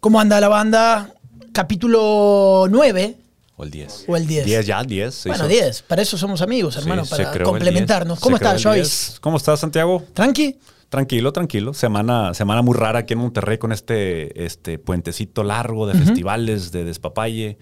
¿Cómo 0.00 0.20
anda 0.20 0.40
la 0.40 0.48
banda? 0.48 1.12
Capítulo 1.52 2.66
9 2.70 3.16
O 3.56 3.64
el 3.64 3.70
10. 3.70 4.04
o 4.08 4.16
el 4.16 4.26
10. 4.26 4.46
10 4.46 4.66
ya, 4.66 4.82
10. 4.82 5.14
se 5.14 5.28
Bueno, 5.28 5.44
hizo. 5.48 5.62
10. 5.64 5.82
Para 5.82 6.02
eso 6.02 6.16
somos 6.16 6.40
amigos, 6.42 6.74
Sí, 6.74 6.80
hermano, 6.80 7.04
se 7.04 7.16
para 7.24 7.42
complementarnos. 7.42 8.18
10. 8.18 8.22
¿Cómo 8.22 8.36
estás, 8.36 8.62
Joyce? 8.62 8.80
10. 9.10 9.20
¿Cómo 9.20 9.36
estás, 9.36 9.60
Santiago? 9.60 10.04
¿Tranqui? 10.14 10.56
Tranquilo, 10.88 11.32
tranquilo. 11.32 11.74
Semana, 11.74 12.32
semana 12.32 12.62
muy 12.62 12.74
rara 12.74 13.00
aquí 13.00 13.12
en 13.14 13.18
Monterrey 13.18 13.58
con 13.58 13.72
este, 13.72 14.44
este 14.46 14.78
puentecito 14.78 15.42
largo 15.42 15.86
de 15.86 15.94
festivales, 15.94 16.70
de 16.72 16.84
despapalle. 16.84 17.58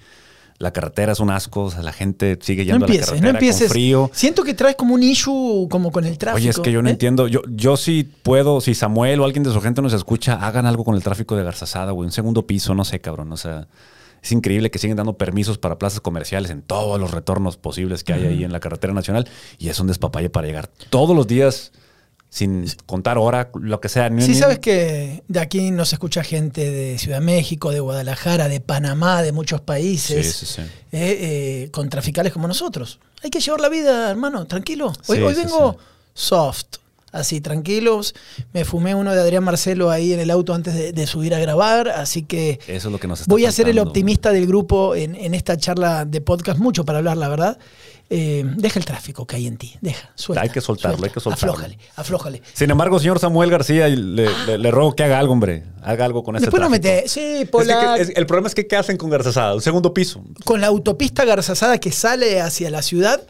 La 0.58 0.72
carretera 0.72 1.12
es 1.12 1.20
un 1.20 1.30
asco, 1.30 1.64
o 1.64 1.70
sea, 1.70 1.82
la 1.82 1.92
gente 1.92 2.38
sigue 2.40 2.64
No 2.64 2.72
yendo 2.72 2.86
a 2.86 2.88
la 2.88 2.94
carretera 2.94 3.20
no 3.20 3.28
empieces. 3.28 3.68
con 3.68 3.70
frío. 3.70 4.10
Siento 4.14 4.42
que 4.42 4.54
traes 4.54 4.76
como 4.76 4.94
un 4.94 5.02
issue 5.02 5.68
como 5.70 5.92
con 5.92 6.04
el 6.04 6.16
tráfico. 6.16 6.36
Oye, 6.38 6.48
es 6.50 6.58
que 6.58 6.72
yo 6.72 6.80
no 6.82 6.88
¿eh? 6.88 6.92
entiendo. 6.92 7.28
Yo, 7.28 7.42
yo 7.50 7.76
sí 7.76 8.08
puedo, 8.22 8.60
si 8.60 8.74
Samuel 8.74 9.20
o 9.20 9.24
alguien 9.24 9.42
de 9.42 9.52
su 9.52 9.60
gente 9.60 9.82
nos 9.82 9.92
escucha, 9.92 10.34
hagan 10.34 10.64
algo 10.66 10.84
con 10.84 10.94
el 10.94 11.02
tráfico 11.02 11.36
de 11.36 11.44
Garzazada, 11.44 11.92
güey. 11.92 12.06
Un 12.06 12.12
segundo 12.12 12.46
piso, 12.46 12.74
no 12.74 12.84
sé, 12.84 13.00
cabrón. 13.00 13.32
O 13.32 13.36
sea, 13.36 13.68
es 14.22 14.32
increíble 14.32 14.70
que 14.70 14.78
siguen 14.78 14.96
dando 14.96 15.18
permisos 15.18 15.58
para 15.58 15.78
plazas 15.78 16.00
comerciales 16.00 16.50
en 16.50 16.62
todos 16.62 16.98
los 16.98 17.10
retornos 17.10 17.56
posibles 17.56 18.02
que 18.02 18.12
hay 18.14 18.26
ahí 18.26 18.44
en 18.44 18.52
la 18.52 18.60
carretera 18.60 18.92
nacional. 18.92 19.28
Y 19.58 19.68
es 19.68 19.78
un 19.78 19.86
despapalle 19.88 20.30
para 20.30 20.46
llegar 20.46 20.68
todos 20.90 21.14
los 21.14 21.26
días, 21.26 21.72
sin 22.36 22.66
contar 22.84 23.16
hora, 23.16 23.50
lo 23.58 23.80
que 23.80 23.88
sea. 23.88 24.10
Sí, 24.20 24.34
sabes 24.34 24.58
que 24.58 25.22
de 25.26 25.40
aquí 25.40 25.70
nos 25.70 25.94
escucha 25.94 26.22
gente 26.22 26.70
de 26.70 26.98
Ciudad 26.98 27.20
de 27.20 27.24
México, 27.24 27.70
de 27.70 27.80
Guadalajara, 27.80 28.46
de 28.48 28.60
Panamá, 28.60 29.22
de 29.22 29.32
muchos 29.32 29.60
Sí, 29.60 29.64
países, 29.64 30.36
sí, 30.36 30.44
sí. 30.46 30.60
eh, 30.60 30.68
eh, 30.92 31.68
con 31.72 31.88
traficales 31.88 32.34
como 32.34 32.46
nosotros. 32.46 32.98
Hay 33.22 33.30
que 33.30 33.40
llevar 33.40 33.60
la 33.62 33.70
vida, 33.70 34.10
hermano, 34.10 34.46
tranquilo. 34.46 34.92
Hoy, 35.06 35.16
Sí, 35.16 35.22
hoy 35.22 35.34
sí, 35.34 35.40
vengo 35.44 35.72
sí. 35.72 35.78
soft, 36.12 36.66
así, 37.10 37.40
tranquilos. 37.40 38.14
Me 38.52 38.66
fumé 38.66 38.94
uno 38.94 39.14
de 39.14 39.20
Adrián 39.22 39.42
Marcelo 39.42 39.90
ahí 39.90 40.12
en 40.12 40.20
el 40.20 40.30
auto 40.30 40.52
antes 40.52 40.74
de, 40.74 40.92
de 40.92 41.06
subir 41.06 41.34
a 41.34 41.38
grabar, 41.38 41.88
así 41.88 42.22
que 42.22 42.60
Eso 42.68 42.88
es 42.88 42.92
lo 42.92 43.00
que 43.00 43.08
nos 43.08 43.22
está 43.22 43.32
voy 43.32 43.46
a 43.46 43.50
ser 43.52 43.70
el 43.70 43.78
optimista 43.78 44.30
del 44.30 44.46
grupo 44.46 44.94
en, 44.94 45.14
en 45.14 45.32
esta 45.34 45.56
charla 45.56 46.04
de 46.04 46.20
podcast, 46.20 46.58
mucho 46.58 46.84
para 46.84 46.98
hablar, 46.98 47.16
la 47.16 47.28
verdad. 47.30 47.58
Eh, 48.08 48.44
deja 48.56 48.78
el 48.78 48.84
tráfico 48.84 49.26
que 49.26 49.34
hay 49.34 49.48
en 49.48 49.56
ti, 49.56 49.74
deja, 49.80 50.10
suelta. 50.14 50.42
Hay 50.42 50.50
que 50.50 50.60
soltarlo, 50.60 51.04
hay 51.04 51.10
que 51.10 51.18
soltarlo. 51.18 51.52
Aflójale, 51.54 51.78
aflójale. 51.96 52.42
Sin 52.52 52.70
embargo, 52.70 53.00
señor 53.00 53.18
Samuel 53.18 53.50
García, 53.50 53.88
le, 53.88 54.28
le- 54.46 54.58
le 54.58 54.70
ruego 54.70 54.94
que 54.94 55.02
haga 55.02 55.18
algo, 55.18 55.32
hombre. 55.32 55.64
Haga 55.82 56.04
algo 56.04 56.22
con 56.22 56.36
este 56.36 56.46
Después 56.46 56.60
tráfico. 56.60 56.70
mete, 56.88 57.08
sí, 57.08 57.20
Es 57.20 57.38
que- 57.40 57.46
Pola, 57.46 57.96
es- 57.96 58.12
el 58.14 58.26
problema 58.26 58.46
es 58.46 58.54
que 58.54 58.66
¿qué 58.68 58.76
hacen 58.76 58.96
con 58.96 59.10
Garzazada? 59.10 59.54
Un 59.56 59.60
segundo 59.62 59.92
piso. 59.92 60.22
con 60.44 60.60
la 60.60 60.68
autopista 60.68 61.24
Garzazada 61.24 61.78
que 61.78 61.90
sale 61.90 62.40
hacia 62.40 62.70
la 62.70 62.82
ciudad, 62.82 63.20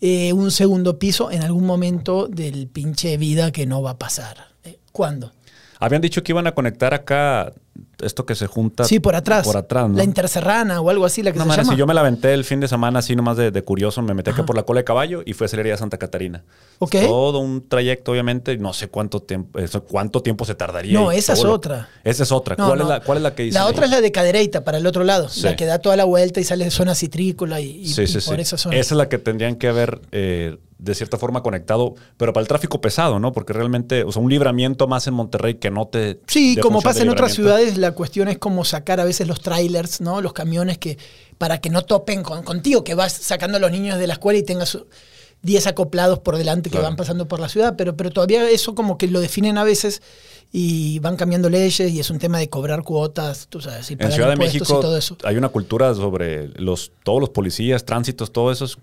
eh, 0.00 0.32
un 0.32 0.50
segundo 0.50 0.98
piso 0.98 1.30
en 1.30 1.42
algún 1.42 1.66
momento 1.66 2.26
del 2.26 2.66
pinche 2.68 3.18
vida 3.18 3.52
que 3.52 3.66
no 3.66 3.82
va 3.82 3.90
a 3.90 3.98
pasar. 3.98 4.48
Eh, 4.64 4.78
¿Cuándo? 4.92 5.32
Habían 5.80 6.00
dicho 6.00 6.22
que 6.22 6.32
iban 6.32 6.46
a 6.46 6.52
conectar 6.54 6.94
acá 6.94 7.52
esto 8.02 8.26
que 8.26 8.34
se 8.34 8.46
junta. 8.46 8.84
Sí, 8.84 9.00
por 9.00 9.14
atrás. 9.16 9.44
Por 9.46 9.56
atrás, 9.56 9.88
¿no? 9.88 9.96
La 9.96 10.04
interserrana 10.04 10.80
o 10.80 10.90
algo 10.90 11.04
así, 11.04 11.22
la 11.22 11.32
que 11.32 11.38
No, 11.38 11.44
se 11.44 11.48
man, 11.48 11.56
llama. 11.58 11.72
si 11.72 11.78
yo 11.78 11.86
me 11.86 11.94
la 11.94 12.00
aventé 12.00 12.32
el 12.34 12.44
fin 12.44 12.60
de 12.60 12.68
semana 12.68 12.98
así 13.00 13.14
nomás 13.16 13.36
de, 13.36 13.50
de 13.50 13.62
curioso, 13.62 14.00
me 14.02 14.14
metí 14.14 14.30
acá 14.30 14.44
por 14.46 14.56
la 14.56 14.62
cola 14.64 14.80
de 14.80 14.84
caballo 14.84 15.22
y 15.24 15.32
fui 15.32 15.44
a 15.44 15.48
Celería 15.48 15.76
Santa 15.76 15.98
Catarina. 15.98 16.44
Ok. 16.78 16.96
Todo 17.06 17.38
un 17.38 17.68
trayecto, 17.68 18.12
obviamente. 18.12 18.56
No 18.58 18.72
sé 18.72 18.88
cuánto 18.88 19.20
tiempo, 19.20 19.58
eso, 19.58 19.84
cuánto 19.84 20.22
tiempo 20.22 20.44
se 20.44 20.54
tardaría. 20.54 20.98
No, 20.98 21.12
esa 21.12 21.32
es 21.34 21.42
lo- 21.42 21.52
otra. 21.52 21.88
Esa 22.04 22.22
es 22.24 22.32
otra. 22.32 22.56
No, 22.58 22.66
¿Cuál, 22.66 22.78
no. 22.78 22.84
Es 22.84 22.88
la, 22.90 23.00
¿Cuál 23.00 23.18
es 23.18 23.22
la 23.22 23.34
que 23.34 23.42
dice? 23.44 23.54
La 23.58 23.66
otra 23.66 23.84
es 23.84 23.90
la 23.90 24.00
de 24.00 24.12
Cadereyta, 24.12 24.64
para 24.64 24.78
el 24.78 24.86
otro 24.86 25.04
lado. 25.04 25.28
Sí. 25.28 25.42
La 25.42 25.56
que 25.56 25.64
da 25.66 25.78
toda 25.78 25.96
la 25.96 26.04
vuelta 26.04 26.40
y 26.40 26.44
sale 26.44 26.64
de 26.64 26.70
zona 26.70 26.94
citrícola 26.94 27.60
y, 27.60 27.82
y- 27.82 27.88
Sí, 27.88 28.02
y 28.02 28.06
sí, 28.06 28.20
sí. 28.20 28.28
por 28.30 28.40
esa 28.40 28.56
zona. 28.58 28.76
Esa 28.76 28.94
es 28.94 28.98
la 28.98 29.08
que 29.08 29.18
tendrían 29.18 29.56
que 29.56 29.68
haber, 29.68 30.00
eh, 30.12 30.58
de 30.84 30.94
cierta 30.94 31.18
forma, 31.18 31.42
conectado, 31.42 31.94
pero 32.16 32.32
para 32.32 32.42
el 32.42 32.48
tráfico 32.48 32.80
pesado, 32.80 33.18
¿no? 33.18 33.32
Porque 33.32 33.52
realmente, 33.52 34.04
o 34.04 34.12
sea, 34.12 34.22
un 34.22 34.30
libramiento 34.30 34.86
más 34.86 35.06
en 35.06 35.14
Monterrey 35.14 35.54
que 35.54 35.70
no 35.70 35.86
te. 35.88 36.20
Sí, 36.26 36.56
como 36.60 36.82
pasa 36.82 37.02
en 37.02 37.08
otras 37.08 37.32
ciudades, 37.34 37.76
la 37.78 37.92
cuestión 37.92 38.28
es 38.28 38.38
como 38.38 38.64
sacar 38.64 39.00
a 39.00 39.04
veces 39.04 39.26
los 39.26 39.40
trailers, 39.40 40.00
¿no? 40.00 40.20
Los 40.20 40.32
camiones 40.32 40.78
que 40.78 40.98
para 41.38 41.60
que 41.60 41.70
no 41.70 41.82
topen 41.82 42.22
con, 42.22 42.42
contigo, 42.44 42.84
que 42.84 42.94
vas 42.94 43.12
sacando 43.12 43.56
a 43.56 43.60
los 43.60 43.70
niños 43.72 43.98
de 43.98 44.06
la 44.06 44.12
escuela 44.14 44.38
y 44.38 44.42
tengas 44.44 44.78
10 45.42 45.66
acoplados 45.66 46.20
por 46.20 46.36
delante 46.38 46.70
que 46.70 46.74
Claro. 46.76 46.86
van 46.86 46.96
pasando 46.96 47.26
por 47.28 47.40
la 47.40 47.48
ciudad, 47.48 47.74
pero, 47.76 47.96
pero 47.96 48.10
todavía 48.10 48.48
eso 48.48 48.74
como 48.74 48.96
que 48.96 49.08
lo 49.08 49.20
definen 49.20 49.58
a 49.58 49.64
veces 49.64 50.00
y 50.52 51.00
van 51.00 51.16
cambiando 51.16 51.50
leyes 51.50 51.92
y 51.92 51.98
es 52.00 52.08
un 52.10 52.18
tema 52.18 52.38
de 52.38 52.48
cobrar 52.48 52.82
cuotas, 52.82 53.48
tú 53.48 53.60
sabes, 53.60 53.90
y 53.90 53.94
En 53.94 53.98
pagar 53.98 54.12
Ciudad 54.14 54.30
de 54.30 54.36
México 54.36 54.64
y 54.78 54.80
todo 54.80 54.96
eso. 54.96 55.16
hay 55.24 55.36
una 55.36 55.48
cultura 55.50 55.92
sobre 55.94 56.48
los, 56.60 56.92
todos 57.02 57.20
los 57.20 57.30
policías, 57.30 57.84
tránsitos, 57.84 58.32
todos 58.32 58.56
esos 58.56 58.78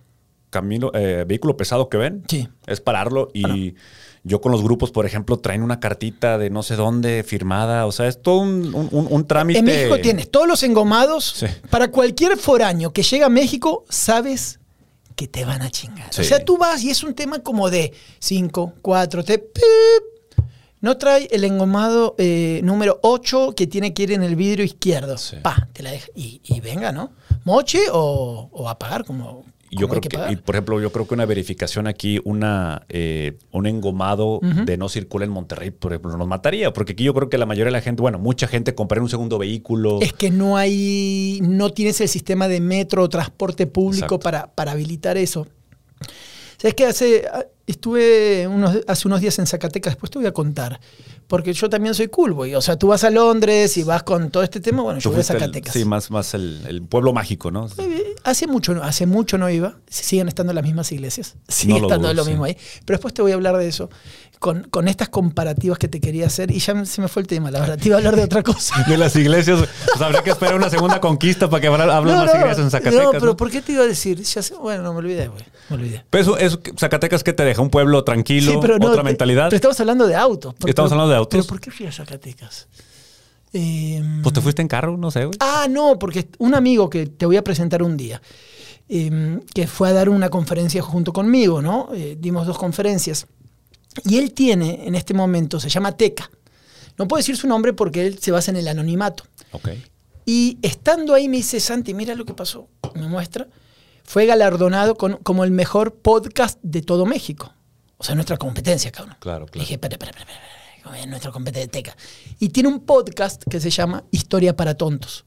caminos, 0.52 0.92
eh, 0.94 1.26
vehículo 1.28 1.58
pesado 1.58 1.90
que 1.90 1.98
ven. 1.98 2.24
Sí. 2.28 2.48
Es 2.68 2.80
pararlo 2.82 3.30
y 3.34 3.74
yo 4.24 4.40
con 4.40 4.52
los 4.52 4.62
grupos, 4.62 4.92
por 4.92 5.08
ejemplo, 5.08 5.38
traen 5.40 5.64
una 5.64 5.80
cartita 5.80 6.38
de 6.38 6.52
no 6.52 6.62
sé 6.62 6.76
dónde 6.76 7.24
firmada. 7.24 7.88
O 7.88 7.92
sea, 7.92 8.08
es 8.08 8.22
todo 8.22 8.42
un, 8.42 8.76
un- 8.76 8.90
un- 8.92 9.08
un 9.10 9.26
trámite. 9.26 9.58
En 9.60 9.66
México 9.66 9.98
tienes 10.00 10.30
todos 10.30 10.48
los 10.48 10.62
engomados. 10.62 11.26
Sí. 11.38 11.48
Para 11.72 11.90
cualquier 11.90 12.38
foráneo 12.38 12.94
que 12.94 13.02
llega 13.02 13.26
a 13.26 13.30
México, 13.30 13.84
sabes 13.90 14.60
que 15.16 15.28
te 15.28 15.44
van 15.44 15.64
a 15.64 15.72
chingar. 15.72 16.08
O 16.10 16.24
sea, 16.24 16.46
tú 16.46 16.58
vas 16.58 16.84
y 16.84 16.92
es 16.92 17.02
un 17.04 17.16
tema 17.16 17.40
como 17.40 17.70
de 17.72 17.94
5, 18.20 18.74
4, 18.84 19.24
te... 19.24 19.44
No 20.82 20.98
trae 20.98 21.28
el 21.32 21.44
engomado 21.44 22.16
eh, 22.18 22.60
número 22.64 23.00
8 23.04 23.54
que 23.56 23.68
tiene 23.68 23.94
que 23.94 24.02
ir 24.04 24.14
en 24.14 24.24
el 24.24 24.36
vidrio 24.36 24.66
izquierdo. 24.66 25.16
Pa, 25.44 25.68
te 25.74 25.84
la 25.84 25.92
deja. 25.92 26.08
Y, 26.16 26.42
y 26.44 26.60
venga, 26.60 26.92
¿no? 26.92 27.12
Moche 27.44 27.82
o, 27.92 28.50
o 28.52 28.68
a 28.70 28.80
pagar 28.80 29.06
como, 29.06 29.46
Yo 29.72 29.88
creo 29.88 30.02
que, 30.02 30.10
y 30.32 30.36
por 30.36 30.56
ejemplo, 30.56 30.82
yo 30.82 30.92
creo 30.92 31.08
que 31.08 31.14
una 31.14 31.26
verificación 31.26 31.88
aquí, 31.88 32.20
una 32.26 32.84
eh, 32.90 33.38
un 33.52 33.68
engomado 33.68 34.40
de 34.42 34.78
no 34.78 34.90
circula 34.90 35.24
en 35.26 35.32
Monterrey, 35.32 35.72
por 35.72 35.94
ejemplo, 35.94 36.18
nos 36.18 36.28
mataría. 36.28 36.74
Porque 36.74 36.94
aquí 36.94 37.06
yo 37.06 37.14
creo 37.14 37.30
que 37.30 37.38
la 37.38 37.46
mayoría 37.46 37.66
de 37.66 37.72
la 37.72 37.82
gente, 37.82 38.02
bueno, 38.02 38.20
mucha 38.20 38.48
gente 38.48 38.76
compraría 38.76 39.04
un 39.04 39.10
segundo 39.10 39.38
vehículo. 39.38 40.00
Es 40.02 40.14
que 40.14 40.30
no 40.30 40.58
hay, 40.58 41.40
no 41.42 41.72
tienes 41.72 42.02
el 42.02 42.10
sistema 42.10 42.48
de 42.48 42.60
metro 42.60 43.04
o 43.04 43.10
transporte 43.10 43.66
público 43.66 44.16
Exacto. 44.16 44.20
para, 44.20 44.48
para 44.54 44.74
habilitar 44.74 45.18
eso. 45.18 45.48
¿Sabes 46.62 46.76
qué? 46.76 46.86
Hace, 46.86 47.26
ah, 47.34 47.44
estuve 47.66 48.48
unos, 48.48 48.78
hace 48.88 49.08
unos 49.08 49.20
días 49.22 49.40
en 49.40 49.48
Zacatecas, 49.48 49.94
después 49.94 50.12
te 50.12 50.20
voy 50.20 50.28
a 50.28 50.32
contar, 50.32 50.80
porque 51.28 51.54
yo 51.54 51.70
también 51.70 51.96
soy 51.96 52.08
cool, 52.10 52.34
boy. 52.34 52.54
O 52.54 52.62
sea, 52.62 52.78
tú 52.78 52.88
vas 52.88 53.04
a 53.04 53.10
Londres 53.10 53.76
y 53.78 53.84
vas 53.84 54.04
con 54.04 54.30
todo 54.30 54.44
este 54.44 54.60
tema, 54.60 54.84
bueno, 54.84 55.00
yo 55.00 55.10
voy 55.10 55.18
a 55.18 55.22
el- 55.22 55.26
Zacatecas. 55.26 55.74
sí, 55.74 55.86
más, 55.86 56.12
más 56.12 56.36
el, 56.36 56.62
el 56.68 56.84
pueblo 56.84 57.14
mágico, 57.14 57.50
¿no? 57.50 57.68
Hace 58.24 58.46
mucho, 58.46 58.76
no- 58.76 58.84
hace 58.84 59.08
mucho 59.08 59.40
no 59.40 59.50
iba, 59.50 59.80
siguen 59.90 60.28
estando 60.28 60.54
las 60.54 60.64
mismas 60.64 60.92
iglesias, 60.92 61.36
sigue 61.48 61.74
No 61.74 61.80
lo 61.80 61.88
estando 61.88 62.14
lo 62.14 62.24
sí. 62.24 62.30
mismo 62.30 62.44
ahí. 62.46 62.56
Pero 62.86 62.98
después 62.98 63.14
te 63.16 63.24
voy 63.24 63.32
a 63.32 63.36
hablar 63.36 63.58
de 63.58 63.68
eso, 63.68 63.90
con, 64.42 64.64
con 64.72 64.88
estas 64.88 65.08
comparativas 65.10 65.78
que 65.78 65.88
te 65.88 66.02
quería 66.02 66.26
hacer, 66.26 66.50
y 66.50 66.58
ya 66.58 66.84
se 66.84 67.00
me 67.00 67.08
fue 67.08 67.22
el 67.22 67.28
tema, 67.28 67.52
la 67.52 67.60
verdad, 67.60 67.78
te 67.78 67.90
iba 67.90 67.96
a 67.96 68.00
hablar 68.00 68.16
de 68.16 68.24
otra 68.24 68.42
cosa. 68.42 68.84
De 68.88 68.98
las 68.98 69.16
iglesias. 69.16 69.60
Pues 69.86 70.02
habría 70.02 70.24
que 70.24 70.32
esperar 70.32 70.56
una 70.56 70.68
segunda 70.68 71.00
conquista 71.00 71.48
para 71.48 71.62
que 71.62 71.68
hablen 71.68 72.16
más 72.16 72.34
iglesias 72.34 72.58
en 72.58 72.72
Zacatecas. 72.72 73.04
No, 73.06 73.12
pero 73.12 73.26
¿no? 73.28 73.38
¿por 73.38 73.52
qué 73.52 73.62
te 73.62 73.74
iba 73.74 73.84
a 73.84 73.88
decir? 73.88 74.20
Ya 74.24 74.42
sé- 74.42 74.56
bueno, 74.56 74.82
no 74.82 74.94
me 74.94 74.98
olvidé, 75.00 75.28
güey. 75.28 75.44
Me 75.70 75.76
olvidé. 75.76 76.04
Pero 76.10 76.22
eso, 76.24 76.38
eso, 76.38 76.60
Zacatecas, 76.76 77.24
¿qué 77.24 77.34
te 77.34 77.44
deja? 77.46 77.62
¿Un 77.62 77.70
pueblo 77.70 78.04
tranquilo? 78.04 78.54
Sí, 78.54 78.58
pero 78.60 78.80
no, 78.80 78.88
¿Otra 78.88 79.04
mentalidad? 79.04 79.46
Pero 79.46 79.58
estamos 79.58 79.80
hablando 79.80 80.08
de 80.08 80.16
autos. 80.16 80.56
Estamos 80.66 80.92
hablando 80.92 81.12
de 81.12 81.18
autos. 81.18 81.38
¿Pero 81.40 81.48
por 81.48 81.60
qué 81.62 81.70
fui 81.70 81.86
a 81.86 81.92
Zacatecas? 81.92 82.68
Eh, 83.54 84.02
Pues 84.24 84.34
te 84.34 84.42
fuiste 84.42 84.62
en 84.64 84.68
carro, 84.68 84.98
no 84.98 85.12
sé, 85.12 85.26
güey. 85.26 85.38
ah, 85.40 85.68
no, 85.70 86.00
porque 86.00 86.30
un 86.40 86.56
amigo 86.56 86.90
que 86.90 87.06
te 87.06 87.26
voy 87.26 87.38
a 87.38 87.44
presentar 87.44 87.84
un 87.84 87.96
día, 87.98 88.22
eh, 88.90 89.40
que 89.54 89.68
fue 89.68 89.90
a 89.90 89.94
dar 89.94 90.10
una 90.10 90.30
conferencia 90.30 90.82
junto 90.82 91.14
conmigo, 91.14 91.62
¿no? 91.62 91.90
Eh, 91.94 92.18
dimos 92.20 92.48
dos 92.48 92.58
conferencias. 92.58 93.28
Y 94.06 94.18
él 94.18 94.34
tiene, 94.34 94.88
en 94.88 94.96
este 94.96 95.14
momento, 95.14 95.60
se 95.60 95.70
llama 95.70 95.92
Teca. 95.98 96.30
No 96.98 97.08
puedo 97.08 97.20
decir 97.20 97.38
su 97.38 97.48
nombre 97.48 97.74
porque 97.74 98.06
él 98.06 98.20
se 98.20 98.32
basa 98.32 98.52
en 98.52 98.58
el 98.58 98.68
anonimato. 98.68 99.24
Ok. 99.52 99.70
Y 100.26 100.58
estando 100.62 101.14
ahí 101.14 101.28
me 101.28 101.38
dice, 101.38 101.60
Santi, 101.60 101.94
mira 101.94 102.16
lo 102.16 102.26
que 102.26 102.34
pasó. 102.34 102.68
Me 102.96 103.08
muestra. 103.08 103.48
Fue 104.04 104.26
galardonado 104.26 104.96
con, 104.96 105.18
como 105.18 105.44
el 105.44 105.52
mejor 105.52 105.96
podcast 105.96 106.60
de 106.62 106.82
todo 106.82 107.06
México. 107.06 107.54
O 107.98 108.04
sea, 108.04 108.16
nuestra 108.16 108.38
competencia, 108.38 108.92
cabrón. 108.92 109.16
Claro, 109.20 109.46
Le 109.46 109.52
claro. 109.52 109.62
dije, 109.62 109.74
espera, 109.76 109.94
espera, 109.96 110.12
espera, 110.12 110.32
espera, 110.32 110.76
espera, 110.78 111.00
es 111.00 111.08
nuestra 111.08 111.32
competencia. 111.32 111.96
Y 112.40 112.50
tiene 112.50 112.70
un 112.70 112.80
podcast 112.82 113.44
que 113.50 113.60
se 113.60 113.70
llama 113.70 114.04
Historia 114.12 114.56
para 114.56 114.76
Tontos. 114.76 115.26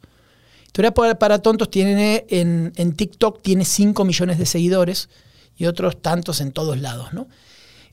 Historia 0.66 0.92
para, 0.92 1.18
para 1.18 1.38
Tontos 1.38 1.70
tiene 1.70 2.26
en, 2.28 2.72
en 2.76 2.92
TikTok 2.94 3.42
tiene 3.42 3.64
5 3.64 4.04
millones 4.04 4.38
de 4.38 4.46
seguidores 4.46 5.08
y 5.56 5.66
otros 5.66 6.02
tantos 6.02 6.40
en 6.40 6.50
todos 6.50 6.80
lados, 6.80 7.12
¿no? 7.12 7.28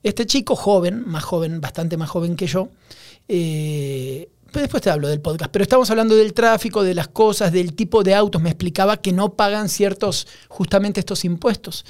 Este 0.03 0.25
chico 0.25 0.55
joven, 0.55 1.03
más 1.07 1.23
joven, 1.23 1.61
bastante 1.61 1.97
más 1.97 2.09
joven 2.09 2.35
que 2.35 2.47
yo, 2.47 2.69
eh, 3.27 4.29
pues 4.51 4.63
después 4.63 4.83
te 4.83 4.89
hablo 4.89 5.07
del 5.07 5.21
podcast, 5.21 5.51
pero 5.51 5.63
estamos 5.63 5.89
hablando 5.91 6.15
del 6.15 6.33
tráfico, 6.33 6.83
de 6.83 6.93
las 6.93 7.07
cosas, 7.07 7.51
del 7.53 7.73
tipo 7.73 8.03
de 8.03 8.15
autos. 8.15 8.41
Me 8.41 8.49
explicaba 8.49 8.97
que 8.97 9.13
no 9.13 9.33
pagan 9.33 9.69
ciertos, 9.69 10.27
justamente 10.49 10.99
estos 10.99 11.23
impuestos. 11.23 11.85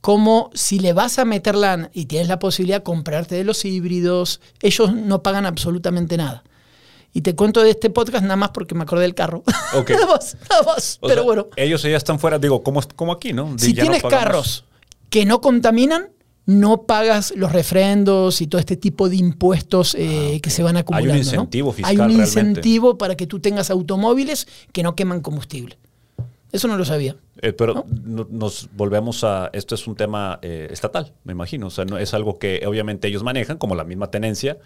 Como 0.00 0.50
si 0.54 0.80
le 0.80 0.92
vas 0.92 1.18
a 1.18 1.24
meter 1.24 1.54
lana 1.54 1.90
y 1.92 2.06
tienes 2.06 2.28
la 2.28 2.38
posibilidad 2.38 2.78
de 2.78 2.82
comprarte 2.82 3.34
de 3.36 3.44
los 3.44 3.64
híbridos, 3.64 4.40
ellos 4.60 4.94
no 4.94 5.22
pagan 5.22 5.46
absolutamente 5.46 6.16
nada. 6.16 6.42
Y 7.12 7.20
te 7.20 7.34
cuento 7.34 7.62
de 7.62 7.70
este 7.70 7.90
podcast 7.90 8.22
nada 8.22 8.36
más 8.36 8.50
porque 8.50 8.74
me 8.74 8.82
acordé 8.82 9.02
del 9.02 9.14
carro. 9.14 9.42
Ok. 9.72 9.90
nada 9.90 10.06
más, 10.06 10.36
nada 10.48 10.62
más. 10.64 10.98
O 11.00 11.06
pero 11.06 11.20
sea, 11.20 11.24
bueno, 11.24 11.46
Ellos 11.54 11.82
ya 11.82 11.96
están 11.96 12.18
fuera, 12.18 12.40
digo, 12.40 12.62
como, 12.64 12.80
como 12.96 13.12
aquí, 13.12 13.32
¿no? 13.32 13.56
si 13.56 13.72
no 13.72 13.82
tienes 13.82 14.02
carros 14.02 14.64
que 15.10 15.24
no 15.26 15.40
contaminan, 15.40 16.08
no 16.46 16.82
pagas 16.82 17.32
los 17.36 17.52
refrendos 17.52 18.40
y 18.40 18.46
todo 18.46 18.58
este 18.58 18.76
tipo 18.76 19.08
de 19.08 19.16
impuestos 19.16 19.94
eh, 19.94 20.34
Ah, 20.36 20.40
que 20.42 20.50
se 20.50 20.62
van 20.62 20.76
acumulando. 20.76 21.12
¿no? 21.14 21.18
incentivo 21.18 21.72
fiscal 21.72 21.90
Hay 21.90 21.96
un 21.96 22.08
realmente. 22.08 22.28
incentivo 22.28 22.98
para 22.98 23.14
que 23.16 23.26
tú 23.26 23.38
tengas 23.40 23.70
automóviles 23.70 24.46
que 24.72 24.82
no 24.82 24.94
queman 24.96 25.20
combustible. 25.20 25.78
Eso 26.52 26.66
no 26.66 26.76
lo 26.76 26.84
sabía. 26.84 27.14
Eh, 27.42 27.52
pero 27.52 27.86
no- 27.94 28.26
nos 28.28 28.68
volvemos 28.76 29.22
a. 29.22 29.50
Esto 29.52 29.76
es 29.76 29.86
un 29.86 29.94
tema 29.94 30.40
eh, 30.42 30.66
estatal, 30.72 31.12
me 31.22 31.32
imagino. 31.32 31.68
O 31.68 31.70
sea, 31.70 31.84
no 31.84 31.96
es 31.96 32.12
algo 32.12 32.38
que 32.40 32.62
obviamente 32.66 33.06
ellos 33.06 33.22
manejan, 33.22 33.56
como 33.56 33.76
la 33.76 33.84
misma 33.84 34.10
tenencia. 34.10 34.58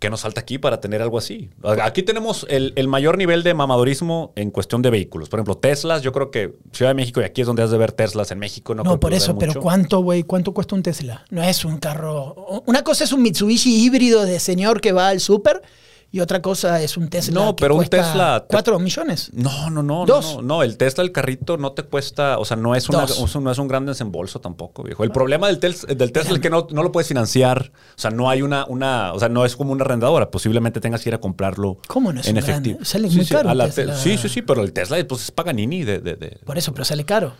¿Qué 0.00 0.08
nos 0.08 0.22
falta 0.22 0.40
aquí 0.40 0.56
para 0.56 0.80
tener 0.80 1.02
algo 1.02 1.18
así? 1.18 1.50
Aquí 1.82 2.02
tenemos 2.02 2.46
el, 2.48 2.72
el 2.76 2.88
mayor 2.88 3.18
nivel 3.18 3.42
de 3.42 3.52
mamadorismo 3.52 4.32
en 4.34 4.50
cuestión 4.50 4.80
de 4.80 4.88
vehículos. 4.88 5.28
Por 5.28 5.38
ejemplo, 5.38 5.58
Teslas, 5.58 6.00
yo 6.00 6.10
creo 6.12 6.30
que 6.30 6.54
Ciudad 6.72 6.90
de 6.90 6.94
México, 6.94 7.20
y 7.20 7.24
aquí 7.24 7.42
es 7.42 7.46
donde 7.46 7.62
has 7.62 7.70
de 7.70 7.76
ver 7.76 7.92
Teslas 7.92 8.30
en 8.30 8.38
México. 8.38 8.74
No, 8.74 8.98
por 8.98 9.12
eso, 9.12 9.36
pero. 9.36 9.60
¿cuánto, 9.60 10.00
güey? 10.00 10.22
¿Cuánto 10.22 10.54
cuesta 10.54 10.74
un 10.74 10.82
Tesla? 10.82 11.26
No 11.28 11.42
es 11.42 11.66
un 11.66 11.76
carro. 11.76 12.62
Una 12.64 12.82
cosa 12.82 13.04
es 13.04 13.12
un 13.12 13.20
Mitsubishi 13.20 13.84
híbrido 13.84 14.24
de 14.24 14.40
señor 14.40 14.80
que 14.80 14.92
va 14.92 15.08
al 15.08 15.20
súper 15.20 15.60
y 16.12 16.20
otra 16.20 16.42
cosa 16.42 16.82
es 16.82 16.96
un 16.96 17.08
Tesla. 17.08 17.40
No, 17.44 17.54
que 17.56 17.62
pero 17.62 17.76
un 17.76 17.84
Tesla- 17.86 18.44
¿Cuatro 18.48 18.78
millones? 18.78 19.30
No, 19.32 19.70
no, 19.70 19.82
no. 19.82 20.06
Dos. 20.06 20.36
No, 20.36 20.42
no, 20.42 20.62
el 20.62 20.76
Tesla, 20.76 21.04
el 21.04 21.12
carrito, 21.12 21.56
no 21.56 21.72
te 21.72 21.82
cuesta, 21.84 22.38
o 22.38 22.44
sea, 22.44 22.56
no 22.56 22.74
es, 22.74 22.88
una, 22.88 23.06
no 23.40 23.50
es 23.52 23.58
un 23.58 23.68
gran 23.68 23.86
desembolso 23.86 24.40
tampoco, 24.40 24.82
viejo. 24.82 25.04
El 25.04 25.12
problema 25.12 25.46
del, 25.46 25.60
tel- 25.60 25.96
del 25.96 26.10
Tesla 26.12 26.34
es 26.34 26.40
que 26.40 26.50
no, 26.50 26.66
no 26.70 26.82
lo 26.82 26.90
puedes 26.92 27.06
financiar. 27.08 27.70
O 27.96 28.00
sea, 28.00 28.10
no 28.10 28.28
hay 28.28 28.42
una, 28.42 28.64
una, 28.66 29.12
o 29.12 29.18
sea, 29.18 29.28
no 29.28 29.44
es 29.44 29.54
como 29.56 29.72
una 29.72 29.84
arrendadora. 29.84 30.30
Posiblemente 30.30 30.80
tengas 30.80 31.02
que 31.02 31.10
ir 31.10 31.14
a 31.14 31.18
comprarlo 31.20 31.78
¿Cómo 31.86 32.12
no 32.12 32.20
es 32.20 32.26
en 32.26 32.34
gran- 32.36 32.48
efectivo. 32.50 32.78
sale 32.84 33.08
Sí, 33.08 33.16
muy 33.16 33.24
sí, 33.24 33.34
caro 33.34 33.48
Tesla. 33.50 33.94
te- 33.94 33.96
Sí, 33.96 34.18
sí, 34.18 34.28
sí, 34.28 34.42
pero 34.42 34.62
el 34.62 34.72
Tesla 34.72 34.96
pues, 35.08 35.22
es 35.24 35.30
Paganini 35.30 35.84
de, 35.84 35.98
de- 36.00 36.16
de- 36.16 36.38
Por 36.44 36.58
eso, 36.58 36.72
pero 36.72 36.84
sale 36.84 37.04
caro. 37.04 37.32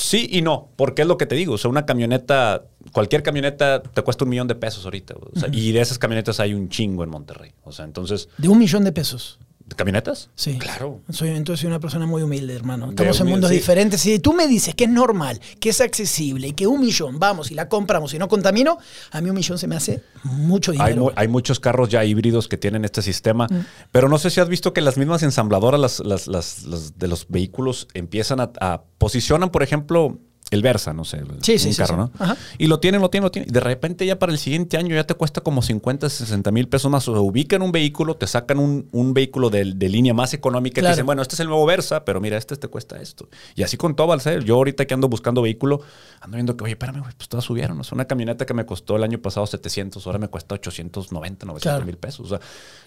Sí 0.00 0.26
y 0.30 0.40
no, 0.40 0.70
porque 0.76 1.02
es 1.02 1.08
lo 1.08 1.18
que 1.18 1.26
te 1.26 1.34
digo. 1.34 1.54
O 1.54 1.58
sea, 1.58 1.70
una 1.70 1.84
camioneta, 1.84 2.64
cualquier 2.92 3.22
camioneta 3.22 3.82
te 3.82 4.02
cuesta 4.02 4.24
un 4.24 4.30
millón 4.30 4.48
de 4.48 4.54
pesos 4.54 4.84
ahorita. 4.84 5.14
o 5.14 5.38
sea, 5.38 5.50
Y 5.52 5.72
de 5.72 5.80
esas 5.80 5.98
camionetas 5.98 6.40
hay 6.40 6.54
un 6.54 6.70
chingo 6.70 7.04
en 7.04 7.10
Monterrey. 7.10 7.52
O 7.64 7.72
sea, 7.72 7.84
entonces, 7.84 8.28
De 8.38 8.48
un 8.48 8.58
millón 8.58 8.82
de 8.84 8.92
pesos. 8.92 9.38
¿Camionetas? 9.76 10.30
Sí. 10.34 10.58
Claro. 10.58 11.00
Soy, 11.10 11.30
entonces 11.30 11.60
soy 11.60 11.68
una 11.68 11.80
persona 11.80 12.06
muy 12.06 12.22
humilde, 12.22 12.54
hermano. 12.54 12.90
Estamos 12.90 13.20
en 13.20 13.26
mundos 13.28 13.50
sí. 13.50 13.56
diferentes. 13.56 14.00
Si 14.00 14.18
tú 14.18 14.32
me 14.32 14.46
dices 14.46 14.74
que 14.74 14.84
es 14.84 14.90
normal, 14.90 15.40
que 15.60 15.70
es 15.70 15.80
accesible 15.80 16.48
y 16.48 16.52
que 16.52 16.66
un 16.66 16.80
millón, 16.80 17.18
vamos, 17.18 17.50
y 17.50 17.54
la 17.54 17.68
compramos 17.68 18.14
y 18.14 18.18
no 18.18 18.28
contamino, 18.28 18.78
a 19.12 19.20
mí 19.20 19.30
un 19.30 19.36
millón 19.36 19.58
se 19.58 19.66
me 19.66 19.76
hace 19.76 20.02
mucho 20.24 20.72
dinero. 20.72 20.86
Hay, 20.88 20.96
mu- 20.96 21.10
hay 21.16 21.28
muchos 21.28 21.60
carros 21.60 21.88
ya 21.88 22.04
híbridos 22.04 22.48
que 22.48 22.56
tienen 22.56 22.84
este 22.84 23.02
sistema, 23.02 23.46
pero 23.92 24.08
no 24.08 24.18
sé 24.18 24.30
si 24.30 24.40
has 24.40 24.48
visto 24.48 24.72
que 24.72 24.80
las 24.80 24.96
mismas 24.96 25.22
ensambladoras 25.22 25.80
las, 25.80 26.00
las- 26.00 26.26
las- 26.26 26.62
las 26.64 26.98
de 26.98 27.08
los 27.08 27.26
vehículos 27.28 27.88
empiezan 27.94 28.40
a, 28.40 28.50
a- 28.60 28.82
posicionan, 28.98 29.50
por 29.50 29.62
ejemplo, 29.62 30.18
el 30.50 30.62
Versa, 30.62 30.92
no 30.92 31.04
sé, 31.04 31.22
Sí, 31.42 31.52
un 31.52 31.58
sí, 31.58 31.74
carro, 31.76 31.94
sí. 31.94 32.12
¿no? 32.18 32.24
Ajá. 32.24 32.36
Y 32.58 32.66
lo 32.66 32.80
tienen, 32.80 33.00
lo 33.00 33.08
tienen, 33.10 33.24
lo 33.24 33.30
tienen. 33.30 33.48
Y 33.48 33.52
de 33.52 33.60
repente 33.60 34.04
ya 34.04 34.18
para 34.18 34.32
el 34.32 34.38
siguiente 34.38 34.76
año 34.76 34.94
ya 34.96 35.04
te 35.04 35.14
cuesta 35.14 35.40
como 35.42 35.62
50, 35.62 36.10
60 36.10 36.50
mil 36.50 36.68
pesos 36.68 36.90
más. 36.90 37.06
O 37.08 37.12
sea, 37.12 37.20
ubican 37.20 37.62
un 37.62 37.70
vehículo, 37.72 38.16
te 38.16 38.26
sacan 38.26 38.58
un, 38.58 38.88
un 38.92 39.14
vehículo 39.14 39.48
de, 39.50 39.72
de 39.74 39.88
línea 39.88 40.12
más 40.12 40.34
económica 40.34 40.80
y 40.80 40.84
te 40.84 40.90
dicen, 40.90 41.06
bueno, 41.06 41.22
este 41.22 41.36
es 41.36 41.40
el 41.40 41.46
nuevo 41.48 41.64
Versa, 41.66 42.04
pero 42.04 42.20
mira, 42.20 42.36
este 42.36 42.56
te 42.56 42.68
cuesta 42.68 43.00
esto. 43.00 43.28
Y 43.54 43.62
así 43.62 43.76
con 43.76 43.94
todo, 43.94 44.18
ser. 44.18 44.42
Yo 44.44 44.56
ahorita 44.56 44.86
que 44.86 44.94
ando 44.94 45.08
buscando 45.08 45.40
vehículo, 45.42 45.82
ando 46.20 46.34
viendo 46.36 46.56
que, 46.56 46.64
oye, 46.64 46.72
espérame, 46.72 47.02
pues 47.16 47.28
todas 47.28 47.44
subieron. 47.44 47.78
O 47.80 47.84
sea, 47.84 47.94
una 47.94 48.06
camioneta 48.06 48.44
que 48.44 48.54
me 48.54 48.66
costó 48.66 48.96
el 48.96 49.04
año 49.04 49.18
pasado 49.20 49.46
700, 49.46 50.04
ahora 50.06 50.18
me 50.18 50.28
cuesta 50.28 50.54
890, 50.56 51.46
900 51.46 51.62
Claro. 51.62 51.86
mil 51.86 51.96
pesos. 51.96 52.26
O 52.26 52.28
sea, 52.28 52.40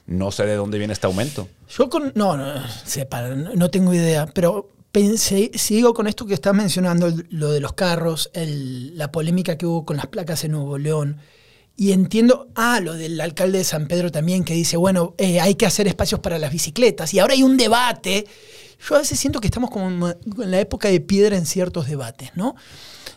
no 0.05 0.31
sé 0.31 0.45
de 0.45 0.55
dónde 0.55 0.77
viene 0.77 0.91
este 0.93 1.07
aumento. 1.07 1.47
Yo 1.69 1.89
con. 1.89 2.11
No, 2.15 2.35
no, 2.35 2.45
sepa, 2.85 3.21
no 3.29 3.69
tengo 3.69 3.93
idea, 3.93 4.25
pero 4.33 4.69
pensé, 4.93 5.49
sigo 5.55 5.95
con 5.95 6.05
esto 6.05 6.27
que 6.27 6.35
estás 6.35 6.53
mencionando, 6.53 7.11
lo 7.31 7.51
de 7.51 7.59
los 7.59 7.73
carros, 7.73 8.29
la 8.35 9.11
polémica 9.11 9.57
que 9.57 9.65
hubo 9.65 9.85
con 9.85 9.97
las 9.97 10.05
placas 10.05 10.43
en 10.43 10.51
Nuevo 10.51 10.77
León. 10.77 11.17
Y 11.75 11.93
entiendo, 11.93 12.49
ah, 12.53 12.79
lo 12.79 12.93
del 12.93 13.19
alcalde 13.19 13.57
de 13.57 13.63
San 13.63 13.87
Pedro 13.87 14.11
también, 14.11 14.43
que 14.43 14.53
dice, 14.53 14.77
bueno, 14.77 15.15
eh, 15.17 15.41
hay 15.41 15.55
que 15.55 15.65
hacer 15.65 15.87
espacios 15.87 16.21
para 16.21 16.37
las 16.37 16.51
bicicletas. 16.51 17.11
Y 17.15 17.19
ahora 17.19 17.33
hay 17.33 17.41
un 17.41 17.57
debate. 17.57 18.27
Yo 18.87 18.95
a 18.95 18.99
veces 18.99 19.19
siento 19.19 19.41
que 19.41 19.47
estamos 19.47 19.71
como 19.71 19.89
en 19.89 20.15
en 20.43 20.51
la 20.51 20.59
época 20.59 20.89
de 20.89 21.01
piedra 21.01 21.35
en 21.37 21.47
ciertos 21.47 21.87
debates, 21.87 22.29
¿no? 22.35 22.55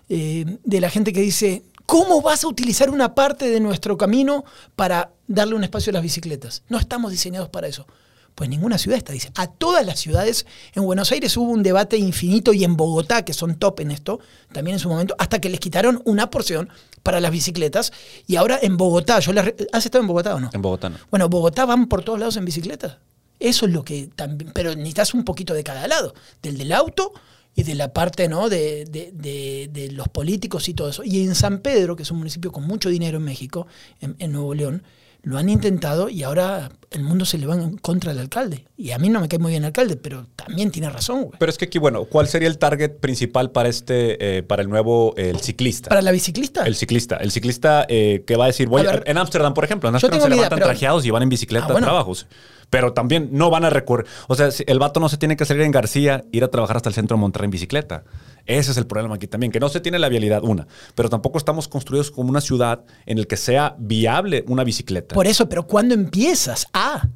Eh, 0.08 0.56
de 0.64 0.80
la 0.80 0.88
gente 0.88 1.12
que 1.12 1.20
dice, 1.20 1.62
¿cómo 1.84 2.22
vas 2.22 2.44
a 2.44 2.48
utilizar 2.48 2.88
una 2.88 3.14
parte 3.14 3.50
de 3.50 3.60
nuestro 3.60 3.98
camino 3.98 4.46
para 4.76 5.12
darle 5.28 5.54
un 5.54 5.64
espacio 5.64 5.90
a 5.90 5.94
las 5.94 6.02
bicicletas? 6.02 6.62
No 6.70 6.78
estamos 6.78 7.10
diseñados 7.10 7.50
para 7.50 7.68
eso. 7.68 7.86
Pues 8.36 8.48
ninguna 8.50 8.76
ciudad 8.78 8.98
está 8.98 9.12
dice 9.12 9.32
A 9.34 9.46
todas 9.48 9.84
las 9.84 9.98
ciudades, 9.98 10.46
en 10.74 10.84
Buenos 10.84 11.10
Aires 11.10 11.36
hubo 11.36 11.50
un 11.50 11.62
debate 11.64 11.96
infinito 11.96 12.52
y 12.52 12.62
en 12.64 12.76
Bogotá, 12.76 13.24
que 13.24 13.32
son 13.32 13.56
top 13.56 13.80
en 13.80 13.90
esto, 13.90 14.20
también 14.52 14.74
en 14.74 14.78
su 14.78 14.88
momento, 14.88 15.16
hasta 15.18 15.40
que 15.40 15.48
les 15.48 15.58
quitaron 15.58 16.02
una 16.04 16.30
porción 16.30 16.68
para 17.02 17.18
las 17.20 17.30
bicicletas. 17.32 17.92
Y 18.28 18.36
ahora 18.36 18.58
en 18.62 18.76
Bogotá, 18.76 19.18
yo 19.20 19.32
les 19.32 19.54
¿has 19.72 19.84
estado 19.86 20.02
en 20.02 20.08
Bogotá 20.08 20.34
o 20.34 20.40
no? 20.40 20.50
En 20.52 20.62
Bogotá 20.62 20.90
no. 20.90 20.98
Bueno, 21.10 21.28
Bogotá 21.28 21.64
van 21.64 21.86
por 21.88 22.04
todos 22.04 22.18
lados 22.20 22.36
en 22.36 22.44
bicicleta. 22.44 23.00
Eso 23.40 23.66
es 23.66 23.72
lo 23.72 23.82
que 23.84 24.08
también. 24.14 24.52
Pero 24.54 24.70
necesitas 24.76 25.14
un 25.14 25.24
poquito 25.24 25.52
de 25.54 25.64
cada 25.64 25.88
lado. 25.88 26.14
Del 26.42 26.58
del 26.58 26.72
auto 26.72 27.12
y 27.54 27.62
de 27.62 27.74
la 27.74 27.92
parte 27.94 28.28
¿no? 28.28 28.50
de, 28.50 28.84
de- 28.84 29.12
de- 29.14 29.70
de 29.72 29.92
los 29.92 30.08
políticos 30.08 30.68
y 30.68 30.74
todo 30.74 30.90
eso. 30.90 31.02
Y 31.04 31.22
en 31.22 31.34
San 31.34 31.60
Pedro, 31.60 31.96
que 31.96 32.02
es 32.02 32.10
un 32.10 32.18
municipio 32.18 32.52
con 32.52 32.64
mucho 32.66 32.90
dinero 32.90 33.16
en 33.16 33.24
México, 33.24 33.66
en, 34.02 34.14
en 34.18 34.32
Nuevo 34.32 34.52
León, 34.54 34.82
lo 35.22 35.38
han 35.38 35.48
intentado 35.48 36.08
y 36.08 36.22
ahora 36.22 36.70
el 36.90 37.02
mundo 37.02 37.24
se 37.24 37.36
le 37.36 37.46
va 37.46 37.54
en 37.56 37.76
contra 37.78 38.12
del 38.12 38.20
alcalde. 38.22 38.66
Y 38.76 38.92
a 38.92 38.98
mí 38.98 39.08
no 39.08 39.20
me 39.20 39.28
cae 39.28 39.38
muy 39.38 39.50
bien 39.50 39.64
el 39.64 39.66
alcalde, 39.68 39.96
pero 39.96 40.26
también 40.36 40.70
tiene 40.70 40.88
razón, 40.88 41.22
güey. 41.24 41.32
Pero 41.38 41.50
es 41.50 41.58
que 41.58 41.64
aquí, 41.66 41.78
bueno, 41.78 42.04
¿cuál 42.04 42.28
sería 42.28 42.48
el 42.48 42.58
target 42.58 42.98
principal 43.00 43.50
para 43.50 43.68
este, 43.68 44.38
eh, 44.38 44.42
para 44.42 44.62
el 44.62 44.68
nuevo, 44.68 45.14
eh, 45.16 45.30
el 45.30 45.40
ciclista? 45.40 45.88
Para 45.88 46.02
la 46.02 46.12
biciclista. 46.12 46.64
El 46.64 46.74
ciclista, 46.76 47.16
el 47.16 47.30
ciclista 47.32 47.84
eh, 47.88 48.22
que 48.26 48.36
va 48.36 48.44
a 48.44 48.46
decir, 48.48 48.68
voy 48.68 48.82
A 48.86 48.92
ver, 48.92 49.02
en 49.06 49.18
Ámsterdam, 49.18 49.52
por 49.52 49.64
ejemplo, 49.64 49.88
en 49.88 49.96
Ámsterdam 49.96 50.20
se 50.20 50.26
idea, 50.28 50.36
levantan 50.36 50.58
pero- 50.58 50.68
trajeados 50.68 51.04
y 51.04 51.10
van 51.10 51.22
en 51.24 51.28
bicicleta 51.28 51.66
Ah, 51.66 51.72
bueno. 51.72 51.86
a 51.86 51.90
trabajos. 51.90 52.26
Pero 52.70 52.92
también 52.92 53.28
no 53.32 53.48
van 53.50 53.64
a 53.64 53.70
recurrir. 53.70 54.06
O 54.26 54.34
sea, 54.34 54.48
el 54.66 54.78
vato 54.80 54.98
no 54.98 55.08
se 55.08 55.16
tiene 55.18 55.36
que 55.36 55.44
salir 55.44 55.62
en 55.62 55.70
García, 55.70 56.24
ir 56.32 56.42
a 56.42 56.48
trabajar 56.48 56.76
hasta 56.76 56.88
el 56.88 56.94
centro 56.96 57.16
de 57.16 57.20
Monterrey 57.20 57.44
en 57.46 57.50
bicicleta. 57.52 58.02
Ese 58.46 58.70
es 58.70 58.76
el 58.76 58.86
problema 58.86 59.16
aquí 59.16 59.26
también, 59.26 59.52
que 59.52 59.60
no 59.60 59.68
se 59.68 59.80
tiene 59.80 59.98
la 59.98 60.08
vialidad, 60.08 60.42
una. 60.44 60.66
Pero 60.94 61.08
tampoco 61.08 61.38
estamos 61.38 61.68
construidos 61.68 62.10
como 62.10 62.30
una 62.30 62.40
ciudad 62.40 62.84
en 63.04 63.18
el 63.18 63.26
que 63.26 63.36
sea 63.36 63.76
viable 63.78 64.44
una 64.48 64.64
bicicleta. 64.64 65.14
Por 65.14 65.26
eso, 65.26 65.48
pero 65.48 65.66
¿cuándo 65.66 65.94
empiezas? 65.94 66.66
Ah, 66.72 67.08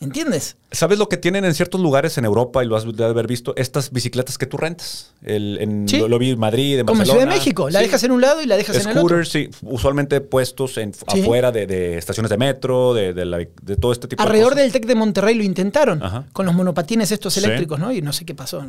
¿entiendes? 0.00 0.56
¿Sabes 0.70 0.98
lo 0.98 1.08
que 1.08 1.16
tienen 1.16 1.44
en 1.44 1.54
ciertos 1.54 1.80
lugares 1.80 2.18
en 2.18 2.24
Europa, 2.24 2.62
y 2.62 2.66
lo 2.66 2.76
has 2.76 2.84
de 2.96 3.04
haber 3.04 3.26
visto? 3.26 3.54
Estas 3.56 3.90
bicicletas 3.90 4.36
que 4.38 4.46
tú 4.46 4.56
rentas. 4.58 5.12
El, 5.24 5.58
en, 5.60 5.88
Sí. 5.88 5.98
lo, 5.98 6.08
lo 6.08 6.18
vi 6.18 6.30
en 6.30 6.38
Madrid, 6.38 6.78
en 6.80 6.86
Como 6.86 6.96
en 6.96 6.98
Barcelona. 6.98 7.22
Ciudad 7.22 7.32
de 7.34 7.38
México. 7.38 7.70
La 7.70 7.78
Sí. 7.80 7.86
dejas 7.86 8.02
en 8.04 8.12
un 8.12 8.20
lado 8.20 8.42
y 8.42 8.46
la 8.46 8.56
dejas 8.56 8.76
en 8.76 8.82
el 8.82 8.88
otro. 8.98 9.00
Scooters, 9.22 9.28
sí, 9.30 9.48
usualmente 9.62 10.20
puestos 10.20 10.76
en, 10.78 10.92
Sí. 10.94 11.00
afuera 11.22 11.50
de, 11.52 11.66
de 11.66 11.96
estaciones 11.98 12.28
de 12.30 12.36
metro, 12.36 12.92
de, 12.94 13.14
de 13.14 13.24
la- 13.24 13.38
de 13.38 13.76
todo 13.76 13.92
este 13.92 14.08
tipo 14.08 14.22
Alrededor 14.22 14.50
de 14.54 14.62
cosas. 14.62 14.72
del 14.72 14.80
TEC 14.82 14.86
de 14.88 14.94
Monterrey 14.94 15.34
lo 15.34 15.42
intentaron 15.42 16.02
Ajá. 16.02 16.26
con 16.32 16.44
los 16.46 16.54
monopatines 16.54 17.10
estos 17.10 17.34
Sí. 17.34 17.40
eléctricos, 17.42 17.78
¿no? 17.80 17.90
Y 17.92 18.02
no 18.02 18.12
sé 18.12 18.24
qué 18.24 18.34
pasó. 18.34 18.64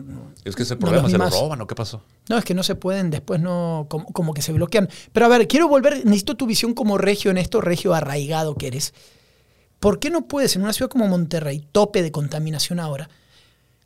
Es 0.46 0.56
que 0.56 0.64
ese 0.64 0.78
problema, 0.78 1.10
se 1.10 1.18
lo 1.18 1.30
roban 1.30 1.62
o 1.62 1.68
qué 1.68 1.76
pasó. 1.76 2.02
No, 2.30 2.38
es 2.38 2.46
que 2.46 2.54
no 2.54 2.64
se 2.64 2.76
pueden, 2.76 3.10
después 3.10 3.40
no, 3.42 3.88
como, 3.90 4.06
como 4.06 4.34
que 4.34 4.42
se 4.42 4.54
bloquean. 4.54 4.88
Pero 5.12 5.26
a 5.26 5.30
ver, 5.30 5.48
quiero 5.48 5.68
volver, 5.68 6.06
necesito 6.06 6.36
tu 6.36 6.48
visión 6.48 6.74
como 6.74 6.98
regio 6.98 7.30
en 7.32 7.38
esto, 7.38 7.60
regio 7.62 7.94
arraigado 7.94 8.56
que 8.56 8.68
eres. 8.68 8.94
¿Por 9.80 10.00
qué 10.00 10.10
no 10.10 10.28
puedes 10.28 10.56
en 10.56 10.64
una 10.64 10.74
ciudad 10.74 10.90
como 10.90 11.08
Monterrey, 11.08 11.66
tope 11.72 12.02
de 12.04 12.12
contaminación 12.12 12.80
ahora, 12.80 13.10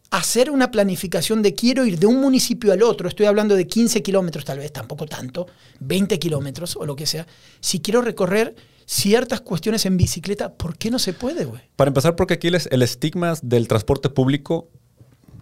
hacer 0.09 0.49
una 0.51 0.69
planificación 0.71 1.41
de 1.41 1.55
quiero 1.55 1.85
ir 1.85 1.97
de 1.99 2.05
un 2.05 2.19
municipio 2.21 2.71
al 2.71 2.83
otro, 2.83 3.07
estoy 3.07 3.25
hablando 3.25 3.55
de 3.55 3.65
15 3.67 4.01
kilómetros 4.03 4.45
tal 4.45 4.59
vez, 4.59 4.71
tampoco 4.71 5.05
tanto, 5.05 5.47
20 5.79 6.19
kilómetros 6.19 6.75
o 6.75 6.85
lo 6.85 6.95
que 6.95 7.05
sea, 7.07 7.25
si 7.59 7.79
quiero 7.79 8.01
recorrer 8.01 8.55
ciertas 8.85 9.41
cuestiones 9.41 9.85
en 9.85 9.97
bicicleta, 9.97 10.53
¿por 10.53 10.77
qué 10.77 10.91
no 10.91 10.99
se 10.99 11.13
puede, 11.13 11.45
güey? 11.45 11.61
Para 11.75 11.87
empezar, 11.89 12.15
porque 12.15 12.35
aquí 12.35 12.49
les- 12.51 12.67
el 12.71 12.81
estigma 12.83 13.33
del 13.41 13.67
transporte 13.67 14.09
público, 14.09 14.69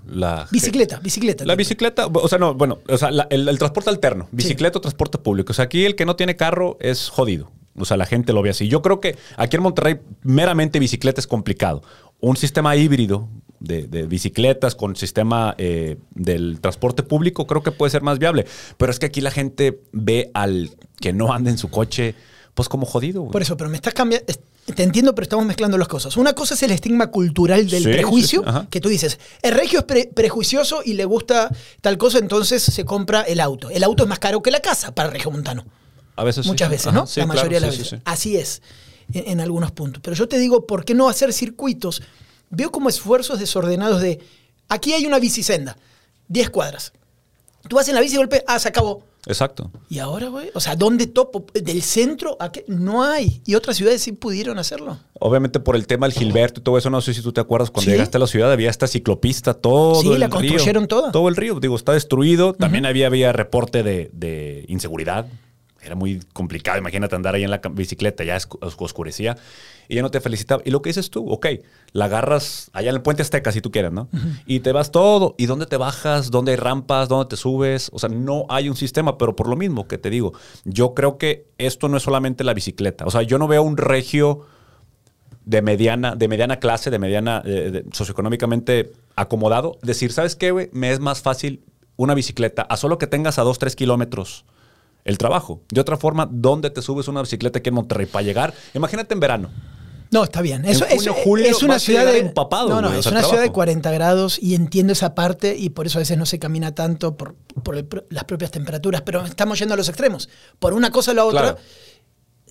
la... 0.08 0.48
Bicicleta, 0.51 1.00
bicicleta. 1.00 1.46
La 1.46 1.55
bicicleta, 1.55 2.08
o 2.08 2.27
sea, 2.27 2.38
no, 2.38 2.53
bueno, 2.53 2.79
o 2.88 2.98
sea, 2.98 3.12
la- 3.12 3.27
el, 3.29 3.48
el 3.50 3.58
transporte 3.58 3.89
alterno, 3.89 4.27
bicicleta 4.31 4.77
o 4.77 4.81
transporte 4.81 5.17
público. 5.17 5.51
O 5.51 5.53
sea, 5.53 5.65
aquí 5.65 5.86
el 5.86 5.96
que 5.96 6.05
no 6.05 6.15
tiene 6.15 6.36
carro 6.36 6.77
es 6.79 7.10
jodido. 7.10 7.51
O 7.77 7.85
sea, 7.85 7.97
la 7.97 8.05
gente 8.05 8.33
lo 8.33 8.41
ve 8.41 8.49
así. 8.49 8.67
Yo 8.67 8.81
creo 8.81 8.99
que 8.99 9.17
aquí 9.37 9.55
en 9.55 9.63
Monterrey 9.63 9.99
meramente 10.23 10.79
bicicleta 10.79 11.21
es 11.21 11.27
complicado. 11.27 11.81
Un 12.19 12.35
sistema 12.37 12.75
híbrido 12.75 13.29
de, 13.59 13.87
de 13.87 14.03
bicicletas 14.07 14.75
con 14.75 14.95
sistema 14.95 15.55
eh, 15.57 15.97
del 16.13 16.59
transporte 16.61 17.03
público 17.03 17.47
creo 17.47 17.63
que 17.63 17.71
puede 17.71 17.89
ser 17.91 18.01
más 18.01 18.19
viable. 18.19 18.45
Pero 18.77 18.91
es 18.91 18.99
que 18.99 19.05
aquí 19.07 19.21
la 19.21 19.31
gente 19.31 19.81
ve 19.91 20.31
al 20.33 20.71
que 20.99 21.13
no 21.13 21.31
anda 21.33 21.49
en 21.49 21.57
su 21.57 21.69
coche, 21.69 22.13
pues 22.53 22.67
como 22.69 22.85
jodido. 22.85 23.21
güey. 23.21 23.31
Por 23.31 23.41
eso, 23.41 23.55
pero 23.57 23.69
me 23.69 23.77
estás 23.77 23.93
cambiando. 23.93 24.25
Te 24.75 24.83
entiendo, 24.83 25.15
pero 25.15 25.23
estamos 25.23 25.45
mezclando 25.45 25.77
las 25.77 25.87
cosas. 25.87 26.17
Una 26.17 26.33
cosa 26.33 26.53
es 26.53 26.61
el 26.63 26.71
estigma 26.71 27.07
cultural 27.07 27.67
del 27.67 27.83
Sí, 27.83 27.89
prejuicio, 27.89 28.39
sí, 28.41 28.45
sí, 28.45 28.49
ajá. 28.49 28.67
que 28.69 28.79
tú 28.79 28.89
dices, 28.89 29.19
el 29.41 29.53
regio 29.53 29.79
es 29.79 29.85
pre- 29.85 30.11
prejuicioso 30.13 30.81
y 30.85 30.93
le 30.93 31.05
gusta 31.05 31.49
tal 31.81 31.97
cosa, 31.97 32.19
entonces 32.19 32.61
se 32.61 32.85
compra 32.85 33.21
el 33.21 33.39
auto. 33.39 33.69
El 33.71 33.83
auto 33.83 34.03
es 34.03 34.09
más 34.09 34.19
caro 34.19 34.41
que 34.43 34.51
la 34.51 34.59
casa 34.59 34.93
para 34.93 35.07
el 35.09 35.13
regio 35.13 35.31
montano. 35.31 35.65
A 36.21 36.23
veces 36.23 36.43
sí. 36.45 36.49
Muchas 36.49 36.69
veces, 36.69 36.87
Ajá, 36.87 36.97
¿no? 36.99 37.07
sí, 37.07 37.19
la 37.19 37.25
claro, 37.25 37.37
mayoría 37.39 37.59
de 37.59 37.65
las 37.65 37.75
sí, 37.75 37.81
veces. 37.81 37.97
sí. 37.99 38.03
Así 38.05 38.37
es, 38.37 38.61
en, 39.13 39.27
en 39.31 39.39
algunos 39.41 39.71
puntos. 39.71 40.01
Pero 40.03 40.15
yo 40.15 40.27
te 40.27 40.37
digo, 40.39 40.65
¿por 40.67 40.85
qué 40.85 40.93
no 40.93 41.09
hacer 41.09 41.33
circuitos? 41.33 42.01
Veo 42.49 42.71
como 42.71 42.89
esfuerzos 42.89 43.39
desordenados 43.39 44.01
de, 44.01 44.19
aquí 44.69 44.93
hay 44.93 45.05
una 45.05 45.19
bicisenda, 45.19 45.77
10 46.27 46.49
cuadras. 46.49 46.93
Tú 47.67 47.75
vas 47.75 47.87
en 47.87 47.95
la 47.95 48.01
bici 48.01 48.15
y 48.15 48.17
golpe, 48.17 48.43
ah, 48.47 48.57
se 48.59 48.69
acabó. 48.69 49.03
Exacto. 49.27 49.69
Y 49.87 49.99
ahora, 49.99 50.29
güey, 50.29 50.49
o 50.55 50.59
sea, 50.59 50.75
¿dónde 50.75 51.05
topo? 51.05 51.45
Del 51.53 51.83
centro 51.83 52.35
a 52.39 52.51
qué? 52.51 52.65
No 52.67 53.03
hay. 53.03 53.43
Y 53.45 53.53
otras 53.53 53.77
ciudades 53.77 54.01
sí 54.01 54.13
pudieron 54.13 54.57
hacerlo. 54.57 54.97
Obviamente 55.19 55.59
por 55.59 55.75
el 55.75 55.85
tema 55.85 56.07
del 56.07 56.17
Gilberto 56.17 56.59
y 56.59 56.63
todo 56.63 56.79
eso, 56.79 56.89
no 56.89 57.01
sé 57.01 57.13
si 57.13 57.21
tú 57.21 57.31
te 57.31 57.39
acuerdas, 57.39 57.69
cuando 57.69 57.85
Sí. 57.85 57.91
llegaste 57.91 58.17
a 58.17 58.19
la 58.19 58.25
ciudad 58.25 58.51
había 58.51 58.71
esta 58.71 58.87
ciclopista, 58.87 59.53
todo 59.53 60.01
Sí, 60.01 60.07
el 60.11 60.19
la 60.21 60.25
río. 60.27 60.37
construyeron 60.37 60.87
toda. 60.87 61.11
Todo 61.11 61.29
el 61.29 61.35
río, 61.35 61.59
digo, 61.59 61.75
está 61.75 61.93
destruido. 61.93 62.53
También 62.53 62.87
había, 62.87 63.05
había 63.05 63.31
reporte 63.31 63.83
de, 63.83 64.09
de 64.11 64.65
inseguridad. 64.67 65.27
Era 65.83 65.95
muy 65.95 66.19
complicado, 66.33 66.77
imagínate 66.77 67.15
andar 67.15 67.33
ahí 67.35 67.43
en 67.43 67.50
la 67.50 67.59
bicicleta, 67.71 68.23
ya 68.23 68.38
oscurecía. 68.59 69.35
Y 69.88 69.95
ya 69.95 70.01
no 70.03 70.11
te 70.11 70.21
felicitaba. 70.21 70.61
Y 70.63 70.69
lo 70.71 70.81
que 70.81 70.89
dices 70.89 71.09
tú, 71.09 71.27
ok, 71.29 71.47
la 71.91 72.05
agarras 72.05 72.69
allá 72.71 72.89
en 72.89 72.95
el 72.95 73.01
puente 73.01 73.23
Azteca 73.23 73.51
si 73.51 73.61
tú 73.61 73.71
quieres, 73.71 73.91
¿no? 73.91 74.07
Y 74.45 74.61
te 74.61 74.71
vas 74.71 74.91
todo. 74.91 75.35
¿Y 75.38 75.47
dónde 75.47 75.65
te 75.65 75.75
bajas? 75.77 76.31
¿Dónde 76.31 76.51
hay 76.51 76.57
rampas? 76.57 77.09
¿Dónde 77.09 77.27
te 77.27 77.35
subes? 77.35 77.89
O 77.93 78.00
sea, 78.00 78.07
no 78.09 78.45
hay 78.47 78.69
un 78.69 78.75
sistema, 78.77 79.17
pero 79.17 79.35
por 79.35 79.50
lo 79.50 79.55
mismo 79.57 79.88
que 79.88 79.97
te 79.97 80.09
digo, 80.09 80.33
yo 80.65 80.93
creo 80.93 81.17
que 81.17 81.47
esto 81.57 81.89
no 81.89 81.97
es 81.97 82.03
solamente 82.03 82.43
la 82.43 82.53
bicicleta. 82.53 83.05
O 83.05 83.11
sea, 83.11 83.23
yo 83.23 83.38
no 83.38 83.47
veo 83.47 83.63
un 83.63 83.75
regio 83.75 84.45
de 85.45 85.61
mediana, 85.61 86.15
de 86.15 86.27
mediana 86.27 86.59
clase, 86.59 86.89
de 86.91 87.00
mediana, 87.00 87.41
eh, 87.43 87.69
de- 87.71 87.85
socioeconómicamente 87.91 88.91
acomodado, 89.15 89.77
decir, 89.81 90.11
¿sabes 90.13 90.35
qué, 90.35 90.51
güey? 90.51 90.69
Me 90.71 90.91
es 90.91 91.00
más 91.00 91.21
fácil 91.21 91.63
una 91.97 92.13
bicicleta 92.13 92.61
a 92.61 92.77
solo 92.77 92.97
que 92.97 93.07
tengas 93.07 93.39
a 93.39 93.43
dos, 93.43 93.59
tres 93.59 93.75
kilómetros 93.75 94.45
el 95.05 95.17
trabajo. 95.17 95.62
De 95.70 95.81
otra 95.81 95.98
forma, 95.98 96.27
¿dónde 96.31 96.70
te 96.70 96.81
subes 96.81 97.08
una 97.08 97.22
bicicleta 97.22 97.60
aquí 97.60 97.70
en 97.70 97.75
Monterrey 97.75 98.05
para 98.05 98.24
llegar? 98.24 98.53
Imagínate 98.74 99.13
en 99.13 99.20
verano. 99.20 99.50
No, 100.12 100.25
está 100.25 100.41
bien. 100.41 100.65
Eso, 100.65 100.86
junio, 100.86 100.96
eso- 101.01 101.13
julio 101.13 101.46
es 101.48 101.63
una 101.63 101.79
ciudad 101.79 102.05
de 102.05 102.20
empapado, 102.20 102.67
No, 102.70 102.81
no, 102.81 102.89
o 102.89 102.93
es 102.93 103.05
una 103.05 103.22
ciudad 103.22 103.31
de 103.43 103.48
trabajo. 103.48 103.53
40 103.53 103.91
grados 103.91 104.38
y 104.41 104.55
entiendo 104.55 104.91
esa 104.91 105.15
parte 105.15 105.55
y 105.58 105.70
por 105.70 105.88
eso 105.88 106.00
a 106.00 106.01
veces 106.01 106.17
no 106.17 106.25
se 106.25 106.38
camina 106.38 106.75
tanto 106.75 107.15
por, 107.15 107.36
por 107.63 107.77
el 107.77 107.86
pro- 107.86 108.05
las 108.10 108.25
propias 108.25 108.51
temperaturas, 108.51 109.01
pero 109.03 109.25
estamos 109.25 109.58
yendo 109.58 109.74
a 109.74 109.77
los 109.77 109.88
extremos. 109.88 110.27
Por 110.60 110.74
una 110.74 110.91
cosa 110.91 111.12
o 111.12 111.13
la 111.13 111.24
otra, 111.24 111.41
Claro. 111.41 111.58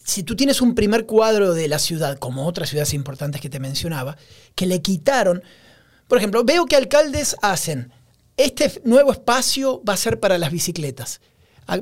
si 0.03 0.23
tú 0.23 0.37
tienes 0.37 0.63
un 0.63 0.75
primer 0.75 1.05
cuadro 1.05 1.53
de 1.53 1.69
la 1.69 1.79
ciudad, 1.79 2.19
como 2.19 2.47
otras 2.47 2.71
ciudades 2.71 2.95
importantes 2.95 3.41
que 3.43 3.51
te 3.51 3.61
mencionaba, 3.61 4.17
que 4.55 4.65
le 4.67 4.81
quitaron, 4.81 5.43
por 6.09 6.17
ejemplo, 6.17 6.43
veo 6.45 6.65
que 6.65 6.77
alcaldes 6.77 7.37
hacen, 7.43 7.93
este 8.39 8.81
nuevo 8.85 9.13
espacio 9.13 9.83
va 9.87 9.93
a 9.93 9.97
ser 9.99 10.19
para 10.19 10.39
las 10.39 10.51
bicicletas, 10.51 11.21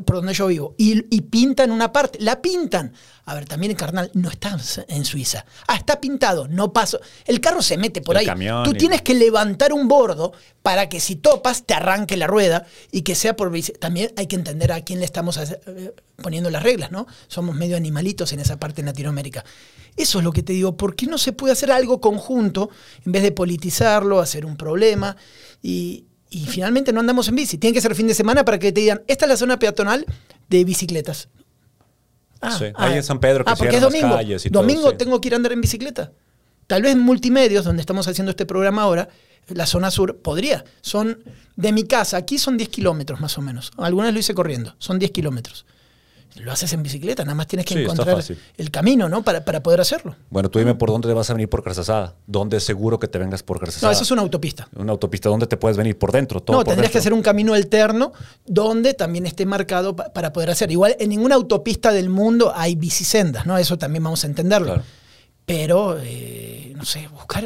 por 0.04 0.16
donde 0.16 0.34
yo 0.34 0.46
vivo, 0.48 0.74
y, 0.78 1.04
y 1.14 1.22
pintan 1.22 1.70
una 1.70 1.92
parte, 1.92 2.18
la 2.20 2.40
pintan. 2.42 2.92
A 3.24 3.34
ver, 3.34 3.44
también 3.46 3.70
el 3.72 3.76
carnal 3.76 4.10
no 4.14 4.30
está 4.30 4.56
en 4.88 5.04
Suiza. 5.04 5.44
Ah, 5.66 5.76
está 5.76 6.00
pintado, 6.00 6.48
no 6.48 6.72
paso. 6.72 6.98
El 7.26 7.40
carro 7.40 7.60
se 7.62 7.76
mete 7.76 8.00
por 8.00 8.16
El 8.16 8.20
ahí. 8.20 8.26
camión 8.26 8.64
Tú 8.64 8.70
y- 8.70 8.78
tienes 8.78 9.02
que 9.02 9.14
levantar 9.14 9.72
un 9.72 9.86
bordo 9.86 10.32
para 10.62 10.88
que 10.88 10.98
si 11.00 11.16
topas 11.16 11.64
te 11.66 11.74
arranque 11.74 12.16
la 12.16 12.26
rueda 12.26 12.66
y 12.90 13.02
que 13.02 13.14
sea 13.14 13.36
por. 13.36 13.52
También 13.78 14.12
hay 14.16 14.26
que 14.26 14.36
entender 14.36 14.72
a 14.72 14.80
quién 14.82 14.98
le 15.00 15.04
estamos 15.04 15.36
eh, 15.36 15.94
poniendo 16.22 16.48
las 16.50 16.62
reglas, 16.62 16.90
¿no? 16.90 17.06
Somos 17.26 17.54
medio 17.54 17.76
animalitos 17.76 18.32
en 18.32 18.40
esa 18.40 18.58
parte 18.58 18.80
en 18.80 18.86
Latinoamérica. 18.86 19.44
Eso 19.96 20.18
es 20.18 20.24
lo 20.24 20.32
que 20.32 20.42
te 20.42 20.52
digo. 20.54 20.76
¿Por 20.76 20.96
qué 20.96 21.06
no 21.06 21.18
se 21.18 21.32
puede 21.32 21.52
hacer 21.52 21.70
algo 21.70 22.00
conjunto 22.00 22.70
en 23.04 23.12
vez 23.12 23.22
de 23.22 23.32
politizarlo, 23.32 24.20
hacer 24.20 24.46
un 24.46 24.56
problema? 24.56 25.16
Y, 25.62 26.06
y 26.30 26.46
finalmente 26.46 26.92
no 26.92 27.00
andamos 27.00 27.28
en 27.28 27.36
bici. 27.36 27.58
Tiene 27.58 27.74
que 27.74 27.80
ser 27.80 27.94
fin 27.94 28.06
de 28.06 28.14
semana 28.14 28.44
para 28.44 28.58
que 28.58 28.72
te 28.72 28.80
digan, 28.80 29.02
esta 29.06 29.24
es 29.24 29.28
la 29.28 29.36
zona 29.36 29.58
peatonal 29.58 30.06
de 30.48 30.64
bicicletas. 30.64 31.28
Sí, 32.56 32.66
ahí 32.76 32.96
en 32.96 33.02
San 33.02 33.18
Pedro 33.18 33.44
que 33.44 33.50
ah, 33.50 33.56
porque 33.56 33.76
es 33.76 33.82
domingo. 33.82 34.14
calles 34.14 34.46
y 34.46 34.50
todo, 34.50 34.62
domingo 34.62 34.90
sí. 34.90 34.96
tengo 34.96 35.20
que 35.20 35.28
ir 35.28 35.34
a 35.34 35.36
andar 35.36 35.52
en 35.52 35.60
bicicleta. 35.60 36.12
Tal 36.68 36.82
vez 36.82 36.92
en 36.92 37.00
multimedios, 37.00 37.64
donde 37.64 37.80
estamos 37.80 38.06
haciendo 38.06 38.30
este 38.30 38.46
programa 38.46 38.82
ahora, 38.82 39.08
la 39.48 39.66
zona 39.66 39.90
sur 39.90 40.18
podría. 40.18 40.64
Son 40.82 41.18
de 41.56 41.72
mi 41.72 41.84
casa, 41.84 42.16
aquí 42.16 42.38
son 42.38 42.56
10 42.56 42.68
kilómetros 42.68 43.20
más 43.20 43.38
o 43.38 43.42
menos. 43.42 43.72
Algunas 43.76 44.12
lo 44.12 44.20
hice 44.20 44.34
corriendo, 44.34 44.76
son 44.78 44.98
10 44.98 45.10
kilómetros. 45.10 45.66
Lo 46.40 46.52
haces 46.52 46.72
en 46.72 46.82
bicicleta, 46.82 47.24
nada 47.24 47.34
más 47.34 47.46
tienes 47.46 47.66
que 47.66 47.74
Sí, 47.74 47.80
encontrar 47.80 48.22
el 48.56 48.70
camino, 48.70 49.08
¿no? 49.08 49.22
Para, 49.22 49.44
para 49.44 49.62
poder 49.62 49.80
hacerlo. 49.80 50.16
Bueno, 50.30 50.48
tú 50.50 50.58
dime 50.58 50.74
por 50.74 50.90
dónde 50.90 51.08
te 51.08 51.14
vas 51.14 51.28
a 51.30 51.34
venir 51.34 51.48
por 51.48 51.62
Garzasada. 51.62 52.14
¿Dónde 52.26 52.58
es 52.58 52.64
seguro 52.64 52.98
que 52.98 53.08
te 53.08 53.18
vengas 53.18 53.42
por 53.42 53.58
Garzasada? 53.58 53.90
No, 53.90 53.92
eso 53.92 54.02
es 54.04 54.10
una 54.10 54.22
autopista. 54.22 54.68
Una 54.76 54.92
autopista, 54.92 55.28
¿dónde 55.28 55.46
te 55.46 55.56
puedes 55.56 55.76
venir? 55.76 55.98
Por 55.98 56.12
dentro, 56.12 56.40
todo 56.40 56.56
No, 56.56 56.64
por 56.64 56.72
tendrías 56.72 56.92
que 56.92 56.98
hacer 56.98 57.12
un 57.12 57.22
camino 57.22 57.54
alterno 57.54 58.12
donde 58.46 58.94
también 58.94 59.26
esté 59.26 59.46
marcado 59.46 59.96
pa- 59.96 60.12
para 60.12 60.32
poder 60.32 60.50
hacer. 60.50 60.70
Igual 60.70 60.96
en 60.98 61.08
ninguna 61.10 61.34
autopista 61.34 61.92
del 61.92 62.08
mundo 62.08 62.52
hay 62.54 62.76
bicisendas, 62.76 63.44
¿no? 63.46 63.58
Eso 63.58 63.76
también 63.78 64.04
vamos 64.04 64.24
a 64.24 64.26
entenderlo. 64.28 64.66
Claro. 64.66 64.82
Pero, 65.44 65.98
eh, 66.02 66.72
no 66.76 66.84
sé, 66.84 67.08
buscar... 67.08 67.44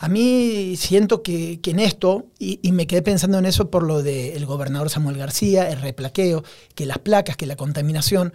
A 0.00 0.08
mí 0.08 0.74
siento 0.76 1.22
que, 1.22 1.60
que 1.60 1.72
en 1.72 1.80
esto, 1.80 2.26
y, 2.38 2.60
y 2.62 2.72
me 2.72 2.86
quedé 2.86 3.02
pensando 3.02 3.38
en 3.38 3.46
eso 3.46 3.68
por 3.70 3.82
lo 3.82 4.02
del 4.02 4.46
gobernador 4.46 4.90
Samuel 4.90 5.16
García, 5.18 5.68
el 5.70 5.80
replaqueo, 5.80 6.44
que 6.74 6.86
las 6.86 6.98
placas, 6.98 7.36
que 7.36 7.46
la 7.46 7.56
contaminación, 7.56 8.32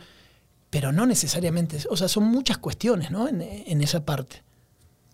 pero 0.70 0.92
no 0.92 1.06
necesariamente, 1.06 1.78
o 1.90 1.96
sea, 1.96 2.08
son 2.10 2.26
muchas 2.26 2.58
cuestiones, 2.58 3.12
¿no? 3.12 3.28
En, 3.30 3.42
en 3.42 3.82
esa 3.82 4.04
parte. 4.04 4.42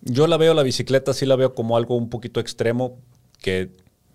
Yo 0.01 0.25
la 0.27 0.37
veo, 0.37 0.53
la 0.53 0.63
bicicleta 0.63 1.13
sí 1.13 1.25
la 1.25 1.35
veo 1.35 1.53
como 1.53 1.77
algo 1.77 1.95
un 1.95 2.09
poquito 2.09 2.39
extremo, 2.39 2.97
que 3.41 3.69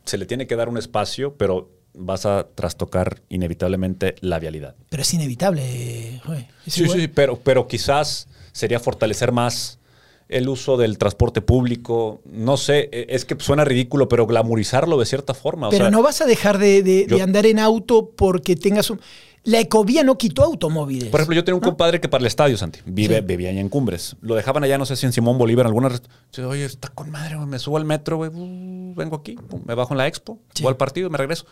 se 0.05 0.19
le 0.19 0.27
tiene 0.27 0.47
que 0.47 0.57
dar 0.57 0.69
un 0.69 0.79
espacio, 0.79 1.37
pero 1.37 1.71
vas 1.93 2.27
a 2.27 2.49
trastocar 2.55 3.23
inevitablemente 3.29 4.17
la 4.21 4.39
vialidad. 4.41 4.75
Pero 4.89 5.03
es 5.03 5.15
inevitable. 5.15 5.63
eh, 5.65 6.21
joder, 6.25 6.49
es 6.67 6.75
Sí, 6.75 6.83
igual. 6.83 7.01
sí, 7.01 7.09
pero, 7.09 7.39
pero 7.39 7.69
quizás 7.69 8.27
sería 8.53 8.81
fortalecer 8.81 9.31
más 9.31 9.79
el 10.29 10.49
uso 10.49 10.77
del 10.77 10.99
transporte 10.99 11.41
público. 11.43 12.21
No 12.25 12.57
sé, 12.57 12.89
e- 12.93 13.07
es 13.11 13.25
que 13.25 13.37
suena 13.39 13.65
ridículo, 13.65 14.09
pero 14.09 14.27
glamorizarlo 14.27 14.99
de 14.99 15.07
cierta 15.07 15.35
forma. 15.35 15.69
o 15.69 15.71
Pero 15.71 15.85
sea, 15.85 15.91
no 15.91 16.03
vas 16.03 16.21
a 16.21 16.27
dejar 16.27 16.59
de, 16.59 16.83
de- 16.83 17.07
yo- 17.09 17.17
de 17.17 17.23
andar 17.23 17.47
en 17.47 17.59
auto 17.59 18.11
porque 18.17 18.57
tengas 18.57 18.91
un... 18.91 19.01
La 19.47 19.61
ecovía 19.61 20.03
no 20.05 20.17
quitó 20.17 20.43
automóviles. 20.43 21.11
Por 21.11 21.21
ejemplo, 21.21 21.37
yo 21.37 21.45
tenía 21.45 21.57
un 21.57 21.61
¿no? 21.61 21.69
compadre 21.69 22.01
que 22.01 22.09
para 22.09 22.23
el 22.23 22.27
estadio, 22.27 22.57
Santi, 22.57 22.79
vive, 22.87 23.17
Sí. 23.19 23.25
vivía 23.27 23.51
allá 23.51 23.61
en 23.61 23.69
Cumbres. 23.69 24.17
Lo 24.23 24.35
dejaban 24.35 24.65
allá, 24.65 24.79
no 24.79 24.87
sé 24.87 24.97
si 24.97 25.05
en 25.05 25.13
Simón 25.13 25.37
Bolívar, 25.37 25.67
en 25.67 25.75
alguna... 25.75 25.91
Oye, 26.49 26.65
está 26.65 26.89
con 26.89 27.11
madre, 27.11 27.37
me 27.37 27.59
subo 27.59 27.77
al 27.77 27.85
metro, 27.85 28.17
güey, 28.17 28.31
uh, 28.33 28.95
vengo 28.95 29.17
aquí, 29.17 29.35
pum, 29.35 29.61
me 29.67 29.75
bajo 29.75 29.93
en 29.93 29.99
la 29.99 30.07
expo, 30.07 30.39
Sí. 30.55 30.63
voy 30.63 30.71
al 30.71 30.79
partido 30.79 31.09
y 31.09 31.11
me 31.11 31.19
regreso. 31.19 31.45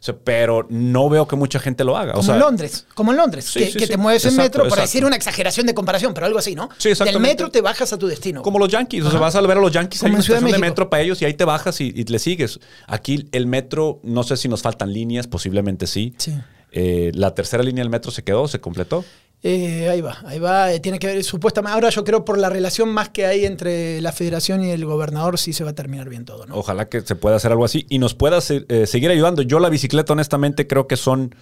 O 0.00 0.02
sea, 0.02 0.16
pero 0.24 0.66
no 0.70 1.10
veo 1.10 1.28
que 1.28 1.36
mucha 1.36 1.60
gente 1.60 1.84
lo 1.84 1.94
haga. 1.94 2.12
Como 2.12 2.22
o 2.22 2.24
sea, 2.24 2.34
en 2.36 2.40
Londres, 2.40 2.86
como 2.94 3.10
en 3.10 3.18
Londres, 3.18 3.44
Sí, 3.44 3.58
que, 3.58 3.66
sí, 3.66 3.72
que 3.78 3.84
sí. 3.84 3.90
te 3.92 3.96
mueves 3.98 4.24
en 4.24 4.34
metro, 4.34 4.66
por 4.66 4.80
decir 4.80 5.04
una 5.04 5.14
exageración 5.14 5.66
de 5.66 5.74
comparación, 5.74 6.14
pero 6.14 6.24
algo 6.26 6.38
así, 6.38 6.54
¿no? 6.54 6.70
Sí, 6.78 6.94
Del 6.94 7.20
metro 7.20 7.50
te 7.50 7.60
bajas 7.60 7.92
a 7.92 7.98
tu 7.98 8.06
destino. 8.06 8.40
Como 8.40 8.58
los 8.58 8.68
Yankees, 8.70 9.02
o 9.02 9.10
sea, 9.10 9.18
Ajá. 9.18 9.26
vas 9.26 9.36
a 9.36 9.40
ver 9.42 9.58
a 9.58 9.60
los 9.60 9.70
Yankees, 9.72 10.00
Como 10.00 10.08
hay 10.08 10.14
una 10.14 10.18
de 10.24 10.26
estación 10.32 10.50
de 10.52 10.58
metro 10.58 10.88
para 10.88 11.02
ellos 11.02 11.20
y 11.20 11.26
ahí 11.26 11.34
te 11.34 11.44
bajas 11.44 11.80
y, 11.82 11.92
y 11.94 12.04
le 12.04 12.18
sigues. 12.18 12.60
Aquí 12.86 13.28
el 13.32 13.46
metro, 13.46 14.00
no 14.02 14.22
sé 14.22 14.38
si 14.38 14.48
nos 14.48 14.62
faltan 14.62 14.90
líneas, 14.92 15.26
posiblemente 15.26 15.86
sí. 15.86 16.14
Sí. 16.16 16.34
Eh, 16.72 17.10
la 17.14 17.34
tercera 17.34 17.62
línea 17.62 17.82
del 17.84 17.90
metro 17.90 18.10
se 18.10 18.22
quedó, 18.24 18.48
se 18.48 18.58
completó. 18.60 19.04
Eh, 19.42 19.88
ahí 19.88 20.02
va, 20.02 20.18
ahí 20.26 20.38
va. 20.38 20.70
eh, 20.72 20.80
tiene 20.80 20.98
que 20.98 21.06
ver, 21.06 21.24
supuestamente, 21.24 21.72
ahora 21.72 21.88
yo 21.88 22.04
creo 22.04 22.26
por 22.26 22.36
la 22.36 22.50
relación 22.50 22.90
más 22.90 23.08
que 23.08 23.24
hay 23.24 23.46
entre 23.46 24.00
la 24.02 24.12
federación 24.12 24.62
y 24.62 24.70
el 24.70 24.84
gobernador, 24.84 25.38
sí 25.38 25.54
se 25.54 25.64
va 25.64 25.70
a 25.70 25.74
terminar 25.74 26.10
bien 26.10 26.26
todo, 26.26 26.44
¿no? 26.44 26.56
Ojalá 26.56 26.88
que 26.90 27.00
se 27.00 27.14
pueda 27.16 27.36
hacer 27.36 27.50
algo 27.50 27.64
así 27.64 27.86
y 27.88 27.98
nos 27.98 28.14
pueda 28.14 28.42
se- 28.42 28.66
eh, 28.68 28.86
seguir 28.86 29.10
ayudando. 29.10 29.40
Yo 29.40 29.58
la 29.58 29.70
bicicleta, 29.70 30.12
honestamente, 30.12 30.66
creo 30.66 30.86
que 30.86 30.96
son. 30.96 31.34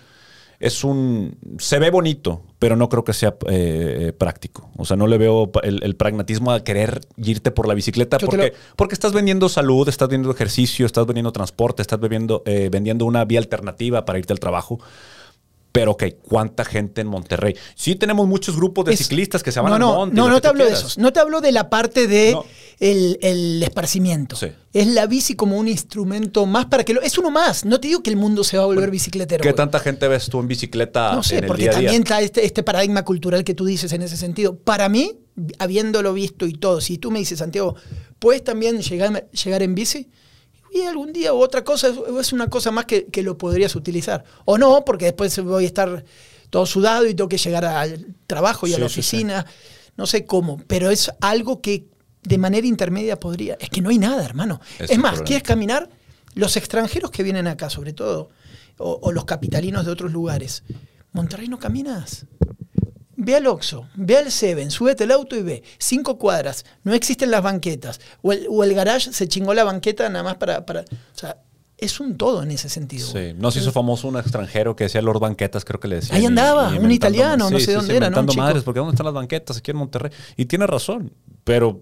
Es 0.61 0.83
un. 0.83 1.39
Se 1.59 1.79
ve 1.79 1.91
bonito, 1.91 2.43
pero 2.59 2.75
no 2.77 2.89
creo 2.89 3.03
que 3.05 3.13
sea 3.13 3.37
eh, 3.49 4.13
práctico. 4.17 4.71
O 4.77 4.85
sea, 4.85 4.97
no 4.97 5.07
le 5.07 5.17
veo 5.19 5.51
el, 5.63 5.81
el 5.85 5.95
pragmatismo 5.97 6.51
a 6.53 6.63
querer 6.65 7.01
irte 7.17 7.51
por 7.53 7.67
la 7.69 7.75
bicicleta 7.75 8.19
Yo 8.19 8.27
porque, 8.27 8.49
lo- 8.49 8.55
porque 8.77 8.95
estás 8.95 9.13
vendiendo 9.13 9.49
salud, 9.49 9.89
estás 9.89 10.09
vendiendo 10.09 10.33
ejercicio, 10.35 10.85
estás 10.87 11.07
vendiendo 11.07 11.31
transporte, 11.33 11.83
estás 11.83 11.99
vendiendo, 12.01 12.43
vendiendo 12.45 13.05
una 13.07 13.25
vía 13.25 13.39
alternativa 13.41 14.05
para 14.05 14.19
irte 14.21 14.33
al 14.33 14.41
trabajo. 14.41 14.81
Pero, 15.81 15.93
ok, 15.93 16.05
¿cuánta 16.23 16.65
gente 16.65 17.01
en 17.01 17.07
Monterrey? 17.07 17.55
Sí, 17.75 17.95
tenemos 17.95 18.27
muchos 18.27 18.57
grupos 18.57 18.85
de 18.87 18.95
Es- 18.95 19.01
ciclistas 19.01 19.43
que 19.43 19.53
se 19.53 19.61
van 19.61 19.71
no, 19.71 19.75
al 19.75 19.81
no, 19.81 19.95
monte. 19.95 20.17
No, 20.17 20.29
no 20.29 20.41
te 20.41 20.49
hablo 20.49 20.65
de 20.65 20.73
esos. 20.73 20.99
No 20.99 21.13
te 21.13 21.21
hablo 21.21 21.41
de 21.41 21.53
la 21.53 21.71
parte 21.71 22.07
de 22.07 22.33
No. 22.33 22.45
el, 22.81 23.19
el 23.23 23.63
esparcimiento. 23.63 24.37
Sí. 24.37 24.49
Es 24.73 24.87
la 24.89 25.07
bici 25.07 25.35
como 25.35 25.57
un 25.59 25.69
instrumento 25.69 26.47
más 26.47 26.67
para 26.67 26.85
que 26.85 26.95
lo. 26.95 27.01
Es 27.03 27.17
uno 27.19 27.31
más. 27.31 27.65
No 27.65 27.81
te 27.81 27.89
digo 27.89 28.03
que 28.03 28.11
el 28.11 28.17
mundo 28.17 28.45
se 28.45 28.57
va 28.57 28.65
a 28.65 28.67
volver 28.67 28.91
bicicletero. 28.91 29.43
¿Qué 29.43 29.53
tanta 29.53 29.79
gente 29.81 30.07
ves 30.09 30.29
tú 30.29 30.41
en 30.41 30.49
bicicleta 30.49 31.13
No 31.15 31.23
sé, 31.23 31.39
en 31.39 31.45
el 31.45 31.49
porque 31.49 31.63
día 31.63 31.71
a 31.71 31.75
día? 31.79 31.89
también 31.89 32.03
está 32.03 32.21
este, 32.21 32.45
este 32.45 32.63
paradigma 32.63 33.05
cultural 33.05 33.45
que 33.45 33.55
tú 33.55 33.65
dices 33.65 33.93
en 33.93 34.03
ese 34.03 34.17
sentido. 34.17 34.57
Para 34.59 34.89
mí, 34.89 35.13
habiéndolo 35.59 36.13
visto 36.13 36.47
y 36.47 36.53
todo, 36.53 36.81
si 36.81 36.99
tú 36.99 37.11
me 37.11 37.19
dices, 37.21 37.39
Santiago, 37.39 37.77
¿puedes 38.19 38.45
también 38.45 38.81
llegar, 38.81 39.29
llegar 39.31 39.63
en 39.63 39.75
bici? 39.75 40.09
Y 40.73 40.83
algún 40.83 41.13
día 41.13 41.33
u 41.33 41.39
otra 41.39 41.65
cosa, 41.65 41.89
es- 42.21 42.33
una 42.33 42.49
cosa 42.49 42.71
más 42.71 42.85
que, 42.85 43.07
que 43.07 43.23
lo 43.23 43.39
podrías 43.39 43.75
utilizar. 43.77 44.25
O 44.45 44.59
no, 44.59 44.85
porque 44.85 45.07
después 45.07 45.39
voy 45.43 45.65
a 45.65 45.67
estar 45.67 46.05
todo 46.51 46.67
sudado 46.67 47.07
y 47.07 47.15
tengo 47.15 47.29
que 47.29 47.39
llegar 47.39 47.65
al 47.65 48.15
trabajo 48.27 48.67
y 48.67 48.75
a 48.75 48.79
la 48.79 48.89
sí, 48.89 48.95
sí. 48.95 49.01
oficina. 49.17 49.47
No 49.97 50.07
sé 50.07 50.25
cómo, 50.27 50.63
pero 50.67 50.91
es 50.91 51.11
algo 51.21 51.61
que 51.61 51.87
de 52.23 52.39
manera 52.39 52.67
intermedia 52.67 53.19
podría. 53.19 53.57
Es 53.61 53.71
que 53.71 53.81
no 53.81 53.91
hay 53.91 53.99
nada, 53.99 54.25
hermano. 54.25 54.61
Es 54.79 54.91
más, 54.99 55.13
problema. 55.13 55.25
¿quieres 55.25 55.43
caminar? 55.43 55.91
Los 56.35 56.57
extranjeros 56.57 57.11
que 57.11 57.23
vienen 57.23 57.47
acá, 57.49 57.69
sobre 57.71 57.93
todo, 57.93 58.29
o, 58.77 58.99
o 59.03 59.13
los 59.13 59.25
capitalinos 59.25 59.85
de 59.87 59.91
otros 59.93 60.13
lugares, 60.13 60.63
Monterrey 61.13 61.49
no 61.49 61.59
caminas. 61.59 62.27
Ve 63.21 63.35
al 63.35 63.49
Oxxo, 63.49 63.89
ve 63.97 64.17
al 64.17 64.31
Seven, 64.31 64.71
súbete 64.71 65.03
el 65.03 65.11
auto 65.11 65.35
y 65.35 65.43
ve. 65.43 65.65
Cinco 65.79 66.19
cuadras, 66.19 66.65
no 66.85 66.95
existen 66.95 67.33
las 67.33 67.43
banquetas. 67.43 68.01
O 68.23 68.33
el, 68.33 68.47
o 68.49 68.63
el 68.63 68.75
garage 68.75 69.13
se 69.13 69.27
chingó 69.27 69.55
la 69.55 69.65
banqueta 69.65 70.09
nada 70.09 70.23
más 70.23 70.37
para... 70.37 70.65
para 70.65 70.83
o 70.83 70.85
sea, 71.19 71.37
es 71.77 72.01
un 72.01 72.17
todo 72.17 72.43
en 72.43 72.51
ese 72.51 72.69
sentido. 72.69 73.07
Sí, 73.07 73.35
no 73.37 73.51
se 73.51 73.61
hizo 73.61 73.73
famoso 73.73 74.09
un 74.09 74.17
extranjero 74.19 74.75
que 74.75 74.85
decía 74.85 75.01
Lord 75.01 75.21
Banquetas, 75.21 75.65
creo 75.65 75.79
que 75.79 75.87
le 75.87 75.97
decía. 75.97 76.17
Ahí 76.17 76.27
andaba, 76.27 76.71
un 76.71 76.91
italiano, 76.91 77.51
no 77.51 77.61
sé 77.61 77.73
dónde 77.73 77.97
era, 77.97 78.11
¿no? 78.11 78.23
madres, 78.35 78.63
porque 78.65 78.81
¿dónde 78.81 78.95
están 78.95 79.07
las 79.07 79.15
banquetas 79.15 79.59
aquí 79.59 79.71
en 79.71 79.77
Monterrey? 79.77 80.11
Y 80.37 80.47
tiene 80.47 80.67
razón, 80.67 81.13
pero 81.45 81.81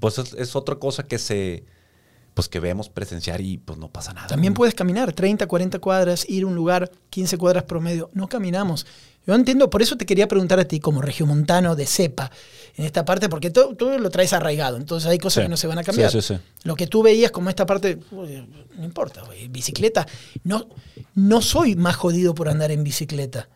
pues 0.00 0.18
es, 0.18 0.56
otra 0.56 0.76
cosa 0.76 1.02
que 1.04 1.18
se 1.18 1.64
pues 2.34 2.48
que 2.48 2.58
vemos 2.58 2.88
presenciar 2.88 3.40
y 3.40 3.58
pues 3.58 3.78
no 3.78 3.88
pasa 3.88 4.12
nada. 4.12 4.26
También 4.26 4.54
puedes 4.54 4.74
caminar 4.74 5.12
30, 5.12 5.46
40 5.46 5.78
cuadras, 5.78 6.28
ir 6.28 6.44
a 6.44 6.46
un 6.46 6.54
lugar 6.54 6.90
15 7.10 7.38
cuadras 7.38 7.64
promedio. 7.64 8.10
No 8.12 8.28
caminamos. 8.28 8.86
Yo 9.26 9.34
entiendo, 9.34 9.70
por 9.70 9.80
eso 9.82 9.96
te 9.96 10.04
quería 10.04 10.28
preguntar 10.28 10.60
a 10.60 10.64
ti 10.64 10.80
como 10.80 11.00
regiomontano 11.00 11.76
de 11.76 11.86
cepa 11.86 12.30
en 12.76 12.84
esta 12.84 13.04
parte, 13.04 13.28
porque 13.28 13.50
tú, 13.50 13.76
lo 13.78 14.10
traes 14.10 14.32
arraigado, 14.32 14.76
entonces 14.76 15.08
hay 15.08 15.18
cosas 15.18 15.44
que 15.44 15.48
no 15.48 15.56
se 15.56 15.66
van 15.66 15.78
a 15.78 15.84
cambiar. 15.84 16.12
lo 16.64 16.76
que 16.76 16.86
tú 16.86 17.02
veías 17.02 17.30
como 17.30 17.48
esta 17.48 17.64
parte, 17.66 17.98
no 18.10 18.84
importa, 18.84 19.22
bicicleta, 19.48 20.06
no, 20.42 20.68
no 21.14 21.40
soy 21.40 21.76
más 21.76 21.96
jodido 21.96 22.34
por 22.34 22.48
andar 22.48 22.70
en 22.70 22.84
bicicleta. 22.84 23.48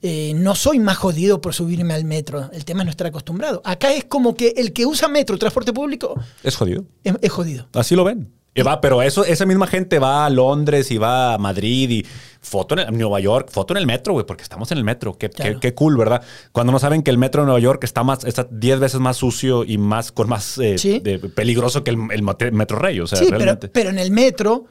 Eh, 0.00 0.32
no 0.34 0.54
soy 0.54 0.80
más 0.80 0.96
jodido 0.96 1.40
por 1.40 1.54
subirme 1.54 1.94
al 1.94 2.04
metro. 2.04 2.50
El 2.52 2.64
tema 2.64 2.82
es 2.82 2.86
no 2.86 2.90
estar 2.90 3.06
acostumbrado. 3.06 3.60
Acá 3.64 3.92
es 3.92 4.04
como 4.04 4.34
que 4.34 4.54
el 4.56 4.72
que 4.72 4.86
usa 4.86 5.06
metro, 5.06 5.38
transporte 5.38 5.72
público. 5.72 6.18
Es 6.42 6.56
jodido. 6.56 6.86
es 7.04 7.30
jodido. 7.30 7.68
Así 7.74 7.94
lo 7.94 8.02
ven. 8.02 8.32
Y 8.54 8.60
va, 8.60 8.82
pero 8.82 9.00
eso, 9.00 9.24
esa 9.24 9.46
misma 9.46 9.66
gente 9.66 9.98
va 9.98 10.26
a 10.26 10.30
Londres 10.30 10.90
y 10.90 10.98
va 10.98 11.34
a 11.34 11.38
Madrid 11.38 11.88
y 11.88 12.06
foto 12.40 12.78
en 12.78 12.98
Nueva 12.98 13.18
York, 13.18 13.48
foto 13.50 13.72
en 13.72 13.78
el 13.78 13.86
metro, 13.86 14.12
güey, 14.12 14.26
porque 14.26 14.42
estamos 14.42 14.70
en 14.72 14.78
el 14.78 14.84
metro. 14.84 15.16
Qué, 15.16 15.30
qué, 15.30 15.74
cool, 15.74 15.96
¿verdad? 15.96 16.22
Cuando 16.52 16.70
no 16.70 16.78
saben 16.78 17.02
que 17.02 17.10
el 17.10 17.16
metro 17.16 17.42
de 17.42 17.46
Nueva 17.46 17.60
York 17.60 17.82
está 17.84 18.02
más, 18.04 18.24
está 18.24 18.46
10 18.50 18.80
veces 18.80 19.00
más 19.00 19.16
sucio 19.16 19.64
y 19.64 19.78
más, 19.78 20.12
con 20.12 20.28
más 20.28 20.58
eh, 20.58 20.76
peligroso 21.34 21.82
que 21.82 21.92
el, 21.92 21.96
metro 21.96 22.78
rey. 22.78 23.00
O 23.00 23.06
sea, 23.06 23.18
sí, 23.18 23.26
Pero, 23.72 23.88
en 23.88 23.98
el 23.98 24.10
metro 24.10 24.66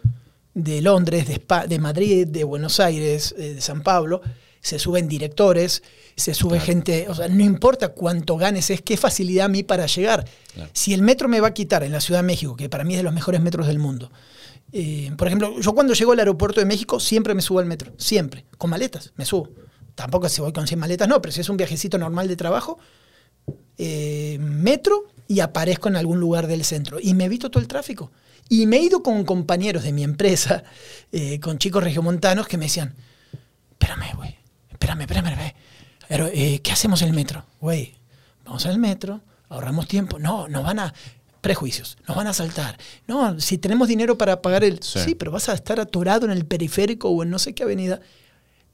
de 0.54 0.82
Londres, 0.82 1.28
de, 1.28 1.42
de 1.68 1.80
Madrid, 1.80 2.28
de 2.28 2.44
Buenos 2.44 2.80
Aires, 2.80 3.34
eh, 3.38 3.56
de 3.56 3.62
San 3.62 3.82
Pablo, 3.82 4.22
se 4.62 4.80
suben 4.80 5.08
directores, 5.08 5.84
se 6.16 6.34
sube 6.34 6.60
gente, 6.60 7.08
o 7.10 7.16
sea, 7.16 7.28
no 7.28 7.44
importa 7.44 7.90
cuánto 7.90 8.38
ganes, 8.38 8.70
es 8.70 8.82
qué 8.82 8.96
facilidad 8.96 9.46
a 9.46 9.50
mí 9.50 9.64
para 9.64 9.88
llegar. 9.88 10.26
Si 10.74 10.94
el 10.94 11.02
metro 11.02 11.28
me 11.28 11.40
va 11.40 11.50
a 11.50 11.54
quitar 11.54 11.84
en 11.84 11.92
la 11.92 12.02
Ciudad 12.02 12.20
de 12.20 12.28
México, 12.28 12.56
que 12.56 12.70
para 12.70 12.84
mí 12.84 12.94
es 12.94 13.00
de 13.00 13.04
los 13.04 13.14
mejores 13.14 13.42
metros 13.42 13.68
del 13.68 13.80
mundo, 13.80 14.12
eh, 14.72 15.12
por 15.18 15.28
ejemplo, 15.28 15.60
yo 15.60 15.74
cuando 15.74 15.94
llego 15.94 16.14
al 16.14 16.20
aeropuerto 16.20 16.60
de 16.60 16.66
México 16.66 17.00
siempre 17.00 17.34
me 17.34 17.42
subo 17.42 17.60
al 17.60 17.66
metro, 17.66 17.94
siempre, 17.98 18.46
con 18.58 18.70
maletas, 18.70 19.12
me 19.16 19.26
subo. 19.26 19.50
Tampoco 19.96 20.30
si 20.30 20.42
voy 20.42 20.54
con 20.54 20.68
100 20.68 20.80
maletas, 20.80 21.08
no, 21.08 21.22
pero 21.22 21.32
si 21.32 21.42
es 21.42 21.50
un 21.50 21.58
viajecito 21.58 21.98
normal 21.98 22.28
de 22.28 22.36
trabajo, 22.36 22.80
eh, 23.78 24.38
metro 24.40 25.08
y 25.28 25.40
aparezco 25.40 25.90
en 25.90 25.96
algún 25.96 26.20
lugar 26.20 26.48
del 26.48 26.64
centro 26.64 27.00
y 27.02 27.14
me 27.14 27.26
evito 27.26 27.50
todo 27.50 27.62
el 27.62 27.68
tráfico. 27.68 28.12
Y 28.48 28.66
me 28.66 28.78
he 28.78 28.82
ido 28.82 29.02
con 29.02 29.24
compañeros 29.26 29.84
de 29.84 29.92
mi 29.92 30.04
empresa, 30.04 30.64
eh, 31.12 31.40
con 31.40 31.58
chicos 31.58 31.84
regiomontanos 31.84 32.48
que 32.48 32.58
me 32.58 32.66
decían, 32.66 32.96
espérame, 33.72 34.16
güey, 34.16 34.41
espérame, 34.82 35.02
espérame, 35.02 35.28
espérame. 35.28 35.54
Pero, 36.08 36.28
eh, 36.28 36.60
¿qué 36.64 36.72
hacemos 36.72 37.02
en 37.04 37.10
el 37.10 37.14
metro? 37.14 37.46
Güey, 37.62 37.96
vamos 38.44 38.66
al 38.66 38.80
metro, 38.80 39.22
ahorramos 39.50 39.88
tiempo. 39.88 40.20
No, 40.20 40.48
nos 40.48 40.64
van 40.64 40.80
a... 40.80 40.94
Prejuicios, 41.40 41.98
nos 42.08 42.16
van 42.16 42.28
a 42.28 42.34
saltar. 42.34 42.78
No, 43.08 43.40
si 43.40 43.58
tenemos 43.58 43.88
dinero 43.88 44.16
para 44.16 44.44
pagar 44.44 44.64
el... 44.64 44.84
Sí. 44.84 45.16
pero 45.16 45.32
vas 45.32 45.50
a 45.50 45.54
estar 45.54 45.80
atorado 45.80 46.26
en 46.26 46.32
el 46.32 46.46
periférico 46.46 47.10
o 47.10 47.24
en 47.24 47.32
no 47.32 47.40
sé 47.40 47.56
qué 47.56 47.64
avenida 47.64 48.00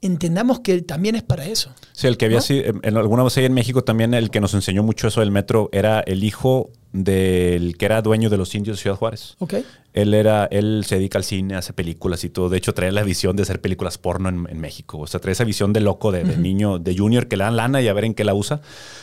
entendamos 0.00 0.60
que 0.60 0.80
también 0.82 1.14
es 1.14 1.22
para 1.22 1.46
eso. 1.46 1.70
Sí, 1.92 2.06
el 2.06 2.16
que 2.16 2.26
había 2.26 2.38
así, 2.38 2.62
en 2.64 2.96
alguna 2.96 3.24
vez 3.24 3.36
ahí 3.36 3.44
en 3.44 3.54
México 3.54 3.82
también 3.82 4.14
el 4.14 4.30
que 4.30 4.40
nos 4.40 4.54
enseñó 4.54 4.82
mucho 4.82 5.08
eso 5.08 5.20
del 5.20 5.30
metro 5.30 5.68
era 5.72 6.00
el 6.00 6.24
hijo 6.24 6.70
del 6.92 7.76
que 7.76 7.84
era 7.84 8.00
dueño 8.00 8.30
de 8.30 8.38
los 8.38 8.54
indios 8.54 8.78
de 8.78 8.82
Ciudad 8.82 8.96
Juárez. 8.96 9.36
Ok. 9.40 9.54
Él 9.92 10.14
era, 10.14 10.46
él 10.46 10.84
se 10.86 10.96
dedica 10.96 11.18
al 11.18 11.24
cine, 11.24 11.56
hace 11.56 11.72
películas 11.72 12.24
y 12.24 12.30
todo. 12.30 12.48
De 12.48 12.58
hecho, 12.58 12.72
trae 12.72 12.92
la 12.92 13.02
visión 13.02 13.36
de 13.36 13.42
hacer 13.42 13.60
películas 13.60 13.98
porno 13.98 14.28
en, 14.28 14.60
México. 14.60 14.98
O 14.98 15.06
sea, 15.06 15.20
trae 15.20 15.32
esa 15.32 15.44
visión 15.44 15.72
de 15.72 15.80
loco, 15.80 16.12
de, 16.12 16.24
niño, 16.24 16.78
de 16.78 16.96
junior, 16.96 17.26
que 17.26 17.36
le 17.36 17.44
dan 17.44 17.56
lana 17.56 17.82
y 17.82 17.88
a 17.88 17.92
ver 17.92 18.04
en 18.04 18.14
qué 18.14 18.24
la 18.24 18.34
usa. 18.34 18.60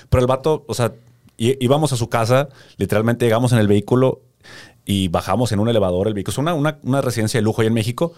Pero 0.10 0.22
el 0.22 0.28
vato, 0.28 0.64
o 0.68 0.74
sea, 0.74 0.94
íbamos 1.38 1.92
a 1.94 1.98
su 1.98 2.10
casa, 2.10 2.50
literalmente 2.78 3.26
llegamos 3.26 3.52
en 3.52 3.60
el 3.60 3.68
vehículo 3.68 4.22
y 4.86 5.10
bajamos 5.10 5.52
en 5.52 5.60
un 5.60 5.70
elevador 5.70 6.08
el 6.08 6.14
vehículo. 6.14 6.32
Es 6.32 6.38
una, 6.38 6.54
una, 6.54 6.80
una 6.84 7.02
residencia 7.02 7.40
de 7.40 7.44
lujo 7.44 7.62
ahí 7.62 7.68
en 7.68 7.74
México. 7.74 8.14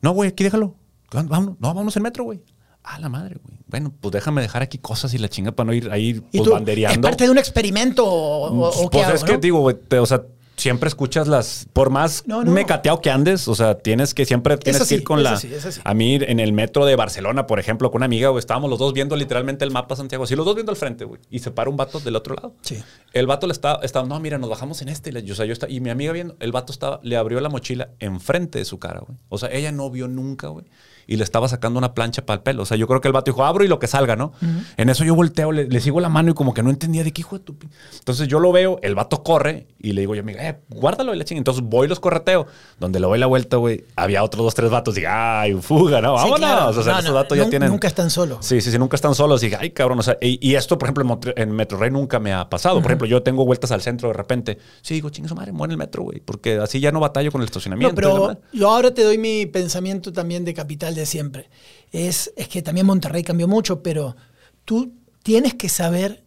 No, 0.00 0.12
güey, 0.12 0.30
aquí 0.30 0.44
déjalo. 0.44 0.74
Vámonos, 1.10 1.56
no, 1.58 1.68
vámonos 1.68 1.96
en 1.96 2.02
metro, 2.02 2.24
güey. 2.24 2.42
Ah, 2.82 2.98
la 2.98 3.08
madre, 3.08 3.36
güey. 3.42 3.58
Bueno, 3.66 3.92
pues 4.00 4.12
déjame 4.12 4.40
dejar 4.42 4.62
aquí 4.62 4.78
cosas 4.78 5.12
y 5.14 5.18
la 5.18 5.28
chinga 5.28 5.52
para 5.52 5.66
no 5.66 5.74
ir 5.74 5.90
ahí 5.90 6.20
pues, 6.32 6.48
bandereando. 6.48 7.06
¿Es 7.06 7.12
parte 7.12 7.24
de 7.24 7.30
un 7.30 7.38
experimento 7.38 8.04
o, 8.06 8.90
Pues 8.90 9.08
es 9.08 9.24
que 9.24 9.36
digo, 9.36 9.60
güey, 9.60 9.76
o 9.98 10.06
sea, 10.06 10.22
siempre 10.56 10.88
escuchas 10.88 11.28
las. 11.28 11.66
Por 11.72 11.90
más 11.90 12.24
mecateado 12.46 13.00
que 13.00 13.10
andes, 13.10 13.48
o 13.48 13.54
sea, 13.54 13.78
tienes 13.78 14.14
que 14.14 14.24
siempre 14.24 14.56
tienes 14.56 14.88
que 14.88 14.94
ir 14.94 15.04
con 15.04 15.22
la. 15.22 15.40
A 15.84 15.94
mí 15.94 16.14
en 16.14 16.40
el 16.40 16.52
metro 16.52 16.86
de 16.86 16.96
Barcelona, 16.96 17.46
por 17.46 17.58
ejemplo, 17.58 17.90
con 17.90 18.00
una 18.00 18.06
amiga, 18.06 18.28
güey, 18.28 18.38
estábamos 18.38 18.70
los 18.70 18.78
dos 18.78 18.92
viendo 18.92 19.16
literalmente 19.16 19.64
el 19.64 19.70
mapa 19.70 19.96
Santiago, 19.96 20.24
así 20.24 20.36
los 20.36 20.46
dos 20.46 20.54
viendo 20.54 20.70
al 20.70 20.76
frente, 20.76 21.04
güey, 21.04 21.20
y 21.30 21.40
se 21.40 21.50
para 21.50 21.68
un 21.68 21.76
vato 21.76 22.00
del 22.00 22.16
otro 22.16 22.34
lado. 22.34 22.54
Sí. 22.62 22.82
El 23.12 23.26
vato 23.26 23.46
le 23.46 23.52
estaba, 23.52 23.80
estaba 23.82 24.06
no, 24.06 24.18
mira, 24.20 24.38
nos 24.38 24.50
bajamos 24.50 24.80
en 24.82 24.88
este. 24.88 25.10
Y, 25.10 25.30
o 25.30 25.34
sea, 25.34 25.46
yo 25.46 25.52
estaba, 25.52 25.72
y 25.72 25.80
mi 25.80 25.90
amiga 25.90 26.12
viendo, 26.12 26.36
el 26.40 26.52
vato 26.52 26.72
estaba, 26.72 27.00
le 27.02 27.16
abrió 27.16 27.40
la 27.40 27.48
mochila 27.48 27.90
enfrente 27.98 28.58
de 28.58 28.64
su 28.64 28.78
cara, 28.78 29.00
güey. 29.00 29.18
O 29.28 29.38
sea, 29.38 29.50
ella 29.50 29.72
no 29.72 29.90
vio 29.90 30.08
nunca, 30.08 30.48
güey 30.48 30.64
y 31.10 31.16
le 31.16 31.24
estaba 31.24 31.48
sacando 31.48 31.76
una 31.76 31.92
plancha 31.92 32.24
para 32.24 32.36
el 32.36 32.42
pelo. 32.44 32.62
O 32.62 32.66
sea, 32.66 32.76
yo 32.76 32.86
creo 32.86 33.00
que 33.00 33.08
el 33.08 33.12
vato 33.12 33.32
dijo, 33.32 33.44
abro 33.44 33.64
y 33.64 33.68
lo 33.68 33.80
que 33.80 33.88
salga, 33.88 34.14
¿no? 34.14 34.32
En 34.76 34.88
eso 34.90 35.02
yo 35.02 35.16
volteo, 35.16 35.50
le, 35.50 35.80
sigo 35.80 35.98
la 35.98 36.08
mano 36.08 36.30
y 36.30 36.34
como 36.34 36.54
que 36.54 36.62
no 36.62 36.70
entendía 36.70 37.02
de 37.02 37.12
qué 37.12 37.22
hijo 37.22 37.36
de 37.36 37.44
tu... 37.44 37.56
Entonces 37.98 38.28
yo 38.28 38.38
lo 38.38 38.52
veo, 38.52 38.78
el 38.82 38.94
vato 38.94 39.24
corre 39.24 39.66
y 39.80 39.92
le 39.92 40.02
digo 40.02 40.14
yo, 40.14 40.20
amiga, 40.20 40.48
eh, 40.48 40.60
guárdalo 40.68 41.12
y 41.12 41.18
la 41.18 41.24
chinga. 41.24 41.38
Entonces 41.38 41.64
voy 41.64 41.86
y 41.86 41.88
los 41.88 41.98
correteo. 41.98 42.46
Donde 42.78 43.00
le 43.00 43.08
doy 43.08 43.18
la 43.18 43.26
vuelta, 43.26 43.56
güey, 43.56 43.84
había 43.96 44.22
otros 44.22 44.44
dos, 44.44 44.54
tres 44.54 44.70
vatos 44.70 44.96
y, 44.98 45.04
ay, 45.04 45.54
fuga, 45.54 46.00
¿no? 46.00 46.12
Vámonos. 46.12 46.76
O 46.76 46.82
sea, 46.84 47.00
esos 47.00 47.12
vatos 47.12 47.36
ya 47.36 47.50
tienen... 47.50 47.70
Nunca 47.70 47.88
están 47.88 48.08
solos. 48.08 48.46
Sí, 48.46 48.60
sí, 48.60 48.70
sí, 48.70 48.78
nunca 48.78 48.94
están 48.94 49.16
solos. 49.16 49.42
Y 49.42 49.52
ay, 49.52 49.70
cabrón, 49.70 49.98
o 49.98 50.02
sea, 50.04 50.16
y, 50.20 50.54
esto, 50.54 50.78
por 50.78 50.86
ejemplo, 50.86 51.18
en 51.34 51.50
Metro 51.50 51.76
Rey 51.76 51.90
nunca 51.90 52.20
me 52.20 52.32
ha 52.32 52.48
pasado. 52.48 52.80
Por 52.80 52.92
ejemplo, 52.92 53.08
yo 53.08 53.24
tengo 53.24 53.44
vueltas 53.44 53.72
al 53.72 53.82
centro 53.82 54.10
de 54.10 54.14
repente. 54.14 54.58
Sí, 54.80 54.94
digo, 54.94 55.10
chinga 55.10 55.28
su 55.28 55.34
madre, 55.34 55.50
muere 55.50 55.72
el 55.72 55.78
metro, 55.78 56.04
güey, 56.04 56.20
porque 56.20 56.58
así 56.58 56.78
ya 56.78 56.92
no 56.92 57.00
batallo 57.00 57.32
con 57.32 57.40
el 57.40 57.46
estacionamiento. 57.46 57.96
pero 57.96 58.38
yo 58.52 58.70
ahora 58.70 58.94
te 58.94 59.02
doy 59.02 59.18
mi 59.18 59.46
pensamiento 59.46 60.12
también 60.12 60.44
de 60.44 60.54
capital 60.54 60.94
de 60.94 60.99
siempre 61.06 61.48
es, 61.92 62.32
que 62.50 62.62
también 62.62 62.86
Monterrey 62.86 63.22
cambió 63.22 63.48
mucho, 63.48 63.82
pero 63.82 64.16
tú 64.64 64.94
tienes 65.22 65.54
que 65.54 65.68
saber 65.68 66.24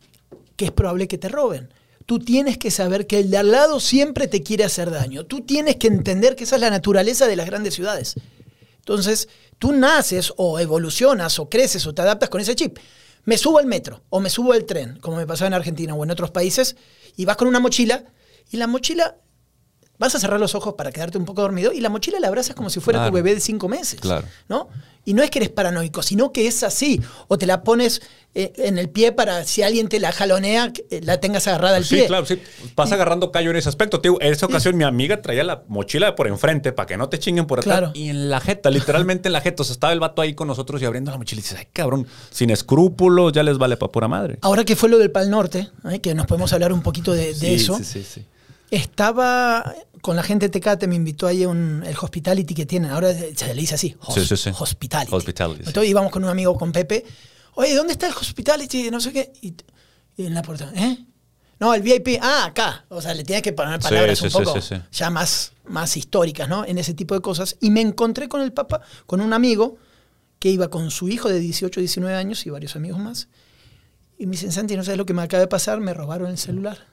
que 0.55 0.65
es 0.65 0.71
probable 0.71 1.07
que 1.07 1.17
te 1.17 1.29
roben. 1.29 1.73
Tú 2.05 2.19
tienes 2.19 2.57
que 2.57 2.69
saber 2.69 3.07
que 3.07 3.19
el 3.19 3.31
de 3.31 3.37
al 3.37 3.51
lado 3.51 3.79
siempre 3.79 4.27
te 4.27 4.43
quiere 4.43 4.65
hacer 4.65 4.91
daño. 4.91 5.25
Tú 5.25 5.41
tienes 5.41 5.77
que 5.77 5.87
entender 5.87 6.35
que 6.35 6.43
esa 6.43 6.55
es 6.55 6.61
la 6.61 6.69
naturaleza 6.69 7.27
de 7.27 7.37
las 7.37 7.45
grandes 7.45 7.75
ciudades. 7.75 8.15
Entonces, 8.77 9.29
tú 9.57 9.71
naces 9.71 10.33
o 10.35 10.59
evolucionas 10.59 11.39
o 11.39 11.49
creces 11.49 11.87
o 11.87 11.93
te 11.93 12.01
adaptas 12.01 12.29
con 12.29 12.41
ese 12.41 12.55
chip. 12.55 12.77
Me 13.23 13.37
subo 13.37 13.59
al 13.59 13.65
metro 13.65 14.03
o 14.09 14.19
me 14.19 14.29
subo 14.29 14.51
al 14.51 14.65
tren, 14.65 14.99
como 14.99 15.15
me 15.15 15.25
pasó 15.25 15.45
en 15.45 15.53
Argentina 15.53 15.95
o 15.95 16.03
en 16.03 16.11
otros 16.11 16.31
países, 16.31 16.75
y 17.15 17.23
vas 17.23 17.37
con 17.37 17.47
una 17.47 17.61
mochila 17.61 18.03
y 18.51 18.57
la 18.57 18.67
mochila 18.67 19.15
vas 19.97 20.15
a 20.15 20.19
cerrar 20.19 20.39
los 20.39 20.55
ojos 20.55 20.73
para 20.73 20.91
quedarte 20.91 21.17
un 21.17 21.25
poco 21.25 21.41
dormido 21.41 21.71
y 21.71 21.79
la 21.79 21.89
mochila 21.89 22.19
la 22.19 22.27
abrazas 22.27 22.55
como 22.55 22.69
si 22.69 22.79
fuera 22.79 23.07
tu 23.07 23.13
bebé 23.13 23.35
de 23.35 23.41
cinco 23.41 23.69
meses. 23.69 23.99
Claro. 23.99 24.27
¿no? 24.49 24.69
Y 25.05 25.13
no 25.13 25.21
es 25.21 25.29
que 25.29 25.39
eres 25.39 25.49
paranoico, 25.49 26.01
sino 26.01 26.31
que 26.31 26.47
es 26.47 26.63
así. 26.63 27.01
O 27.27 27.37
te 27.37 27.45
la 27.45 27.63
pones 27.63 28.01
eh, 28.35 28.53
en 28.55 28.77
el 28.77 28.89
pie 28.89 29.11
para 29.11 29.43
si 29.43 29.61
alguien 29.61 29.89
te 29.89 29.99
la 29.99 30.13
jalonea, 30.13 30.71
eh, 30.89 31.01
la 31.03 31.19
tengas 31.19 31.45
agarrada 31.47 31.75
al 31.75 31.83
pie. 31.83 32.01
Sí, 32.01 32.07
claro, 32.07 32.25
sí. 32.25 32.41
Vas 32.75 32.91
agarrando 32.93 33.29
callo 33.31 33.51
en 33.51 33.57
ese 33.57 33.67
aspecto. 33.67 33.99
Tío, 33.99 34.19
en 34.21 34.31
esa 34.31 34.45
ocasión 34.45 34.77
mi 34.77 34.85
amiga 34.85 35.21
traía 35.21 35.43
la 35.43 35.63
mochila 35.67 36.15
por 36.15 36.27
enfrente 36.27 36.71
para 36.71 36.87
que 36.87 36.95
no 36.95 37.09
te 37.09 37.19
chinguen 37.19 37.45
por 37.47 37.59
atrás. 37.59 37.91
Y 37.93 38.09
en 38.09 38.29
la 38.29 38.39
jeta, 38.39 38.69
literalmente 38.69 39.27
en 39.27 39.33
la 39.33 39.41
jeta. 39.41 39.63
O 39.63 39.65
sea, 39.65 39.73
estaba 39.73 39.91
el 39.91 39.99
vato 39.99 40.21
ahí 40.21 40.33
con 40.35 40.47
nosotros 40.47 40.81
y 40.81 40.85
abriendo 40.85 41.11
la 41.11 41.17
mochila. 41.17 41.39
Y 41.39 41.43
dices, 41.43 41.57
ay, 41.59 41.67
cabrón, 41.73 42.07
sin 42.31 42.49
escrúpulos, 42.49 43.33
ya 43.33 43.43
les 43.43 43.57
vale 43.57 43.75
para 43.75 43.91
pura 43.91 44.07
madre. 44.07 44.37
Ahora 44.41 44.63
que 44.63 44.77
fue 44.77 44.87
lo 44.87 44.97
del 44.99 45.11
Pal 45.11 45.29
Norte, 45.29 45.69
que 46.01 46.15
nos 46.15 46.27
podemos 46.27 46.53
hablar 46.53 46.71
un 46.71 46.81
poquito 46.81 47.11
de, 47.11 47.33
de 47.33 47.55
eso. 47.55 47.77
Sí, 47.77 47.83
sí, 47.83 48.03
sí. 48.03 48.25
Estaba 48.73 49.75
con 50.01 50.15
la 50.15 50.23
gente 50.23 50.47
de 50.47 50.49
Tecate, 50.49 50.87
me 50.87 50.95
invitó 50.95 51.27
ahí 51.27 51.45
un, 51.45 51.83
el 51.85 51.95
hospitality 51.95 52.55
que 52.55 52.65
tienen. 52.65 52.89
Ahora 52.89 53.13
se 53.13 53.53
le 53.53 53.61
dice 53.61 53.75
así, 53.75 53.95
hospitality. 54.01 55.13
Entonces 55.67 55.89
íbamos 55.91 56.11
con 56.11 56.23
un 56.23 56.29
amigo, 56.31 56.57
con 56.57 56.71
Pepe. 56.71 57.05
Oye, 57.53 57.75
¿dónde 57.75 57.93
está 57.93 58.07
el 58.07 58.13
hospitality? 58.13 58.89
No 58.89 58.99
sé 58.99 59.13
qué. 59.13 59.31
Y, 59.41 59.53
en 60.17 60.33
la 60.33 60.41
puerta, 60.41 60.71
¿eh? 60.75 60.97
No, 61.59 61.75
el 61.75 61.83
VIP, 61.83 62.17
ah, 62.19 62.45
acá. 62.45 62.85
O 62.89 62.99
sea, 62.99 63.13
le 63.13 63.23
tenía 63.23 63.43
que 63.43 63.53
poner 63.53 63.79
palabras 63.79 64.19
un 64.23 64.31
poco 64.31 64.55
ya 64.91 65.09
más, 65.11 65.53
más 65.65 65.95
históricas, 65.95 66.49
¿no? 66.49 66.65
En 66.65 66.79
ese 66.79 66.95
tipo 66.95 67.13
de 67.13 67.21
cosas. 67.21 67.57
Y 67.61 67.69
me 67.69 67.81
encontré 67.81 68.27
con 68.27 68.41
el 68.41 68.53
papá, 68.53 68.81
con 69.05 69.21
un 69.21 69.33
amigo 69.33 69.77
que 70.39 70.49
iba 70.49 70.69
con 70.69 70.89
su 70.89 71.09
hijo 71.09 71.29
de 71.29 71.39
18, 71.39 71.79
19 71.79 72.17
años 72.17 72.43
y 72.47 72.49
varios 72.49 72.75
amigos 72.75 72.99
más. 72.99 73.27
Y 74.17 74.25
me 74.25 74.31
dicen, 74.31 74.51
Santi, 74.51 74.75
no 74.75 74.83
sabes 74.83 74.97
lo 74.97 75.05
que 75.05 75.13
me 75.13 75.21
acaba 75.21 75.41
de 75.41 75.47
pasar, 75.47 75.79
me 75.79 75.93
robaron 75.93 76.31
el 76.31 76.39
celular. 76.39 76.87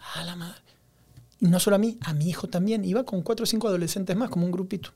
Ah, 0.00 0.24
la 0.24 0.34
madre. 0.34 0.65
Y 1.40 1.48
no 1.48 1.60
solo 1.60 1.76
a 1.76 1.78
mí, 1.78 1.98
a 2.00 2.12
mi 2.12 2.28
hijo 2.28 2.48
también. 2.48 2.84
Iba 2.84 3.04
con 3.04 3.22
cuatro 3.22 3.44
o 3.44 3.46
cinco 3.46 3.68
adolescentes 3.68 4.16
más, 4.16 4.30
como 4.30 4.46
un 4.46 4.52
grupito. 4.52 4.90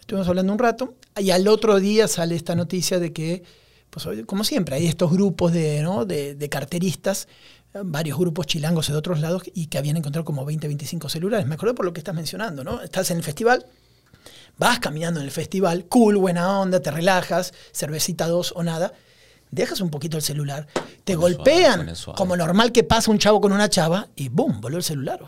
Estuvimos 0.00 0.28
hablando 0.28 0.52
un 0.52 0.58
rato 0.58 0.94
y 1.18 1.30
al 1.30 1.46
otro 1.48 1.78
día 1.78 2.08
sale 2.08 2.34
esta 2.34 2.54
noticia 2.54 2.98
de 2.98 3.12
que, 3.12 3.42
pues, 3.90 4.06
como 4.26 4.44
siempre, 4.44 4.76
hay 4.76 4.86
estos 4.86 5.12
grupos 5.12 5.52
de, 5.52 5.82
¿no? 5.82 6.04
de, 6.04 6.34
de 6.34 6.48
carteristas, 6.48 7.28
varios 7.84 8.18
grupos 8.18 8.46
chilangos 8.46 8.88
de 8.88 8.94
otros 8.94 9.20
lados 9.20 9.42
y 9.54 9.66
que 9.66 9.78
habían 9.78 9.96
encontrado 9.96 10.24
como 10.24 10.44
20, 10.44 10.66
25 10.66 11.08
celulares. 11.08 11.46
Me 11.46 11.54
acuerdo 11.54 11.74
por 11.74 11.84
lo 11.84 11.92
que 11.92 12.00
estás 12.00 12.14
mencionando, 12.14 12.64
¿no? 12.64 12.82
Estás 12.82 13.10
en 13.10 13.18
el 13.18 13.22
festival, 13.22 13.66
Vas 14.58 14.78
caminando 14.78 15.20
en 15.20 15.26
el 15.26 15.32
festival, 15.32 15.86
cool, 15.86 16.16
buena 16.16 16.60
onda, 16.60 16.80
te 16.80 16.90
relajas, 16.90 17.52
cervecita 17.72 18.26
dos 18.26 18.52
o 18.54 18.62
nada. 18.62 18.92
Dejas 19.50 19.80
un 19.80 19.90
poquito 19.90 20.16
el 20.16 20.22
celular, 20.22 20.66
te 21.04 21.14
golpean 21.14 21.92
como 22.16 22.36
normal 22.36 22.72
que 22.72 22.84
pasa 22.84 23.10
un 23.10 23.18
chavo 23.18 23.40
con 23.40 23.52
una 23.52 23.68
chava 23.68 24.08
y 24.16 24.28
boom, 24.28 24.60
voló 24.60 24.78
el 24.78 24.82
celular. 24.82 25.20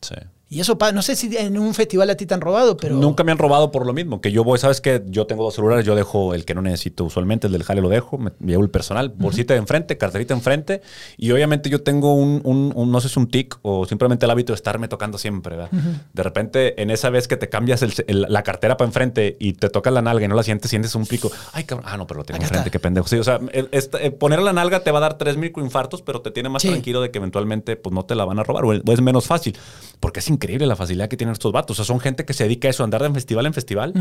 Güey. 0.00 0.39
Y 0.52 0.58
eso, 0.58 0.76
no 0.92 1.00
sé 1.00 1.14
si 1.14 1.36
en 1.36 1.56
un 1.60 1.74
festival 1.74 2.10
a 2.10 2.16
ti 2.16 2.26
te 2.26 2.34
han 2.34 2.40
robado, 2.40 2.76
pero... 2.76 2.96
Nunca 2.96 3.22
me 3.22 3.30
han 3.30 3.38
robado 3.38 3.70
por 3.70 3.86
lo 3.86 3.92
mismo. 3.92 4.20
Que 4.20 4.32
yo 4.32 4.42
voy, 4.42 4.58
¿sabes 4.58 4.80
que 4.80 5.00
Yo 5.06 5.24
tengo 5.28 5.44
dos 5.44 5.54
celulares, 5.54 5.86
yo 5.86 5.94
dejo 5.94 6.34
el 6.34 6.44
que 6.44 6.56
no 6.56 6.60
necesito 6.60 7.04
usualmente, 7.04 7.46
el 7.46 7.52
del 7.52 7.62
jale 7.62 7.80
lo 7.80 7.88
dejo, 7.88 8.18
me, 8.18 8.32
llevo 8.44 8.64
el 8.64 8.68
personal, 8.68 9.10
bolsita 9.16 9.54
de 9.54 9.60
enfrente, 9.60 9.96
carterita 9.96 10.34
enfrente. 10.34 10.82
Y 11.16 11.30
obviamente 11.30 11.70
yo 11.70 11.82
tengo 11.84 12.14
un, 12.14 12.40
un- 12.42 12.72
un- 12.74 12.90
no 12.90 13.00
sé 13.00 13.06
es 13.06 13.16
un 13.16 13.28
tic 13.28 13.58
o 13.62 13.86
simplemente 13.86 14.24
el 14.26 14.30
hábito 14.32 14.52
de 14.52 14.56
estarme 14.56 14.88
tocando 14.88 15.18
siempre, 15.18 15.54
¿verdad? 15.54 15.70
De 16.12 16.22
repente, 16.24 16.82
en 16.82 16.90
esa 16.90 17.10
vez 17.10 17.28
que 17.28 17.36
te 17.36 17.48
cambias 17.48 17.82
el- 17.82 17.92
el- 18.08 18.26
la 18.28 18.42
cartera 18.42 18.76
para 18.76 18.88
enfrente 18.88 19.36
y 19.38 19.52
te 19.52 19.68
toca 19.70 19.92
la 19.92 20.02
nalga 20.02 20.24
y 20.24 20.28
no 20.28 20.34
la 20.34 20.42
sientes, 20.42 20.68
sientes 20.68 20.96
un 20.96 21.06
pico. 21.06 21.30
Ay, 21.52 21.62
cabrón. 21.62 21.86
Ah, 21.88 21.96
no, 21.96 22.08
pero 22.08 22.18
lo 22.18 22.24
tengo 22.24 22.42
enfrente, 22.42 22.72
qué 22.72 22.80
pendejo. 22.80 23.06
Sí, 23.06 23.14
o 23.18 23.22
sea, 23.24 23.38
el- 23.52 23.68
eh, 23.72 24.10
poner 24.10 24.42
la 24.42 24.52
nalga 24.52 24.82
te 24.82 24.90
va 24.90 24.98
a 24.98 25.02
dar 25.02 25.16
tres 25.16 25.36
microinfartos, 25.36 26.02
pero 26.02 26.22
te 26.22 26.32
tiene 26.32 26.48
más 26.48 26.62
Sí. 26.62 26.70
tranquilo 26.70 27.00
de 27.02 27.12
que 27.12 27.18
eventualmente 27.18 27.76
pues, 27.76 27.94
no 27.94 28.04
te 28.04 28.16
la 28.16 28.24
van 28.24 28.40
a 28.40 28.42
robar 28.42 28.64
o 28.64 28.70
o 28.70 28.92
es 28.92 29.00
menos 29.00 29.26
fácil. 29.28 29.56
Porque 30.00 30.20
es 30.20 30.30
increíble 30.40 30.66
la 30.66 30.76
facilidad 30.76 31.08
que 31.08 31.16
tienen 31.18 31.32
estos 31.34 31.52
vatos. 31.52 31.78
O 31.78 31.84
sea, 31.84 31.84
son 31.84 32.00
gente 32.00 32.24
que 32.24 32.32
se 32.32 32.44
dedica 32.44 32.68
a 32.68 32.70
eso, 32.70 32.82
a 32.82 32.84
andar 32.84 33.02
de 33.02 33.10
festival 33.10 33.44
en 33.46 33.52
festival, 33.54 33.92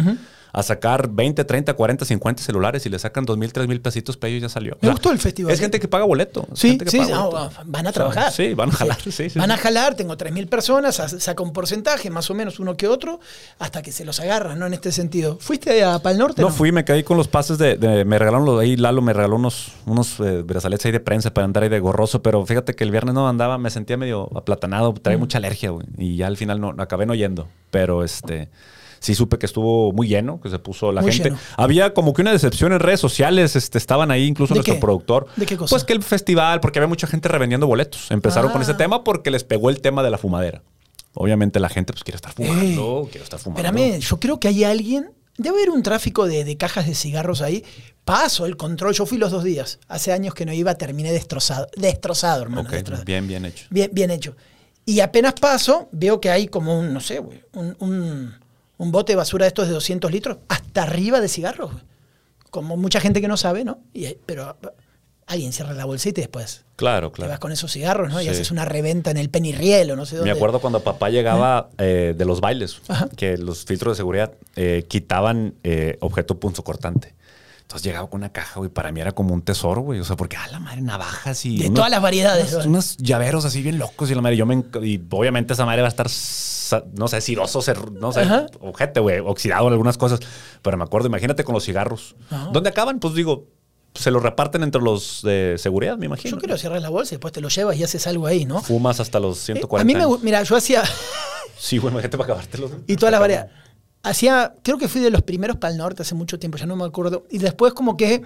a 0.53 0.63
sacar 0.63 1.09
20, 1.09 1.43
30, 1.43 1.73
40, 1.73 2.05
50 2.05 2.41
celulares 2.43 2.85
y 2.85 2.89
le 2.89 2.97
sacan 2.97 3.25
2 3.25 3.37
mil, 3.37 3.51
3 3.53 3.67
mil 3.67 3.81
pesitos 3.81 4.15
para 4.17 4.29
ellos 4.29 4.39
y 4.39 4.41
ya 4.43 4.49
salió. 4.49 4.77
Me 4.81 4.89
gustó 4.89 5.11
el 5.11 5.19
festival, 5.19 5.53
Es 5.53 5.59
¿eh? 5.59 5.63
gente 5.63 5.79
que 5.79 5.87
paga 5.87 6.05
boleto. 6.05 6.47
Sí, 6.53 6.69
gente 6.69 6.85
que 6.85 6.91
sí, 6.91 6.97
paga 6.99 7.15
no, 7.15 7.31
boleto. 7.31 7.51
van 7.65 7.85
a 7.85 7.89
O 7.89 7.93
sea, 7.93 7.93
trabajar. 7.93 8.31
Sí, 8.31 8.53
van 8.53 8.69
a 8.69 8.71
jalar. 8.73 8.97
Sí, 9.01 9.11
sí, 9.29 9.37
Van 9.39 9.51
a 9.51 9.57
jalar, 9.57 9.95
tengo 9.95 10.15
3.000 10.17 10.47
personas, 10.47 10.95
sa- 10.95 11.07
saca 11.09 11.43
un 11.43 11.51
porcentaje, 11.53 12.09
más 12.09 12.29
o 12.31 12.33
menos 12.33 12.59
uno 12.59 12.75
que 12.77 12.87
otro, 12.87 13.19
hasta 13.59 13.81
que 13.81 13.91
se 13.91 14.05
los 14.05 14.19
agarran, 14.19 14.57
¿no? 14.59 14.65
En 14.67 14.73
este 14.73 14.91
sentido. 14.91 15.37
¿Fuiste 15.39 15.83
a 15.83 15.99
Pal 15.99 16.17
Norte? 16.17 16.41
No 16.41 16.49
fui, 16.49 16.71
me 16.71 16.83
caí 16.85 17.03
con 17.03 17.17
los 17.17 17.27
pases 17.27 17.57
de, 17.57 17.75
de- 17.77 18.05
me 18.05 18.17
regalaron 18.17 18.45
los 18.45 18.59
ahí, 18.59 18.75
Lalo 18.77 19.01
me 19.01 19.13
regaló 19.13 19.35
unos, 19.35 19.71
unos 19.85 20.19
eh, 20.19 20.41
brazaletes 20.43 20.85
ahí 20.85 20.91
de 20.91 20.99
prensa 20.99 21.33
para 21.33 21.45
andar 21.45 21.63
ahí 21.63 21.69
de 21.69 21.79
gorroso, 21.79 22.21
pero 22.21 22.45
fíjate 22.45 22.73
que 22.75 22.83
el 22.83 22.91
viernes 22.91 23.13
no 23.13 23.27
andaba, 23.27 23.57
me 23.57 23.69
sentía 23.69 23.97
medio 23.97 24.29
aplatanado, 24.37 24.93
traía 24.93 25.17
Mm. 25.17 25.21
mucha 25.21 25.37
alergia, 25.37 25.69
güey, 25.71 25.85
y 25.97 26.15
ya 26.15 26.28
al 26.29 26.37
final 26.37 26.61
no, 26.61 26.73
acabé 26.77 27.05
no 27.05 27.13
yendo, 27.15 27.49
pero 27.71 28.03
este, 28.03 28.49
sí 28.99 29.15
supe 29.15 29.37
que 29.37 29.45
estuvo 29.45 29.91
muy 29.91 30.07
lleno, 30.07 30.39
que 30.41 30.49
se 30.49 30.59
puso 30.59 30.91
la 30.91 31.01
Muy 31.01 31.11
gente. 31.11 31.29
lleno. 31.31 31.41
Había 31.57 31.93
como 31.93 32.13
que 32.13 32.21
una 32.21 32.31
decepción 32.31 32.71
en 32.73 32.79
redes 32.79 32.99
sociales, 32.99 33.55
este, 33.55 33.77
estaban 33.77 34.11
ahí 34.11 34.25
incluso 34.25 34.53
¿De 34.53 34.59
nuestro 34.59 34.75
qué? 34.75 34.79
productor. 34.79 35.27
¿De 35.35 35.45
qué 35.45 35.57
cosa? 35.57 35.69
Pues 35.69 35.83
que 35.83 35.93
el 35.93 36.03
festival, 36.03 36.59
porque 36.61 36.79
había 36.79 36.87
mucha 36.87 37.07
gente 37.07 37.27
revendiendo 37.29 37.67
boletos. 37.67 38.11
Empezaron 38.11 38.51
con 38.51 38.61
Ah. 38.61 38.63
ese 38.63 38.73
tema 38.75 39.03
porque 39.03 39.31
les 39.31 39.43
pegó 39.43 39.69
el 39.69 39.81
tema 39.81 40.03
de 40.03 40.09
la 40.11 40.17
fumadera. 40.17 40.61
Obviamente 41.13 41.59
la 41.59 41.69
gente 41.69 41.91
pues 41.91 42.03
quiere 42.03 42.15
estar 42.17 42.31
fumando, 42.33 43.07
quiere 43.11 43.23
estar 43.23 43.39
fumando. 43.39 43.67
Espérame, 43.67 43.99
yo 43.99 44.19
creo 44.19 44.39
que 44.39 44.47
hay 44.47 44.63
alguien. 44.63 45.11
Debe 45.37 45.55
haber 45.57 45.69
un 45.69 45.83
tráfico 45.83 46.27
de, 46.27 46.43
de 46.43 46.57
cajas 46.57 46.85
de 46.85 46.93
cigarros 46.95 47.41
ahí. 47.41 47.63
Paso 48.05 48.45
el 48.45 48.57
control. 48.57 48.93
Yo 48.93 49.05
fui 49.05 49.17
los 49.17 49.31
dos 49.31 49.43
días. 49.43 49.79
Hace 49.87 50.11
años 50.11 50.33
que 50.33 50.45
no 50.45 50.51
iba, 50.53 50.75
terminé 50.75 51.11
destrozado. 51.13 51.67
Destrozado, 51.77 52.41
hermano. 52.43 52.69
Destrozado. 52.69 53.05
bien, 53.05 53.25
bien 53.27 53.45
hecho. 53.45 53.65
Bien, 53.69 53.89
bien 53.93 54.11
hecho. 54.11 54.35
Y 54.89 55.01
apenas 55.01 55.33
paso, 55.33 55.87
veo 55.91 56.19
que 56.19 56.29
hay 56.29 56.47
como 56.47 56.79
un, 56.79 56.93
no 56.93 56.99
sé, 56.99 57.19
güey, 57.19 57.43
un, 57.53 57.75
un- 57.79 58.33
un 58.77 58.91
bote 58.91 59.11
de 59.11 59.17
basura 59.17 59.43
de 59.45 59.49
estos 59.49 59.67
de 59.67 59.73
200 59.73 60.09
litros, 60.11 60.37
hasta 60.47 60.83
arriba 60.83 61.19
de 61.19 61.27
cigarros. 61.27 61.71
güey. 61.73 61.83
Como 62.49 62.77
mucha 62.77 62.99
gente 62.99 63.21
que 63.21 63.27
no 63.27 63.37
sabe, 63.37 63.63
¿no? 63.65 63.79
Y, 63.93 64.07
pero 64.25 64.45
ah, 64.45 64.55
alguien 65.27 65.51
cierra 65.53 65.73
la 65.73 65.85
bolsita 65.85 66.21
y 66.21 66.23
después 66.23 66.63
Claro, 66.75 67.09
te 67.09 67.17
claro. 67.17 67.29
vas 67.31 67.39
con 67.39 67.51
esos 67.51 67.71
cigarros, 67.73 68.09
¿no? 68.11 68.19
Y 68.21 68.29
haces 68.29 68.49
una 68.51 68.63
reventa 68.65 69.11
en 69.11 69.17
el 69.17 69.29
Penirriel 69.29 69.91
o 69.91 69.95
no 69.97 70.05
sé 70.05 70.15
dónde. 70.15 70.31
Me 70.31 70.35
acuerdo 70.35 70.59
cuando 70.61 70.79
papá 70.79 71.09
llegaba 71.09 71.69
eh, 71.77 72.15
de 72.17 72.25
los 72.25 72.39
bailes, 72.41 72.79
Ajá. 72.87 73.09
que 73.15 73.37
los 73.37 73.65
filtros 73.65 73.95
de 73.95 73.97
seguridad 73.97 74.31
eh, 74.55 74.85
quitaban 74.87 75.53
eh, 75.63 75.97
objeto 75.99 76.39
punzocortante. 76.39 77.13
Entonces 77.69 77.85
llegaba 77.85 78.09
con 78.09 78.21
una 78.21 78.31
caja, 78.31 78.59
güey, 78.59 78.71
para 78.71 78.91
mí 78.91 78.99
era 78.99 79.11
como 79.11 79.31
un 79.31 79.43
tesoro, 79.43 79.81
güey. 79.81 79.99
O 79.99 80.03
sea, 80.03 80.15
porque, 80.15 80.35
ah, 80.37 80.47
la 80.51 80.59
madre, 80.59 80.81
navajas 80.81 81.45
y... 81.45 81.59
De 81.59 81.65
unos- 81.67 81.75
todas 81.75 81.91
las 81.91 82.01
variedades. 82.01 82.51
Unos, 82.53 82.65
¿no? 82.65 82.69
unos 82.71 82.97
llaveros 82.97 83.45
así 83.45 83.61
bien 83.61 83.77
locos 83.77 84.09
y 84.09 84.15
la 84.15 84.21
madre, 84.21 84.37
yo 84.37 84.47
me... 84.47 84.63
Y 84.81 84.99
obviamente 85.11 85.53
esa 85.53 85.67
madre 85.67 85.83
va 85.83 85.87
a 85.87 85.89
estar, 85.89 86.07
no 86.97 87.07
sé, 87.07 87.21
siroso, 87.21 87.59
cer- 87.61 87.91
no 87.91 88.11
sé, 88.11 88.21
Ajá. 88.21 88.47
ojete, 88.59 88.99
güey, 89.01 89.19
oxidado 89.19 89.67
en 89.67 89.73
algunas 89.73 89.99
cosas. 89.99 90.19
Pero 90.63 90.77
me 90.77 90.83
acuerdo, 90.83 91.09
imagínate 91.09 91.43
con 91.43 91.53
los 91.53 91.63
cigarros. 91.63 92.15
Ajá. 92.31 92.49
¿Dónde 92.51 92.69
acaban? 92.71 92.97
Pues 92.99 93.13
digo, 93.13 93.49
se 93.93 94.09
los 94.09 94.23
reparten 94.23 94.63
entre 94.63 94.81
los 94.81 95.21
de 95.21 95.53
seguridad, 95.59 95.95
me 95.95 96.07
imagino. 96.07 96.31
Yo 96.31 96.39
quiero 96.39 96.57
cerrar 96.57 96.81
la 96.81 96.89
bolsa 96.89 97.13
y 97.13 97.17
después 97.17 97.33
te 97.33 97.39
lo 97.41 97.49
llevas 97.49 97.77
y 97.77 97.83
haces 97.83 98.07
algo 98.07 98.25
ahí, 98.25 98.45
¿no? 98.45 98.63
Fumas 98.63 98.99
hasta 98.99 99.19
los 99.19 99.41
Eh, 99.47 99.53
140 99.53 99.81
a 99.83 99.85
mí 99.85 99.93
me 99.93 100.05
años. 100.11 100.23
mira, 100.23 100.41
yo 100.41 100.55
hacía 100.55 100.81
Sí, 101.55 101.77
güey, 101.77 101.91
imagínate 101.91 102.17
para 102.17 102.33
acabártelo. 102.33 102.71
y 102.87 102.95
todas 102.95 103.11
las 103.11 103.21
variedades. 103.21 103.51
Hacía, 104.01 104.55
creo 104.63 104.77
que 104.77 104.87
fui 104.87 105.01
de 105.01 105.09
los 105.09 105.21
primeros 105.21 105.57
para 105.57 105.71
el 105.71 105.77
norte 105.77 106.01
hace 106.01 106.15
mucho 106.15 106.39
tiempo, 106.39 106.57
ya 106.57 106.65
no 106.65 106.75
me 106.75 106.85
acuerdo. 106.85 107.25
Y 107.29 107.37
después 107.39 107.73
como 107.73 107.97
que 107.97 108.21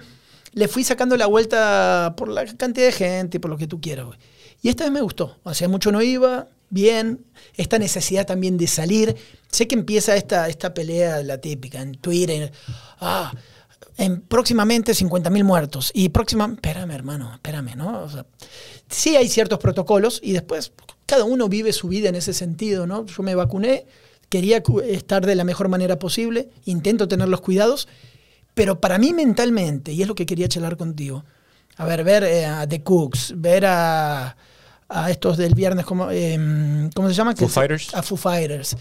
le 0.52 0.68
fui 0.68 0.84
sacando 0.84 1.16
la 1.16 1.26
vuelta 1.26 2.14
por 2.16 2.28
la 2.28 2.46
cantidad 2.46 2.86
de 2.86 2.92
gente 2.92 3.40
por 3.40 3.50
lo 3.50 3.56
que 3.56 3.66
tú 3.66 3.80
quieras, 3.80 4.06
güey. 4.06 4.18
Y 4.62 4.68
esta 4.68 4.84
vez 4.84 4.92
me 4.92 5.00
gustó. 5.02 5.36
Hacía 5.44 5.68
mucho 5.68 5.92
no 5.92 6.00
iba, 6.00 6.48
bien. 6.70 7.24
Esta 7.56 7.78
necesidad 7.78 8.26
también 8.26 8.56
de 8.56 8.66
salir. 8.66 9.14
Sé 9.50 9.68
que 9.68 9.74
empieza 9.74 10.16
esta, 10.16 10.48
esta 10.48 10.72
pelea, 10.72 11.22
la 11.22 11.38
típica, 11.38 11.82
en 11.82 11.96
Twitter. 11.96 12.50
Ah, 13.00 13.32
en, 13.98 14.22
próximamente 14.22 14.92
50.000 14.92 15.44
muertos. 15.44 15.90
Y 15.92 16.08
próxima... 16.08 16.50
Espérame, 16.52 16.92
hermano, 16.92 17.32
espérame, 17.34 17.76
¿no? 17.76 18.04
O 18.04 18.08
sí 18.88 19.16
hay 19.16 19.28
ciertos 19.28 19.58
protocolos 19.58 20.20
y 20.22 20.32
después 20.32 20.72
cada 21.06 21.24
uno 21.24 21.48
vive 21.48 21.72
su 21.72 21.88
vida 21.88 22.08
en 22.08 22.14
ese 22.14 22.32
sentido, 22.32 22.86
¿no? 22.86 23.06
Yo 23.06 23.22
me 23.22 23.34
vacuné, 23.34 23.86
quería 24.34 24.64
estar 24.88 25.24
de 25.24 25.36
la 25.36 25.44
mejor 25.44 25.68
manera 25.68 26.00
posible, 26.00 26.48
intento 26.64 27.06
tener 27.06 27.28
los 27.28 27.40
cuidados, 27.40 27.86
pero 28.52 28.80
para 28.80 28.98
mí 28.98 29.12
mentalmente, 29.12 29.92
y 29.92 30.02
es 30.02 30.08
lo 30.08 30.16
que 30.16 30.26
quería 30.26 30.48
charlar 30.48 30.76
contigo, 30.76 31.24
a 31.76 31.84
ver, 31.84 32.02
ver 32.02 32.24
eh, 32.24 32.44
a 32.44 32.66
The 32.66 32.82
Cooks, 32.82 33.34
ver 33.36 33.64
a, 33.64 34.36
a 34.88 35.10
estos 35.12 35.36
del 35.36 35.54
viernes, 35.54 35.86
¿cómo, 35.86 36.10
em, 36.10 36.90
¿cómo 36.90 37.08
se 37.08 37.14
llama? 37.14 37.36
Foo 37.36 37.46
Fighters. 37.46 37.94
A 37.94 38.02
Foo 38.02 38.16
Fighters. 38.16 38.76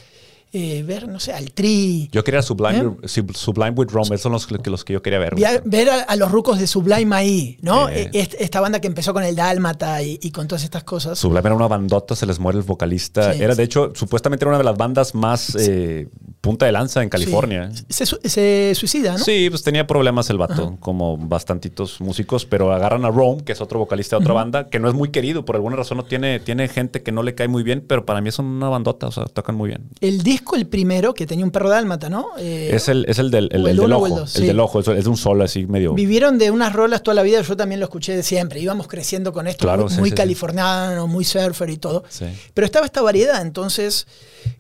Eh, 0.56 0.84
ver, 0.84 1.08
no 1.08 1.20
sé, 1.20 1.34
al 1.34 1.52
Tri. 1.52 2.10
Yo 2.12 2.24
quería 2.24 2.44
Sublime, 2.44 2.94
¿Eh? 3.02 3.08
Sub- 3.08 3.36
Sublime 3.36 3.72
with 3.72 3.88
Rome. 3.89 4.06
Esos 4.10 4.22
son 4.22 4.32
los, 4.34 4.46
que- 4.46 4.70
los 4.70 4.86
que 4.86 4.94
yo 4.94 5.02
quería 5.02 5.18
ver. 5.18 5.34
ver 5.66 5.89
a, 5.89 6.02
a 6.04 6.16
los 6.16 6.32
rucos 6.32 6.60
de 6.60 6.68
Sublime 6.68 7.16
ahí, 7.16 7.58
¿no? 7.62 7.89
Eh. 7.89 8.12
E- 8.13 8.20
est- 8.20 8.36
Esta 8.38 8.62
banda 8.62 8.80
que 8.80 8.86
empezó 8.86 9.13
con 9.13 9.24
el 9.24 9.36
Dálmata 9.36 10.04
y, 10.04 10.20
y 10.22 10.30
con 10.30 10.48
todas 10.48 10.63
estas 10.63 10.84
cosas. 10.84 11.18
Sublime 11.18 11.42
era 11.48 11.56
una 11.56 11.68
bandota, 11.68 12.16
se 12.16 12.28
les 12.28 12.38
muere 12.39 12.60
el 12.60 12.63
vocalista. 12.66 13.34
Sí. 13.34 13.42
Era, 13.42 13.56
de 13.56 13.63
hecho, 13.63 13.94
supuestamente 13.96 14.44
era 14.46 14.50
una 14.52 14.60
de 14.60 14.63
las 14.63 14.78
bandas 14.78 15.16
más 15.16 15.56
eh, 15.56 16.08
punta 16.44 16.66
de 16.66 16.74
lanza 16.74 17.02
en 17.02 17.08
California. 17.08 17.72
Sí. 17.72 18.06
Se, 18.06 18.30
se 18.30 18.74
suicida, 18.76 19.14
¿no? 19.14 19.20
Sí, 19.20 19.50
pues 19.50 19.64
tenía 19.64 19.88
problemas 19.88 20.30
el 20.30 20.38
vato, 20.38 20.76
como 20.82 21.18
bastantitos 21.18 22.02
músicos, 22.02 22.46
pero 22.46 22.74
agarran 22.74 23.06
a 23.06 23.10
Rome, 23.12 23.46
que 23.46 23.54
es 23.54 23.62
otro 23.62 23.80
vocalista 23.80 24.18
de 24.18 24.24
otra 24.24 24.34
banda, 24.34 24.68
que 24.70 24.78
no 24.78 24.90
es 24.90 24.94
muy 24.94 25.08
querido, 25.10 25.46
por 25.46 25.56
alguna 25.56 25.78
razón 25.78 25.96
no 26.00 26.04
tiene, 26.04 26.42
tiene 26.42 26.68
gente 26.68 27.02
que 27.02 27.14
no 27.14 27.24
le 27.24 27.34
cae 27.34 27.48
muy 27.48 27.64
bien, 27.64 27.82
pero 27.88 28.06
para 28.06 28.20
mí 28.20 28.30
son 28.30 28.46
una 28.48 28.68
bandota, 28.68 29.08
o 29.08 29.12
sea, 29.14 29.24
tocan 29.24 29.56
muy 29.56 29.70
bien. 29.70 29.84
El 30.02 30.22
disco, 30.22 30.58
el 30.58 30.68
primero, 30.68 31.14
que 31.14 31.26
tenía 31.26 31.46
un 31.46 31.52
perro 31.52 31.70
dálmata, 31.70 32.10
¿no? 32.10 32.28
Eh, 32.38 32.72
Es 32.74 32.90
el, 32.90 33.06
es 33.08 33.20
el 33.20 33.32
del, 33.32 33.48
el- 33.54 33.64
o 33.64 33.68
el 33.70 33.72
el 33.72 33.78
del 33.78 33.94
ojo, 33.94 34.06
el 34.08 34.12
el, 34.12 34.18
dos, 34.20 34.30
sí. 34.32 34.46
del 34.46 34.60
ojo, 34.60 34.80
es, 34.82 34.86
de 34.86 35.10
un 35.10 35.16
solo 35.18 35.46
así 35.46 35.66
medio... 35.66 35.94
Vivieron 35.94 36.38
de 36.38 36.52
unas 36.52 36.74
rolas 36.74 37.04
toda 37.04 37.16
la 37.16 37.24
vida, 37.24 37.42
yo 37.42 37.56
también 37.56 37.80
lo 37.80 37.86
escuché 37.86 38.18
de 38.18 38.22
siempre. 38.24 38.60
Íbamos 38.60 38.90
creciendo 38.90 39.32
con 39.32 39.48
esto, 39.48 39.64
Claro, 39.64 39.84
muy, 39.84 39.94
sí, 39.94 40.00
muy 40.02 40.12
californiano, 40.12 41.08
muy 41.08 41.24
surfer 41.24 41.70
y 41.70 41.78
todo. 41.78 42.04
Sí. 42.10 42.26
Pero 42.54 42.66
estaba 42.66 42.86
esta 42.86 43.02
variedad, 43.02 43.42
entonces 43.42 44.08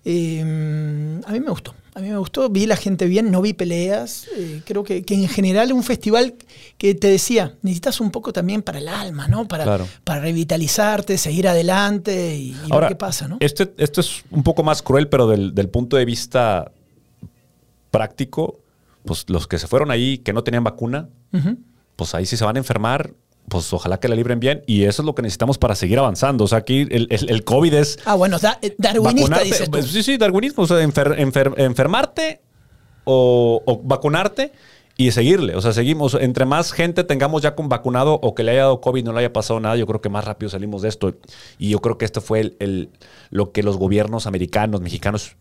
eh, 0.05 0.41
a 1.25 1.31
mí 1.31 1.39
me 1.39 1.49
gustó. 1.49 1.73
A 1.95 1.99
mí 1.99 2.09
me 2.09 2.17
gustó, 2.17 2.49
vi 2.49 2.65
la 2.65 2.75
gente 2.75 3.05
bien, 3.05 3.29
no 3.29 3.39
vi 3.41 3.53
peleas. 3.53 4.27
eh, 4.35 4.61
creo 4.65 4.83
que, 4.83 5.03
que 5.03 5.13
en 5.13 5.27
general 5.27 5.71
un 5.73 5.83
festival 5.83 6.33
que 6.79 6.95
te 6.95 7.07
decía, 7.07 7.55
necesitas 7.61 8.01
un 8.01 8.09
poco 8.09 8.33
también 8.33 8.63
para 8.63 8.79
el 8.79 8.87
alma, 8.87 9.27
¿no? 9.27 9.47
Para, 9.47 9.63
Claro. 9.63 9.87
para 10.03 10.21
revitalizarte, 10.21 11.19
seguir 11.19 11.47
adelante 11.47 12.35
y, 12.35 12.49
y 12.51 12.57
Ahora, 12.71 12.87
ver 12.87 12.89
qué 12.89 12.95
pasa, 12.95 13.27
¿no? 13.27 13.37
Este, 13.41 13.71
esto 13.77 14.01
es 14.01 14.23
un 14.31 14.41
poco 14.41 14.63
más 14.63 14.81
cruel, 14.81 15.07
pero 15.07 15.27
del, 15.27 15.53
del 15.53 15.69
punto 15.69 15.95
de 15.95 16.05
vista 16.05 16.71
práctico, 17.91 18.59
pues 19.05 19.25
los 19.29 19.47
que 19.47 19.59
se 19.59 19.67
fueron 19.67 19.91
ahí 19.91 20.17
que 20.17 20.33
no 20.33 20.43
tenían 20.43 20.63
vacuna, 20.63 21.09
pues 21.95 22.15
ahí 22.15 22.25
sí 22.25 22.37
se 22.37 22.45
van 22.45 22.55
a 22.55 22.59
enfermar, 22.59 23.13
pues 23.49 23.71
ojalá 23.73 23.99
que 23.99 24.07
la 24.07 24.15
libren 24.15 24.39
bien. 24.39 24.63
Y 24.65 24.83
eso 24.85 25.01
es 25.01 25.05
lo 25.05 25.13
que 25.15 25.21
necesitamos 25.21 25.57
para 25.57 25.75
seguir 25.75 25.99
avanzando. 25.99 26.43
O 26.45 26.47
sea, 26.47 26.59
aquí 26.59 26.87
el, 26.89 27.07
el- 27.09 27.29
el 27.29 27.43
COVID 27.43 27.73
es 27.73 27.99
Ah, 28.05 28.15
bueno, 28.15 28.39
da- 28.39 28.57
eh, 28.61 28.75
darwinista 28.77 29.21
vacunarte. 29.21 29.45
dices 29.45 29.65
tú. 29.65 29.71
Pues, 29.71 29.87
sí, 29.87 30.01
sí, 30.03 30.17
darwinismo. 30.17 30.63
O 30.63 30.67
sea, 30.67 30.77
enfer- 30.83 31.17
enfer- 31.17 31.53
enfermarte 31.57 32.41
o, 33.03 33.61
o 33.65 33.81
vacunarte 33.83 34.51
y 34.95 35.11
seguirle. 35.11 35.55
O 35.55 35.61
sea, 35.61 35.73
seguimos. 35.73 36.13
Entre 36.15 36.45
más 36.45 36.71
gente 36.71 37.03
tengamos 37.03 37.41
ya 37.41 37.55
con 37.55 37.67
vacunado 37.69 38.19
o 38.21 38.33
que 38.35 38.43
le 38.43 38.51
haya 38.51 38.61
dado 38.61 38.79
COVID, 38.81 39.03
no 39.03 39.13
le 39.13 39.19
haya 39.19 39.33
pasado 39.33 39.59
nada, 39.59 39.75
yo 39.75 39.85
creo 39.87 40.01
que 40.01 40.09
más 40.09 40.23
rápido 40.25 40.49
salimos 40.49 40.81
de 40.81 40.89
esto. 40.89 41.13
Y 41.57 41.69
yo 41.69 41.79
creo 41.79 41.97
que 41.97 42.05
esto 42.05 42.21
fue 42.21 42.39
el, 42.39 42.55
el- 42.59 42.89
lo 43.29 43.51
que 43.51 43.63
los 43.63 43.77
gobiernos 43.77 44.27
americanos, 44.27 44.81
mexicanos 44.81 45.35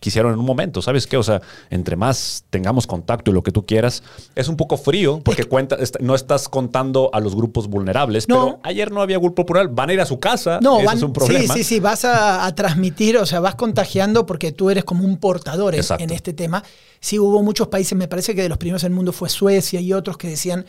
quisieron 0.00 0.32
en 0.32 0.38
un 0.38 0.44
momento, 0.44 0.82
¿sabes 0.82 1.06
qué? 1.06 1.16
O 1.16 1.22
sea, 1.22 1.40
entre 1.70 1.96
más 1.96 2.44
tengamos 2.50 2.86
contacto 2.86 3.30
y 3.30 3.34
lo 3.34 3.42
que 3.42 3.52
tú 3.52 3.66
quieras, 3.66 4.02
es 4.34 4.48
un 4.48 4.56
poco 4.56 4.76
frío 4.76 5.20
porque 5.24 5.44
cuenta, 5.44 5.76
no 6.00 6.14
estás 6.14 6.48
contando 6.48 7.10
a 7.12 7.20
los 7.20 7.34
grupos 7.34 7.68
vulnerables, 7.68 8.28
No. 8.28 8.44
pero 8.44 8.60
ayer 8.62 8.92
no 8.92 9.02
había 9.02 9.18
grupo 9.18 9.44
plural, 9.46 9.68
van 9.68 9.90
a 9.90 9.92
ir 9.94 10.00
a 10.00 10.06
su 10.06 10.18
casa, 10.20 10.58
No, 10.62 10.76
ese 10.78 10.86
van- 10.86 10.96
es 10.98 11.02
un 11.02 11.12
problema. 11.12 11.54
Sí, 11.54 11.62
sí, 11.62 11.64
sí, 11.64 11.80
vas 11.80 12.04
a, 12.04 12.44
a 12.46 12.54
transmitir, 12.54 13.16
o 13.18 13.26
sea, 13.26 13.40
vas 13.40 13.54
contagiando 13.54 14.26
porque 14.26 14.52
tú 14.52 14.70
eres 14.70 14.84
como 14.84 15.04
un 15.04 15.16
portador 15.18 15.74
en, 15.74 16.10
este 16.10 16.32
tema. 16.32 16.62
Sí, 17.00 17.18
hubo 17.18 17.42
muchos 17.42 17.68
países, 17.68 17.96
me 17.96 18.08
parece 18.08 18.34
que 18.34 18.42
de 18.42 18.48
los 18.48 18.58
primeros 18.58 18.82
en 18.84 18.92
el 18.92 18.96
mundo 18.96 19.12
fue 19.12 19.28
Suecia 19.28 19.80
y 19.80 19.92
otros 19.92 20.16
que 20.18 20.28
decían 20.28 20.64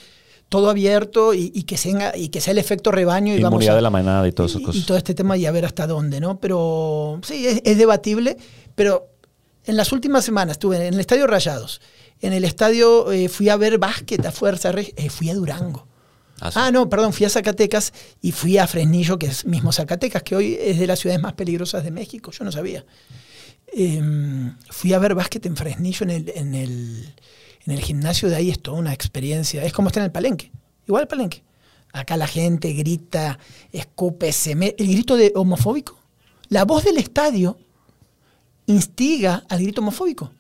todo 0.48 0.70
abierto 0.72 1.34
y, 1.36 1.52
y 1.54 1.64
que, 1.64 1.78
sea, 1.78 2.18
y 2.18 2.30
que 2.30 2.42
sea 2.42 2.52
el 2.54 2.58
efecto 2.58 2.92
rebaño. 2.92 3.34
Y 3.36 3.38
vamos 3.42 3.58
Inmunidad 3.58 3.74
a- 3.74 3.76
de 3.78 3.82
la 3.84 3.90
manada 3.92 4.28
y 4.28 4.32
todas 4.32 4.56
esas 4.56 4.76
y, 4.76 4.82
todo 4.82 4.98
este 4.98 5.14
tema 5.14 5.38
y 5.38 5.46
a 5.46 5.52
ver 5.52 5.66
hasta 5.66 5.86
dónde, 5.86 6.20
¿no? 6.20 6.40
Pero 6.40 7.20
sí, 7.24 7.46
es, 7.46 7.62
es 7.64 7.78
debatible, 7.78 8.36
pero 8.76 9.08
en 9.66 9.78
las 9.78 9.92
últimas 9.92 10.26
semanas 10.26 10.54
estuve 10.54 10.78
en 10.88 10.94
el 10.94 11.00
Estadio 11.00 11.28
Rayados, 11.28 11.82
en 12.22 12.34
el 12.34 12.44
estadio 12.44 13.12
eh, 13.12 13.30
fui 13.30 13.50
a 13.50 13.56
ver 13.56 13.78
básquet 13.78 14.26
a 14.26 14.32
Fuerza 14.32 14.72
Reg- 14.72 14.94
eh, 14.98 15.10
fui 15.10 15.30
a 15.30 15.36
Durango. 15.36 15.88
Ah, 16.42 16.52
sí. 16.52 16.60
Ah, 16.62 16.72
no, 16.72 16.90
perdón, 16.90 17.12
fui 17.14 17.26
a 17.26 17.30
Zacatecas 17.30 17.94
y 18.22 18.32
fui 18.32 18.58
a 18.58 18.66
Fresnillo, 18.68 19.20
que 19.20 19.28
es 19.28 19.46
mismo 19.46 19.72
Zacatecas, 19.72 20.24
que 20.24 20.36
hoy 20.36 20.58
es 20.60 20.80
de 20.80 20.88
las 20.88 21.00
ciudades 21.00 21.22
más 21.22 21.34
peligrosas 21.34 21.84
de 21.84 21.92
México, 21.92 22.32
yo 22.32 22.46
no 22.46 22.52
sabía. 22.52 22.86
Eh, 23.72 24.02
fui 24.70 24.94
a 24.94 25.00
ver 25.00 25.16
básquet 25.16 25.46
en 25.46 25.56
Fresnillo, 25.56 26.04
en 26.04 26.10
el, 26.10 26.32
en, 26.36 26.56
el, 26.56 27.16
en 27.66 27.74
el 27.74 27.82
gimnasio 27.82 28.30
de 28.30 28.38
ahí, 28.38 28.50
es 28.50 28.62
toda 28.62 28.80
una 28.80 28.94
experiencia. 28.94 29.64
Es 29.64 29.74
como 29.74 29.90
estar 29.90 30.02
en 30.02 30.06
el 30.06 30.12
palenque, 30.12 30.52
igual 30.88 31.04
el 31.04 31.08
palenque. 31.08 31.44
Acá 31.92 32.18
la 32.18 32.28
gente 32.28 32.72
grita, 32.74 33.40
escupe, 33.72 34.32
se 34.32 34.56
me... 34.56 34.76
El 34.78 34.88
grito 34.88 35.18
de 35.18 35.34
homofóbico. 35.36 36.00
La 36.48 36.64
voz 36.64 36.84
del 36.84 36.98
estadio 36.98 37.58
instiga 38.72 39.44
al 39.50 39.62
grito 39.62 39.82
homofóbico. 39.82 40.32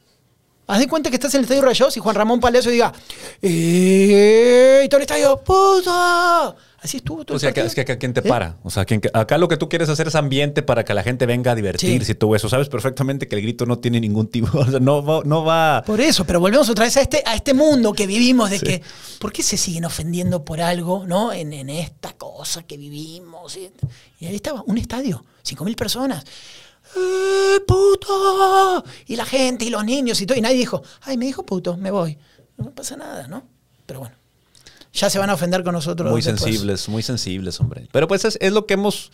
Haz 0.67 0.79
de 0.79 0.87
cuenta 0.87 1.09
que 1.09 1.15
estás 1.15 1.33
en 1.33 1.39
el 1.39 1.43
estadio 1.45 1.63
Rayados 1.63 1.97
y 1.97 1.99
Juan 1.99 2.15
Ramón 2.15 2.39
Palacio 2.39 2.69
diga, 2.69 2.93
¡Eh! 3.41 4.83
Y 4.85 4.87
todo 4.89 4.97
el 4.99 5.01
estadio, 5.03 5.37
¡puta! 5.43 6.55
Así 6.81 6.97
estuvo 6.97 7.25
todo 7.25 7.33
O 7.33 7.37
el 7.37 7.41
sea, 7.41 7.49
que, 7.49 7.61
partido. 7.61 7.67
es 7.67 7.75
que 7.75 7.81
acá 7.81 7.97
quién 7.97 8.13
te 8.13 8.19
¿Eh? 8.21 8.23
para. 8.23 8.57
O 8.63 8.69
sea, 8.69 8.85
¿quién- 8.85 9.01
acá 9.13 9.37
lo 9.39 9.47
que 9.49 9.57
tú 9.57 9.67
quieres 9.67 9.89
hacer 9.89 10.07
es 10.07 10.15
ambiente 10.15 10.61
para 10.61 10.85
que 10.85 10.93
la 10.93 11.01
gente 11.03 11.25
venga 11.25 11.51
a 11.51 11.55
divertirse 11.55 12.05
Sí. 12.05 12.11
y 12.11 12.15
todo 12.15 12.35
eso. 12.35 12.47
Sabes 12.49 12.69
perfectamente 12.69 13.27
que 13.27 13.35
el 13.35 13.41
grito 13.41 13.65
no 13.65 13.79
tiene 13.79 13.99
ningún 13.99 14.27
tipo. 14.27 14.47
O 14.59 14.65
sea, 14.69 14.79
no 14.79 15.03
va. 15.03 15.21
No 15.25 15.43
va 15.43 15.83
Por 15.85 15.99
eso, 15.99 16.23
pero 16.25 16.39
volvemos 16.39 16.69
otra 16.69 16.85
vez 16.85 16.95
a 16.97 17.01
este, 17.01 17.21
a 17.25 17.35
este 17.35 17.53
mundo 17.55 17.91
que 17.93 18.05
vivimos 18.07 18.49
de 18.51 18.59
Sí. 18.59 18.65
que, 18.65 18.81
¿por 19.19 19.33
qué 19.33 19.41
se 19.43 19.57
siguen 19.57 19.85
ofendiendo 19.85 20.45
por 20.45 20.61
algo, 20.61 21.05
no? 21.05 21.33
En, 21.33 21.51
en 21.51 21.69
esta 21.69 22.13
cosa 22.13 22.63
que 22.63 22.77
vivimos. 22.77 23.57
Y, 23.57 23.71
y 24.19 24.27
ahí 24.27 24.35
estaba, 24.35 24.63
un 24.67 24.77
estadio, 24.77 25.25
5.000 25.43 25.75
personas. 25.75 26.23
¡Eh, 26.95 27.59
puto! 27.67 28.83
Y 29.07 29.15
la 29.15 29.25
gente 29.25 29.65
y 29.65 29.69
los 29.69 29.83
niños 29.83 30.21
y 30.21 30.25
todo. 30.25 30.37
Y 30.37 30.41
nadie 30.41 30.57
dijo, 30.57 30.81
ay, 31.01 31.17
me 31.17 31.25
dijo 31.25 31.45
puto, 31.45 31.77
me 31.77 31.91
voy. 31.91 32.17
No 32.57 32.71
pasa 32.71 32.97
nada, 32.97 33.27
¿no? 33.27 33.43
Pero 33.85 33.99
bueno, 33.99 34.15
ya 34.93 35.09
se 35.09 35.19
van 35.19 35.29
a 35.29 35.33
ofender 35.33 35.63
con 35.63 35.73
nosotros. 35.73 36.11
muy 36.11 36.21
después. 36.21 36.41
sensibles, 36.41 36.89
muy 36.89 37.03
sensibles, 37.03 37.59
hombre. 37.59 37.87
Pero 37.91 38.07
pues 38.07 38.25
es, 38.25 38.37
es 38.41 38.51
lo 38.51 38.65
que 38.65 38.75
hemos. 38.75 39.11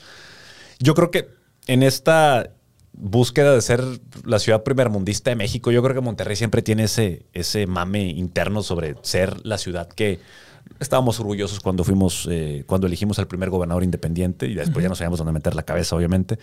Yo 0.79 0.95
creo 0.95 1.11
que 1.11 1.29
en 1.67 1.83
esta 1.83 2.49
búsqueda 2.97 3.53
de 3.53 3.61
ser 3.61 3.83
la 4.23 4.39
ciudad 4.39 4.63
primermundista 4.63 5.29
de 5.29 5.35
México, 5.35 5.71
yo 5.71 5.83
creo 5.83 5.95
que 5.95 6.01
Monterrey 6.01 6.35
siempre 6.35 6.61
tiene 6.61 6.85
ese, 6.85 7.25
ese 7.33 7.67
mame 7.67 8.09
interno 8.09 8.63
sobre 8.63 8.95
ser 9.01 9.45
la 9.45 9.57
ciudad 9.57 9.87
que 9.87 10.19
estábamos 10.79 11.19
orgullosos 11.19 11.59
cuando 11.59 11.83
fuimos, 11.83 12.27
eh, 12.29 12.63
cuando 12.65 12.87
elegimos 12.87 13.19
al 13.19 13.27
primer 13.27 13.49
gobernador 13.49 13.83
independiente 13.83 14.47
y 14.47 14.55
después 14.55 14.81
ya 14.81 14.89
no 14.89 14.95
sabíamos 14.95 15.19
dónde 15.19 15.33
meter 15.33 15.55
la 15.55 15.63
cabeza, 15.63 15.95
obviamente. 15.95 16.39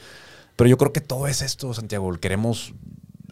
Pero 0.56 0.68
yo 0.70 0.76
creo 0.78 0.92
que 0.92 1.00
todo 1.00 1.26
es 1.26 1.42
esto, 1.42 1.72
Santiago. 1.74 2.12
Queremos, 2.20 2.72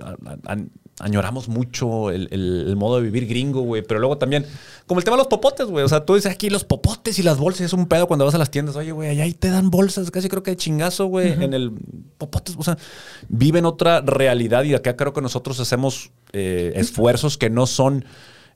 a- 0.03 0.11
a- 0.11 0.53
a- 0.55 0.59
añoramos 1.01 1.49
mucho 1.49 2.11
el, 2.11 2.29
el- 2.31 2.65
el 2.69 2.77
modo 2.77 2.97
de 2.97 3.03
vivir 3.03 3.27
gringo, 3.27 3.61
güey. 3.63 3.83
Pero 3.83 4.01
luego 4.01 4.19
también, 4.19 4.45
como 4.87 4.99
el 5.01 5.05
tema 5.05 5.17
de 5.17 5.21
los 5.23 5.29
popotes, 5.29 5.67
güey. 5.67 5.85
O 5.85 5.89
sea, 5.89 6.05
tú 6.05 6.15
dices 6.15 6.31
aquí 6.33 6.51
los 6.51 6.65
popotes 6.65 7.19
y 7.19 7.23
las 7.23 7.39
bolsas. 7.39 7.63
Es 7.67 7.73
un 7.73 7.87
pedo 7.87 8.07
cuando 8.07 8.25
vas 8.25 8.35
a 8.35 8.39
las 8.39 8.51
tiendas. 8.51 8.77
Oye, 8.77 8.93
güey, 8.93 9.11
allá 9.11 9.25
ahí 9.25 9.33
te 9.35 9.49
dan 9.51 9.71
bolsas. 9.71 10.11
Casi 10.11 10.29
creo 10.29 10.43
que 10.43 10.51
de 10.53 10.57
chingazo, 10.57 11.07
güey. 11.07 11.33
En 11.43 11.55
el 11.55 11.73
popotes, 12.19 12.55
o 12.59 12.63
sea, 12.65 12.77
viven 13.29 13.65
otra 13.65 14.01
realidad. 14.03 14.65
Y 14.65 14.75
acá 14.75 14.97
creo 14.97 15.13
que 15.13 15.21
nosotros 15.23 15.59
hacemos 15.61 16.11
eh, 16.33 16.73
esfuerzos 16.77 17.39
que 17.39 17.51
no 17.51 17.67
son... 17.67 18.05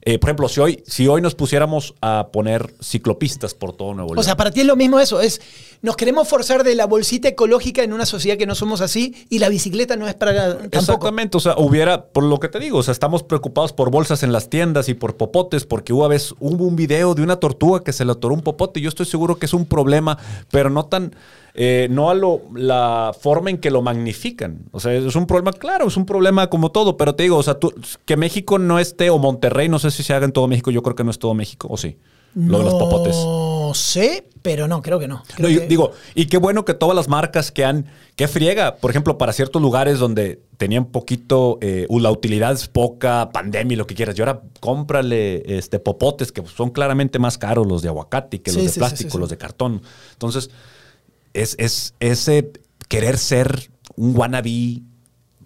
eh, 0.07 0.19
por 0.19 0.29
ejemplo, 0.29 0.47
si 0.47 0.59
hoy, 0.59 0.83
si 0.85 1.07
hoy 1.07 1.19
nos 1.19 1.33
pusiéramos 1.33 1.95
a 1.99 2.29
poner 2.31 2.75
ciclopistas 2.79 3.55
por 3.55 3.73
todo 3.73 3.95
Nuevo 3.95 4.13
León. 4.13 4.19
O 4.19 4.23
sea, 4.23 4.37
para 4.37 4.51
ti 4.51 4.61
es 4.61 4.67
lo 4.67 4.75
mismo 4.75 4.99
eso, 4.99 5.19
es 5.19 5.41
nos 5.81 5.97
queremos 5.97 6.27
forzar 6.27 6.63
de 6.63 6.75
la 6.75 6.85
bolsita 6.85 7.27
ecológica 7.27 7.83
en 7.83 7.91
una 7.91 8.05
sociedad 8.05 8.37
que 8.37 8.45
no 8.45 8.53
somos 8.53 8.81
así 8.81 9.25
y 9.29 9.39
la 9.39 9.49
bicicleta 9.49 9.95
no 9.95 10.07
es 10.07 10.13
para 10.13 10.57
tampoco. 10.57 10.77
Exactamente, 10.77 11.37
o 11.37 11.39
sea, 11.39 11.55
hubiera, 11.57 12.05
por 12.05 12.23
lo 12.23 12.39
que 12.39 12.49
te 12.49 12.59
digo, 12.59 12.77
o 12.77 12.83
sea, 12.83 12.91
estamos 12.91 13.23
preocupados 13.23 13.73
por 13.73 13.89
bolsas 13.89 14.21
en 14.21 14.31
las 14.31 14.49
tiendas 14.49 14.89
y 14.89 14.93
por 14.93 15.17
popotes, 15.17 15.65
porque 15.65 15.91
vez 16.07 16.35
hubo 16.39 16.65
un 16.65 16.75
video 16.75 17.15
de 17.15 17.23
una 17.23 17.37
tortuga 17.37 17.83
que 17.83 17.91
se 17.91 18.05
le 18.05 18.11
atoró 18.11 18.35
un 18.35 18.41
popote 18.41 18.79
y 18.79 18.83
yo 18.83 18.89
estoy 18.89 19.07
seguro 19.07 19.37
que 19.37 19.47
es 19.47 19.53
un 19.55 19.65
problema, 19.65 20.19
pero 20.51 20.69
no 20.69 20.85
tan, 20.85 21.15
eh, 21.55 21.87
no 21.89 22.09
a 22.09 22.13
lo, 22.13 22.41
la 22.55 23.13
forma 23.19 23.49
en 23.49 23.57
que 23.57 23.71
lo 23.71 23.81
magnifican. 23.81 24.59
O 24.71 24.79
sea, 24.79 24.93
es 24.93 25.15
un 25.15 25.25
problema, 25.25 25.53
claro, 25.53 25.87
es 25.87 25.97
un 25.97 26.05
problema 26.05 26.49
como 26.49 26.71
todo, 26.71 26.97
pero 26.97 27.15
te 27.15 27.23
digo, 27.23 27.37
o 27.37 27.43
sea, 27.43 27.59
tú, 27.59 27.73
que 28.05 28.17
México 28.17 28.59
no 28.59 28.77
esté, 28.79 29.09
o 29.09 29.17
Monterrey, 29.17 29.69
no 29.69 29.79
sé 29.79 29.91
si 29.91 30.03
se 30.03 30.13
haga 30.13 30.25
en 30.25 30.31
todo 30.31 30.47
México, 30.47 30.71
yo 30.71 30.83
creo 30.83 30.95
que 30.95 31.03
no 31.03 31.11
es 31.11 31.19
todo 31.19 31.33
México, 31.33 31.67
o 31.71 31.77
sí, 31.77 31.97
lo 32.35 32.57
de 32.59 32.63
los 32.65 32.73
popotes. 32.75 33.15
No 33.15 33.71
sé, 33.73 34.27
pero 34.41 34.67
no, 34.67 34.81
creo 34.81 34.99
que 34.99 35.07
no. 35.07 35.23
Creo 35.35 35.47
No, 35.47 35.53
yo 35.55 35.61
que- 35.61 35.67
digo, 35.67 35.91
y 36.13 36.25
qué 36.25 36.37
bueno 36.37 36.65
que 36.65 36.73
todas 36.73 36.95
las 36.95 37.07
marcas 37.07 37.51
que 37.51 37.63
han, 37.63 37.85
que 38.17 38.27
friega, 38.27 38.75
por 38.75 38.91
ejemplo, 38.91 39.17
para 39.17 39.31
ciertos 39.31 39.61
lugares 39.61 39.97
donde 39.99 40.41
tenían 40.57 40.85
poquito, 40.85 41.57
eh, 41.61 41.87
la 41.89 42.11
utilidad 42.11 42.51
es 42.53 42.67
poca, 42.67 43.29
pandemia 43.31 43.77
lo 43.77 43.87
que 43.87 43.95
quieras, 43.95 44.17
y 44.17 44.21
ahora 44.21 44.41
cómprale 44.59 45.57
este, 45.57 45.79
popotes 45.79 46.31
que 46.31 46.43
son 46.45 46.69
claramente 46.71 47.19
más 47.19 47.37
caros 47.37 47.65
los 47.67 47.81
de 47.81 47.87
aguacate 47.87 48.41
que 48.41 48.51
Sí, 48.51 48.57
los 48.57 48.65
de 48.65 48.71
sí, 48.73 48.79
plástico, 48.79 49.11
sí. 49.11 49.17
los 49.17 49.29
de 49.29 49.37
cartón. 49.37 49.81
Entonces, 50.13 50.49
es, 51.35 51.55
es 51.59 51.93
ese 51.99 52.51
querer 52.87 53.17
ser 53.17 53.69
un 53.95 54.15
wannabe 54.17 54.81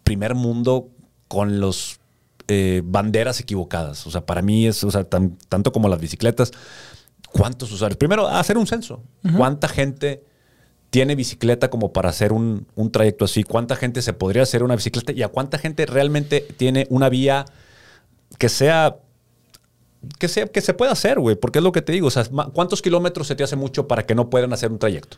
primer 0.03 0.35
mundo 0.35 0.89
con 1.27 1.59
los 1.59 1.99
eh, 2.47 2.81
banderas 2.83 3.39
equivocadas. 3.39 4.07
O 4.07 4.11
sea, 4.11 4.25
para 4.25 4.41
mí 4.41 4.65
es, 4.67 4.83
o 4.83 4.91
sea, 4.91 5.03
tan- 5.03 5.37
tanto 5.49 5.71
como 5.71 5.87
las 5.89 5.99
bicicletas, 5.99 6.51
¿cuántos 7.31 7.71
usuarios? 7.71 7.97
Primero, 7.97 8.27
hacer 8.27 8.57
un 8.57 8.65
censo. 8.67 9.03
¿Cuánta 9.37 9.67
gente 9.67 10.23
tiene 10.89 11.13
bicicleta 11.15 11.69
como 11.69 11.93
para 11.93 12.09
hacer 12.09 12.33
un, 12.33 12.65
un 12.75 12.91
trayecto 12.91 13.25
así? 13.25 13.43
¿Cuánta 13.43 13.75
gente 13.75 14.01
se 14.01 14.13
podría 14.13 14.41
hacer 14.43 14.63
una 14.63 14.75
bicicleta? 14.75 15.11
¿Y 15.11 15.21
a 15.21 15.27
cuánta 15.27 15.59
gente 15.59 15.85
realmente 15.85 16.41
tiene 16.57 16.87
una 16.89 17.09
vía 17.09 17.45
que 18.39 18.49
sea 18.49 18.97
que, 20.17 20.27
sea, 20.27 20.47
que 20.47 20.61
se 20.61 20.73
pueda 20.73 20.93
hacer, 20.93 21.19
güey? 21.19 21.35
Porque 21.35 21.59
es 21.59 21.63
lo 21.63 21.71
que 21.71 21.81
te 21.81 21.91
digo. 21.91 22.07
O 22.07 22.11
sea, 22.11 22.23
¿cuántos 22.53 22.81
kilómetros 22.81 23.27
se 23.27 23.35
te 23.35 23.43
hace 23.43 23.55
mucho 23.55 23.87
para 23.87 24.05
que 24.05 24.15
no 24.15 24.29
puedan 24.29 24.53
hacer 24.53 24.71
un 24.71 24.79
trayecto? 24.79 25.17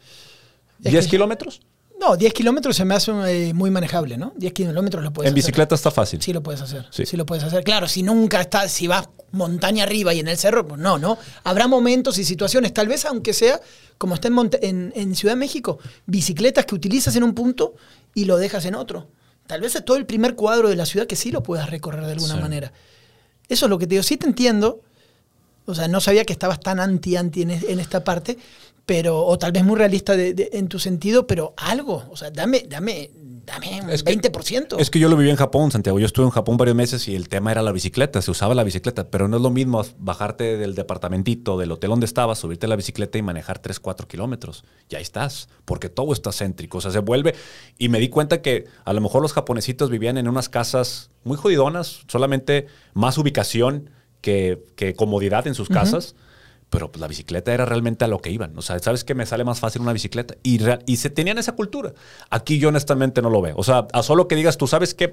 Es 0.83 0.91
¿10 0.93 1.03
que- 1.03 1.09
kilómetros? 1.11 1.61
No, 1.99 2.17
10 2.17 2.33
kilómetros 2.33 2.75
se 2.75 2.83
me 2.83 2.95
hace 2.95 3.11
eh, 3.49 3.53
muy 3.53 3.69
manejable, 3.69 4.17
¿no? 4.17 4.33
10 4.35 4.53
kilómetros 4.53 5.03
lo 5.03 5.13
puedes 5.13 5.27
En 5.27 5.33
hacer. 5.33 5.35
bicicleta 5.35 5.75
está 5.75 5.91
fácil. 5.91 6.19
Sí 6.19 6.33
lo 6.33 6.41
puedes 6.41 6.59
hacer. 6.59 6.87
Sí. 6.89 7.05
Sí. 7.05 7.15
lo 7.15 7.27
puedes 7.27 7.43
hacer. 7.43 7.63
Claro, 7.63 7.87
si 7.87 8.01
nunca 8.01 8.41
estás, 8.41 8.71
si 8.71 8.87
vas 8.87 9.07
montaña 9.33 9.83
arriba 9.83 10.11
y 10.11 10.19
en 10.19 10.27
el 10.27 10.35
cerro, 10.35 10.67
pues 10.67 10.81
no, 10.81 10.97
¿no? 10.97 11.19
Habrá 11.43 11.67
momentos 11.67 12.17
y 12.17 12.25
situaciones, 12.25 12.73
tal 12.73 12.87
vez 12.87 13.05
aunque 13.05 13.33
sea 13.33 13.61
como 13.99 14.15
está 14.15 14.29
en, 14.29 14.39
en, 14.63 14.93
en 14.95 15.15
Ciudad 15.15 15.33
de 15.35 15.39
México, 15.39 15.77
bicicletas 16.07 16.65
que 16.65 16.73
utilizas 16.73 17.15
en 17.15 17.23
un 17.23 17.35
punto 17.35 17.75
y 18.15 18.25
lo 18.25 18.37
dejas 18.37 18.65
en 18.65 18.73
otro. 18.73 19.07
Tal 19.45 19.61
vez 19.61 19.75
es 19.75 19.85
todo 19.85 19.97
el 19.97 20.07
primer 20.07 20.33
cuadro 20.33 20.69
de 20.69 20.75
la 20.75 20.87
ciudad 20.87 21.05
que 21.05 21.15
sí 21.15 21.29
lo 21.31 21.43
puedas 21.43 21.69
recorrer 21.69 22.03
de 22.07 22.13
alguna 22.13 22.35
Sí. 22.35 22.41
manera. 22.41 22.73
Eso 23.47 23.67
es 23.67 23.69
lo 23.69 23.77
que 23.77 23.85
te 23.85 23.91
digo. 23.91 24.03
Sí 24.03 24.17
te 24.17 24.25
entiendo. 24.25 24.81
O 25.67 25.75
sea, 25.75 25.87
no 25.87 26.01
sabía 26.01 26.25
que 26.25 26.33
estabas 26.33 26.59
tan 26.59 26.79
anti-anti 26.79 27.43
en, 27.43 27.51
en 27.51 27.79
esta 27.79 28.03
parte, 28.03 28.37
pero, 28.85 29.23
o 29.25 29.37
tal 29.37 29.51
vez 29.51 29.63
muy 29.63 29.77
realista 29.77 30.15
de- 30.17 30.33
de- 30.33 30.49
en 30.53 30.67
tu 30.67 30.79
sentido, 30.79 31.27
pero 31.27 31.53
algo. 31.57 32.03
O 32.11 32.17
sea, 32.17 32.29
dame, 32.31 32.65
dame, 32.67 33.09
dame 33.45 33.81
un 33.83 33.89
Es 33.89 34.03
que- 34.03 34.11
20%. 34.11 34.77
Es 34.79 34.89
que 34.89 34.99
yo 34.99 35.07
lo 35.07 35.15
viví 35.15 35.29
en 35.29 35.35
Japón, 35.35 35.71
Santiago. 35.71 35.99
Yo 35.99 36.05
estuve 36.05 36.25
en 36.25 36.31
Japón 36.31 36.57
varios 36.57 36.75
meses 36.75 37.07
y 37.07 37.15
el 37.15 37.29
tema 37.29 37.51
era 37.51 37.61
la 37.61 37.71
bicicleta. 37.71 38.21
Se 38.21 38.31
usaba 38.31 38.53
la 38.55 38.63
bicicleta, 38.63 39.09
pero 39.09 39.27
no 39.27 39.37
es 39.37 39.43
lo 39.43 39.49
mismo 39.49 39.83
bajarte 39.97 40.57
del 40.57 40.75
departamentito, 40.75 41.57
del 41.57 41.71
hotel 41.71 41.89
donde 41.91 42.05
estabas, 42.05 42.39
subirte 42.39 42.65
a 42.65 42.69
la 42.69 42.75
bicicleta 42.75 43.17
y 43.17 43.21
manejar 43.21 43.59
3, 43.59 43.79
4 43.79 44.07
kilómetros. 44.07 44.63
Ya 44.89 44.99
estás, 44.99 45.47
porque 45.65 45.87
todo 45.89 46.11
está 46.13 46.31
céntrico. 46.31 46.79
O 46.79 46.81
sea, 46.81 46.91
se 46.91 46.99
vuelve. 46.99 47.35
Y 47.77 47.89
me 47.89 47.99
di 47.99 48.09
cuenta 48.09 48.41
que 48.41 48.65
a 48.83 48.93
lo 48.93 49.01
mejor 49.01 49.21
los 49.21 49.33
japonesitos 49.33 49.89
vivían 49.89 50.17
en 50.17 50.27
unas 50.27 50.49
casas 50.49 51.09
muy 51.23 51.37
jodidonas, 51.37 52.01
solamente 52.07 52.67
más 52.93 53.17
ubicación 53.17 53.89
que, 54.21 54.63
que 54.75 54.93
comodidad 54.95 55.47
en 55.47 55.55
sus 55.55 55.69
casas. 55.69 56.15
Pero 56.71 56.89
pues, 56.89 57.01
la 57.01 57.07
bicicleta 57.07 57.53
era 57.53 57.65
realmente 57.65 58.05
a 58.05 58.07
lo 58.07 58.19
que 58.19 58.31
iban. 58.31 58.57
O 58.57 58.61
sea, 58.61 58.79
¿sabes 58.79 59.03
qué? 59.03 59.13
Me 59.13 59.25
sale 59.25 59.43
más 59.43 59.59
fácil 59.59 59.81
una 59.81 59.91
bicicleta. 59.93 60.35
Y, 60.41 60.57
rea- 60.57 60.79
y 60.87 60.95
se 60.95 61.09
tenían 61.09 61.37
esa 61.37 61.51
cultura. 61.51 61.93
Aquí 62.29 62.57
yo 62.59 62.69
honestamente 62.69 63.21
no 63.21 63.29
lo 63.29 63.41
veo. 63.41 63.55
O 63.57 63.63
sea, 63.63 63.87
a 63.91 64.01
solo 64.01 64.27
que 64.29 64.35
digas, 64.35 64.57
tú 64.57 64.67
sabes 64.67 64.95
que... 64.95 65.11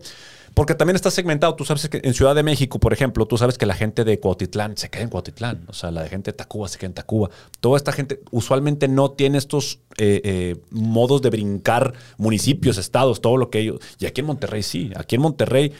Porque 0.54 0.74
también 0.74 0.94
está 0.96 1.10
segmentado. 1.10 1.56
Tú 1.56 1.64
sabes 1.64 1.88
que 1.88 2.00
en 2.02 2.14
Ciudad 2.14 2.34
de 2.36 2.42
México, 2.44 2.78
por 2.78 2.92
ejemplo, 2.92 3.26
tú 3.26 3.36
sabes 3.36 3.58
que 3.58 3.66
la 3.66 3.74
gente 3.74 4.04
de 4.04 4.18
Cuautitlán 4.20 4.76
se 4.76 4.88
queda 4.88 5.02
en 5.02 5.08
Cuautitlán. 5.10 5.64
O 5.68 5.72
sea, 5.72 5.90
la 5.90 6.06
gente 6.08 6.30
de 6.30 6.36
Tacuba 6.36 6.68
se 6.68 6.78
queda 6.78 6.86
en 6.86 6.94
Tacuba. 6.94 7.28
Toda 7.60 7.76
esta 7.76 7.90
gente 7.92 8.20
usualmente 8.30 8.86
no 8.88 9.10
tiene 9.10 9.36
estos 9.36 9.80
eh, 9.98 10.20
eh, 10.24 10.56
modos 10.70 11.22
de 11.22 11.30
brincar 11.30 11.92
municipios, 12.18 12.78
estados, 12.78 13.20
todo 13.20 13.36
lo 13.36 13.50
que 13.50 13.58
ellos. 13.60 13.80
Y 13.98 14.06
aquí 14.06 14.20
en 14.20 14.28
Monterrey 14.28 14.62
sí. 14.62 14.90
Aquí 14.96 15.16
en 15.16 15.22
Monterrey, 15.22 15.72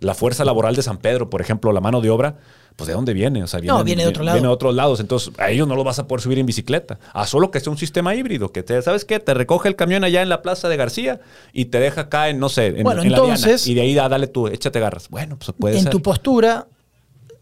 la 0.00 0.14
fuerza 0.14 0.44
laboral 0.46 0.74
de 0.74 0.82
San 0.82 0.96
Pedro, 0.98 1.28
por 1.30 1.40
ejemplo, 1.42 1.72
la 1.72 1.80
mano 1.80 2.00
de 2.00 2.10
obra, 2.10 2.38
pues 2.76 2.88
¿de 2.88 2.94
dónde 2.94 3.14
viene? 3.14 3.42
O 3.42 3.46
sea, 3.46 3.58
No, 3.60 3.82
viene 3.82 4.02
de 4.02 4.08
otro 4.08 4.22
lado. 4.22 4.36
Viene 4.36 4.48
de 4.48 4.52
otros 4.52 4.74
lados. 4.74 5.00
Entonces, 5.00 5.32
a 5.38 5.50
ellos 5.50 5.66
no 5.66 5.74
lo 5.74 5.82
vas 5.82 5.98
a 5.98 6.06
poder 6.06 6.20
subir 6.20 6.38
en 6.38 6.46
bicicleta. 6.46 6.98
A 7.14 7.26
solo 7.26 7.50
que 7.50 7.58
sea 7.58 7.70
un 7.70 7.78
sistema 7.78 8.14
híbrido, 8.14 8.52
que 8.52 8.62
te, 8.62 8.80
¿sabes 8.82 9.06
qué? 9.06 9.18
Te 9.18 9.32
recoge 9.32 9.68
el 9.68 9.76
camión 9.76 10.04
allá 10.04 10.20
en 10.20 10.28
la 10.28 10.42
plaza 10.42 10.68
de 10.68 10.76
García 10.76 11.20
y 11.54 11.66
te 11.66 11.80
deja 11.80 12.02
acá 12.02 12.28
en, 12.28 12.38
no 12.38 12.50
sé, 12.50 12.66
en, 12.66 12.82
Bueno, 12.82 13.02
en 13.02 13.12
la 13.12 13.20
Diana. 13.20 13.56
Y 13.64 13.74
de 13.74 13.80
ahí, 13.80 13.98
ah, 13.98 14.08
dale 14.08 14.26
tú, 14.26 14.46
échate 14.46 14.78
garras. 14.78 15.08
Bueno, 15.08 15.38
pues 15.38 15.56
puede 15.58 15.78
en 15.78 15.84
ser. 15.84 15.92
tu 15.92 16.02
postura, 16.02 16.68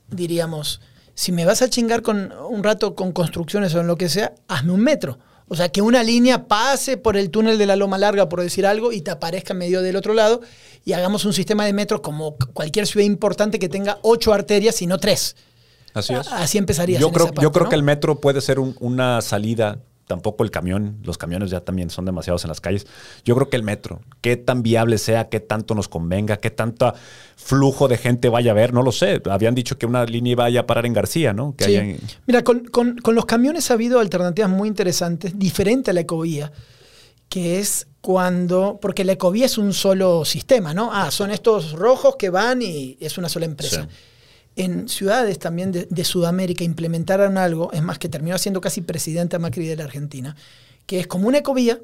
diríamos, 0.09 0.81
si 1.15 1.33
me 1.33 1.45
vas 1.45 1.63
a 1.63 1.69
chingar 1.69 2.03
con 2.03 2.33
un 2.49 2.63
rato 2.63 2.95
con 2.95 3.13
construcciones 3.13 3.75
o 3.75 3.81
en 3.81 3.89
lo 3.89 3.97
que 3.97 4.09
sea, 4.09 4.35
hazme 4.47 4.73
un 4.73 4.81
metro. 4.81 5.19
O 5.47 5.57
sea, 5.57 5.69
que 5.69 5.83
una 5.83 6.03
línea 6.03 6.47
pase 6.47 6.97
por 6.97 7.17
el 7.17 7.31
túnel 7.31 7.59
de 7.59 7.67
la 7.67 7.77
Loma 7.77 7.99
Larga, 7.99 8.29
por 8.29 8.41
decir 8.41 8.67
algo, 8.67 8.93
y 8.93 9.03
te 9.03 9.11
aparezca 9.11 9.53
en 9.53 9.59
medio 9.59 9.83
del 9.83 9.95
otro 9.97 10.15
lado, 10.15 10.41
y 10.85 10.95
hagamos 10.95 11.25
un 11.27 11.33
sistema 11.35 11.67
de 11.67 11.73
metro 11.75 12.01
como 12.03 12.37
cualquier 12.55 12.87
ciudad 12.87 13.05
importante 13.07 13.59
que 13.59 13.69
tenga 13.69 13.99
ocho 14.03 14.33
arterias 14.33 14.81
y 14.83 14.87
no 14.87 14.99
tres. 14.99 15.37
Así 15.93 16.15
es. 16.15 16.27
Así 16.33 16.59
empezarías 16.59 17.01
Yo 17.01 17.13
creo, 17.13 17.31
yo 17.41 17.53
creo 17.53 17.65
¿no? 17.65 17.71
que 17.71 17.77
el 17.77 17.83
metro 17.83 18.21
puede 18.21 18.41
ser 18.41 18.59
un- 18.59 18.75
una 18.81 19.21
salida. 19.21 19.79
Tampoco 20.07 20.45
el 20.45 20.51
camión. 20.51 20.99
Los 21.03 21.17
camiones 21.17 21.51
ya 21.51 21.61
también 21.61 21.89
son 21.91 22.05
demasiados 22.05 22.45
en 22.45 22.49
las 22.49 22.61
calles. 22.61 22.87
Yo 23.25 23.35
creo 23.35 23.49
que 23.49 23.57
el 23.57 23.63
metro, 23.63 24.01
qué 24.21 24.37
tan 24.37 24.63
viable 24.63 24.99
sea, 24.99 25.29
qué 25.31 25.41
tanto 25.41 25.75
nos 25.75 25.89
convenga, 25.89 26.37
qué 26.37 26.51
tanto 26.51 26.93
flujo 27.37 27.89
de 27.89 27.97
gente 27.97 28.29
vaya 28.29 28.51
a 28.51 28.53
haber, 28.53 28.75
no 28.75 28.83
lo 28.83 28.93
sé. 28.93 29.23
Habían 29.31 29.55
dicho 29.55 29.79
que 29.79 29.87
una 29.87 30.05
línea 30.05 30.33
iba 30.33 30.61
a 30.61 30.67
parar 30.67 30.85
en 30.87 30.93
García, 30.93 31.33
¿no? 31.33 31.55
Que 31.57 31.65
Sí. 31.65 31.75
en- 31.77 32.01
Mira, 32.27 32.45
con, 32.45 32.67
con- 32.67 32.99
con 32.99 33.15
los 33.15 33.25
camiones 33.25 33.71
ha 33.71 33.75
habido 33.75 33.99
alternativas 34.01 34.51
muy 34.51 34.69
interesantes, 34.69 35.39
diferente 35.39 35.91
a 35.91 35.95
la 35.95 36.01
ecovía, 36.01 36.53
que 37.29 37.59
es 37.59 37.87
cuando, 38.01 38.79
porque 38.83 39.05
la 39.05 39.13
ecovía 39.13 39.47
es 39.47 39.57
un 39.57 39.73
solo 39.73 40.25
sistema, 40.27 40.75
¿no? 40.75 40.91
Ah, 40.93 41.11
son 41.11 41.31
estos 41.31 41.73
rojos 41.73 42.17
que 42.19 42.29
van 42.31 42.61
y 42.61 42.99
es 43.01 43.17
una 43.17 43.29
sola 43.31 43.47
empresa. 43.47 43.83
Sí. 43.83 43.89
En 44.57 44.89
ciudades 44.89 45.39
también 45.39 45.73
de, 45.73 45.87
de 45.91 46.05
Sudamérica 46.05 46.65
implementaron 46.65 47.39
algo, 47.39 47.73
es 47.73 47.83
más, 47.83 47.99
que 47.99 48.09
terminó 48.09 48.39
siendo 48.39 48.61
casi 48.61 48.83
presidente 48.83 49.39
Macri 49.39 49.67
de 49.67 49.77
la 49.77 49.85
Argentina, 49.85 50.37
que 50.87 51.01
es 51.01 51.07
como 51.07 51.29
una 51.29 51.39
ecovía, 51.39 51.81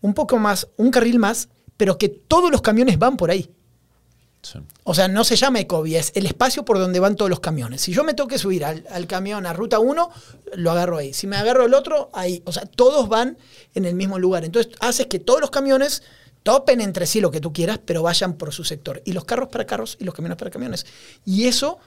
un 0.00 0.14
poco 0.14 0.38
más, 0.38 0.68
un 0.76 0.90
carril 0.90 1.18
más, 1.18 1.48
pero 1.76 1.98
que 1.98 2.08
todos 2.08 2.50
los 2.50 2.62
camiones 2.62 2.98
van 2.98 3.16
por 3.16 3.30
ahí. 3.30 3.50
sí. 4.42 4.58
O 4.84 4.94
sea, 4.94 5.08
no 5.08 5.24
se 5.24 5.36
llama 5.36 5.60
ecovía, 5.60 5.98
es 5.98 6.12
el 6.14 6.26
espacio 6.26 6.64
por 6.64 6.78
donde 6.78 7.00
van 7.00 7.16
todos 7.16 7.30
los 7.30 7.40
camiones. 7.40 7.80
Si 7.80 7.92
yo 7.92 8.04
me 8.04 8.14
tengo 8.14 8.28
que 8.28 8.38
subir 8.38 8.64
al, 8.64 8.86
al 8.90 9.06
camión 9.06 9.46
a 9.46 9.52
ruta 9.54 9.78
1, 9.78 10.10
lo 10.56 10.70
agarro 10.70 10.98
ahí. 10.98 11.14
Si 11.14 11.26
me 11.26 11.36
agarro 11.36 11.64
el 11.64 11.72
otro, 11.72 12.10
ahí. 12.12 12.42
O 12.44 12.52
sea, 12.52 12.66
todos 12.66 13.08
van 13.08 13.38
en 13.74 13.86
el 13.86 13.94
mismo 13.94 14.18
lugar. 14.18 14.44
Entonces, 14.44 14.72
haces 14.80 15.06
que 15.06 15.18
todos 15.18 15.40
los 15.40 15.50
camiones 15.50 16.02
topen 16.42 16.82
entre 16.82 17.06
sí 17.06 17.20
lo 17.22 17.30
que 17.30 17.40
tú 17.40 17.52
quieras, 17.52 17.80
pero 17.84 18.02
vayan 18.02 18.34
por 18.34 18.52
su 18.52 18.64
sector. 18.64 19.00
Y 19.06 19.12
los 19.12 19.24
carros 19.24 19.48
para 19.48 19.64
carros 19.64 19.96
y 19.98 20.04
los 20.04 20.14
camiones 20.14 20.36
para 20.36 20.50
camiones. 20.50 20.86
Y 21.24 21.46
eso 21.46 21.78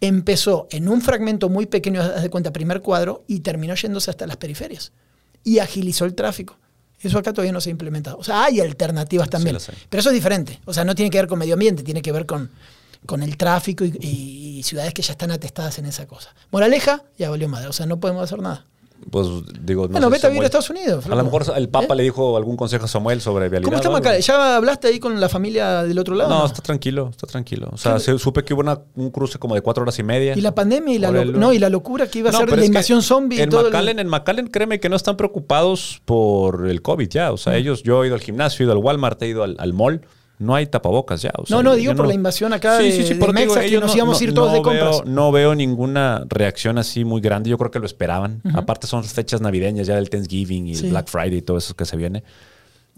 empezó 0.00 0.68
en 0.70 0.88
un 0.88 1.00
fragmento 1.00 1.48
muy 1.48 1.66
pequeño, 1.66 2.00
haz 2.00 2.22
de 2.22 2.30
cuenta, 2.30 2.52
primer 2.52 2.80
cuadro, 2.80 3.24
y 3.26 3.40
terminó 3.40 3.74
yéndose 3.74 4.10
hasta 4.10 4.26
las 4.26 4.36
periferias. 4.36 4.92
Y 5.44 5.58
agilizó 5.58 6.04
el 6.04 6.14
tráfico. 6.14 6.56
Eso 7.00 7.18
acá 7.18 7.32
todavía 7.32 7.52
no 7.52 7.60
se 7.60 7.70
ha 7.70 7.72
implementado. 7.72 8.18
O 8.18 8.24
sea, 8.24 8.44
hay 8.44 8.60
alternativas 8.60 9.30
también. 9.30 9.56
pero 9.88 10.00
eso 10.00 10.10
es 10.10 10.14
diferente. 10.14 10.60
O 10.64 10.74
sea, 10.74 10.84
no 10.84 10.94
tiene 10.94 11.10
que 11.10 11.18
ver 11.18 11.28
con 11.28 11.38
medio 11.38 11.54
ambiente, 11.54 11.82
tiene 11.82 12.02
que 12.02 12.10
ver 12.10 12.26
con, 12.26 12.50
con 13.06 13.22
el 13.22 13.36
tráfico 13.36 13.84
y, 13.84 13.96
y 14.00 14.62
ciudades 14.64 14.92
que 14.94 15.02
ya 15.02 15.12
están 15.12 15.30
atestadas 15.30 15.78
en 15.78 15.86
esa 15.86 16.06
cosa. 16.06 16.34
Moraleja, 16.50 17.04
ya 17.16 17.30
valió 17.30 17.48
madre. 17.48 17.68
O 17.68 17.72
sea, 17.72 17.86
no 17.86 18.00
podemos 18.00 18.24
hacer 18.24 18.40
nada. 18.40 18.66
Pues 19.10 19.26
digo, 19.62 19.88
no 19.88 19.98
sé, 20.00 20.08
vete 20.10 20.26
a 20.26 20.30
vivir 20.30 20.42
a 20.42 20.46
Estados 20.46 20.68
Unidos. 20.68 21.06
A 21.06 21.14
lo 21.14 21.24
mejor 21.24 21.44
el 21.56 21.68
Papa 21.70 21.94
¿Eh? 21.94 21.96
le 21.96 22.02
dijo 22.02 22.36
algún 22.36 22.56
consejo 22.56 22.84
a 22.84 22.88
Samuel 22.88 23.20
sobre 23.22 23.48
vialidad. 23.48 23.64
¿Cómo 23.70 23.76
está. 23.78 23.90
Macabre? 23.90 24.20
¿Ya 24.20 24.56
hablaste 24.56 24.88
ahí 24.88 25.00
con 25.00 25.18
la 25.18 25.28
familia 25.30 25.82
del 25.84 25.98
otro 25.98 26.14
lado? 26.14 26.28
No, 26.28 26.40
no? 26.40 26.46
está 26.46 26.60
tranquilo, 26.60 27.08
está 27.10 27.26
tranquilo. 27.26 27.70
O 27.72 27.78
sea, 27.78 27.98
se- 28.00 28.18
supe 28.18 28.44
que 28.44 28.52
hubo 28.52 28.60
una- 28.60 28.80
un 28.96 29.10
cruce 29.10 29.38
como 29.38 29.54
de 29.54 29.62
cuatro 29.62 29.82
horas 29.82 29.98
y 29.98 30.02
media. 30.02 30.36
Y 30.36 30.42
la 30.42 30.54
pandemia 30.54 30.94
y 30.94 30.98
la, 30.98 31.10
lo- 31.10 31.24
no, 31.24 31.52
y 31.54 31.58
la 31.58 31.70
locura 31.70 32.06
que 32.06 32.18
iba 32.18 32.28
a 32.28 32.32
No, 32.32 32.38
ser 32.40 32.50
de 32.50 32.56
la 32.58 32.64
invasión 32.66 33.00
zombie 33.02 33.40
En 33.40 33.48
todo. 33.48 33.68
el- 33.68 33.88
en 33.98 34.08
McAllen, 34.08 34.48
créeme 34.48 34.78
que 34.78 34.88
no 34.90 34.96
están 34.96 35.16
preocupados 35.16 36.02
por 36.04 36.68
el 36.68 36.82
COVID 36.82 37.08
ya. 37.08 37.32
O 37.32 37.36
sea, 37.38 37.56
ellos, 37.56 37.82
yo 37.82 38.04
he 38.04 38.08
ido 38.08 38.14
al 38.14 38.20
gimnasio, 38.20 38.62
he 38.62 38.66
ido 38.66 38.72
al 38.72 38.78
Walmart, 38.78 39.22
he 39.22 39.28
ido 39.28 39.42
al, 39.42 39.56
al 39.58 39.72
mall. 39.72 40.02
No 40.38 40.54
hay 40.54 40.66
tapabocas 40.66 41.20
ya. 41.22 41.32
o 41.36 41.46
sea, 41.46 41.56
No, 41.56 41.62
no, 41.62 41.74
digo 41.74 41.94
por 41.96 42.06
la 42.06 42.14
invasión 42.14 42.52
acá 42.52 42.78
de- 42.78 42.84
de 42.84 43.14
por 43.16 43.30
eso 43.30 43.38
digo, 43.40 43.54
Mexa, 43.56 43.68
que 43.68 43.80
nos 43.80 43.94
íbamos 43.96 44.20
a 44.20 44.24
ir 44.24 44.34
todos 44.34 44.52
de 44.52 44.62
compras. 44.62 45.02
Veo, 45.02 45.04
no 45.04 45.32
veo 45.32 45.54
ninguna 45.56 46.24
reacción 46.28 46.78
así 46.78 47.04
muy 47.04 47.20
grande. 47.20 47.50
Yo 47.50 47.58
creo 47.58 47.70
que 47.72 47.80
lo 47.80 47.86
esperaban. 47.86 48.40
Aparte 48.54 48.86
son 48.86 49.02
las 49.02 49.12
fechas 49.12 49.40
navideñas 49.40 49.86
ya 49.88 49.96
del 49.96 50.08
Thanksgiving 50.10 50.68
y 50.68 50.74
Sí. 50.76 50.84
el 50.86 50.90
Black 50.92 51.08
Friday 51.08 51.38
y 51.38 51.42
todo 51.42 51.58
eso 51.58 51.74
que 51.74 51.84
se 51.84 51.96
viene. 51.96 52.22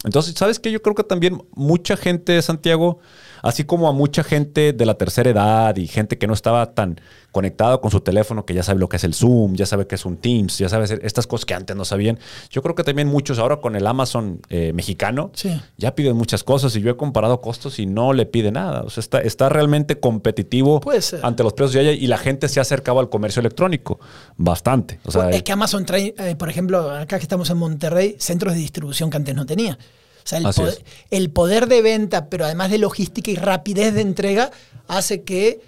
Entonces, 0.03 0.33
¿sabes 0.35 0.59
qué? 0.59 0.71
Yo 0.71 0.81
creo 0.81 0.95
que 0.95 1.03
también 1.03 1.41
mucha 1.53 1.95
gente 1.97 2.31
de 2.33 2.41
Santiago, 2.41 2.99
así 3.41 3.63
como 3.63 3.87
a 3.87 3.91
mucha 3.91 4.23
gente 4.23 4.73
de 4.73 4.85
la 4.85 4.95
tercera 4.95 5.29
edad 5.29 5.75
y 5.77 5.87
gente 5.87 6.17
que 6.17 6.27
no 6.27 6.33
estaba 6.33 6.73
tan 6.73 6.99
conectada 7.31 7.77
con 7.79 7.91
su 7.91 8.01
teléfono, 8.01 8.45
que 8.45 8.53
ya 8.53 8.61
sabe 8.61 8.79
lo 8.79 8.89
que 8.89 8.97
es 8.97 9.03
el 9.05 9.13
Zoom, 9.13 9.55
ya 9.55 9.65
sabe 9.65 9.87
que 9.87 9.95
es 9.95 10.05
un 10.05 10.17
Teams, 10.17 10.57
ya 10.57 10.67
sabe 10.67 10.85
estas 11.01 11.27
cosas 11.27 11.45
que 11.45 11.53
antes 11.53 11.75
no 11.75 11.85
sabían. 11.85 12.19
Yo 12.49 12.61
creo 12.61 12.75
que 12.75 12.83
también 12.83 13.07
muchos 13.07 13.39
ahora 13.39 13.57
con 13.57 13.75
el 13.77 13.87
Amazon 13.87 14.41
eh, 14.49 14.73
mexicano 14.73 15.31
Sí. 15.33 15.59
ya 15.77 15.95
piden 15.95 16.17
muchas 16.17 16.43
cosas 16.43 16.75
y 16.75 16.81
yo 16.81 16.91
he 16.91 16.97
comparado 16.97 17.39
costos 17.39 17.79
y 17.79 17.85
no 17.85 18.11
le 18.11 18.25
pide 18.25 18.51
nada. 18.51 18.81
O 18.81 18.89
sea, 18.89 18.99
está, 19.01 19.21
está 19.21 19.47
realmente 19.49 19.99
competitivo 19.99 20.81
ante 21.23 21.43
los 21.43 21.53
precios 21.53 21.73
de 21.73 21.79
allá 21.79 21.91
y 21.93 22.07
la 22.07 22.17
gente 22.17 22.49
se 22.49 22.59
ha 22.59 22.63
acercado 22.63 22.99
al 22.99 23.09
comercio 23.09 23.39
electrónico 23.39 23.99
bastante. 24.35 24.99
O 25.05 25.11
sea, 25.11 25.29
es 25.29 25.43
que 25.43 25.51
Amazon 25.53 25.85
trae, 25.85 26.13
eh, 26.17 26.35
por 26.35 26.49
ejemplo, 26.49 26.91
acá 26.91 27.17
que 27.17 27.23
estamos 27.23 27.49
en 27.49 27.57
Monterrey, 27.57 28.15
centros 28.19 28.53
de 28.53 28.59
distribución 28.59 29.09
que 29.09 29.17
antes 29.17 29.35
no 29.35 29.45
tenía. 29.45 29.77
O 30.23 30.27
sea, 30.27 30.37
el 30.39 30.45
poder, 30.53 30.73
es. 30.73 30.81
el 31.11 31.29
poder 31.29 31.67
de 31.67 31.81
venta, 31.81 32.27
pero 32.29 32.45
además 32.45 32.69
de 32.71 32.77
logística 32.77 33.31
y 33.31 33.35
rapidez 33.35 33.93
de 33.93 34.01
entrega, 34.01 34.51
hace 34.87 35.23
que 35.23 35.59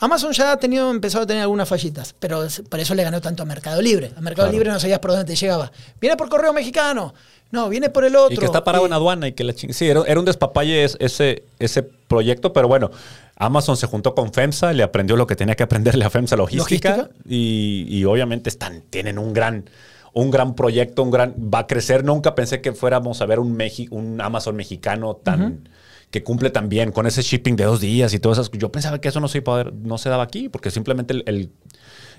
Amazon 0.00 0.32
ya 0.32 0.52
ha 0.52 0.56
tenido, 0.58 0.90
empezado 0.90 1.24
a 1.24 1.26
tener 1.26 1.42
algunas 1.42 1.68
fallitas, 1.68 2.14
pero 2.18 2.46
por 2.68 2.80
eso 2.80 2.94
le 2.94 3.04
ganó 3.04 3.20
tanto 3.20 3.42
a 3.42 3.46
Mercado 3.46 3.80
Libre. 3.80 4.12
A 4.16 4.20
Mercado 4.20 4.46
Claro. 4.48 4.52
Libre 4.52 4.70
no 4.70 4.80
sabías 4.80 4.98
por 4.98 5.12
dónde 5.12 5.24
te 5.24 5.36
llegaba. 5.36 5.70
Viene 6.00 6.16
por 6.16 6.28
correo 6.28 6.52
mexicano. 6.52 7.14
No, 7.52 7.68
viene 7.68 7.88
por 7.88 8.04
el 8.04 8.16
otro. 8.16 8.34
Y 8.34 8.38
que 8.38 8.44
está 8.46 8.64
parado 8.64 8.84
Y- 8.84 8.88
en 8.88 8.92
aduana 8.94 9.28
y 9.28 9.32
que 9.32 9.44
la 9.44 9.54
ching... 9.54 9.72
Sí, 9.72 9.86
era, 9.88 10.02
era 10.06 10.18
un 10.18 10.26
despapalle 10.26 10.82
es- 10.82 10.96
ese, 10.98 11.44
ese 11.60 11.84
proyecto, 11.84 12.52
pero 12.52 12.66
bueno, 12.66 12.90
Amazon 13.36 13.76
se 13.76 13.86
juntó 13.86 14.14
con 14.16 14.32
FEMSA, 14.32 14.72
le 14.72 14.82
aprendió 14.82 15.14
lo 15.16 15.28
que 15.28 15.36
tenía 15.36 15.54
que 15.54 15.62
aprenderle 15.62 16.04
a 16.04 16.10
FEMSA 16.10 16.36
logística, 16.36 16.96
¿Logística? 16.96 17.16
Y, 17.28 17.86
y 17.88 18.04
obviamente 18.04 18.48
están, 18.50 18.82
tienen 18.90 19.18
un 19.20 19.32
gran, 19.32 19.70
un 20.14 20.30
gran 20.30 20.54
proyecto, 20.54 21.02
un 21.02 21.10
gran, 21.10 21.34
va 21.52 21.60
a 21.60 21.66
crecer. 21.66 22.04
Nunca 22.04 22.34
pensé 22.34 22.60
que 22.60 22.72
fuéramos 22.72 23.20
a 23.20 23.26
ver 23.26 23.38
un, 23.40 23.56
Mexi- 23.56 23.88
un 23.90 24.20
Amazon 24.20 24.56
mexicano 24.56 25.16
tan... 25.16 25.68
que 26.10 26.22
cumple 26.22 26.50
tan 26.50 26.68
bien 26.68 26.92
con 26.92 27.06
ese 27.08 27.22
shipping 27.22 27.56
de 27.56 27.64
dos 27.64 27.80
días 27.80 28.14
y 28.14 28.20
todas 28.20 28.38
esas. 28.38 28.50
Yo 28.52 28.70
pensaba 28.70 29.00
que 29.00 29.08
eso 29.08 29.18
no 29.18 29.26
se, 29.26 29.38
iba 29.38 29.42
a 29.42 29.64
poder- 29.64 29.74
no 29.74 29.98
se 29.98 30.08
daba 30.08 30.22
aquí, 30.22 30.48
porque 30.48 30.70
simplemente 30.70 31.12
el, 31.14 31.24
el- 31.26 31.50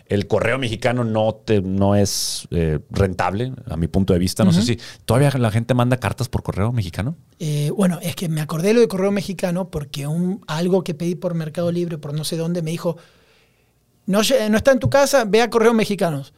el 0.08 0.28
correo 0.28 0.60
mexicano 0.60 1.04
no, 1.04 1.34
te, 1.34 1.62
no 1.64 1.96
es 1.96 2.48
eh, 2.52 2.78
rentable, 2.92 3.54
a 3.68 3.76
mi 3.76 3.88
punto 3.88 4.14
de 4.14 4.20
vista. 4.20 4.44
No 4.44 4.52
sé 4.54 4.62
si 4.62 4.78
todavía 5.06 5.32
la 5.40 5.50
gente 5.50 5.74
manda 5.74 5.98
cartas 5.98 6.30
por 6.30 6.44
correo 6.44 6.72
mexicano. 6.72 7.16
Eh, 7.40 7.72
bueno, 7.76 7.98
es 8.04 8.16
que 8.16 8.30
me 8.30 8.42
acordé 8.42 8.74
lo 8.76 8.82
de 8.82 8.88
correo 8.88 9.12
mexicano 9.12 9.70
porque 9.72 10.06
un, 10.06 10.42
algo 10.46 10.84
que 10.84 10.94
pedí 10.94 11.16
por 11.16 11.34
Mercado 11.34 11.72
Libre, 11.72 11.98
por 11.98 12.14
no 12.14 12.24
sé 12.24 12.38
dónde, 12.38 12.62
me 12.62 12.70
dijo, 12.70 12.98
no, 14.06 14.20
no 14.50 14.58
está 14.58 14.72
en 14.74 14.80
tu 14.80 14.90
casa, 14.92 15.26
ve 15.26 15.42
a 15.42 15.50
correos 15.50 15.74
mexicanos. 15.74 16.34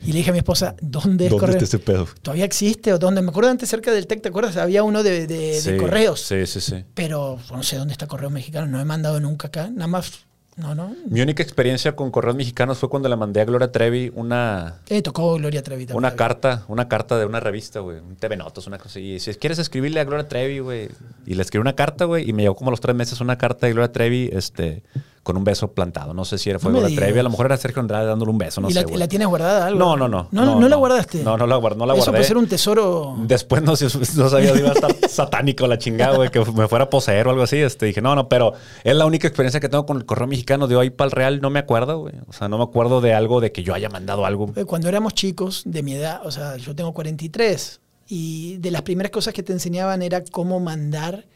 Y 0.00 0.12
le 0.12 0.18
dije 0.18 0.30
a 0.30 0.32
mi 0.32 0.38
esposa, 0.38 0.76
¿dónde 0.80 1.26
es 1.26 1.34
correo? 1.34 1.58
pedo? 1.84 2.06
¿Todavía 2.22 2.44
existe? 2.44 2.92
¿O 2.92 2.98
dónde? 2.98 3.20
Me 3.20 3.30
acuerdo 3.30 3.50
antes 3.50 3.68
cerca 3.68 3.90
del 3.92 4.06
TEC, 4.06 4.22
¿te 4.22 4.28
acuerdas? 4.28 4.56
Había 4.56 4.82
uno 4.84 5.02
de, 5.02 5.26
de- 5.26 5.60
de 5.60 5.76
correos. 5.76 6.20
Sí, 6.20 6.46
sí, 6.46 6.60
sí. 6.60 6.84
Pero 6.94 7.38
no 7.50 7.62
sé 7.62 7.76
dónde 7.76 7.92
está 7.92 8.06
correo 8.06 8.30
mexicano, 8.30 8.66
no 8.68 8.80
he 8.80 8.84
mandado 8.84 9.18
nunca 9.20 9.48
acá. 9.48 9.68
Nada 9.70 9.88
más, 9.88 10.12
no, 10.56 10.74
no. 10.74 10.94
Mi 11.08 11.20
única 11.20 11.42
experiencia 11.42 11.94
con 11.96 12.10
correos 12.12 12.36
mexicanos 12.36 12.78
fue 12.78 12.88
cuando 12.88 13.08
le 13.08 13.16
mandé 13.16 13.40
a 13.40 13.44
Gloria 13.44 13.70
Trevi 13.72 14.10
una, 14.14 14.76
Eh, 14.88 15.02
tocó 15.02 15.34
Gloria 15.34 15.62
Trevi 15.62 15.84
también. 15.86 15.98
una 15.98 16.14
carta, 16.16 16.64
una 16.68 16.88
carta 16.88 17.18
de 17.18 17.26
una 17.26 17.40
revista, 17.40 17.80
güey, 17.80 17.98
un 17.98 18.16
TV 18.16 18.36
Notas, 18.36 18.66
una 18.66 18.78
cosa. 18.78 19.00
Y 19.00 19.18
si 19.20 19.34
quieres 19.34 19.58
escribirle 19.58 20.00
a 20.00 20.04
Gloria 20.04 20.26
Trevi, 20.28 20.60
güey. 20.60 20.88
Y 21.26 21.34
le 21.34 21.42
escribí 21.42 21.60
una 21.60 21.74
carta, 21.74 22.04
güey, 22.06 22.28
y 22.28 22.32
me 22.32 22.42
llegó 22.42 22.54
como 22.54 22.70
a 22.70 22.72
los 22.72 22.80
tres 22.80 22.94
meses 22.96 23.20
una 23.20 23.36
carta 23.36 23.66
de 23.66 23.72
Gloria 23.72 23.92
Trevi, 23.92 24.30
este, 24.32 24.82
con 25.28 25.36
un 25.36 25.44
beso 25.44 25.74
plantado. 25.74 26.14
No 26.14 26.24
sé 26.24 26.38
si 26.38 26.48
era 26.48 26.58
fue 26.58 26.72
No 26.72 26.80
Trevi, 26.80 27.18
a 27.18 27.22
lo 27.22 27.28
mejor 27.28 27.44
era 27.44 27.58
Sergio 27.58 27.80
Andrade 27.80 28.06
dándole 28.06 28.30
un 28.30 28.38
beso, 28.38 28.62
no 28.62 28.70
¿Y 28.70 28.72
sé, 28.72 28.86
la, 28.96 29.06
tienes 29.08 29.28
guardada 29.28 29.66
algo? 29.66 29.78
No, 29.78 29.94
no, 29.94 30.08
no. 30.08 30.26
¿No, 30.30 30.58
no, 30.58 30.68
la 30.70 30.76
guardaste? 30.76 31.22
No, 31.22 31.36
no 31.36 31.46
la 31.46 31.56
guardé. 31.56 31.76
No 31.76 31.84
la 31.84 31.92
Eso 31.92 32.04
guardé. 32.04 32.12
puede 32.12 32.24
ser 32.24 32.38
un 32.38 32.48
tesoro. 32.48 33.14
Después 33.18 33.62
no, 33.62 33.76
sé, 33.76 33.88
no 34.16 34.30
sabía 34.30 34.54
si 34.54 34.60
iba 34.60 34.70
a 34.70 34.72
estar 34.72 34.96
satánico 35.06 35.66
la 35.66 35.76
chingada, 35.76 36.16
güey, 36.16 36.30
que 36.30 36.42
me 36.52 36.66
fuera 36.66 36.86
a 36.86 36.88
poseer 36.88 37.26
o 37.26 37.30
algo 37.30 37.42
así. 37.42 37.58
Este, 37.58 37.84
dije, 37.84 38.00
no, 38.00 38.14
no, 38.14 38.26
pero 38.30 38.54
es 38.84 38.96
la 38.96 39.04
única 39.04 39.28
experiencia 39.28 39.60
que 39.60 39.68
tengo 39.68 39.84
con 39.84 39.98
el 39.98 40.06
correo 40.06 40.28
mexicano 40.28 40.66
de 40.66 40.76
hoy 40.76 40.88
para 40.88 41.08
el 41.08 41.12
real. 41.12 41.40
No 41.42 41.50
me 41.50 41.58
acuerdo, 41.58 41.98
güey. 41.98 42.14
O 42.26 42.32
sea, 42.32 42.48
no 42.48 42.56
me 42.56 42.64
acuerdo 42.64 43.02
de 43.02 43.12
algo, 43.12 43.42
de 43.42 43.52
que 43.52 43.62
yo 43.62 43.74
haya 43.74 43.90
mandado 43.90 44.24
algo. 44.24 44.50
Eh, 44.56 44.64
Cuando 44.64 44.88
éramos 44.88 45.12
chicos, 45.12 45.60
de 45.66 45.82
mi 45.82 45.92
edad, 45.92 46.22
o 46.24 46.30
sea, 46.30 46.56
yo 46.56 46.74
tengo 46.74 46.94
43, 46.94 47.82
y 48.06 48.56
de 48.56 48.70
las 48.70 48.80
primeras 48.80 49.12
cosas 49.12 49.34
que 49.34 49.42
te 49.42 49.52
enseñaban 49.52 50.00
era 50.00 50.24
cómo 50.24 50.58
mandar 50.58 51.26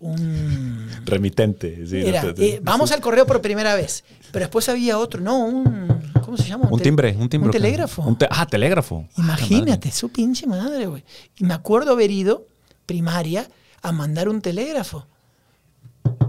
un... 0.00 0.88
Remitente. 1.04 1.86
sí, 1.86 1.98
Era, 2.06 2.22
no 2.22 2.36
sé, 2.36 2.44
eh, 2.46 2.60
vamos 2.62 2.92
al 2.92 3.00
correo 3.00 3.26
por 3.26 3.40
primera 3.40 3.74
vez, 3.74 4.04
pero 4.32 4.44
después 4.44 4.68
había 4.68 4.98
otro, 4.98 5.20
no, 5.20 5.38
un... 5.44 5.88
¿Cómo 6.24 6.36
se 6.36 6.44
llama? 6.48 6.68
Un 6.70 6.80
timbre, 6.80 7.16
un 7.18 7.28
timbre. 7.28 7.48
Un 7.48 7.52
telégrafo. 7.52 8.02
Un 8.02 8.16
te- 8.18 8.28
ah, 8.30 8.44
telégrafo. 8.46 9.06
Ah, 9.16 9.22
madre. 9.22 9.46
Imagínate, 9.46 9.90
su 9.90 10.10
pinche 10.10 10.46
madre, 10.46 10.86
güey. 10.86 11.02
Y 11.38 11.44
me 11.44 11.54
acuerdo 11.54 11.92
haber 11.92 12.10
ido, 12.10 12.46
primaria, 12.84 13.48
a 13.80 13.92
mandar 13.92 14.28
un 14.28 14.42
telégrafo. 14.42 15.06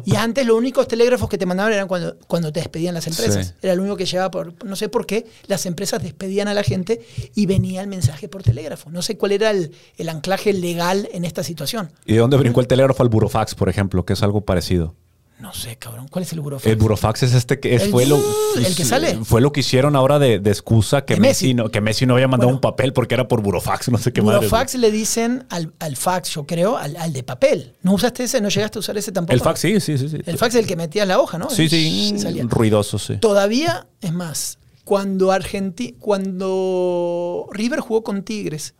Y 0.05 0.15
antes 0.15 0.45
los 0.45 0.57
únicos 0.57 0.87
telégrafos 0.87 1.29
que 1.29 1.37
te 1.37 1.45
mandaban 1.45 1.73
eran 1.73 1.87
cuando, 1.87 2.17
cuando 2.27 2.51
te 2.51 2.59
despedían 2.59 2.93
las 2.93 3.07
empresas. 3.07 3.47
Sí. 3.47 3.53
Era 3.61 3.75
lo 3.75 3.81
único 3.81 3.97
que 3.97 4.05
llevaba 4.05 4.31
por, 4.31 4.65
no 4.65 4.75
sé 4.75 4.89
por 4.89 5.05
qué, 5.05 5.27
las 5.47 5.65
empresas 5.65 6.01
despedían 6.01 6.47
a 6.47 6.53
la 6.53 6.63
gente 6.63 7.01
y 7.35 7.45
venía 7.45 7.81
el 7.81 7.87
mensaje 7.87 8.27
por 8.27 8.43
telégrafo. 8.43 8.89
No 8.89 9.01
sé 9.01 9.17
cuál 9.17 9.33
era 9.33 9.51
el, 9.51 9.71
el 9.97 10.09
anclaje 10.09 10.53
legal 10.53 11.09
en 11.11 11.25
esta 11.25 11.43
situación. 11.43 11.91
¿Y 12.05 12.13
de 12.13 12.19
dónde 12.19 12.37
brincó 12.37 12.61
el 12.61 12.67
telégrafo 12.67 13.03
al 13.03 13.09
burofax, 13.09 13.55
por 13.55 13.69
ejemplo, 13.69 14.05
que 14.05 14.13
es 14.13 14.23
algo 14.23 14.41
parecido? 14.41 14.95
No 15.39 15.53
sé, 15.53 15.77
cabrón. 15.77 16.09
¿Cuál 16.09 16.23
es 16.23 16.33
el 16.33 16.41
burofax? 16.41 16.67
El 16.67 16.75
burofax 16.75 17.23
es 17.23 17.33
este 17.33 17.61
que 17.61 17.73
es, 17.73 17.83
El 17.83 17.91
fue 17.91 18.05
lo 18.05 18.21
el 18.57 18.75
que 18.75 18.83
sale. 18.83 19.19
fue 19.23 19.39
lo 19.39 19.53
que 19.53 19.61
hicieron 19.61 19.95
ahora 19.95 20.19
de, 20.19 20.39
de 20.39 20.49
excusa 20.51 21.05
que 21.05 21.15
Messi. 21.15 21.45
Messi. 21.47 21.53
no, 21.53 21.69
que 21.69 21.79
Messi 21.79 22.05
no 22.05 22.15
había 22.15 22.27
mandado 22.27 22.47
Bueno. 22.49 22.57
un 22.57 22.61
papel 22.61 22.91
porque 22.91 23.13
era 23.15 23.27
por 23.29 23.41
burofax, 23.41 23.87
no 23.89 23.97
sé 23.97 24.11
qué 24.11 24.21
madre. 24.21 24.39
Burofax 24.39 24.75
le 24.75 24.91
dicen 24.91 25.45
al, 25.49 25.71
al 25.79 25.95
fax, 25.95 26.31
yo 26.31 26.45
creo, 26.45 26.75
al, 26.77 26.97
al 26.97 27.13
de 27.13 27.23
papel. 27.23 27.73
¿No 27.83 27.93
usaste 27.93 28.25
ese? 28.25 28.41
¿No 28.41 28.49
llegaste 28.49 28.79
a 28.79 28.81
usar 28.81 28.97
ese 28.97 29.13
tampoco? 29.13 29.33
El 29.33 29.39
fax 29.39 29.61
sí, 29.61 29.79
sí, 29.79 29.97
sí, 29.97 30.09
sí. 30.09 30.17
El 30.25 30.37
fax 30.37 30.55
es 30.55 30.61
el 30.61 30.67
que 30.67 30.75
metías 30.75 31.07
la 31.07 31.19
hoja, 31.21 31.37
¿no? 31.37 31.49
Sí, 31.49 31.69
sí, 31.69 32.15
salía. 32.19 32.43
ruidoso, 32.45 32.99
sí. 32.99 33.15
Todavía, 33.17 33.87
es 34.01 34.11
más, 34.11 34.57
cuando 34.83 35.31
Argenti 35.31 35.95
cuando 35.99 37.47
River 37.51 37.79
jugó 37.79 38.03
con 38.03 38.23
Tigres, 38.23 38.73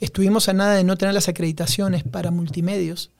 estuvimos 0.00 0.48
a 0.48 0.52
nada 0.54 0.74
de 0.74 0.84
no 0.84 0.96
tener 0.96 1.14
las 1.14 1.28
acreditaciones 1.28 2.02
para 2.02 2.30
multimedios, 2.30 3.10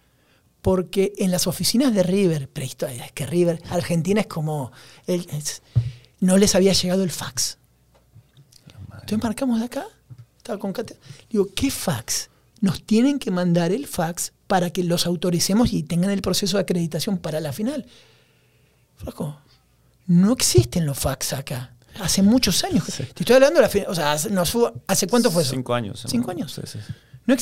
porque 0.65 1.13
en 1.19 1.31
las 1.31 1.47
oficinas 1.47 1.93
de 1.93 2.03
River, 2.03 2.49
prehistoria, 2.49 3.05
es 3.05 3.13
que 3.13 3.27
River, 3.27 3.61
Argentina 3.69 4.23
es 4.23 4.27
como, 4.27 4.73
el- 5.07 5.29
es- 5.31 5.61
no 6.21 6.39
les 6.39 6.55
había 6.55 6.73
llegado 6.73 7.05
el 7.05 7.11
fax. 7.11 7.59
Entonces 8.95 9.23
marcamos 9.23 9.59
de 9.61 9.67
acá, 9.67 9.85
estaba 10.39 10.59
con 10.59 10.73
Katia, 10.73 10.97
digo, 11.29 11.49
¿qué 11.55 11.71
fax? 11.71 12.31
Nos 12.63 12.83
tienen 12.83 13.19
que 13.19 13.31
mandar 13.31 13.73
el 13.73 13.87
fax 13.87 14.33
para 14.47 14.71
que 14.71 14.83
los 14.85 15.05
autoricemos 15.05 15.71
y 15.75 15.83
tengan 15.83 16.11
el 16.11 16.23
proceso 16.23 16.57
de 16.57 16.63
acreditación 16.63 17.19
para 17.19 17.41
la 17.41 17.53
final. 17.53 17.85
Flaco, 18.97 19.39
no 20.07 20.33
existen 20.33 20.87
los 20.87 20.99
fax 20.99 21.35
acá. 21.35 21.75
Hace 22.01 22.23
muchos 22.23 22.65
años. 22.65 22.87
Te 22.87 23.03
estoy 23.03 23.35
hablando 23.37 23.57
de 23.57 23.63
la 23.63 23.69
final. 23.69 23.89
O 23.91 23.95
sea, 23.95 24.13
hace, 24.13 24.31
nos 24.31 24.51
fue- 24.51 24.73
¿hace 24.87 25.07
cuánto 25.09 25.31
fue 25.31 25.43
eso? 25.43 25.51
Cinco 25.51 25.75
años. 25.75 26.03
¿no? 26.05 26.11
Cinco 26.11 26.31
años. 26.31 26.53
Sí, 26.55 26.63
sí. 26.65 26.79
No 27.27 27.37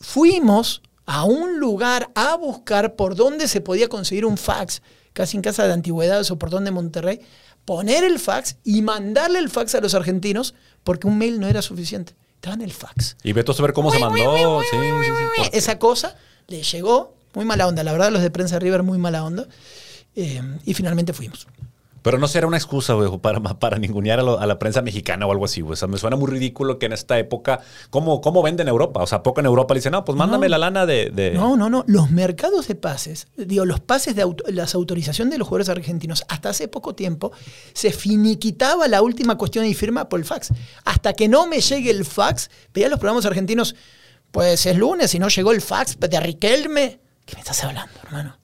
Fuimos 0.00 0.80
a 1.10 1.24
un 1.24 1.58
lugar 1.58 2.10
a 2.14 2.36
buscar 2.36 2.94
por 2.94 3.14
dónde 3.16 3.48
se 3.48 3.62
podía 3.62 3.88
conseguir 3.88 4.26
un 4.26 4.36
fax, 4.36 4.82
casi 5.14 5.36
en 5.38 5.42
casa 5.42 5.66
de 5.66 5.72
antigüedades 5.72 6.30
o 6.30 6.38
por 6.38 6.50
dónde 6.50 6.70
Monterrey, 6.70 7.20
poner 7.64 8.04
el 8.04 8.18
fax 8.18 8.56
y 8.62 8.82
mandarle 8.82 9.38
el 9.38 9.48
fax 9.48 9.74
a 9.74 9.80
los 9.80 9.94
argentinos 9.94 10.54
porque 10.84 11.06
un 11.06 11.16
mail 11.16 11.40
no 11.40 11.48
era 11.48 11.62
suficiente. 11.62 12.14
Estaba 12.34 12.54
en 12.54 12.60
el 12.62 12.72
fax. 12.72 13.16
Y 13.22 13.32
Beto 13.32 13.52
a 13.58 13.62
ver 13.62 13.72
cómo 13.72 13.90
se 13.90 13.98
mandó. 13.98 14.60
Sí, 14.60 14.68
sí, 14.70 14.76
sí. 15.06 15.42
Por- 15.42 15.54
Esa 15.56 15.78
cosa 15.78 16.14
le 16.46 16.62
llegó, 16.62 17.14
muy 17.34 17.44
mala 17.46 17.66
onda, 17.66 17.82
la 17.82 17.92
verdad 17.92 18.12
los 18.12 18.20
de 18.22 18.30
prensa 18.30 18.58
River 18.58 18.82
muy 18.82 18.98
mala 18.98 19.24
onda, 19.24 19.46
eh, 20.14 20.42
y 20.64 20.74
finalmente 20.74 21.12
fuimos. 21.14 21.46
Pero 22.08 22.18
no 22.18 22.26
será 22.28 22.46
una 22.46 22.56
excusa, 22.56 22.94
güey, 22.94 23.18
para, 23.18 23.40
para 23.40 23.78
ningunear 23.78 24.18
a, 24.20 24.22
lo- 24.22 24.40
a 24.40 24.46
la 24.46 24.58
prensa 24.58 24.80
mexicana 24.82 25.26
o 25.26 25.30
algo 25.32 25.44
así, 25.44 25.60
güey. 25.60 25.74
O 25.74 25.76
sea, 25.76 25.88
me 25.88 25.98
suena 25.98 26.16
muy 26.16 26.30
ridículo 26.30 26.78
que 26.78 26.86
en 26.86 26.92
esta 26.92 27.18
época, 27.18 27.60
¿cómo, 27.90 28.20
cómo 28.20 28.42
venden 28.42 28.66
Europa? 28.68 29.02
O 29.02 29.06
sea, 29.06 29.22
poco 29.22 29.40
en 29.40 29.46
Europa 29.46 29.74
le 29.74 29.80
dicen, 29.80 29.92
no, 29.92 30.04
pues 30.04 30.16
mándame 30.16 30.46
No. 30.46 30.50
la 30.52 30.58
lana 30.58 30.86
de... 30.86 31.10
de- 31.10 31.32
No, 31.32 31.56
no, 31.56 31.68
no. 31.68 31.84
Los 31.86 32.10
mercados 32.10 32.66
de 32.68 32.74
pases, 32.74 33.28
digo, 33.36 33.64
los 33.66 33.80
pases 33.80 34.16
de 34.16 34.22
auto- 34.22 34.44
las 34.48 34.74
autorizaciones 34.74 35.32
de 35.32 35.38
los 35.38 35.46
jugadores 35.48 35.68
argentinos, 35.68 36.24
hasta 36.28 36.48
hace 36.48 36.66
poco 36.68 36.94
tiempo 36.94 37.32
se 37.74 37.92
finiquitaba 37.92 38.88
la 38.88 39.02
última 39.02 39.36
cuestión 39.36 39.64
de 39.64 39.74
firma 39.74 40.08
por 40.08 40.18
el 40.20 40.24
fax. 40.24 40.48
Hasta 40.84 41.12
que 41.12 41.28
no 41.28 41.46
me 41.46 41.60
llegue 41.60 41.90
el 41.90 42.04
fax, 42.04 42.50
veía 42.72 42.88
los 42.88 42.98
programas 42.98 43.26
argentinos, 43.26 43.74
pues 44.30 44.64
es 44.66 44.76
lunes 44.76 45.14
y 45.14 45.18
no 45.18 45.28
llegó 45.28 45.52
el 45.52 45.60
fax 45.60 45.98
de 46.00 46.20
Riquelme. 46.20 47.00
¿Qué 47.26 47.34
me 47.34 47.40
estás 47.40 47.62
hablando, 47.64 47.92
hermano? 48.04 48.38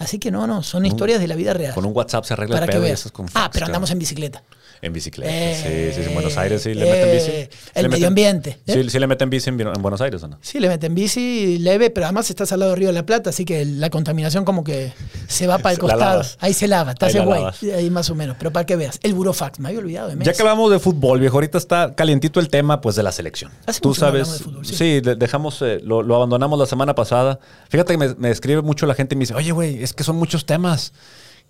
Así 0.00 0.18
que 0.18 0.30
no, 0.30 0.46
no, 0.46 0.62
son 0.62 0.86
historias 0.86 1.20
de 1.20 1.28
la 1.28 1.36
vida 1.36 1.52
real. 1.52 1.74
Con 1.74 1.84
un 1.84 1.94
WhatsApp 1.94 2.24
se 2.24 2.32
arregla 2.32 2.56
para 2.56 2.64
el 2.64 2.70
que 2.70 2.76
pedo 2.76 2.84
y 2.84 2.88
veas. 2.88 3.00
eso 3.00 3.08
es 3.10 3.12
con 3.12 3.26
ah, 3.34 3.50
pero 3.52 3.66
andamos 3.66 3.90
en 3.90 3.98
bicicleta. 3.98 4.42
En 4.82 4.92
bicicleta. 4.92 5.32
Eh, 5.32 5.90
sí, 5.92 5.94
sí, 5.94 6.02
sí. 6.02 6.08
En 6.08 6.14
Buenos 6.14 6.36
Aires 6.36 6.62
sí 6.62 6.74
le 6.74 6.84
meten 6.90 7.12
bici. 7.12 7.30
eh, 7.30 7.48
Sí 7.52 7.58
el 7.74 7.82
le 7.82 7.88
medio 7.88 8.04
meten- 8.04 8.08
ambiente, 8.08 8.50
¿eh? 8.66 8.72
Sí, 8.82 8.90
sí 8.90 8.98
le 8.98 9.06
meten 9.06 9.30
bici 9.30 9.48
en, 9.50 9.60
en 9.60 9.72
Buenos 9.82 10.00
Aires, 10.00 10.22
¿o 10.22 10.28
no? 10.28 10.38
Sí, 10.40 10.58
le 10.60 10.68
meten 10.68 10.94
bici 10.94 11.58
leve, 11.58 11.90
pero 11.90 12.06
además 12.06 12.30
estás 12.30 12.50
al 12.52 12.60
lado 12.60 12.70
del 12.72 12.78
Río 12.78 12.88
de 12.88 12.94
la 12.94 13.04
Plata, 13.06 13.30
así 13.30 13.44
que 13.44 13.64
la 13.64 13.90
contaminación 13.90 14.44
como 14.44 14.64
que 14.64 14.92
se 15.28 15.46
va 15.46 15.58
para 15.58 15.72
el 15.74 15.78
costado. 15.78 16.22
Ahí 16.38 16.52
se 16.54 16.66
lava, 16.68 16.94
la 17.00 17.08
guay. 17.24 17.40
lavas. 17.40 17.62
Ahí 17.62 17.90
más 17.90 18.08
o 18.10 18.14
menos. 18.14 18.36
Pero 18.38 18.52
para 18.52 18.64
que 18.66 18.76
veas, 18.76 18.98
el 19.02 19.14
burofax, 19.14 19.58
me 19.60 19.68
había 19.68 19.80
olvidado 19.80 20.08
de 20.08 20.16
Messi. 20.16 20.30
Ya 20.30 20.34
que 20.36 20.42
hablamos 20.42 20.70
de 20.70 20.78
fútbol, 20.78 21.20
viejo, 21.20 21.36
ahorita 21.36 21.58
está 21.58 21.94
calientito 21.94 22.40
el 22.40 22.48
tema 22.48 22.80
pues 22.80 22.96
de 22.96 23.02
la 23.02 23.12
selección. 23.12 23.50
Hace 23.66 23.80
Tú 23.80 23.94
sabes, 23.94 24.32
de 24.32 24.38
fútbol, 24.44 24.64
sí. 24.66 25.00
de- 25.00 25.16
dejamos, 25.16 25.60
eh, 25.62 25.80
lo, 25.84 26.02
lo 26.02 26.16
abandonamos 26.16 26.58
la 26.58 26.66
semana 26.66 26.94
pasada. 26.94 27.38
Fíjate 27.68 27.92
que 27.94 27.98
me, 27.98 28.14
me 28.16 28.30
escribe 28.30 28.62
mucho 28.62 28.86
la 28.86 28.94
gente 28.94 29.14
y 29.14 29.18
me 29.18 29.22
dice, 29.22 29.34
oye, 29.34 29.52
güey, 29.52 29.82
es 29.82 29.92
que 29.92 30.04
son 30.04 30.16
muchos 30.16 30.46
temas. 30.46 30.92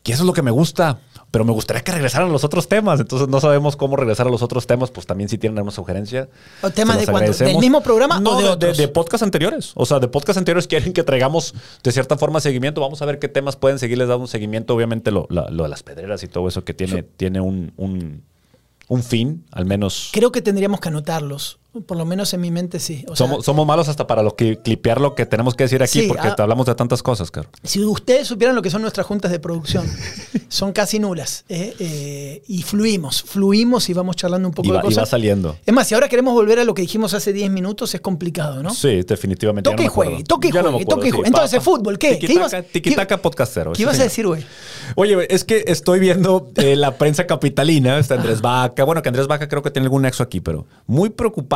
Que 0.03 0.13
eso 0.13 0.23
es 0.23 0.27
lo 0.27 0.33
que 0.33 0.43
me 0.43 0.51
gusta, 0.51 0.99
pero 1.31 1.45
me 1.45 1.53
gustaría 1.53 1.83
que 1.83 1.93
regresaran 1.93 2.33
los 2.33 2.43
otros 2.43 2.69
temas. 2.69 3.01
Entonces 3.01 3.29
no 3.29 3.39
sabemos 3.39 3.77
cómo 3.77 3.97
regresar 3.97 4.27
a 4.27 4.31
los 4.31 4.43
otros 4.43 4.67
temas. 4.67 4.91
Pues 4.91 5.07
también 5.07 5.29
si 5.29 5.37
tienen 5.39 5.59
alguna 5.59 5.73
sugerencia. 5.73 6.29
¿O 6.63 6.71
temas 6.71 6.97
de 6.97 7.03
agradecemos. 7.03 7.53
¿Del 7.53 7.61
mismo 7.61 7.83
programa 7.83 8.19
no, 8.19 8.31
o 8.31 8.37
de 8.37 8.45
de, 8.45 8.49
otros? 8.49 8.77
de 8.79 8.89
podcast 8.89 9.23
anteriores. 9.23 9.73
O 9.75 9.85
sea, 9.87 9.99
de 9.99 10.09
podcast 10.09 10.39
anteriores 10.39 10.67
quieren 10.67 10.93
que 10.93 11.03
traigamos 11.03 11.55
de 11.83 11.93
cierta 11.93 12.17
forma 12.17 12.41
seguimiento. 12.41 12.81
Vamos 12.81 13.03
a 13.03 13.07
ver 13.07 13.19
qué 13.19 13.29
temas 13.29 13.57
pueden 13.57 13.79
seguirles 13.79 14.09
dando 14.09 14.23
un 14.23 14.29
seguimiento. 14.29 14.75
Obviamente 14.75 15.11
lo, 15.11 15.27
lo 15.29 15.63
de 15.63 15.69
las 15.69 15.83
pedreras 15.83 16.23
y 16.23 16.29
todo 16.29 16.49
eso 16.49 16.65
que 16.65 16.75
tiene, 16.75 17.03
tiene 17.03 17.41
un, 17.41 17.73
un, 17.77 18.23
un 18.89 19.03
fin, 19.05 19.45
al 19.53 19.67
menos. 19.67 20.11
Creo 20.13 20.33
que 20.33 20.43
tendríamos 20.43 20.81
que 20.81 20.89
anotarlos. 20.89 21.60
Por 21.87 21.97
lo 21.97 22.05
menos 22.05 22.35
en 22.35 22.41
mi 22.41 22.51
mente 22.51 22.81
sí. 22.81 23.05
O 23.07 23.15
sea, 23.15 23.29
somos, 23.29 23.45
somos 23.45 23.65
malos 23.65 23.89
hasta 23.89 24.05
para 24.07 24.25
lo 24.25 24.35
que 24.35 24.59
clipear 24.61 25.01
lo 25.01 25.15
que 25.15 25.25
tenemos 25.25 25.55
que 25.55 25.65
decir 25.65 25.81
aquí, 25.83 26.01
Sí, 26.01 26.09
porque 26.09 26.27
ah. 26.27 26.35
te 26.35 26.43
hablamos 26.43 26.67
de 26.67 26.75
tantas 26.75 27.01
cosas, 27.01 27.31
claro. 27.31 27.49
Si 27.63 27.85
ustedes 27.85 28.27
supieran 28.27 28.57
lo 28.57 28.63
que 28.63 28.71
son 28.71 28.83
nuestras 28.83 29.07
juntas 29.07 29.31
de 29.31 29.39
producción, 29.39 29.87
son 30.49 30.73
casi 30.73 30.99
nulas. 30.99 31.45
¿eh? 31.49 31.75
Eh, 31.79 32.43
y 32.49 32.63
fluimos, 32.63 33.23
fluimos 33.23 33.89
y 33.89 33.93
vamos 33.95 34.17
charlando 34.17 34.49
un 34.49 34.55
poco 34.55 34.67
Y 34.67 34.71
de 34.73 34.77
va, 34.79 34.81
y 34.81 34.85
cosas. 34.87 35.03
va 35.03 35.07
saliendo. 35.07 35.57
Es 35.65 35.73
más, 35.73 35.87
si 35.87 35.95
ahora 35.95 36.09
queremos 36.09 36.35
volver 36.35 36.59
a 36.59 36.65
lo 36.65 36.75
que 36.75 36.83
dijimos 36.83 37.15
hace 37.15 37.33
10 37.33 37.51
minutos, 37.53 37.95
es 37.95 38.01
complicado, 38.01 38.63
¿no? 38.65 38.75
Sí, 38.75 39.03
definitivamente. 39.03 39.71
Toque 39.71 39.85
y 39.85 39.89
juegue, 39.89 40.25
toque 40.25 40.49
y 40.49 40.51
juegue, 40.51 40.85
toque 40.87 41.09
y 41.09 41.11
juegue. 41.13 41.29
Entonces, 41.29 41.63
fútbol, 41.63 41.99
¿qué? 41.99 42.19
¿Qué 42.19 42.27
ibas- 42.33 42.65
Tiquitaca, 42.73 43.19
podcastero. 43.19 43.73
¿Qué 43.75 43.83
ibas 43.83 44.01
a 44.01 44.03
decir, 44.03 44.27
güey? 44.27 44.45
Oye, 44.97 45.33
es 45.33 45.45
que 45.45 45.63
estoy 45.69 46.01
viendo 46.01 46.51
eh, 46.57 46.75
la 46.75 46.97
prensa 46.99 47.29
capitalina, 47.29 47.99
está 47.99 48.17
Andrés 48.17 48.41
Vaca, 48.41 48.83
bueno, 48.83 49.03
que 49.03 49.09
Andrés 49.09 49.29
Vaca 49.29 49.49
creo 49.49 49.63
que 49.63 49.71
tiene 49.71 49.87
algún 49.87 50.03
nexo 50.03 50.25
aquí, 50.25 50.41
pero 50.41 50.67
muy 50.89 51.11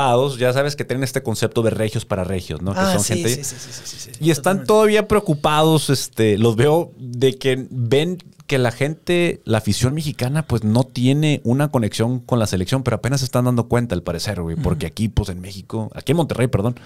preocupados, 0.05 0.39
ya 0.39 0.53
sabes 0.53 0.77
que 0.77 0.85
tienen 0.85 1.05
este 1.05 1.23
concepto 1.23 1.63
de 1.63 1.71
regios 1.71 2.05
para 2.05 2.25
regios, 2.25 2.63
¿no? 2.63 2.73
Que 2.75 2.81
Ah, 2.81 2.93
son 2.95 3.03
sí, 3.05 3.15
gente... 3.15 3.29
sí, 3.37 3.45
sí, 3.45 3.57
sí, 3.59 3.71
sí, 3.73 3.83
sí, 3.85 3.97
sí. 3.99 4.11
Y 4.21 4.31
están 4.31 4.43
Totalmente. 4.59 4.67
todavía 4.67 5.09
preocupados, 5.09 5.91
este, 5.91 6.39
los 6.39 6.57
veo 6.57 6.93
de 6.99 7.37
que 7.39 7.67
ven 7.71 8.19
que 8.47 8.59
la 8.59 8.71
gente, 8.73 9.41
la 9.45 9.59
afición 9.59 9.95
mexicana, 9.95 10.47
pues 10.47 10.65
no 10.65 10.85
tiene 10.85 11.41
una 11.45 11.71
conexión 11.71 12.21
con 12.21 12.39
la 12.39 12.47
selección, 12.47 12.83
pero 12.83 12.97
apenas 12.97 13.21
se 13.21 13.25
están 13.27 13.47
dando 13.47 13.69
cuenta, 13.69 13.95
al 13.95 14.03
parecer, 14.03 14.41
güey, 14.43 14.57
porque 14.57 14.87
aquí, 14.87 15.09
pues 15.09 15.31
en 15.31 15.41
México, 15.41 15.91
aquí 15.95 16.13
en 16.13 16.17
Monterrey, 16.19 16.49
perdón, 16.49 16.79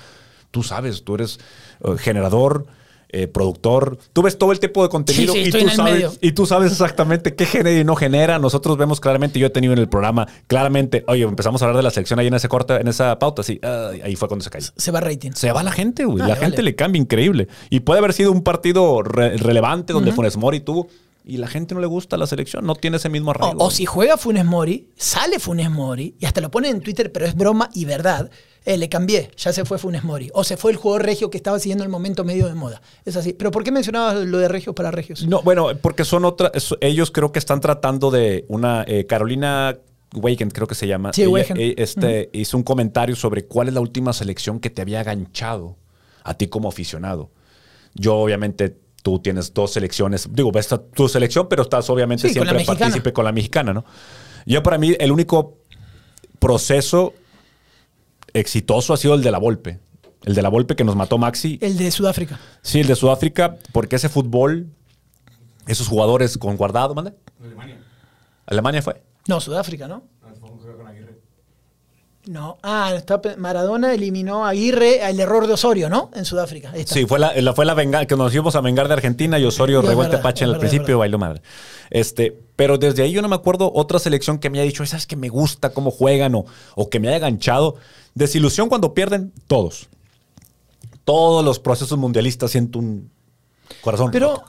tú 0.53 0.63
sabes, 0.63 1.03
tú 1.03 1.17
eres 1.17 1.41
eh, 1.85 1.97
generador, 1.99 2.67
eh, 3.11 3.27
productor, 3.27 3.99
tú 4.13 4.23
ves 4.23 4.37
todo 4.37 4.53
el 4.53 4.61
tipo 4.61 4.83
de 4.83 4.89
contenido 4.91 5.33
Sí, 5.33 5.45
sí, 5.45 5.49
y, 5.49 5.53
tú 5.65 5.69
sabes, 5.71 5.95
medio. 5.95 6.13
y 6.21 6.33
tú 6.33 6.45
sabes 6.47 6.73
exactamente 6.73 7.35
qué 7.35 7.47
genera 7.47 7.81
y 7.81 7.85
no 7.85 7.97
genera. 7.97 8.39
Nosotros 8.39 8.77
vemos 8.77 9.01
claramente, 9.01 9.39
yo 9.39 9.47
he 9.47 9.51
tenido 9.51 9.73
en 9.73 9.79
el 9.79 9.89
programa, 9.89 10.29
claramente, 10.47 11.05
oye, 11.09 11.23
empezamos 11.25 11.63
a 11.63 11.65
hablar 11.67 11.77
de 11.79 11.83
la 11.85 11.91
selección 11.91 12.19
ahí 12.19 12.27
en 12.27 12.35
ese 12.35 12.49
corte, 12.49 12.75
en 12.77 12.89
esa 12.89 13.19
pauta, 13.19 13.43
sí, 13.43 13.59
ah, 13.63 13.91
ahí 14.05 14.15
fue 14.17 14.29
cuando 14.29 14.45
se 14.45 14.51
cayó. 14.51 14.69
Se 14.77 14.91
va 14.91 15.01
rating. 15.01 15.31
Se 15.35 15.51
va 15.53 15.63
la 15.63 15.73
gente, 15.73 16.05
güey. 16.05 16.23
Ah, 16.23 16.29
la 16.29 16.37
gente 16.37 16.57
vale. 16.59 16.63
le 16.71 16.75
cambia 16.77 17.01
increíble. 17.01 17.49
Y 17.71 17.81
puede 17.81 17.99
haber 18.01 18.13
sido 18.13 18.31
un 18.33 18.43
partido 18.43 19.03
re- 19.03 19.37
relevante 19.39 19.93
donde 19.93 20.13
Funes 20.13 20.37
Mori 20.37 20.61
tuvo. 20.61 20.89
Y 21.25 21.37
la 21.37 21.47
gente 21.47 21.75
no 21.75 21.81
le 21.83 21.87
gusta 21.87 22.17
la 22.17 22.27
selección. 22.27 22.65
No 22.65 22.75
tiene 22.75 22.97
ese 22.97 23.11
mismo 23.11 23.29
O, 23.29 23.35
arraigo. 23.35 23.63
o 23.63 23.71
si 23.71 23.85
juega 23.85 24.17
Funes 24.17 24.47
Mori, 24.47 24.89
sale 24.97 25.39
Funes 25.39 25.71
Mori, 25.71 26.15
y 26.19 26.25
hasta 26.25 26.41
lo 26.41 26.51
ponen 26.51 26.77
en 26.77 26.81
Twitter, 26.83 27.13
pero 27.13 27.27
es 27.27 27.35
broma 27.35 27.69
y 27.75 27.85
verdad. 27.85 28.31
Eh, 28.65 28.77
le 28.77 28.89
cambié, 28.89 29.31
ya 29.37 29.53
se 29.53 29.65
fue 29.65 29.79
Funes 29.79 30.05
Mori. 30.05 30.31
O 30.35 30.45
se 30.45 30.57
fue 30.57 30.71
el 30.73 30.77
jugador 30.77 31.05
regio 31.07 31.31
que 31.31 31.37
estaba 31.37 31.59
siguiendo 31.59 31.85
el 31.85 31.91
momento 31.91 32.25
medio 32.25 32.47
de 32.47 32.55
moda. 32.55 32.83
Es 33.05 33.17
así. 33.17 33.33
¿Pero 33.33 33.51
por 33.51 33.65
qué 33.65 33.73
mencionabas 33.73 34.17
lo 34.27 34.39
de 34.39 34.49
regios 34.49 34.75
para 34.75 34.91
regios? 34.91 35.27
No, 35.27 35.43
bueno, 35.43 35.69
porque 35.81 36.05
son 36.05 36.25
otra. 36.25 36.51
ellos 36.81 37.11
creo 37.11 37.33
que 37.33 37.39
están 37.39 37.61
tratando 37.61 38.11
de 38.11 38.45
una. 38.49 38.85
eh, 38.87 39.07
Carolina 39.07 39.77
Weekend, 40.15 40.53
creo 40.53 40.67
que 40.67 40.75
se 40.75 40.87
llama. 40.87 41.13
Sí, 41.13 41.23
Ella, 41.23 41.55
eh, 41.57 41.75
este, 41.79 42.31
Hizo 42.33 42.57
un 42.57 42.63
comentario 42.63 43.15
sobre 43.17 43.45
cuál 43.47 43.69
es 43.69 43.75
la 43.75 43.81
última 43.81 44.13
selección 44.13 44.61
que 44.61 44.71
te 44.71 44.83
había 44.83 45.03
ganchado 45.03 45.77
a 46.25 46.35
ti 46.35 46.49
como 46.49 46.69
aficionado. 46.69 47.31
Yo, 47.95 48.17
obviamente. 48.17 48.77
Tú 49.01 49.21
tienes 49.21 49.55
dos 49.55 49.73
selecciones, 49.73 50.29
digo, 50.33 50.51
ves 50.51 50.73
a 50.73 50.79
tu 50.83 51.09
selección, 51.09 51.49
pero 51.49 51.63
estás 51.63 51.89
obviamente 51.89 52.23
Sí, 52.23 52.29
con 52.29 52.43
siempre 52.43 52.55
mexicana. 52.55 52.79
partícipe 52.81 53.13
con 53.13 53.25
la 53.25 53.31
mexicana, 53.33 53.73
¿no? 53.73 53.85
Yo 54.45 54.61
para 54.63 54.77
mí 54.77 54.93
el 54.99 55.13
único 55.13 55.59
proceso 56.41 57.15
exitoso 58.35 58.93
ha 58.93 58.97
sido 58.97 59.15
el 59.15 59.23
de 59.23 59.31
la 59.31 59.39
Volpe. 59.39 59.81
El 60.25 60.35
de 60.35 60.43
la 60.43 60.49
Volpe 60.49 60.75
que 60.77 60.85
nos 60.85 60.97
mató 60.97 61.17
Maxi. 61.19 61.59
El 61.63 61.77
de 61.79 61.91
Sudáfrica. 61.91 62.39
Sí, 62.63 62.81
el 62.81 62.87
de 62.87 62.97
Sudáfrica, 62.97 63.57
porque 63.73 63.97
ese 63.97 64.09
fútbol, 64.09 64.67
esos 65.67 65.87
jugadores 65.89 66.37
con 66.39 66.57
guardado, 66.57 66.95
¿mande? 66.95 67.15
Alemania. 67.43 67.79
Alemania 68.47 68.83
fue. 68.83 69.01
No, 69.29 69.41
Sudáfrica, 69.41 69.87
¿no? 69.89 70.03
No. 72.27 72.59
Ah, 72.63 72.93
está 72.95 73.23
Maradona 73.39 73.95
eliminó 73.95 74.45
a 74.45 74.51
Aguirre 74.51 75.09
el 75.09 75.19
error 75.19 75.47
de 75.47 75.55
Osorio, 75.55 75.89
¿no? 75.89 76.11
En 76.15 76.27
Sudáfrica. 76.27 76.73
Ahí 76.73 76.81
está. 76.81 76.93
Sí, 76.93 77.07
fue 77.07 77.19
la, 77.19 77.33
la- 77.41 77.55
fue 77.55 77.65
la 77.65 77.73
venganza 77.73 78.05
que 78.07 78.17
nos 78.17 78.35
íbamos 78.35 78.55
a 78.55 78.61
vengar 78.61 78.87
de 78.87 78.93
Argentina 78.95 79.39
y 79.39 79.47
Osorio 79.47 79.81
es 79.81 79.87
regó 79.87 80.03
el 80.05 80.11
tepache 80.11 80.45
en 80.45 80.51
es 80.51 80.57
el 80.57 80.63
es 80.63 80.69
principio 80.71 80.99
bailó 80.99 81.17
madre. 81.17 81.41
Este, 81.89 82.39
pero 82.55 82.77
desde 82.77 83.03
ahí 83.03 83.13
yo 83.13 83.23
no 83.23 83.29
me 83.29 83.35
acuerdo 83.35 83.73
otra 83.75 83.99
selección 83.99 84.39
que 84.39 84.51
me 84.51 84.59
haya 84.59 84.67
dicho, 84.67 84.85
sabes 84.85 85.07
que 85.07 85.17
me 85.17 85.31
gusta 85.31 85.71
cómo 85.71 85.91
juegan 85.91 86.35
o, 86.35 86.45
o 86.75 86.91
que 86.91 87.01
me 87.01 87.09
haya 87.09 87.19
ganchado. 87.19 87.77
Desilusión 88.19 88.69
cuando 88.69 88.95
pierden, 88.95 89.33
todos. 89.47 89.89
Todos 91.05 91.45
los 91.45 91.61
procesos 91.61 91.97
mundialistas 91.97 92.51
siento 92.51 92.81
un 92.81 93.13
corazón. 93.81 94.11
Pero, 94.11 94.43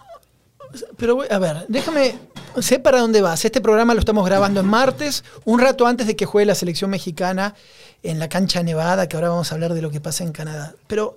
roto. 0.71 0.87
pero 0.97 1.21
a 1.29 1.37
ver, 1.37 1.65
déjame, 1.67 2.17
sé 2.59 2.79
para 2.79 2.99
dónde 2.99 3.21
vas. 3.21 3.45
Este 3.45 3.61
programa 3.61 3.93
lo 3.93 3.99
estamos 3.99 4.25
grabando 4.25 4.59
en 4.59 4.65
martes, 4.65 5.23
un 5.45 5.59
rato 5.59 5.85
antes 5.85 6.07
de 6.07 6.15
que 6.15 6.25
juegue 6.25 6.47
la 6.47 6.55
selección 6.55 6.89
mexicana 6.89 7.53
en 8.01 8.17
la 8.17 8.27
cancha 8.27 8.63
nevada, 8.63 9.07
que 9.07 9.15
ahora 9.15 9.29
vamos 9.29 9.51
a 9.51 9.55
hablar 9.55 9.75
de 9.75 9.83
lo 9.83 9.91
que 9.91 10.01
pasa 10.01 10.23
en 10.23 10.31
Canadá. 10.31 10.73
Pero 10.87 11.15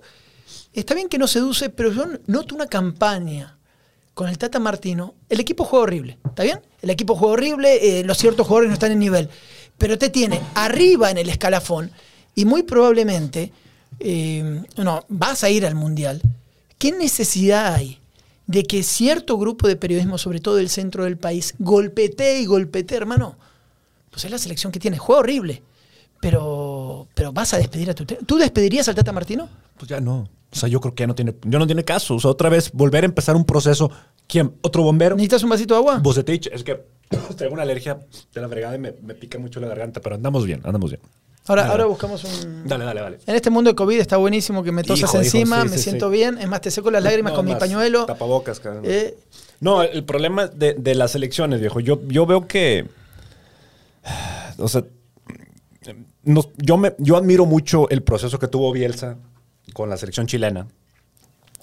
está 0.73 0.93
bien 0.93 1.09
que 1.09 1.17
no 1.17 1.25
seduce, 1.25 1.71
pero 1.71 1.91
yo 1.91 2.05
noto 2.27 2.53
una 2.53 2.67
campaña 2.67 3.57
con 4.13 4.29
el 4.29 4.37
Tata 4.37 4.59
Martino. 4.59 5.15
El 5.27 5.39
equipo 5.39 5.65
juega 5.65 5.85
horrible, 5.85 6.19
¿está 6.23 6.43
bien? 6.43 6.61
El 6.83 6.91
equipo 6.91 7.15
juega 7.15 7.33
horrible, 7.33 7.99
eh, 7.99 8.03
los 8.03 8.19
ciertos 8.19 8.45
jugadores 8.45 8.69
no 8.69 8.75
están 8.75 8.91
en 8.91 8.99
nivel, 8.99 9.27
pero 9.79 9.97
te 9.97 10.09
tiene 10.09 10.39
arriba 10.53 11.09
en 11.09 11.17
el 11.17 11.29
escalafón 11.29 11.91
y 12.35 12.45
muy 12.45 12.63
probablemente, 12.63 13.51
eh, 13.99 14.63
no, 14.77 15.05
vas 15.09 15.43
a 15.43 15.49
ir 15.49 15.65
al 15.65 15.75
Mundial. 15.75 16.21
¿Qué 16.77 16.91
necesidad 16.91 17.73
hay 17.73 17.99
de 18.47 18.63
que 18.63 18.83
cierto 18.83 19.37
grupo 19.37 19.67
de 19.67 19.75
periodismo, 19.75 20.17
sobre 20.17 20.39
todo 20.39 20.55
del 20.55 20.69
centro 20.69 21.05
del 21.05 21.17
país, 21.17 21.55
golpetee 21.59 22.41
y 22.41 22.45
golpetee, 22.45 22.97
hermano? 22.97 23.35
Pues 24.09 24.25
es 24.25 24.31
la 24.31 24.37
selección 24.37 24.71
que 24.71 24.79
tiene. 24.79 24.97
Juega 24.97 25.21
horrible. 25.21 25.63
Pero, 26.21 27.07
pero 27.13 27.33
vas 27.33 27.53
a 27.53 27.57
despedir 27.57 27.89
a 27.89 27.93
tu... 27.93 28.05
¿Tú 28.05 28.37
despedirías 28.37 28.87
al 28.87 28.95
Tata 28.95 29.11
Martino? 29.11 29.49
Pues 29.77 29.89
ya 29.89 29.99
no. 29.99 30.29
O 30.51 30.55
sea, 30.55 30.69
yo 30.69 30.79
creo 30.79 30.93
que 30.93 31.01
ya 31.01 31.07
no 31.07 31.15
tiene, 31.15 31.35
ya 31.43 31.59
no 31.59 31.65
tiene 31.65 31.83
caso. 31.83 32.15
O 32.15 32.19
sea, 32.19 32.31
otra 32.31 32.49
vez 32.49 32.71
volver 32.71 33.03
a 33.03 33.07
empezar 33.07 33.35
un 33.35 33.43
proceso. 33.43 33.91
¿Quién? 34.27 34.53
¿Otro 34.61 34.83
bombero? 34.83 35.15
¿Necesitas 35.15 35.43
un 35.43 35.49
vasito 35.49 35.73
de 35.73 35.79
agua? 35.79 35.99
Bucetich. 35.99 36.47
Es 36.47 36.63
que 36.63 36.85
tengo 37.37 37.53
una 37.53 37.63
alergia 37.63 37.99
de 38.33 38.41
la 38.41 38.47
fregada 38.47 38.75
y 38.75 38.79
me, 38.79 38.93
me 39.01 39.15
pica 39.15 39.39
mucho 39.39 39.59
la 39.59 39.67
garganta, 39.67 39.99
pero 39.99 40.15
andamos 40.15 40.45
bien, 40.45 40.61
andamos 40.63 40.91
bien. 40.91 41.01
Ahora, 41.47 41.67
ahora 41.69 41.85
buscamos 41.85 42.23
un... 42.23 42.65
Dale, 42.67 42.85
dale, 42.85 43.01
dale. 43.01 43.19
En 43.25 43.35
este 43.35 43.49
mundo 43.49 43.69
de 43.69 43.75
COVID 43.75 43.99
está 43.99 44.15
buenísimo 44.17 44.63
que 44.63 44.71
me 44.71 44.81
tosas 44.83 45.09
Hijo, 45.09 45.17
hijo, 45.17 45.23
encima, 45.25 45.61
sí, 45.63 45.69
me 45.69 45.77
sí, 45.77 45.83
siento 45.83 46.07
sí. 46.09 46.13
bien. 46.13 46.37
Es 46.37 46.47
más, 46.47 46.61
te 46.61 46.71
seco 46.71 46.89
las 46.89 47.03
lágrimas 47.03 47.33
No, 47.33 47.37
con 47.37 47.45
mi 47.45 47.55
pañuelo. 47.55 48.05
Tapabocas, 48.05 48.59
cabrón. 48.61 48.83
Eh, 48.85 49.17
No, 49.59 49.83
el 49.83 50.05
problema 50.05 50.47
de, 50.47 50.73
de 50.73 50.95
las 50.95 51.15
elecciones, 51.15 51.59
viejo, 51.59 51.79
yo, 51.81 51.99
yo 52.07 52.25
veo 52.25 52.47
que. 52.47 52.87
O 54.57 54.67
sea, 54.69 54.83
nos- 56.23 56.49
yo, 56.57 56.77
me, 56.77 56.95
yo 56.97 57.17
admiro 57.17 57.45
mucho 57.45 57.89
el 57.89 58.03
proceso 58.03 58.39
que 58.39 58.47
tuvo 58.47 58.71
Bielsa 58.71 59.17
con 59.73 59.89
la 59.89 59.97
selección 59.97 60.27
chilena. 60.27 60.67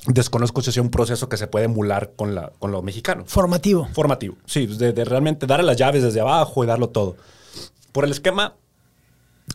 Desconozco 0.06 0.62
si 0.62 0.72
sea 0.72 0.82
un 0.82 0.90
proceso 0.90 1.28
que 1.28 1.36
se 1.36 1.46
puede 1.46 1.66
emular 1.66 2.12
con, 2.16 2.34
la, 2.34 2.52
con 2.58 2.70
lo 2.70 2.82
mexicano. 2.82 3.24
formativo. 3.26 3.88
Formativo, 3.92 4.36
sí, 4.46 4.66
de, 4.66 4.92
de 4.92 5.04
realmente 5.04 5.46
darle 5.46 5.64
las 5.66 5.76
llaves 5.76 6.02
desde 6.02 6.20
abajo 6.20 6.64
y 6.64 6.66
darlo 6.66 6.88
todo. 6.88 7.16
Por 7.92 8.04
el 8.04 8.10
esquema 8.12 8.54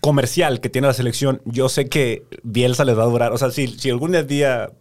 comercial 0.02 0.60
que 0.60 0.70
tiene 0.70 0.88
la 0.88 0.94
selección, 0.94 1.42
yo 1.46 1.70
sé 1.70 1.88
que 1.90 2.26
Bielsa 2.44 2.86
les 2.86 2.98
va 2.98 3.04
a 3.04 3.08
durar. 3.08 3.32
O 3.34 3.38
sea, 3.38 3.52
si, 3.52 3.68
si 3.68 3.90
algún 3.90 4.12
día 4.28 4.72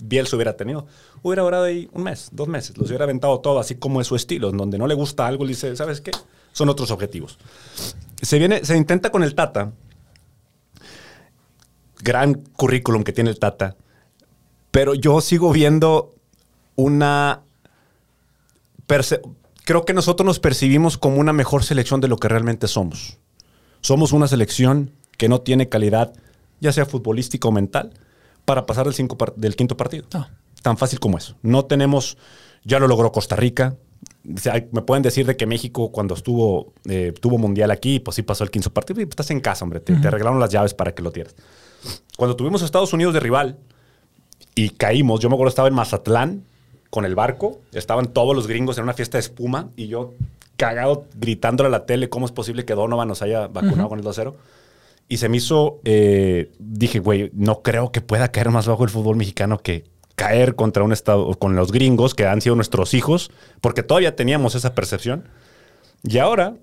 Bielsa 0.00 0.36
hubiera 0.36 0.56
tenido, 0.56 0.86
hubiera 1.22 1.42
durado 1.42 1.64
ahí 1.64 1.88
un 1.92 2.02
mes, 2.02 2.28
dos 2.32 2.48
meses, 2.48 2.76
los 2.76 2.88
hubiera 2.88 3.04
aventado 3.04 3.40
todo, 3.40 3.58
así 3.58 3.76
como 3.76 4.00
es 4.00 4.06
su 4.06 4.16
estilo, 4.16 4.50
en 4.50 4.56
donde 4.56 4.78
no 4.78 4.86
le 4.86 4.94
gusta 4.94 5.26
algo, 5.26 5.44
le 5.44 5.50
dice, 5.50 5.74
¿sabes 5.76 6.00
qué? 6.00 6.10
Son 6.52 6.68
otros 6.68 6.90
objetivos. 6.90 7.38
Se, 8.20 8.38
viene, 8.38 8.64
se 8.64 8.76
intenta 8.76 9.10
con 9.10 9.22
el 9.22 9.34
Tata, 9.34 9.72
gran 12.00 12.34
currículum 12.34 13.04
que 13.04 13.12
tiene 13.12 13.30
el 13.30 13.38
Tata, 13.38 13.76
pero 14.70 14.94
yo 14.94 15.20
sigo 15.20 15.52
viendo 15.52 16.14
una 16.76 17.42
creo 19.64 19.84
que 19.84 19.94
nosotros 19.94 20.26
nos 20.26 20.40
percibimos 20.40 20.98
como 20.98 21.16
una 21.16 21.32
mejor 21.32 21.64
selección 21.64 22.00
de 22.00 22.08
lo 22.08 22.16
que 22.16 22.28
realmente 22.28 22.68
somos. 22.68 23.18
Somos 23.84 24.12
una 24.12 24.26
selección 24.28 24.92
que 25.18 25.28
no 25.28 25.42
tiene 25.42 25.68
calidad, 25.68 26.14
ya 26.60 26.72
sea 26.72 26.86
futbolística 26.86 27.46
o 27.46 27.52
mental, 27.52 27.90
para 28.46 28.64
pasar 28.64 28.86
del, 28.86 28.94
cinco 28.94 29.18
par- 29.18 29.34
del 29.36 29.56
quinto 29.56 29.76
partido. 29.76 30.06
No. 30.14 30.26
Tan 30.62 30.78
fácil 30.78 30.98
como 31.00 31.18
eso. 31.18 31.36
No 31.42 31.66
tenemos, 31.66 32.16
ya 32.64 32.78
lo 32.78 32.88
logró 32.88 33.12
Costa 33.12 33.36
Rica. 33.36 33.76
O 34.34 34.38
sea, 34.38 34.54
hay- 34.54 34.68
me 34.72 34.80
pueden 34.80 35.02
decir 35.02 35.26
de 35.26 35.36
que 35.36 35.44
México 35.46 35.92
cuando 35.92 36.14
estuvo, 36.14 36.72
eh, 36.88 37.12
tuvo 37.20 37.36
mundial 37.36 37.70
aquí, 37.70 38.00
pues 38.00 38.14
sí 38.14 38.22
pasó 38.22 38.42
el 38.42 38.50
quinto 38.50 38.70
partido. 38.72 39.02
Y 39.02 39.04
pues 39.04 39.12
estás 39.12 39.30
en 39.30 39.40
casa, 39.40 39.64
hombre. 39.64 39.80
Te, 39.80 39.94
te 39.96 40.08
arreglaron 40.08 40.40
las 40.40 40.48
llaves 40.50 40.72
para 40.72 40.94
que 40.94 41.02
lo 41.02 41.12
tienes. 41.12 41.34
Cuando 42.16 42.36
tuvimos 42.36 42.62
a 42.62 42.64
Estados 42.64 42.94
Unidos 42.94 43.12
de 43.12 43.20
rival, 43.20 43.58
y 44.54 44.70
caímos. 44.70 45.20
Yo 45.20 45.28
me 45.28 45.34
acuerdo 45.34 45.48
estaba 45.50 45.68
en 45.68 45.74
Mazatlán 45.74 46.44
con 46.88 47.04
el 47.04 47.14
barco, 47.16 47.60
estaban 47.72 48.06
todos 48.12 48.34
los 48.36 48.46
gringos 48.46 48.78
en 48.78 48.84
una 48.84 48.94
fiesta 48.94 49.18
de 49.18 49.22
espuma 49.22 49.70
y 49.76 49.88
yo 49.88 50.14
cagado 50.56 51.06
gritándole 51.16 51.68
a 51.68 51.70
la 51.70 51.86
tele 51.86 52.08
cómo 52.08 52.26
es 52.26 52.32
posible 52.32 52.64
que 52.64 52.74
Donovan 52.74 53.08
nos 53.08 53.22
haya 53.22 53.48
vacunado 53.48 53.88
con 53.88 53.98
el 53.98 54.04
2-0. 54.04 54.34
Y 55.08 55.18
se 55.18 55.28
me 55.28 55.36
hizo, 55.36 55.80
eh, 55.84 56.52
dije, 56.58 56.98
güey, 56.98 57.30
no 57.34 57.62
creo 57.62 57.92
que 57.92 58.00
pueda 58.00 58.28
caer 58.28 58.50
más 58.50 58.66
bajo 58.66 58.84
el 58.84 58.90
fútbol 58.90 59.16
mexicano 59.16 59.58
que 59.58 59.84
caer 60.14 60.54
contra 60.54 60.82
un 60.82 60.92
estado, 60.92 61.34
con 61.34 61.56
los 61.56 61.72
gringos 61.72 62.14
que 62.14 62.26
han 62.26 62.40
sido 62.40 62.56
nuestros 62.56 62.94
hijos, 62.94 63.30
porque 63.60 63.82
todavía 63.82 64.16
teníamos 64.16 64.54
esa 64.54 64.74
percepción. 64.74 65.28
Y 66.02 66.18
ahora 66.18 66.54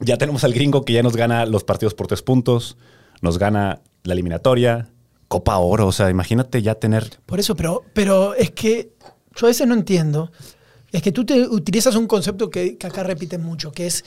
ya 0.00 0.18
tenemos 0.18 0.44
al 0.44 0.52
gringo 0.52 0.84
que 0.84 0.92
ya 0.92 1.02
nos 1.02 1.16
gana 1.16 1.46
los 1.46 1.64
partidos 1.64 1.94
por 1.94 2.06
tres 2.06 2.22
puntos, 2.22 2.76
nos 3.20 3.38
gana 3.38 3.80
la 4.04 4.12
eliminatoria, 4.12 4.88
Copa 5.28 5.56
Oro, 5.58 5.86
o 5.86 5.92
sea, 5.92 6.10
imagínate 6.10 6.60
ya 6.60 6.74
tener 6.74 7.18
Por 7.24 7.40
eso, 7.40 7.56
pero, 7.56 7.84
pero 7.94 8.34
es 8.34 8.50
que 8.50 8.92
yo 9.34 9.46
a 9.46 9.48
veces 9.48 9.66
no 9.66 9.74
entiendo. 9.74 10.30
Es 10.92 11.02
que 11.02 11.10
tú 11.12 11.24
te 11.24 11.40
utilizas 11.48 11.96
un 11.96 12.06
concepto 12.06 12.50
que, 12.50 12.76
que 12.76 12.86
acá 12.86 13.02
repiten 13.02 13.42
mucho, 13.42 13.72
que 13.72 13.86
es, 13.86 14.04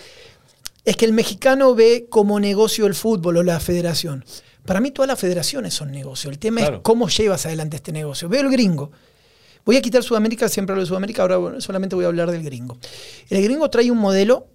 es 0.86 0.96
que 0.96 1.06
el 1.06 1.14
mexicano 1.14 1.74
ve 1.76 2.06
como 2.10 2.40
negocio 2.40 2.86
el 2.86 2.94
fútbol 2.96 3.38
o 3.38 3.44
la 3.44 3.60
federación. 3.60 4.24
Para 4.66 4.80
mí 4.80 4.92
todas 4.92 5.08
las 5.08 5.20
federaciones 5.20 5.74
son 5.74 5.92
negocio. 5.92 6.30
El 6.30 6.40
tema 6.40 6.62
Claro. 6.62 6.78
es 6.78 6.82
cómo 6.84 7.08
llevas 7.10 7.46
adelante 7.46 7.78
este 7.78 7.92
negocio. 7.92 8.30
Veo 8.30 8.42
el 8.42 8.50
gringo. 8.52 8.92
Voy 9.66 9.78
a 9.78 9.82
quitar 9.82 10.04
Sudamérica, 10.04 10.48
siempre 10.48 10.74
hablo 10.74 10.84
de 10.84 10.88
Sudamérica, 10.88 11.24
ahora 11.24 11.38
bueno, 11.38 11.60
solamente 11.60 11.96
voy 11.96 12.06
a 12.06 12.08
hablar 12.08 12.30
del 12.30 12.44
gringo. 12.44 12.78
El 13.30 13.44
gringo 13.44 13.68
trae 13.70 13.90
un 13.90 13.98
modelo 13.98 14.48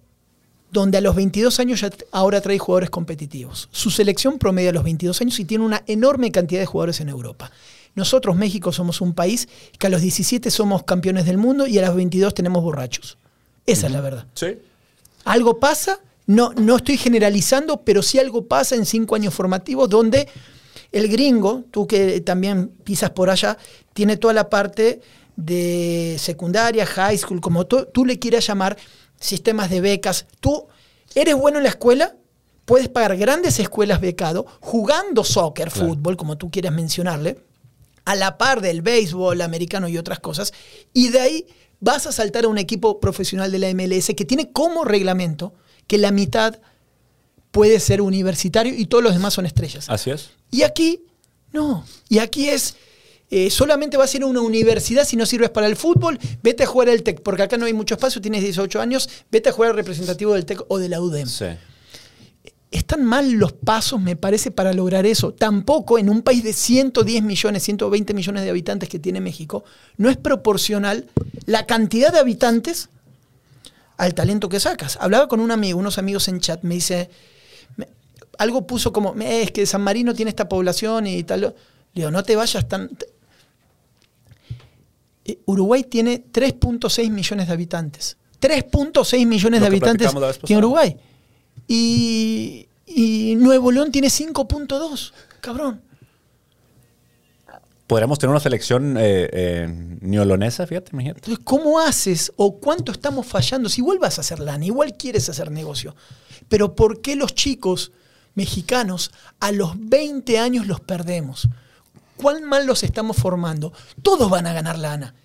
donde 0.71 0.97
a 0.97 1.01
los 1.01 1.15
22 1.17 1.59
años 1.59 1.81
ya 1.81 1.89
ahora 2.13 2.39
trae 2.39 2.57
jugadores 2.57 2.89
competitivos. 2.89 3.67
Su 3.73 3.89
selección 3.89 4.39
promedia 4.39 4.69
a 4.69 4.73
los 4.73 4.85
22 4.85 5.19
años 5.19 5.37
y 5.39 5.43
tiene 5.43 5.65
una 5.65 5.83
enorme 5.85 6.31
cantidad 6.31 6.61
de 6.61 6.65
jugadores 6.65 7.01
en 7.01 7.09
Europa. 7.09 7.51
Nosotros, 7.95 8.35
México, 8.35 8.71
somos 8.71 9.01
un 9.01 9.13
país 9.13 9.47
que 9.77 9.87
a 9.87 9.89
los 9.89 10.01
17 10.01 10.49
somos 10.51 10.83
campeones 10.83 11.25
del 11.25 11.37
mundo 11.37 11.67
y 11.67 11.77
a 11.77 11.85
los 11.85 11.95
22 11.95 12.33
tenemos 12.33 12.63
borrachos. 12.63 13.17
Esa 13.65 13.87
es 13.87 13.93
la 13.93 14.01
verdad. 14.01 14.25
Sí. 14.33 14.57
Algo 15.25 15.59
pasa, 15.59 15.99
no, 16.25 16.51
no 16.53 16.77
estoy 16.77 16.97
generalizando, 16.97 17.81
pero 17.81 18.01
sí 18.01 18.17
algo 18.17 18.45
pasa 18.47 18.75
en 18.75 18.85
cinco 18.85 19.15
años 19.15 19.33
formativos 19.33 19.89
donde 19.89 20.27
el 20.91 21.07
gringo, 21.09 21.63
tú 21.71 21.85
que 21.87 22.21
también 22.21 22.69
pisas 22.83 23.09
por 23.11 23.29
allá, 23.29 23.57
tiene 23.93 24.17
toda 24.17 24.33
la 24.33 24.49
parte 24.49 25.01
de 25.35 26.15
secundaria, 26.19 26.85
high 26.85 27.17
school, 27.17 27.39
como 27.41 27.65
tú, 27.65 27.87
tú 27.93 28.05
le 28.05 28.19
quieras 28.19 28.45
llamar, 28.47 28.77
sistemas 29.19 29.69
de 29.69 29.81
becas. 29.81 30.25
Tú 30.39 30.67
eres 31.15 31.35
bueno 31.35 31.57
en 31.57 31.63
la 31.63 31.69
escuela, 31.69 32.15
puedes 32.65 32.89
pagar 32.89 33.15
grandes 33.17 33.59
escuelas 33.59 34.01
becado, 34.01 34.45
jugando 34.59 35.23
soccer, 35.23 35.69
Claro. 35.69 35.89
fútbol, 35.89 36.17
como 36.17 36.37
tú 36.37 36.49
quieras 36.49 36.73
mencionarle, 36.73 37.37
a 38.11 38.15
la 38.15 38.37
par 38.37 38.59
del 38.59 38.81
béisbol 38.81 39.39
americano 39.39 39.87
y 39.87 39.97
otras 39.97 40.19
cosas, 40.19 40.53
y 40.93 41.09
de 41.09 41.19
ahí 41.21 41.45
vas 41.79 42.07
a 42.07 42.11
saltar 42.11 42.43
a 42.43 42.49
un 42.49 42.57
equipo 42.57 42.99
profesional 42.99 43.51
de 43.51 43.59
la 43.59 43.73
MLS 43.73 44.11
que 44.15 44.25
tiene 44.25 44.51
como 44.51 44.83
reglamento 44.83 45.53
que 45.87 45.97
la 45.97 46.11
mitad 46.11 46.59
puede 47.51 47.79
ser 47.79 48.01
universitario 48.01 48.73
y 48.75 48.85
todos 48.85 49.01
los 49.01 49.13
demás 49.13 49.33
son 49.33 49.45
estrellas. 49.45 49.85
Así 49.87 50.09
es. 50.09 50.31
Y 50.51 50.63
aquí, 50.63 51.05
no. 51.53 51.85
Y 52.09 52.19
aquí 52.19 52.49
es, 52.49 52.75
eh, 53.29 53.49
solamente 53.49 53.95
vas 53.95 54.13
a 54.13 54.17
ir 54.17 54.23
a 54.23 54.25
una 54.25 54.41
universidad 54.41 55.05
si 55.05 55.15
no 55.15 55.25
sirves 55.25 55.49
para 55.49 55.67
el 55.67 55.77
fútbol, 55.77 56.19
vete 56.43 56.63
a 56.63 56.67
jugar 56.67 56.89
al 56.89 57.03
TEC, 57.03 57.21
porque 57.21 57.43
acá 57.43 57.55
no 57.55 57.65
hay 57.65 57.73
mucho 57.73 57.95
espacio, 57.95 58.19
tienes 58.19 58.41
18 58.41 58.81
años, 58.81 59.09
vete 59.31 59.49
a 59.49 59.51
jugar 59.53 59.71
al 59.71 59.77
representativo 59.77 60.33
del 60.33 60.45
TEC 60.45 60.63
o 60.67 60.79
de 60.79 60.89
la 60.89 60.99
UDEM. 60.99 61.29
Sí. 61.29 61.45
Están 62.71 63.03
mal 63.03 63.31
los 63.33 63.51
pasos, 63.51 63.99
me 63.99 64.15
parece, 64.15 64.49
para 64.49 64.71
lograr 64.71 65.05
eso. 65.05 65.33
Tampoco 65.33 65.99
en 65.99 66.09
un 66.09 66.21
país 66.21 66.41
de 66.43 66.53
110 66.53 67.21
millones, 67.21 67.63
120 67.63 68.13
millones 68.13 68.43
de 68.43 68.49
habitantes 68.49 68.87
que 68.87 68.97
tiene 68.97 69.19
México, 69.19 69.65
no 69.97 70.09
es 70.09 70.15
proporcional 70.15 71.09
la 71.45 71.65
cantidad 71.65 72.13
de 72.13 72.19
habitantes 72.19 72.87
al 73.97 74.13
talento 74.13 74.47
que 74.47 74.59
sacas. 74.61 74.97
Hablaba 75.01 75.27
con 75.27 75.41
un 75.41 75.51
amigo, 75.51 75.77
unos 75.79 75.97
amigos 75.97 76.27
en 76.29 76.39
chat, 76.39 76.63
me 76.63 76.75
dice, 76.75 77.09
me- 77.75 77.89
algo 78.37 78.65
puso 78.65 78.93
como, 78.93 79.13
"Eh, 79.19 79.43
es 79.43 79.51
que 79.51 79.65
San 79.65 79.81
Marino 79.81 80.13
tiene 80.13 80.29
esta 80.29 80.47
población 80.47 81.07
y 81.07 81.23
tal. 81.23 81.41
Le 81.41 81.53
digo, 81.93 82.09
no 82.09 82.23
te 82.23 82.37
vayas 82.37 82.67
tan... 82.69 82.89
Eh, 85.25 85.39
Uruguay 85.45 85.83
tiene 85.83 86.23
3.6 86.31 87.09
millones 87.11 87.47
de 87.47 87.53
habitantes. 87.53 88.17
3.6 88.39 89.25
millones 89.27 89.59
Lo 89.59 89.65
de 89.65 89.67
habitantes 89.67 90.07
pasada. 90.07 90.57
Uruguay. 90.57 90.97
Y, 91.73 92.67
y 92.85 93.35
Nuevo 93.37 93.71
León 93.71 93.93
tiene 93.93 94.09
5.2. 94.09 95.13
Cabrón. 95.39 95.81
Podríamos 97.87 98.19
tener 98.19 98.31
una 98.31 98.41
selección 98.41 98.97
eh, 98.97 99.29
eh, 99.31 99.97
neolonesa, 100.01 100.67
fíjate, 100.67 100.89
imagínate. 100.91 101.19
Entonces, 101.19 101.45
¿cómo 101.45 101.79
haces 101.79 102.33
o 102.35 102.57
cuánto 102.57 102.91
estamos 102.91 103.25
fallando? 103.25 103.69
Si 103.69 103.79
igual 103.79 103.99
vas 103.99 104.17
a 104.17 104.21
hacer 104.21 104.41
lana, 104.41 104.65
igual 104.65 104.97
quieres 104.97 105.29
hacer 105.29 105.49
negocio. 105.49 105.95
Pero 106.49 106.75
¿por 106.75 106.99
qué 106.99 107.15
los 107.15 107.35
chicos 107.35 107.93
mexicanos 108.35 109.11
a 109.39 109.53
los 109.53 109.71
20 109.77 110.39
años 110.39 110.67
los 110.67 110.81
perdemos? 110.81 111.47
¿Cuán 112.17 112.43
mal 112.43 112.65
los 112.65 112.83
estamos 112.83 113.15
formando? 113.15 113.71
Todos 114.01 114.29
van 114.29 114.45
a 114.45 114.51
ganar 114.53 114.77
lana. 114.77 115.15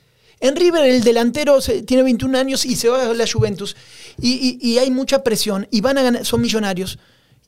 En 0.40 0.54
River 0.56 0.84
el 0.84 1.02
delantero 1.02 1.58
tiene 1.60 2.02
21 2.02 2.38
años 2.38 2.64
y 2.64 2.76
se 2.76 2.88
va 2.88 3.10
a 3.10 3.14
la 3.14 3.26
Juventus 3.26 3.76
y 4.20 4.78
hay 4.78 4.90
mucha 4.90 5.22
presión 5.22 5.66
y 5.70 5.80
van 5.80 5.98
a 5.98 6.02
ganar, 6.02 6.24
son 6.24 6.40
millonarios 6.40 6.98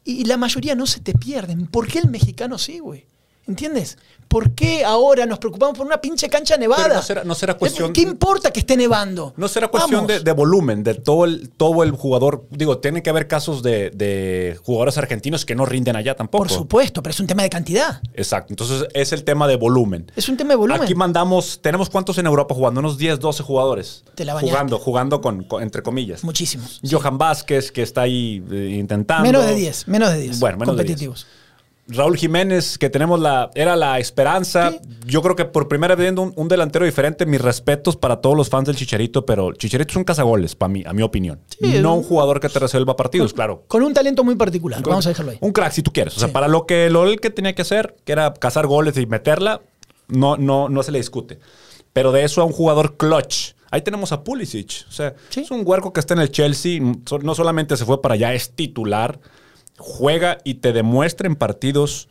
y 0.04 0.24
la 0.24 0.38
mayoría 0.38 0.74
no 0.74 0.86
se 0.86 1.00
te 1.00 1.12
pierden. 1.12 1.66
¿Por 1.66 1.86
qué 1.86 1.98
el 1.98 2.08
mexicano 2.08 2.56
sí, 2.56 2.78
güey? 2.78 3.04
¿Entiendes? 3.46 3.98
¿Por 4.28 4.50
qué 4.50 4.84
ahora 4.84 5.24
nos 5.26 5.38
preocupamos 5.38 5.76
por 5.76 5.86
una 5.86 6.00
pinche 6.00 6.28
cancha 6.28 6.56
nevada? 6.56 6.82
Pero 6.82 6.94
no 6.96 7.02
será- 7.02 7.24
no 7.24 7.34
será 7.34 7.54
cuestión- 7.54 7.92
¿Qué 7.94 8.02
importa 8.02 8.50
que 8.52 8.60
esté 8.60 8.76
nevando? 8.76 9.32
No 9.36 9.48
será 9.48 9.68
cuestión 9.68 10.06
de, 10.06 10.20
de 10.20 10.32
volumen, 10.32 10.82
de 10.84 10.94
todo 10.94 11.24
el, 11.24 11.48
todo 11.50 11.82
el 11.82 11.92
jugador. 11.92 12.46
Digo, 12.50 12.78
tiene 12.78 13.02
que 13.02 13.08
haber 13.10 13.26
casos 13.26 13.62
de, 13.62 13.90
de 13.90 14.58
jugadores 14.62 14.98
argentinos 14.98 15.46
que 15.46 15.54
no 15.54 15.64
rinden 15.64 15.96
allá 15.96 16.14
tampoco. 16.14 16.44
Por 16.44 16.52
supuesto, 16.52 17.02
pero 17.02 17.12
es 17.12 17.20
un 17.20 17.26
tema 17.26 17.42
de 17.42 17.48
cantidad. 17.50 18.00
Exacto. 18.14 18.52
Entonces 18.52 18.86
es 18.94 19.12
el 19.12 19.24
tema 19.24 19.48
de 19.48 19.56
volumen. 19.56 20.10
Es 20.14 20.28
un 20.28 20.36
tema 20.36 20.50
de 20.50 20.56
volumen. 20.56 20.82
Aquí 20.82 20.94
mandamos, 20.94 21.60
tenemos 21.62 21.88
cuántos 21.88 22.18
en 22.18 22.26
Europa 22.26 22.54
jugando, 22.54 22.80
unos 22.80 22.98
10, 22.98 23.18
12 23.20 23.42
jugadores. 23.42 24.04
Te 24.14 24.24
la 24.26 24.34
bañaste. 24.34 24.50
jugando, 24.52 24.78
jugando 24.78 25.20
con, 25.22 25.44
con- 25.44 25.62
entre 25.62 25.82
comillas. 25.82 26.22
Muchísimos. 26.22 26.80
Johan 26.88 27.16
Vázquez, 27.16 27.72
que 27.72 27.82
está 27.82 28.02
ahí 28.02 28.44
eh, 28.50 28.76
intentando. 28.78 29.22
Menos 29.22 29.46
de 29.46 29.54
10, 29.54 29.88
menos 29.88 30.10
de 30.12 30.18
10. 30.20 30.38
Bueno, 30.40 30.58
menos 30.58 30.76
de 30.76 30.84
10. 30.84 31.26
Raúl 31.90 32.18
Jiménez, 32.18 32.76
que 32.76 32.90
tenemos 32.90 33.18
la, 33.18 33.50
era 33.54 33.74
la 33.74 33.98
esperanza. 33.98 34.72
Sí. 34.72 34.78
Yo 35.06 35.22
creo 35.22 35.34
que 35.36 35.46
por 35.46 35.68
primera 35.68 35.94
vez 35.94 36.04
viendo 36.04 36.20
un, 36.22 36.32
un 36.36 36.46
delantero 36.46 36.84
diferente, 36.84 37.24
mis 37.24 37.40
respetos 37.40 37.96
para 37.96 38.20
todos 38.20 38.36
los 38.36 38.50
fans 38.50 38.66
del 38.66 38.76
Chicharito, 38.76 39.24
pero 39.24 39.52
Chicharito 39.54 39.90
es 39.92 39.96
un 39.96 40.04
cazagoles, 40.04 40.54
para 40.54 40.68
mí, 40.68 40.82
a 40.86 40.92
mi 40.92 41.02
opinión. 41.02 41.40
Sí, 41.58 41.78
no 41.80 41.94
un- 41.94 42.02
jugador 42.02 42.40
que 42.40 42.48
te 42.50 42.58
resuelva 42.58 42.94
partidos, 42.94 43.32
claro. 43.32 43.64
Con 43.68 43.82
un 43.82 43.94
talento 43.94 44.22
muy 44.22 44.34
particular. 44.36 44.82
Vamos 44.82 45.06
a 45.06 45.08
dejarlo 45.08 45.32
ahí. 45.32 45.38
Un 45.40 45.52
crack 45.52 45.72
si 45.72 45.82
tú 45.82 45.90
quieres. 45.92 46.14
O 46.16 46.20
sea, 46.20 46.28
Sí. 46.28 46.34
para 46.34 46.46
lo 46.46 46.66
que 46.66 46.90
lo 46.90 47.04
que 47.16 47.30
tenía 47.30 47.54
que 47.54 47.62
hacer, 47.62 47.96
que 48.04 48.12
era 48.12 48.34
cazar 48.34 48.66
goles 48.66 48.96
y 48.98 49.06
meterla, 49.06 49.62
no, 50.08 50.36
no, 50.36 50.68
no 50.68 50.82
se 50.82 50.92
le 50.92 50.98
discute. 50.98 51.38
Pero 51.94 52.12
de 52.12 52.22
eso 52.24 52.42
a 52.42 52.44
un 52.44 52.52
jugador 52.52 52.96
clutch. 52.98 53.54
Ahí 53.70 53.82
tenemos 53.82 54.12
a 54.12 54.24
Pulisic. 54.24 54.84
O 54.88 54.92
sea, 54.92 55.14
es 55.36 55.50
un 55.50 55.62
huerco 55.64 55.92
que 55.92 56.00
está 56.00 56.14
en 56.14 56.20
el 56.20 56.30
Chelsea. 56.30 56.80
No 57.22 57.34
solamente 57.34 57.76
se 57.76 57.84
fue 57.84 58.00
para 58.02 58.14
allá, 58.14 58.32
es 58.34 58.52
titular. 58.54 59.20
Juega 59.78 60.38
y 60.44 60.54
te 60.54 60.72
demuestra 60.72 61.26
en 61.26 61.36
partidos. 61.36 62.08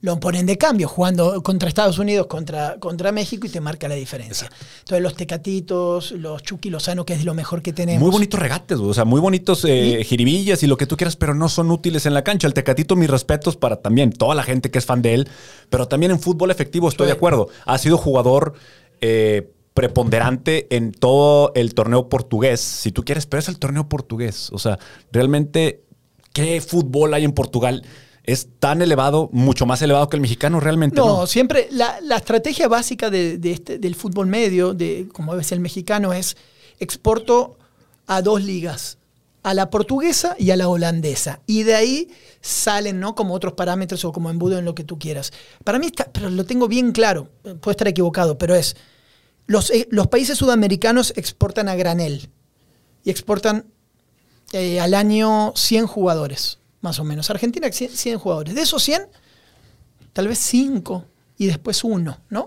Lo 0.00 0.20
ponen 0.20 0.46
de 0.46 0.56
cambio, 0.56 0.86
jugando 0.86 1.42
contra 1.42 1.68
Estados 1.68 1.98
Unidos, 1.98 2.28
contra, 2.28 2.76
contra 2.78 3.10
México 3.10 3.48
y 3.48 3.50
te 3.50 3.60
marca 3.60 3.88
la 3.88 3.96
diferencia. 3.96 4.48
Entonces, 4.78 5.02
los 5.02 5.14
Tecatitos, 5.16 6.12
los 6.12 6.40
Chucky 6.44 6.70
Lozano, 6.70 7.04
que 7.04 7.14
es 7.14 7.24
lo 7.24 7.34
mejor 7.34 7.62
que 7.62 7.72
tenemos. 7.72 8.00
Muy 8.02 8.12
bonitos 8.12 8.38
regates, 8.38 8.78
o 8.78 8.94
sea, 8.94 9.04
muy 9.04 9.20
bonitos 9.20 9.64
eh, 9.64 10.04
jiribillas 10.04 10.62
y 10.62 10.68
lo 10.68 10.76
que 10.76 10.86
tú 10.86 10.96
quieras, 10.96 11.16
pero 11.16 11.34
no 11.34 11.48
son 11.48 11.72
útiles 11.72 12.06
en 12.06 12.14
la 12.14 12.22
cancha. 12.22 12.46
El 12.46 12.54
Tecatito, 12.54 12.94
mis 12.94 13.10
respetos 13.10 13.56
para 13.56 13.76
también 13.82 14.12
toda 14.12 14.36
la 14.36 14.44
gente 14.44 14.70
que 14.70 14.78
es 14.78 14.86
fan 14.86 15.02
de 15.02 15.14
él, 15.14 15.28
pero 15.68 15.88
también 15.88 16.12
en 16.12 16.20
fútbol 16.20 16.52
efectivo 16.52 16.88
estoy 16.88 17.06
Sí. 17.06 17.12
de 17.12 17.16
acuerdo. 17.16 17.48
Ha 17.66 17.76
sido 17.78 17.96
jugador 17.98 18.52
eh, 19.00 19.50
preponderante 19.74 20.68
en 20.76 20.92
todo 20.92 21.50
el 21.56 21.74
torneo 21.74 22.08
portugués, 22.08 22.60
si 22.60 22.92
tú 22.92 23.04
quieres, 23.04 23.26
pero 23.26 23.40
es 23.40 23.48
el 23.48 23.58
torneo 23.58 23.88
portugués. 23.88 24.50
O 24.52 24.58
sea, 24.60 24.78
realmente, 25.10 25.82
¿qué 26.32 26.60
fútbol 26.60 27.14
hay 27.14 27.24
en 27.24 27.32
Portugal? 27.32 27.84
Es 28.24 28.48
tan 28.58 28.82
elevado, 28.82 29.30
mucho 29.32 29.64
más 29.64 29.80
elevado 29.80 30.08
que 30.08 30.16
el 30.16 30.20
mexicano, 30.20 30.60
realmente. 30.60 30.96
No, 30.96 31.20
No, 31.20 31.26
siempre 31.26 31.68
la, 31.70 31.98
la 32.02 32.16
estrategia 32.16 32.68
básica 32.68 33.08
de, 33.10 33.38
de 33.38 33.52
este- 33.52 33.78
del 33.78 33.94
fútbol 33.94 34.26
medio, 34.26 34.74
de 34.74 35.08
como 35.12 35.34
es 35.36 35.50
el 35.52 35.60
mexicano, 35.60 36.12
es 36.12 36.36
exporto 36.78 37.56
a 38.06 38.22
dos 38.22 38.42
ligas, 38.42 38.98
a 39.42 39.54
la 39.54 39.70
portuguesa 39.70 40.36
y 40.38 40.50
a 40.50 40.56
la 40.56 40.68
holandesa. 40.68 41.40
Y 41.46 41.62
de 41.62 41.74
ahí 41.74 42.08
salen, 42.40 43.00
¿no? 43.00 43.14
Como 43.14 43.34
otros 43.34 43.54
parámetros 43.54 44.04
o 44.04 44.12
como 44.12 44.30
embudo 44.30 44.58
en 44.58 44.64
lo 44.64 44.74
que 44.74 44.84
tú 44.84 44.98
quieras. 44.98 45.32
Para 45.64 45.78
mí 45.78 45.86
está, 45.86 46.10
pero 46.12 46.28
lo 46.28 46.44
tengo 46.44 46.68
bien 46.68 46.92
claro, 46.92 47.28
puedo 47.42 47.70
estar 47.70 47.88
equivocado, 47.88 48.36
pero 48.36 48.54
es, 48.54 48.76
los, 49.46 49.70
eh, 49.70 49.88
los 49.90 50.06
países 50.08 50.36
sudamericanos 50.36 51.12
exportan 51.16 51.68
a 51.68 51.76
granel 51.76 52.28
y 53.04 53.10
exportan 53.10 53.64
eh, 54.52 54.80
al 54.80 54.94
año 54.94 55.52
100 55.54 55.86
jugadores, 55.86 56.58
más 56.80 56.98
o 56.98 57.04
menos. 57.04 57.30
Argentina 57.30 57.70
100, 57.70 57.90
100 57.90 58.18
jugadores. 58.18 58.54
De 58.54 58.62
esos 58.62 58.82
100, 58.82 59.06
tal 60.12 60.28
vez 60.28 60.38
5 60.38 61.04
y 61.36 61.46
después 61.46 61.84
uno, 61.84 62.18
¿no? 62.30 62.46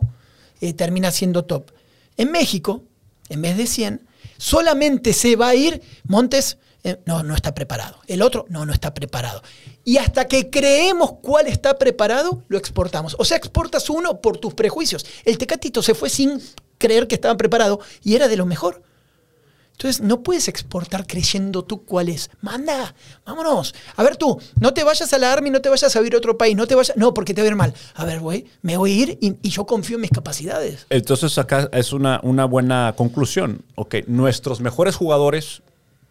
Eh, 0.59 0.73
termina 0.73 1.11
siendo 1.11 1.45
top. 1.45 1.71
En 2.17 2.31
México, 2.31 2.83
en 3.29 3.41
vez 3.41 3.57
de 3.57 3.67
100, 3.67 4.07
solamente 4.37 5.13
se 5.13 5.35
va 5.35 5.49
a 5.49 5.55
ir 5.55 5.81
Montes. 6.03 6.57
eh, 6.83 6.99
no, 7.05 7.23
no 7.23 7.35
está 7.35 7.53
preparado. 7.53 7.99
El 8.07 8.21
otro, 8.21 8.45
no, 8.49 8.65
no 8.65 8.73
está 8.73 8.93
preparado. 8.93 9.43
Y 9.83 9.97
hasta 9.97 10.27
que 10.27 10.49
creemos 10.49 11.13
cuál 11.21 11.47
está 11.47 11.77
preparado, 11.77 12.43
lo 12.47 12.57
exportamos. 12.57 13.15
O 13.19 13.25
sea, 13.25 13.37
exportas 13.37 13.89
uno 13.89 14.21
por 14.21 14.37
tus 14.37 14.53
prejuicios. 14.53 15.05
El 15.25 15.37
Tecatito 15.37 15.81
se 15.81 15.95
fue 15.95 16.09
sin 16.09 16.41
creer 16.77 17.07
que 17.07 17.15
estaba 17.15 17.37
preparado 17.37 17.79
y 18.03 18.15
era 18.15 18.27
de 18.27 18.37
lo 18.37 18.45
mejor. 18.45 18.83
Entonces, 19.73 20.01
no 20.01 20.21
puedes 20.21 20.47
exportar 20.47 21.07
creyendo 21.07 21.63
tú 21.63 21.83
cuál 21.83 22.09
es. 22.09 22.29
Manda, 22.41 22.93
vámonos. 23.25 23.73
A 23.95 24.03
ver 24.03 24.15
tú, 24.15 24.39
no 24.59 24.73
te 24.73 24.83
vayas 24.83 25.11
a 25.11 25.17
la 25.17 25.33
Army, 25.33 25.49
no 25.49 25.59
te 25.59 25.69
vayas 25.69 25.95
a 25.95 26.01
ir 26.01 26.13
a 26.13 26.17
otro 26.17 26.37
país, 26.37 26.55
no 26.55 26.67
te 26.67 26.75
vayas... 26.75 26.95
No, 26.97 27.13
porque 27.13 27.33
te 27.33 27.41
va 27.41 27.47
a 27.47 27.49
ir 27.49 27.55
mal. 27.55 27.73
A 27.95 28.05
ver, 28.05 28.19
güey, 28.19 28.45
me 28.61 28.77
voy 28.77 28.91
a 28.91 28.95
ir 28.95 29.17
y, 29.21 29.35
y 29.41 29.49
yo 29.49 29.65
confío 29.65 29.95
en 29.95 30.01
mis 30.01 30.11
capacidades. 30.11 30.85
Entonces 30.89 31.37
acá 31.39 31.67
es 31.71 31.93
una, 31.93 32.19
una 32.21 32.45
buena 32.45 32.93
conclusión. 32.95 33.63
Ok, 33.75 33.95
nuestros 34.07 34.61
mejores 34.61 34.95
jugadores 34.95 35.63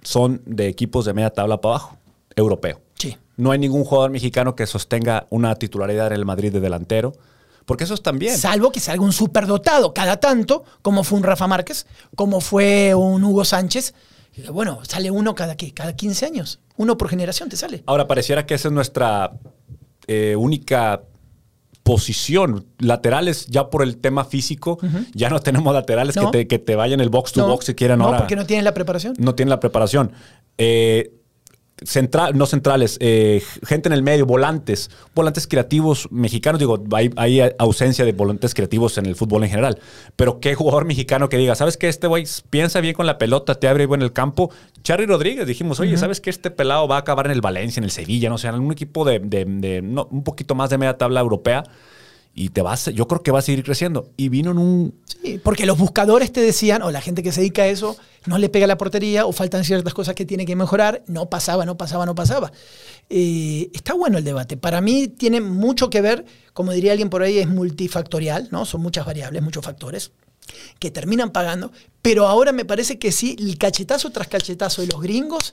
son 0.02 0.42
de 0.46 0.66
equipos 0.66 1.04
de 1.04 1.12
media 1.12 1.30
tabla 1.30 1.60
para 1.60 1.76
abajo, 1.76 1.96
europeo. 2.34 2.80
Sí. 2.94 3.16
No 3.36 3.52
hay 3.52 3.58
ningún 3.58 3.84
jugador 3.84 4.10
mexicano 4.10 4.56
que 4.56 4.66
sostenga 4.66 5.26
una 5.30 5.54
titularidad 5.54 6.08
en 6.08 6.14
el 6.14 6.24
Madrid 6.24 6.52
de 6.52 6.60
delantero, 6.60 7.12
porque 7.66 7.84
eso 7.84 7.94
es 7.94 8.02
también. 8.02 8.36
Salvo 8.36 8.70
que 8.72 8.80
salga 8.80 9.02
un 9.04 9.12
superdotado 9.12 9.92
cada 9.94 10.18
tanto, 10.18 10.64
como 10.82 11.04
fue 11.04 11.18
un 11.18 11.24
Rafa 11.24 11.46
Márquez, 11.46 11.86
como 12.16 12.40
fue 12.40 12.94
un 12.94 13.22
Hugo 13.24 13.44
Sánchez. 13.44 13.94
Bueno, 14.52 14.80
sale 14.84 15.10
uno 15.10 15.34
cada, 15.34 15.56
¿qué? 15.56 15.72
cada 15.72 15.94
15 15.94 16.26
años. 16.26 16.60
Uno 16.76 16.96
por 16.96 17.08
generación 17.08 17.48
te 17.48 17.56
sale. 17.56 17.82
Ahora 17.86 18.06
pareciera 18.06 18.46
que 18.46 18.54
esa 18.54 18.68
es 18.68 18.72
nuestra 18.74 19.32
eh, 20.06 20.34
única 20.36 21.02
posición. 21.82 22.66
Laterales, 22.78 23.46
ya 23.46 23.68
por 23.70 23.82
el 23.82 23.96
tema 23.98 24.24
físico, 24.24 24.78
ya 25.14 25.28
no 25.28 25.40
tenemos 25.40 25.74
laterales 25.74 26.16
No. 26.16 26.30
que, 26.30 26.38
te, 26.38 26.48
que 26.48 26.58
te 26.58 26.76
vayan 26.76 27.00
el 27.00 27.08
box 27.08 27.32
to 27.32 27.40
No, 27.42 27.48
box 27.48 27.66
si 27.66 27.74
quieren 27.74 27.98
no, 27.98 28.06
ahora. 28.06 28.18
porque 28.18 28.36
no 28.36 28.46
tienen 28.46 28.64
la 28.64 28.74
preparación. 28.74 29.14
no 29.18 29.34
tienen 29.34 29.50
la 29.50 29.60
preparación. 29.60 30.12
Eh, 30.58 31.12
central, 31.84 32.36
no 32.36 32.46
centrales, 32.46 32.96
eh, 33.00 33.42
gente 33.66 33.88
en 33.88 33.92
el 33.92 34.02
medio, 34.02 34.26
volantes, 34.26 34.90
volantes 35.14 35.46
creativos 35.46 36.08
mexicanos. 36.10 36.58
Digo, 36.58 36.82
hay, 36.92 37.10
hay 37.16 37.40
ausencia 37.58 38.04
de 38.04 38.12
volantes 38.12 38.54
creativos 38.54 38.98
en 38.98 39.06
el 39.06 39.16
fútbol 39.16 39.44
en 39.44 39.50
general. 39.50 39.78
Pero 40.16 40.40
qué 40.40 40.54
jugador 40.54 40.84
mexicano 40.84 41.28
que 41.28 41.36
diga, 41.36 41.54
¿sabes 41.54 41.76
qué? 41.76 41.88
Este 41.88 42.06
güey 42.06 42.24
piensa 42.50 42.80
bien 42.80 42.94
con 42.94 43.06
la 43.06 43.18
pelota, 43.18 43.54
te 43.54 43.68
abre 43.68 43.86
bien 43.86 44.02
el 44.02 44.12
campo. 44.12 44.50
Charly 44.82 45.06
Rodríguez, 45.06 45.46
dijimos, 45.46 45.80
oye, 45.80 45.96
¿sabes 45.96 46.20
qué? 46.20 46.30
Este 46.30 46.50
pelado 46.50 46.88
va 46.88 46.96
a 46.96 47.00
acabar 47.00 47.26
en 47.26 47.32
el 47.32 47.40
Valencia, 47.40 47.80
en 47.80 47.84
el 47.84 47.90
Sevilla, 47.90 48.28
no 48.28 48.38
sé, 48.38 48.48
en 48.48 48.54
algún 48.54 48.72
equipo 48.72 49.04
de, 49.04 49.18
de- 49.18 49.44
de- 49.46 49.82
no, 49.82 50.08
un 50.10 50.22
poquito 50.24 50.54
más 50.54 50.70
de 50.70 50.78
media 50.78 50.96
tabla 50.96 51.20
europea. 51.20 51.64
Y 52.34 52.50
te 52.50 52.62
vas, 52.62 52.86
yo 52.86 53.08
creo 53.08 53.22
que 53.22 53.32
va 53.32 53.40
a 53.40 53.42
seguir 53.42 53.64
creciendo. 53.64 54.10
Y 54.16 54.28
vino 54.28 54.52
en 54.52 54.58
un 54.58 54.94
Sí, 55.22 55.40
porque 55.42 55.66
los 55.66 55.76
buscadores 55.76 56.32
te 56.32 56.40
decían, 56.40 56.82
o 56.82 56.90
la 56.90 57.00
gente 57.00 57.22
que 57.22 57.32
se 57.32 57.40
dedica 57.40 57.62
a 57.62 57.66
eso, 57.66 57.96
no 58.26 58.38
le 58.38 58.48
pega 58.48 58.66
la 58.66 58.78
portería 58.78 59.26
o 59.26 59.32
faltan 59.32 59.64
ciertas 59.64 59.92
cosas 59.92 60.14
que 60.14 60.24
tiene 60.24 60.46
que 60.46 60.56
mejorar. 60.56 61.02
No 61.06 61.28
pasaba, 61.28 61.66
no 61.66 61.76
pasaba, 61.76 62.06
no 62.06 62.14
pasaba. 62.14 62.52
Eh, 63.10 63.70
está 63.74 63.94
bueno 63.94 64.18
el 64.18 64.24
debate. 64.24 64.56
Para 64.56 64.80
mí 64.80 65.08
tiene 65.08 65.40
mucho 65.40 65.90
que 65.90 66.00
ver, 66.00 66.24
como 66.52 66.72
diría 66.72 66.92
alguien 66.92 67.10
por 67.10 67.22
ahí, 67.22 67.38
es 67.38 67.48
multifactorial, 67.48 68.48
¿no? 68.50 68.64
Son 68.64 68.80
muchas 68.80 69.04
variables, 69.04 69.42
muchos 69.42 69.64
factores 69.64 70.12
que 70.78 70.90
terminan 70.90 71.30
pagando. 71.30 71.72
Pero 72.00 72.26
ahora 72.26 72.52
me 72.52 72.64
parece 72.64 72.98
que 72.98 73.12
sí, 73.12 73.36
el 73.38 73.58
cachetazo 73.58 74.10
tras 74.10 74.28
cachetazo 74.28 74.82
de 74.82 74.88
los 74.88 75.00
gringos 75.02 75.52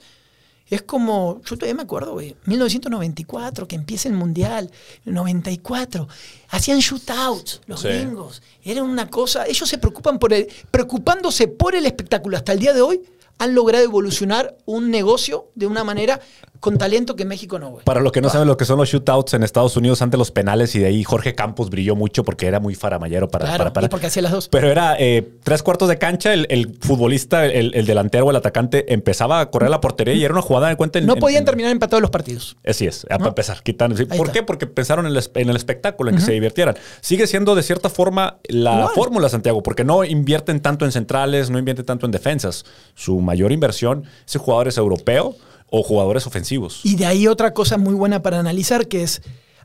es 0.70 0.82
como, 0.82 1.40
yo 1.44 1.56
todavía 1.56 1.74
me 1.74 1.82
acuerdo, 1.82 2.12
güey, 2.12 2.36
1994, 2.46 3.66
que 3.66 3.76
empieza 3.76 4.08
el 4.08 4.14
Mundial, 4.14 4.70
94, 5.04 6.08
hacían 6.50 6.78
shootouts 6.80 7.60
los 7.66 7.80
Sí. 7.80 7.88
gringos, 7.88 8.42
era 8.64 8.82
una 8.82 9.08
cosa, 9.08 9.46
ellos 9.46 9.68
se 9.68 9.78
preocupan 9.78 10.18
por 10.18 10.32
el, 10.32 10.48
preocupándose 10.70 11.48
por 11.48 11.74
el 11.74 11.86
espectáculo 11.86 12.36
hasta 12.36 12.52
el 12.52 12.58
día 12.60 12.72
de 12.72 12.80
hoy, 12.82 13.00
han 13.38 13.54
logrado 13.54 13.84
evolucionar 13.84 14.56
un 14.66 14.90
negocio 14.90 15.48
de 15.54 15.66
una 15.68 15.84
manera 15.84 16.20
con 16.60 16.76
talento 16.78 17.14
que 17.16 17.24
México 17.24 17.58
no, 17.58 17.70
güey. 17.70 17.84
Para 17.84 18.00
los 18.00 18.10
que 18.12 18.20
no 18.20 18.28
saben 18.30 18.48
lo 18.48 18.56
que 18.56 18.64
son 18.64 18.78
los 18.78 18.88
shootouts 18.88 19.34
en 19.34 19.42
Estados 19.42 19.76
Unidos 19.76 20.02
ante 20.02 20.16
los 20.16 20.30
penales 20.30 20.74
y 20.74 20.80
de 20.80 20.86
ahí 20.86 21.04
Jorge 21.04 21.34
Campos 21.34 21.70
brilló 21.70 21.94
mucho 21.96 22.24
porque 22.24 22.46
era 22.46 22.60
muy 22.60 22.74
faramayero 22.74 23.28
para... 23.28 23.44
Claro, 23.46 23.58
para, 23.58 23.72
para- 23.72 23.86
y 23.86 23.88
porque 23.88 24.06
hacía 24.06 24.22
las 24.22 24.32
dos. 24.32 24.48
Pero 24.48 24.70
era 24.70 24.96
eh, 24.98 25.28
tres 25.44 25.62
cuartos 25.62 25.88
de 25.88 25.98
cancha, 25.98 26.32
el, 26.34 26.46
el 26.50 26.76
futbolista, 26.80 27.46
el, 27.46 27.74
el 27.74 27.86
delantero 27.86 28.26
o 28.26 28.30
el 28.30 28.36
atacante 28.36 28.92
empezaba 28.92 29.40
a 29.40 29.50
correr 29.50 29.68
a 29.68 29.70
la 29.70 29.80
portería 29.80 30.14
y 30.14 30.24
era 30.24 30.32
una 30.34 30.42
jugada 30.42 30.68
de 30.68 30.76
cuenta 30.76 30.98
en- 30.98 31.06
No 31.06 31.14
en- 31.14 31.20
podían 31.20 31.40
en- 31.40 31.44
terminar 31.46 31.70
empatados 31.72 32.02
los 32.02 32.10
partidos. 32.10 32.56
Así 32.66 32.86
es, 32.86 33.04
a- 33.04 33.18
para 33.18 33.28
empezar, 33.28 33.62
quitan. 33.62 33.92
¿Por 33.92 34.00
está. 34.02 34.32
qué? 34.32 34.42
Porque 34.42 34.66
pensaron 34.66 35.06
en 35.06 35.12
el, 35.12 35.18
es- 35.18 35.30
espectáculo, 35.34 36.10
en 36.10 36.16
que 36.16 36.22
se 36.22 36.32
divirtieran. 36.32 36.76
Sigue 37.00 37.26
siendo 37.26 37.54
de 37.54 37.62
cierta 37.62 37.88
forma 37.88 38.38
la 38.48 38.74
Igual. 38.74 38.94
fórmula, 38.94 39.28
Santiago, 39.28 39.62
porque 39.62 39.84
no 39.84 40.04
invierten 40.04 40.60
tanto 40.60 40.84
en 40.84 40.92
centrales, 40.92 41.50
no 41.50 41.58
invierten 41.58 41.86
tanto 41.86 42.06
en 42.06 42.12
defensas. 42.12 42.64
Su 42.94 43.20
mayor 43.20 43.52
inversión 43.52 44.04
es 44.26 44.34
en 44.34 44.40
jugadores 44.42 44.76
europeos 44.78 45.36
o 45.70 45.82
jugadores 45.82 46.26
ofensivos. 46.26 46.80
Y 46.84 46.96
de 46.96 47.06
ahí 47.06 47.26
otra 47.26 47.54
cosa 47.54 47.78
muy 47.78 47.94
buena 47.94 48.22
para 48.22 48.38
analizar 48.38 48.88
que 48.88 49.02
es, 49.02 49.22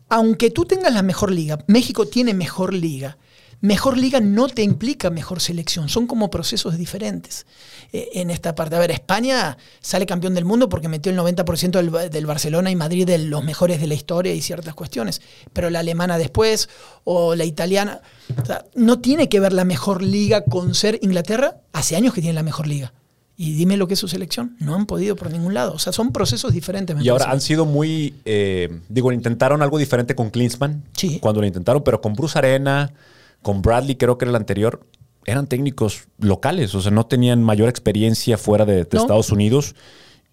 aunque 0.09 0.49
tú 0.49 0.65
tengas 0.65 0.93
la 0.93 1.03
mejor 1.03 1.31
liga, 1.31 1.63
México 1.67 2.05
tiene 2.07 2.33
mejor 2.33 2.73
liga, 2.73 3.17
mejor 3.61 3.97
liga 3.97 4.19
no 4.19 4.49
te 4.49 4.61
implica 4.61 5.09
mejor 5.09 5.39
selección, 5.39 5.87
son 5.87 6.05
como 6.05 6.29
procesos 6.29 6.77
diferentes 6.77 7.45
eh, 7.93 8.09
en 8.15 8.29
esta 8.29 8.55
parte. 8.55 8.75
A 8.75 8.79
ver, 8.79 8.91
España 8.91 9.57
sale 9.79 10.05
campeón 10.05 10.33
del 10.33 10.43
mundo 10.43 10.67
porque 10.67 10.89
metió 10.89 11.11
el 11.11 11.17
90% 11.17 11.71
del, 11.71 12.11
del 12.11 12.25
Barcelona 12.25 12.71
y 12.71 12.75
Madrid 12.75 13.05
de 13.05 13.17
los 13.19 13.43
mejores 13.43 13.79
de 13.79 13.87
la 13.87 13.93
historia 13.93 14.33
y 14.33 14.41
ciertas 14.41 14.73
cuestiones, 14.73 15.21
pero 15.53 15.69
la 15.69 15.79
alemana 15.79 16.17
después 16.17 16.67
o 17.05 17.35
la 17.35 17.45
italiana, 17.45 18.01
o 18.41 18.45
sea, 18.45 18.65
no 18.75 18.99
tiene 18.99 19.29
que 19.29 19.39
ver 19.39 19.53
la 19.53 19.63
mejor 19.63 20.01
liga 20.01 20.43
con 20.43 20.75
ser 20.75 20.99
Inglaterra, 21.01 21.61
hace 21.71 21.95
años 21.95 22.13
que 22.13 22.21
tiene 22.21 22.35
la 22.35 22.43
mejor 22.43 22.67
liga. 22.67 22.93
Y 23.35 23.53
dime 23.53 23.77
lo 23.77 23.87
que 23.87 23.95
es 23.95 23.99
su 23.99 24.07
selección. 24.07 24.55
No 24.59 24.75
han 24.75 24.85
podido 24.85 25.15
por 25.15 25.31
ningún 25.31 25.53
lado. 25.55 25.73
O 25.73 25.79
sea, 25.79 25.91
son 25.91 26.11
procesos 26.11 26.53
diferentes. 26.53 26.95
me 26.95 27.03
Y 27.03 27.09
ahora 27.09 27.31
han 27.31 27.41
sido 27.41 27.65
muy, 27.65 28.13
eh, 28.25 28.79
digo, 28.89 29.11
intentaron 29.11 29.61
algo 29.63 29.77
diferente 29.79 30.13
con 30.15 30.29
Klinsmann 30.29 30.83
Sí. 30.95 31.19
cuando 31.19 31.41
lo 31.41 31.47
intentaron, 31.47 31.83
pero 31.83 31.99
con 31.99 32.13
Bruce 32.13 32.37
Arena, 32.37 32.93
con 33.41 33.61
Bradley, 33.61 33.95
creo 33.95 34.17
que 34.17 34.25
era 34.25 34.29
el 34.29 34.35
anterior, 34.35 34.85
eran 35.25 35.47
técnicos 35.47 36.03
locales, 36.19 36.75
o 36.75 36.81
sea, 36.81 36.91
no 36.91 37.05
tenían 37.07 37.41
mayor 37.43 37.69
experiencia 37.69 38.37
fuera 38.37 38.65
de, 38.65 38.83
de 38.83 38.87
No. 38.93 39.01
Estados 39.01 39.31
Unidos. 39.31 39.73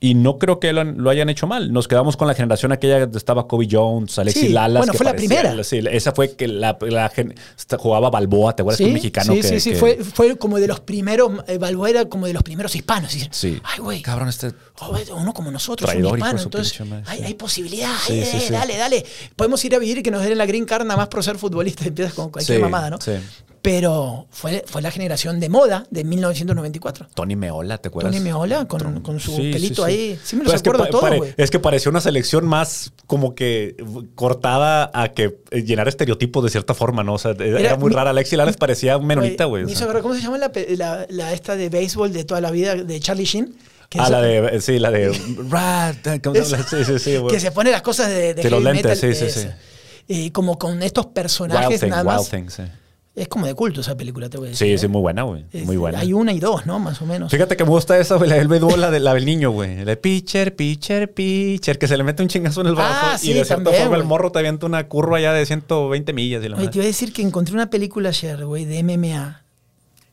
Y 0.02 0.14
no 0.14 0.38
creo 0.38 0.58
que 0.58 0.72
lo, 0.72 0.80
han- 0.80 0.96
lo 0.96 1.10
hayan 1.10 1.28
hecho 1.28 1.46
mal. 1.46 1.74
Nos 1.74 1.86
quedamos 1.86 2.16
con 2.16 2.26
la 2.26 2.32
generación 2.32 2.72
aquella 2.72 3.00
donde 3.00 3.18
estaba 3.18 3.46
Kobe 3.46 3.68
Jones, 3.70 4.18
Alexis 4.18 4.44
Sí, 4.44 4.48
Lalas. 4.48 4.78
bueno, 4.80 4.92
que 4.92 4.96
fue 4.96 5.04
la 5.04 5.14
primera. 5.14 5.62
sí, 5.62 5.80
esa 5.90 6.12
fue 6.12 6.34
que 6.36 6.48
la, 6.48 6.78
la 6.80 7.12
jugaba 7.78 8.08
Balboa, 8.08 8.56
¿te 8.56 8.62
acuerdas? 8.62 8.78
que 8.78 8.84
un 8.86 8.94
mexicano 8.94 9.34
sí, 9.34 9.40
que, 9.42 9.46
sí, 9.48 9.60
sí, 9.60 9.70
que- 9.72 9.76
Fue, 9.76 9.96
fue 10.02 10.38
como 10.38 10.58
de 10.58 10.68
los 10.68 10.80
primeros, 10.80 11.30
eh, 11.46 11.58
Balboa 11.58 11.90
era 11.90 12.04
como 12.06 12.26
de 12.26 12.32
los 12.32 12.42
primeros 12.42 12.74
hispanos. 12.74 13.14
Y, 13.14 13.28
Sí. 13.30 13.60
Ay, 13.62 13.78
güey. 13.80 14.00
Cabrón, 14.00 14.28
este 14.30 14.52
joder, 14.72 15.06
uno 15.12 15.34
como 15.34 15.50
nosotros, 15.50 15.90
Traidor, 15.90 16.12
un 16.14 16.18
hispano. 16.18 16.40
Entonces, 16.40 16.80
hay, 17.06 17.18
sí. 17.18 17.24
hay 17.26 17.34
posibilidad. 17.34 17.94
Sí, 18.06 18.20
eh, 18.20 18.24
sí, 18.32 18.40
sí. 18.40 18.52
Dale, 18.54 18.78
dale. 18.78 19.04
Podemos 19.36 19.62
ir 19.66 19.74
a 19.74 19.78
vivir 19.78 19.98
y 19.98 20.02
que 20.02 20.10
nos 20.10 20.22
den 20.24 20.38
la 20.38 20.46
green 20.46 20.64
card 20.64 20.84
nada 20.86 20.96
más 20.96 21.08
por 21.08 21.22
ser 21.22 21.36
futbolistas. 21.36 21.86
Empiezas 21.86 22.14
con 22.14 22.30
cualquier 22.30 22.56
Sí, 22.56 22.62
mamada, 22.62 22.88
¿no? 22.88 22.98
sí. 23.02 23.12
Pero 23.62 24.26
fue, 24.30 24.64
fue 24.66 24.80
la 24.80 24.90
generación 24.90 25.38
de 25.38 25.50
moda 25.50 25.86
de 25.90 26.02
1994. 26.04 27.08
Tony 27.14 27.36
Meola, 27.36 27.76
¿te 27.76 27.88
acuerdas? 27.88 28.10
Tony 28.10 28.24
Meola 28.24 28.66
con, 28.66 29.02
con 29.02 29.20
su 29.20 29.36
Sí, 29.36 29.50
pelito 29.52 29.84
sí. 29.84 29.90
ahí. 29.92 30.18
Sí 30.24 30.36
me 30.36 30.44
todos, 30.44 31.00
pare- 31.02 31.18
güey. 31.18 31.34
Es 31.36 31.50
que 31.50 31.58
pareció 31.58 31.90
una 31.90 32.00
selección 32.00 32.46
más 32.46 32.92
como 33.06 33.34
que 33.34 33.76
cortada 34.14 34.90
a 34.94 35.08
que 35.12 35.38
eh, 35.50 35.62
llenar 35.62 35.88
estereotipos 35.88 36.42
de 36.42 36.50
cierta 36.50 36.72
forma, 36.72 37.02
¿no? 37.04 37.14
O 37.14 37.18
sea, 37.18 37.32
era, 37.32 37.60
Era 37.60 37.76
muy 37.76 37.90
mi- 37.90 37.96
rara. 37.96 38.10
Alexi 38.10 38.36
Lalas 38.36 38.56
parecía 38.56 38.96
un 38.96 39.06
menonita, 39.06 39.44
güey. 39.44 39.64
¿Cómo 40.02 40.14
se 40.14 40.22
llama 40.22 40.38
la, 40.38 40.52
pe- 40.52 40.76
la- 40.76 41.06
la 41.10 41.32
esta 41.34 41.54
de 41.54 41.68
béisbol 41.68 42.12
de 42.12 42.24
toda 42.24 42.40
la 42.40 42.50
vida 42.50 42.74
de 42.74 43.00
Charlie 43.00 43.24
Sheen? 43.24 43.54
Ah, 43.98 44.08
la 44.08 44.22
de, 44.22 44.60
sí, 44.60 44.78
la 44.78 44.90
de 44.90 45.10
Rat, 45.50 46.22
¿cómo 46.22 46.36
se 46.36 46.44
llama? 46.52 46.64
Sí, 46.68 46.84
sí, 46.84 46.98
sí, 46.98 47.16
güey. 47.16 47.34
que 47.34 47.40
se 47.40 47.50
pone 47.50 47.70
las 47.72 47.82
cosas 47.82 48.08
de, 48.08 48.34
de 48.34 48.42
Sí, 48.42 48.48
los 48.48 48.62
lentes, 48.62 48.84
metal, 49.02 49.14
sí, 49.14 49.30
sí, 49.30 49.46
eh, 50.08 50.32
como 50.32 50.58
con 50.58 50.82
estos 50.82 51.06
personajes 51.06 51.68
Wild 51.68 51.80
Thing, 51.80 51.88
nada 51.90 52.02
Wild 52.02 52.18
más. 52.20 52.30
Thing, 52.30 52.48
sí. 52.48 52.62
Es 53.20 53.28
como 53.28 53.44
de 53.46 53.54
culto 53.54 53.82
esa 53.82 53.96
película, 53.98 54.30
te 54.30 54.38
voy 54.38 54.46
a 54.46 54.50
decir. 54.52 54.66
Sí, 54.68 54.72
¿eh? 54.72 54.78
sí, 54.78 54.88
muy 54.88 55.02
buena, 55.02 55.24
güey. 55.24 55.44
Muy 55.64 55.76
buena. 55.76 55.98
Hay 55.98 56.14
una 56.14 56.32
y 56.32 56.40
dos, 56.40 56.64
¿no? 56.64 56.78
Más 56.78 57.02
o 57.02 57.06
menos. 57.06 57.30
Fíjate 57.30 57.54
que 57.54 57.64
me 57.64 57.70
gusta 57.70 57.98
esa, 57.98 58.16
güey, 58.16 58.30
la 58.30 58.36
del 58.36 58.48
béisbol, 58.48 58.80
la, 58.80 58.90
de, 58.90 58.98
la 58.98 59.12
del 59.12 59.26
niño, 59.26 59.50
güey. 59.50 59.76
La 59.76 59.84
de 59.84 59.96
pitcher, 59.98 60.56
pitcher, 60.56 61.12
pitcher, 61.12 61.78
que 61.78 61.86
se 61.86 61.98
le 61.98 62.02
mete 62.02 62.22
un 62.22 62.28
chingazo 62.28 62.62
en 62.62 62.68
el 62.68 62.74
brazo 62.76 62.98
Ah, 63.02 63.16
y 63.16 63.26
sí, 63.26 63.32
de 63.34 63.44
cierta 63.44 63.64
también, 63.64 63.82
forma 63.82 63.96
el 63.96 64.02
güey. 64.04 64.08
morro 64.08 64.32
te 64.32 64.38
avienta 64.38 64.64
una 64.64 64.88
curva 64.88 65.20
ya 65.20 65.34
de 65.34 65.44
120 65.44 66.12
millas. 66.14 66.42
Y 66.44 66.48
la 66.48 66.56
Oye, 66.56 66.68
te 66.68 66.78
iba 66.78 66.84
a 66.84 66.86
decir 66.86 67.12
que 67.12 67.20
encontré 67.20 67.52
una 67.54 67.68
película 67.68 68.08
ayer, 68.08 68.46
güey, 68.46 68.64
de 68.64 68.82
MMA, 68.82 69.42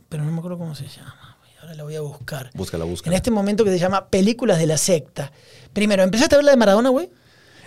pero 0.09 0.25
no 0.25 0.31
me 0.33 0.39
acuerdo 0.39 0.57
cómo 0.57 0.75
se 0.75 0.87
llama. 0.89 1.37
güey. 1.39 1.51
Ahora 1.61 1.75
la 1.75 1.83
voy 1.83 1.95
a 1.95 2.01
buscar. 2.01 2.49
Búscala, 2.55 2.83
En 2.83 2.89
búscala. 2.89 3.15
este 3.15 3.31
momento 3.31 3.63
que 3.63 3.71
se 3.71 3.79
llama 3.79 4.07
Películas 4.07 4.59
de 4.59 4.67
la 4.67 4.77
Secta. 4.77 5.31
Primero, 5.71 6.03
¿empezaste 6.03 6.35
a 6.35 6.39
ver 6.39 6.45
la 6.45 6.51
de 6.51 6.57
Maradona, 6.57 6.89
güey? 6.89 7.09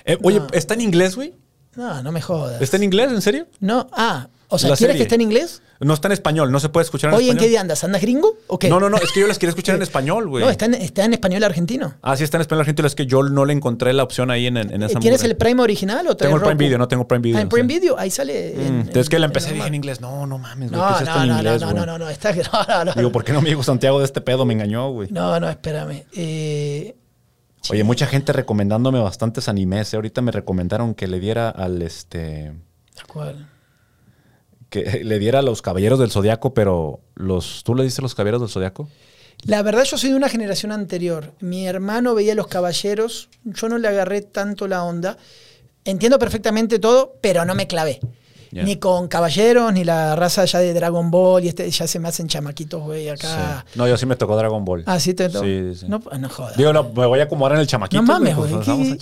Eh, 0.04 0.18
oye, 0.22 0.40
No. 0.40 0.48
¿está 0.52 0.74
en 0.74 0.82
inglés, 0.82 1.16
güey? 1.16 1.32
No, 1.76 2.02
no 2.02 2.12
me 2.12 2.20
jodas. 2.20 2.60
¿Está 2.60 2.76
en 2.76 2.82
inglés, 2.82 3.10
en 3.10 3.22
serio? 3.22 3.46
No, 3.60 3.88
ah, 3.92 4.28
o 4.50 4.58
sea, 4.58 4.68
¿quieres 4.68 4.78
serie. 4.78 4.96
que 4.96 5.02
esté 5.04 5.14
en 5.14 5.20
inglés? 5.22 5.62
No 5.80 5.94
está 5.94 6.08
en 6.08 6.12
español, 6.12 6.52
no 6.52 6.60
se 6.60 6.68
puede 6.68 6.84
escuchar 6.84 7.10
en 7.10 7.16
Oye, 7.16 7.26
¿en 7.26 7.30
español. 7.30 7.44
qué 7.44 7.48
día 7.50 7.60
andas? 7.60 7.84
¿Andas 7.84 8.02
gringo 8.02 8.36
o 8.48 8.58
qué? 8.58 8.68
No, 8.68 8.78
no, 8.80 8.90
no, 8.90 8.96
es 8.98 9.10
que 9.12 9.20
yo 9.20 9.26
las 9.26 9.38
quería 9.38 9.50
escuchar 9.50 9.76
en 9.76 9.82
español, 9.90 10.28
güey. 10.28 10.44
No, 10.44 10.50
está 10.50 10.66
en, 10.66 10.74
está 10.74 11.04
en 11.04 11.12
español 11.14 11.42
argentino. 11.44 11.94
Ah, 12.02 12.16
sí, 12.16 12.24
está 12.24 12.36
en 12.36 12.42
español 12.42 12.60
argentino, 12.60 12.86
es 12.86 12.94
que 12.94 13.06
yo 13.06 13.22
no 13.22 13.44
le 13.44 13.52
encontré 13.52 13.92
la 13.92 14.02
opción 14.02 14.30
ahí 14.30 14.46
en, 14.46 14.56
en 14.58 14.72
en 14.72 14.82
esa 14.82 14.98
¿Tienes 15.00 15.20
mugre. 15.20 15.30
el 15.32 15.36
Prime 15.36 15.62
original 15.62 16.06
o 16.08 16.16
Tengo 16.16 16.36
el 16.36 16.42
Prime? 16.42 16.54
Video, 16.56 16.78
no 16.78 16.88
tengo 16.88 17.06
Prime 17.08 17.22
Video. 17.22 17.38
Ah, 17.38 17.42
en 17.42 17.48
Prime 17.48 17.72
sí. 17.72 17.80
Video, 17.80 17.98
ahí 17.98 18.10
sale. 18.10 18.54
Mm, 18.56 18.60
en- 18.90 18.98
es 18.98 19.08
que 19.08 19.18
la 19.18 19.26
en- 19.26 19.30
empecé 19.30 19.48
en 19.50 19.54
dije 19.54 19.66
en 19.68 19.74
inglés. 19.74 20.00
No, 20.00 20.26
no 20.26 20.36
mames, 20.38 20.70
güey. 20.70 20.80
No, 20.80 20.88
¿Qué 20.88 20.94
es 20.94 21.00
esto 21.02 21.14
no, 21.14 21.22
en 21.22 21.28
no, 21.28 21.36
inglés, 21.36 21.60
no, 21.62 21.72
no, 21.72 21.86
no, 21.86 21.98
no, 21.98 22.08
está 22.10 22.32
no, 22.68 22.84
no, 22.84 22.92
Digo, 22.94 23.12
¿por 23.12 23.24
qué 23.24 23.32
no 23.32 23.40
me 23.40 23.48
dijo 23.48 23.62
Santiago 23.62 23.98
de 24.00 24.04
este 24.04 24.20
pedo? 24.20 24.44
Me 24.44 24.54
engañó, 24.54 24.90
güey. 24.90 25.08
No, 25.10 25.38
no, 25.40 25.48
espérame. 25.48 26.04
Eh, 26.14 26.96
Oye, 27.70 27.84
mucha 27.84 28.06
gente 28.06 28.32
recomendándome 28.32 28.98
bastantes 29.00 29.48
animes. 29.48 29.92
¿eh? 29.92 29.96
Ahorita 29.96 30.22
me 30.22 30.32
recomendaron 30.32 30.94
que 30.94 31.06
le 31.06 31.20
diera 31.20 31.50
al 31.50 31.82
este. 31.82 32.52
¿Cuál? 33.06 33.48
Que 34.70 35.00
le 35.04 35.18
diera 35.18 35.40
a 35.40 35.42
los 35.42 35.62
caballeros 35.62 35.98
del 35.98 36.10
zodiaco, 36.10 36.54
pero 36.54 37.00
los. 37.14 37.62
¿Tú 37.64 37.74
le 37.74 37.84
diste 37.84 38.00
a 38.00 38.04
los 38.04 38.14
caballeros 38.14 38.40
del 38.40 38.50
zodiaco? 38.50 38.88
La 39.44 39.62
verdad, 39.62 39.84
yo 39.84 39.96
soy 39.96 40.10
de 40.10 40.16
una 40.16 40.28
generación 40.28 40.72
anterior. 40.72 41.32
Mi 41.40 41.66
hermano 41.66 42.14
veía 42.14 42.34
Los 42.34 42.46
Caballeros. 42.46 43.28
Yo 43.44 43.68
no 43.68 43.78
le 43.78 43.88
agarré 43.88 44.20
tanto 44.20 44.68
la 44.68 44.84
onda. 44.84 45.16
Entiendo 45.84 46.18
perfectamente 46.18 46.78
todo, 46.78 47.14
pero 47.22 47.44
no 47.46 47.54
me 47.54 47.66
clavé. 47.66 48.00
Ni 48.52 48.76
con 48.76 49.06
Caballeros, 49.06 49.72
ni 49.72 49.84
la 49.84 50.16
raza 50.16 50.44
ya 50.44 50.58
de 50.58 50.74
Dragon 50.74 51.10
Ball. 51.10 51.44
Y 51.44 51.48
este 51.48 51.70
ya 51.70 51.86
se 51.86 51.98
me 52.00 52.08
hacen 52.08 52.26
chamaquitos, 52.26 52.82
güey, 52.82 53.08
acá. 53.08 53.64
Sí. 53.66 53.78
No, 53.78 53.86
yo 53.86 53.96
sí 53.96 54.06
me 54.06 54.16
tocó 54.16 54.36
Dragon 54.36 54.64
Ball. 54.64 54.82
Ah, 54.86 54.98
sí, 54.98 55.14
te 55.14 55.30
Sí, 55.30 55.74
sí. 55.74 55.86
No, 55.88 56.02
no 56.18 56.28
jodas. 56.28 56.56
Digo, 56.56 56.72
no, 56.72 56.90
me 56.90 57.06
voy 57.06 57.20
a 57.20 57.24
acomodar 57.24 57.54
en 57.54 57.60
el 57.60 57.66
chamaquito. 57.66 58.02
no 58.02 58.06
mames, 58.12 58.34
pues, 58.34 58.50
güey. 58.50 58.98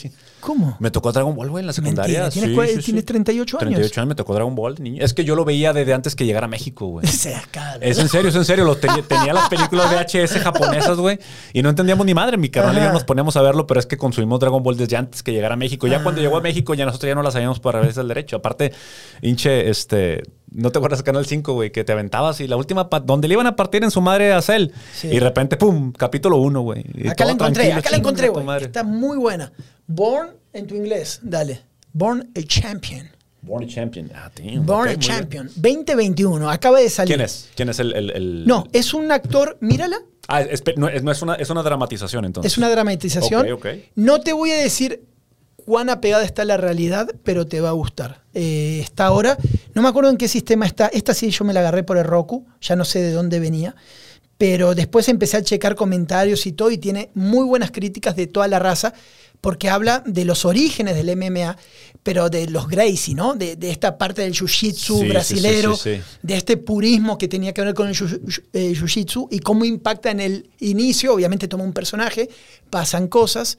¿Cómo? 0.48 0.76
Me 0.80 0.90
tocó 0.90 1.12
Dragon 1.12 1.36
Ball, 1.36 1.50
güey, 1.50 1.60
en 1.60 1.66
la 1.66 1.74
secundaria. 1.74 2.22
Mentira, 2.22 2.30
¿tienes 2.30 2.48
Sí, 2.50 2.54
cuál- 2.56 2.68
sí, 2.68 2.74
sí. 2.76 2.82
tienes 2.84 3.04
38 3.04 3.58
años? 3.58 3.68
38 3.74 4.00
años 4.00 4.08
me 4.08 4.14
tocó 4.14 4.32
Dragon 4.32 4.54
Ball, 4.54 4.76
niño. 4.80 5.04
Es 5.04 5.12
que 5.12 5.22
yo 5.22 5.36
lo 5.36 5.44
veía 5.44 5.74
desde 5.74 5.92
antes 5.92 6.16
que 6.16 6.24
llegara 6.24 6.46
a 6.46 6.48
México, 6.48 6.86
güey. 6.86 7.06
Es 7.82 7.98
en 7.98 8.08
serio, 8.08 8.30
es 8.30 8.34
en 8.34 8.46
serio. 8.46 8.64
Lo 8.64 8.76
tenía, 8.78 9.02
tenía 9.02 9.34
las 9.34 9.50
películas 9.50 9.90
VHS 9.92 10.38
japonesas, 10.40 10.96
güey. 10.96 11.18
Y 11.52 11.60
no 11.62 11.68
entendíamos 11.68 12.06
ni 12.06 12.14
madre. 12.14 12.38
Mi 12.38 12.48
carnal 12.48 12.74
y 12.76 12.78
yo 12.78 12.84
Ajá. 12.84 12.92
nos 12.94 13.04
poníamos 13.04 13.36
a 13.36 13.42
verlo, 13.42 13.66
pero 13.66 13.78
es 13.78 13.84
que 13.84 13.98
consumimos 13.98 14.40
Dragon 14.40 14.62
Ball 14.62 14.76
desde 14.78 14.96
antes 14.96 15.22
que 15.22 15.32
llegara 15.32 15.52
a 15.52 15.56
México. 15.58 15.86
Ya 15.86 16.02
cuando 16.02 16.20
Ah. 16.20 16.24
llegó 16.24 16.38
a 16.38 16.40
México, 16.40 16.72
ya 16.72 16.86
nosotros 16.86 17.08
ya 17.08 17.14
no 17.14 17.22
la 17.22 17.30
sabíamos 17.30 17.60
por 17.60 17.74
revés 17.74 17.94
del 17.94 18.08
derecho. 18.08 18.36
Aparte, 18.36 18.72
hinche, 19.20 19.68
este. 19.68 20.22
¿No 20.50 20.70
te 20.72 20.78
acuerdas 20.78 21.02
Canal 21.02 21.26
5, 21.26 21.52
güey? 21.52 21.70
Que 21.72 21.84
te 21.84 21.92
aventabas 21.92 22.40
y 22.40 22.46
la 22.48 22.56
última. 22.56 22.88
donde 23.04 23.28
le 23.28 23.34
iban 23.34 23.46
a 23.46 23.54
partir 23.54 23.84
en 23.84 23.90
su 23.90 24.00
madre 24.00 24.32
a 24.32 24.40
Cell. 24.40 24.68
Sí. 24.94 25.08
Y 25.08 25.14
de 25.14 25.20
repente, 25.20 25.58
pum, 25.58 25.92
capítulo 25.92 26.38
1, 26.38 26.62
güey. 26.62 26.84
Acá 27.10 27.26
la 27.26 27.32
encontré, 27.32 27.70
acá 27.74 27.90
la 27.90 27.98
encontré, 27.98 28.28
güey. 28.30 28.46
Está 28.62 28.82
muy 28.82 29.18
buena. 29.18 29.52
Born 29.88 30.30
en 30.52 30.66
tu 30.66 30.74
inglés, 30.76 31.18
dale. 31.22 31.62
Born 31.92 32.30
a 32.36 32.40
Champion. 32.42 33.08
Born 33.42 33.64
a 33.64 33.66
Champion. 33.66 34.10
Ah, 34.14 34.30
damn, 34.36 34.64
Born 34.66 34.90
a. 34.90 34.96
Champion. 34.98 35.46
2021, 35.56 36.48
acaba 36.50 36.78
de 36.80 36.90
salir. 36.90 37.14
¿Quién 37.16 37.24
es? 37.24 37.48
¿Quién 37.56 37.68
es 37.70 37.78
el.? 37.80 37.92
el- 37.94 38.10
el- 38.10 38.46
No, 38.46 38.66
es 38.72 38.94
un 38.94 39.10
actor, 39.10 39.56
mírala, 39.60 39.98
Ah, 40.30 40.42
es, 40.42 40.62
no, 40.76 40.88
es- 40.88 41.02
no 41.02 41.10
es, 41.10 41.22
una, 41.22 41.34
es 41.36 41.48
una 41.48 41.62
dramatización, 41.62 42.26
entonces. 42.26 42.52
es 42.52 42.58
una 42.58 42.68
dramatización. 42.68 43.50
Ok, 43.50 43.58
ok. 43.64 43.66
No 43.94 44.20
te 44.20 44.34
voy 44.34 44.50
a 44.50 44.56
decir 44.58 45.02
cuán 45.56 45.88
apegada 45.88 46.22
está 46.22 46.44
la 46.44 46.58
realidad, 46.58 47.08
pero 47.24 47.46
te 47.46 47.62
va 47.62 47.70
a 47.70 47.72
gustar. 47.72 48.22
Eh, 48.34 48.80
está 48.82 49.06
ahora, 49.06 49.38
no 49.72 49.80
me 49.80 49.88
acuerdo 49.88 50.10
en 50.10 50.18
qué 50.18 50.28
sistema 50.28 50.66
está. 50.66 50.88
Esta 50.88 51.14
sí 51.14 51.30
yo 51.30 51.46
me 51.46 51.54
la 51.54 51.60
agarré 51.60 51.82
por 51.82 51.96
el 51.96 52.04
Roku, 52.04 52.46
ya 52.60 52.76
no 52.76 52.84
sé 52.84 53.00
de 53.00 53.12
dónde 53.12 53.40
venía. 53.40 53.74
Pero 54.36 54.74
después 54.74 55.08
empecé 55.08 55.38
a 55.38 55.42
checar 55.42 55.74
comentarios 55.74 56.46
y 56.46 56.52
todo, 56.52 56.70
y 56.70 56.76
tiene 56.78 57.10
muy 57.14 57.44
buenas 57.46 57.70
críticas 57.70 58.14
de 58.14 58.26
toda 58.26 58.46
la 58.48 58.58
raza, 58.58 58.92
porque 59.40 59.70
habla 59.70 60.02
de 60.06 60.24
los 60.24 60.44
orígenes 60.44 60.94
del 60.96 61.16
MMA, 61.16 61.56
pero 62.02 62.30
de 62.30 62.48
los 62.48 62.68
Gracie, 62.68 63.14
¿no? 63.14 63.34
De, 63.34 63.56
de 63.56 63.70
esta 63.70 63.98
parte 63.98 64.22
del 64.22 64.32
jiu-jitsu 64.32 65.00
Sí, 65.02 65.08
brasilero, 65.08 65.76
sí, 65.76 65.96
sí, 65.96 66.02
sí. 66.02 66.18
de 66.22 66.36
este 66.36 66.56
purismo 66.56 67.18
que 67.18 67.28
tenía 67.28 67.52
que 67.52 67.62
ver 67.62 67.74
con 67.74 67.88
el 67.88 67.94
eh, 67.94 68.72
jiu-jitsu 68.74 69.28
y 69.30 69.38
cómo 69.40 69.64
impacta 69.64 70.10
en 70.10 70.20
el 70.20 70.50
inicio. 70.60 71.12
Obviamente 71.14 71.48
toma 71.48 71.64
un 71.64 71.72
personaje, 71.72 72.28
pasan 72.70 73.08
cosas. 73.08 73.58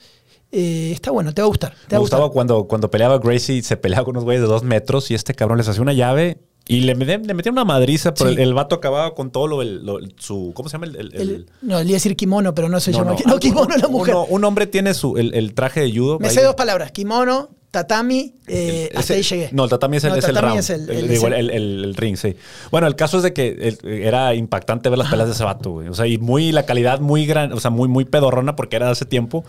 Eh, 0.52 0.92
está 0.94 1.12
bueno, 1.12 1.34
te 1.34 1.42
va 1.42 1.46
a 1.46 1.50
gustar. 1.50 1.72
Te 1.72 1.78
va 1.78 1.82
Me 1.92 1.98
gustar. 2.00 2.20
gustaba 2.20 2.32
cuando, 2.34 2.64
cuando 2.68 2.90
peleaba 2.90 3.20
Gracie, 3.20 3.62
se 3.62 3.78
peleaba 3.78 4.04
con 4.06 4.14
unos 4.16 4.24
güeyes 4.24 4.42
de 4.42 4.48
dos 4.48 4.64
metros 4.64 5.12
y 5.12 5.14
este 5.16 5.36
cabrón 5.36 5.60
les 5.60 5.68
hacía 5.68 5.82
una 5.84 5.94
llave 5.94 6.40
Y 6.70 6.82
le, 6.82 6.94
le 6.94 7.34
metieron 7.34 7.54
una 7.54 7.66
madriza, 7.66 8.14
pero 8.14 8.30
Sí. 8.30 8.36
el, 8.36 8.42
el 8.44 8.54
vato 8.54 8.76
acababa 8.76 9.16
con 9.16 9.32
todo 9.32 9.48
lo, 9.48 9.62
el- 9.64 9.84
lo- 9.86 9.98
su. 10.18 10.52
¿Cómo 10.54 10.70
se 10.70 10.74
llama? 10.78 10.86
El, 10.86 11.48
no, 11.64 11.80
le 11.80 11.84
iba 11.84 11.90
a 11.90 11.94
decir 11.94 12.16
kimono, 12.16 12.54
pero 12.54 12.70
no 12.70 12.80
se 12.80 12.92
llama. 12.94 13.16
No, 13.26 13.40
kimono 13.40 13.74
es 13.76 13.82
la 13.82 13.88
mujer. 13.88 14.14
uno- 14.14 14.26
un 14.30 14.44
hombre 14.46 14.68
tiene 14.68 14.94
su, 14.94 15.18
el, 15.18 15.54
traje 15.56 15.82
de 15.82 15.92
judo. 15.92 16.20
Me 16.20 16.30
sé 16.30 16.44
dos 16.44 16.54
palabras: 16.56 16.92
kimono, 16.92 17.50
tatami, 17.72 18.34
eh, 18.48 18.90
el- 18.92 18.98
hasta 18.98 19.14
ese- 19.14 19.36
ahí 19.36 19.40
llegué. 19.42 19.50
No, 19.54 19.64
el 19.66 19.70
tatami 19.70 19.98
es 19.98 20.04
el, 20.04 20.10
No, 20.12 20.16
es 20.18 20.26
el 20.28 20.36
round. 20.36 20.60
es 20.60 20.70
el- 20.72 20.90
El- 20.90 21.08
digo, 21.08 21.28
el- 21.28 21.96
ring, 21.96 22.18
sí. 22.18 22.36
Bueno, 22.72 22.88
el 22.88 22.96
caso 22.96 23.18
es 23.18 23.24
de 23.24 23.34
que 23.34 23.78
era 23.84 24.34
impactante 24.34 24.90
ver 24.90 24.98
las 24.98 25.10
peleas 25.10 25.28
de 25.30 25.36
ese 25.36 25.44
vato, 25.44 25.72
güey. 25.72 25.88
O 25.88 25.94
sea, 25.94 26.08
y 26.08 26.18
muy, 26.18 26.52
la 26.52 26.66
calidad 26.66 27.00
muy 27.00 27.26
gran, 27.26 27.54
o 27.54 27.60
sea, 27.60 27.70
muy, 27.72 27.88
muy 27.88 28.06
pedorrona 28.06 28.56
porque 28.56 28.76
era 28.76 28.88
de 28.88 28.94
hace 28.94 29.06
tiempo, 29.06 29.44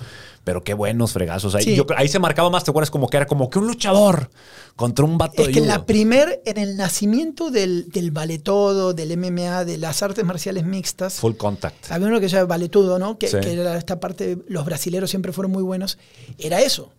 pero 0.44 0.62
qué 0.64 0.74
buenos 0.74 1.12
fregazos. 1.12 1.54
Ahí, 1.54 1.64
Sí. 1.64 1.76
yo- 1.76 1.86
ahí 1.96 2.08
se 2.08 2.18
marcaba 2.18 2.50
más, 2.50 2.64
¿te 2.64 2.70
acuerdas? 2.70 2.90
Como 2.90 3.08
que 3.08 3.16
era 3.16 3.26
como 3.26 3.48
que 3.50 3.58
un 3.58 3.66
luchador 3.66 4.30
contra 4.76 5.04
un 5.04 5.18
vato 5.18 5.40
Es 5.42 5.48
de 5.48 5.52
que 5.54 5.60
judo. 5.60 5.68
la 5.70 5.84
primer, 5.86 6.42
en 6.46 6.56
el 6.58 6.76
nacimiento 6.76 7.50
del, 7.50 7.88
del 7.90 8.12
todo, 8.42 8.92
del 8.94 9.12
MMA, 9.12 9.64
de 9.64 9.76
las 9.78 10.02
artes 10.02 10.24
marciales 10.24 10.64
mixtas, 10.64 11.14
Full 11.14 11.34
contact. 11.36 11.90
había 11.90 12.06
uno 12.08 12.20
que 12.20 12.28
se 12.28 12.36
llama 12.36 12.48
valetudo, 12.48 12.98
¿no? 12.98 13.18
Que, 13.18 13.28
Sí. 13.28 13.36
que 13.40 13.52
era 13.52 13.76
esta 13.76 13.98
parte, 14.00 14.38
los 14.48 14.64
brasileros 14.64 15.10
siempre 15.10 15.32
fueron 15.32 15.52
muy 15.52 15.62
buenos. 15.62 15.98
Era 16.38 16.60
eso. 16.60 16.90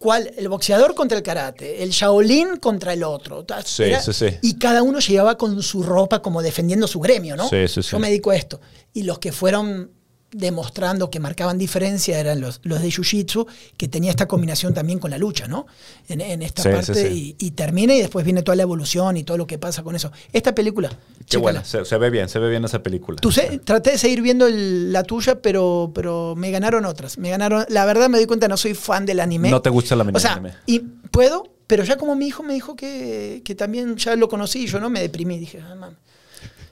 ¿Cuál? 0.00 0.32
El 0.38 0.48
boxeador 0.48 0.94
contra 0.94 1.18
el 1.18 1.22
karate, 1.22 1.82
el 1.82 1.90
Shaolin 1.90 2.56
contra 2.56 2.94
el 2.94 3.04
otro. 3.04 3.44
Sí, 3.66 3.82
era- 3.82 4.00
sí, 4.00 4.14
sí. 4.14 4.28
Y 4.40 4.54
cada 4.58 4.82
uno 4.82 4.98
llegaba 4.98 5.36
con 5.36 5.62
su 5.62 5.82
ropa 5.82 6.22
como 6.22 6.40
defendiendo 6.40 6.88
su 6.88 7.00
gremio, 7.00 7.36
¿no? 7.36 7.46
Sí, 7.50 7.68
sí, 7.68 7.82
sí. 7.82 7.90
Yo 7.92 7.98
me 7.98 8.08
dedico 8.08 8.30
a 8.30 8.36
esto. 8.36 8.62
Y 8.94 9.02
los 9.02 9.18
que 9.18 9.30
fueron 9.30 9.90
demostrando 10.32 11.10
que 11.10 11.18
marcaban 11.20 11.58
diferencia 11.58 12.18
eran 12.18 12.40
los, 12.40 12.60
los 12.62 12.80
de 12.80 12.88
Jiu-Jitsu, 12.88 13.46
que 13.76 13.88
tenía 13.88 14.10
esta 14.10 14.26
combinación 14.28 14.72
también 14.74 14.98
con 14.98 15.10
la 15.10 15.18
lucha, 15.18 15.48
¿no? 15.48 15.66
En, 16.08 16.20
en 16.20 16.42
esta 16.42 16.62
Sí, 16.62 16.68
parte. 16.68 16.94
sí, 16.94 17.00
sí. 17.08 17.36
Y, 17.38 17.46
y 17.46 17.50
termina 17.52 17.94
y 17.94 18.00
después 18.00 18.24
viene 18.24 18.42
toda 18.42 18.54
la 18.56 18.62
evolución 18.62 19.16
y 19.16 19.24
todo 19.24 19.36
lo 19.36 19.46
que 19.46 19.58
pasa 19.58 19.82
con 19.82 19.96
eso. 19.96 20.12
Esta 20.32 20.54
película, 20.54 20.90
Qué 21.28 21.36
buena. 21.36 21.64
Se, 21.64 21.84
se 21.84 21.96
ve 21.98 22.10
bien, 22.10 22.28
se 22.28 22.38
ve 22.38 22.48
bien 22.50 22.64
esa 22.64 22.82
película. 22.82 23.16
Tú 23.20 23.30
sé, 23.30 23.60
traté 23.64 23.92
de 23.92 23.98
seguir 23.98 24.20
viendo 24.22 24.46
el- 24.46 24.92
la 24.92 25.02
tuya, 25.04 25.40
pero, 25.40 25.90
pero 25.94 26.34
me 26.36 26.50
ganaron 26.50 26.84
otras. 26.84 27.18
Me 27.18 27.30
ganaron. 27.30 27.64
La 27.68 27.84
verdad 27.84 28.08
me 28.08 28.18
doy 28.18 28.26
cuenta, 28.26 28.48
no 28.48 28.56
soy 28.56 28.74
fan 28.74 29.06
del 29.06 29.20
anime. 29.20 29.50
No 29.50 29.62
te 29.62 29.70
gusta 29.70 29.94
el 29.94 30.00
anime- 30.00 30.16
O 30.16 30.20
sea, 30.20 30.32
anime. 30.34 30.54
y 30.66 30.78
puedo, 30.80 31.44
pero 31.66 31.84
ya 31.84 31.96
como 31.96 32.14
mi 32.16 32.26
hijo 32.26 32.42
me 32.42 32.54
dijo 32.54 32.74
que, 32.76 33.42
que 33.44 33.54
también 33.54 33.96
ya 33.96 34.16
lo 34.16 34.28
conocí, 34.28 34.66
yo 34.66 34.80
no 34.80 34.90
me 34.90 35.00
deprimí. 35.00 35.38
Dije, 35.38 35.60
ah. 35.60 35.90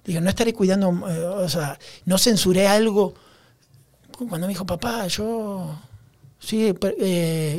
Dije, 0.05 0.21
no 0.21 0.31
estaré 0.31 0.55
cuidando, 0.55 0.89
eh, 1.09 1.23
o 1.25 1.49
sea, 1.49 1.79
no 2.07 2.19
censuré 2.19 2.67
algo. 2.67 3.15
Cuando 4.27 4.47
me 4.47 4.53
dijo, 4.53 4.67
papá, 4.67 5.07
yo 5.07 5.79
sí, 6.39 6.75
eh, 7.01 7.59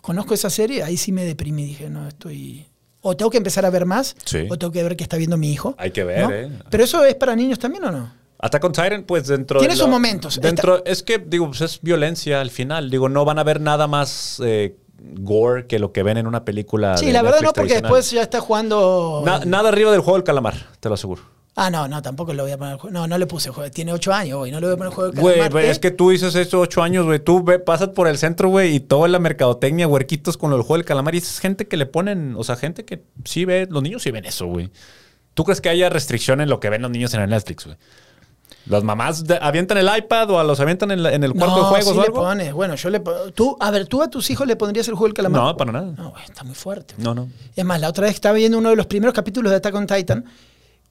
conozco 0.00 0.34
esa 0.34 0.50
serie, 0.50 0.82
ahí 0.82 0.96
sí 0.96 1.12
me 1.12 1.24
deprimí. 1.24 1.64
Dije, 1.66 1.90
no, 1.90 2.06
estoy. 2.08 2.66
O 3.02 3.16
tengo 3.16 3.30
que 3.30 3.38
empezar 3.38 3.64
a 3.66 3.70
ver 3.70 3.84
más, 3.84 4.14
Sí. 4.24 4.46
o 4.48 4.56
tengo 4.56 4.72
que 4.72 4.82
ver 4.82 4.96
qué 4.96 5.02
está 5.02 5.16
viendo 5.16 5.36
mi 5.36 5.52
hijo. 5.52 5.74
Hay 5.78 5.90
que 5.90 6.04
ver, 6.04 6.22
¿no? 6.22 6.30
¿eh? 6.30 6.50
Pero 6.70 6.84
eso 6.84 7.04
es 7.04 7.14
para 7.16 7.34
niños 7.34 7.58
también 7.58 7.84
o 7.84 7.90
no? 7.90 8.12
Attack 8.38 8.64
on 8.64 8.72
Titan, 8.72 9.04
pues 9.04 9.26
dentro 9.28 9.58
Tiene 9.60 9.74
de 9.74 9.78
sus 9.78 9.86
lo- 9.86 9.92
momentos. 9.92 10.40
Dentro, 10.40 10.84
es 10.84 11.02
que, 11.02 11.18
digo, 11.18 11.46
pues 11.46 11.60
es 11.60 11.80
violencia 11.82 12.40
al 12.40 12.50
final. 12.50 12.90
Digo, 12.90 13.08
no 13.08 13.24
van 13.24 13.38
a 13.38 13.44
ver 13.44 13.60
nada 13.60 13.86
más 13.86 14.40
eh, 14.44 14.76
gore 14.98 15.66
que 15.66 15.78
lo 15.78 15.92
que 15.92 16.02
ven 16.02 16.16
en 16.16 16.26
una 16.26 16.44
película. 16.44 16.96
Sí, 16.96 17.06
de 17.06 17.12
la 17.12 17.22
verdad 17.22 17.40
Netflix 17.40 17.56
no, 17.56 17.62
porque 17.62 17.74
después 17.80 18.10
ya 18.10 18.22
está 18.22 18.40
jugando. 18.40 19.22
Na- 19.24 19.44
nada 19.44 19.68
arriba 19.68 19.90
del 19.92 20.00
juego 20.00 20.16
del 20.16 20.24
calamar, 20.24 20.54
te 20.80 20.88
lo 20.88 20.94
aseguro. 20.94 21.22
Ah, 21.54 21.68
no, 21.68 21.86
no, 21.86 22.00
tampoco 22.00 22.32
lo 22.32 22.44
voy 22.44 22.52
a 22.52 22.56
poner. 22.58 22.78
No, 22.92 23.06
no 23.06 23.18
le 23.18 23.26
puse 23.26 23.50
juego. 23.50 23.70
Tiene 23.70 23.92
ocho 23.92 24.10
años, 24.12 24.38
güey. 24.38 24.50
No 24.50 24.58
le 24.58 24.68
voy 24.68 24.74
a 24.74 24.78
poner 24.78 24.92
juego 24.94 25.10
de 25.10 25.16
calamar. 25.20 25.50
güey, 25.52 25.66
es 25.68 25.78
que 25.78 25.90
tú 25.90 26.08
dices 26.08 26.34
eso 26.34 26.60
ocho 26.60 26.82
años, 26.82 27.04
güey. 27.04 27.18
Tú 27.18 27.42
ve- 27.44 27.58
pasas 27.58 27.90
por 27.90 28.08
el 28.08 28.16
centro, 28.16 28.48
güey, 28.48 28.74
y 28.76 28.80
toda 28.80 29.06
la 29.08 29.18
mercadotecnia, 29.18 29.86
huerquitos 29.86 30.38
con 30.38 30.48
lo 30.48 30.56
del 30.56 30.62
juego 30.64 30.78
del 30.78 30.86
calamar. 30.86 31.14
Y 31.14 31.18
es 31.18 31.40
gente 31.40 31.68
que 31.68 31.76
le 31.76 31.84
ponen, 31.84 32.34
o 32.38 32.44
sea, 32.44 32.56
gente 32.56 32.86
que 32.86 33.02
sí 33.24 33.44
ve, 33.44 33.68
los 33.70 33.82
niños 33.82 34.02
sí 34.02 34.10
ven 34.10 34.24
eso, 34.24 34.46
güey. 34.46 34.70
¿Tú 35.34 35.44
crees 35.44 35.60
que 35.60 35.68
haya 35.68 35.90
restricción 35.90 36.40
en 36.40 36.48
lo 36.48 36.58
que 36.58 36.70
ven 36.70 36.80
los 36.80 36.90
niños 36.90 37.12
en 37.12 37.20
el 37.20 37.28
Netflix, 37.28 37.66
güey? 37.66 37.76
Las 38.66 38.82
mamás 38.84 39.24
de- 39.26 39.38
avientan 39.42 39.76
el 39.76 39.90
iPad 39.94 40.30
o 40.30 40.38
a 40.38 40.44
los 40.44 40.58
avientan 40.60 40.90
en, 40.92 41.02
la- 41.02 41.12
en 41.12 41.22
el 41.24 41.32
cuarto 41.34 41.56
no, 41.56 41.62
de 41.64 41.68
juegos 41.68 41.84
sí 41.92 41.98
o 41.98 42.00
le 42.00 42.06
algo. 42.06 42.20
pones. 42.22 42.52
Bueno, 42.54 42.76
yo 42.76 42.88
le 42.90 43.02
tú, 43.34 43.56
A 43.60 43.70
ver, 43.70 43.86
¿tú 43.88 44.02
a 44.02 44.08
tus 44.08 44.30
hijos 44.30 44.46
le 44.46 44.56
pondrías 44.56 44.86
el 44.88 44.94
juego 44.94 45.08
del 45.08 45.14
calamar? 45.14 45.42
No, 45.42 45.56
para 45.56 45.72
nada. 45.72 45.92
No, 45.98 46.10
güey, 46.12 46.22
está 46.24 46.44
muy 46.44 46.54
fuerte. 46.54 46.94
No, 46.96 47.14
no. 47.14 47.28
Es 47.54 47.64
más, 47.64 47.78
la 47.80 47.88
otra 47.90 48.04
vez 48.06 48.14
estaba 48.14 48.36
viendo 48.36 48.56
uno 48.56 48.70
de 48.70 48.76
los 48.76 48.86
primeros 48.86 49.12
capítulos 49.14 49.50
de 49.50 49.56
Attack 49.56 49.74
on 49.74 49.86
Titan 49.86 50.24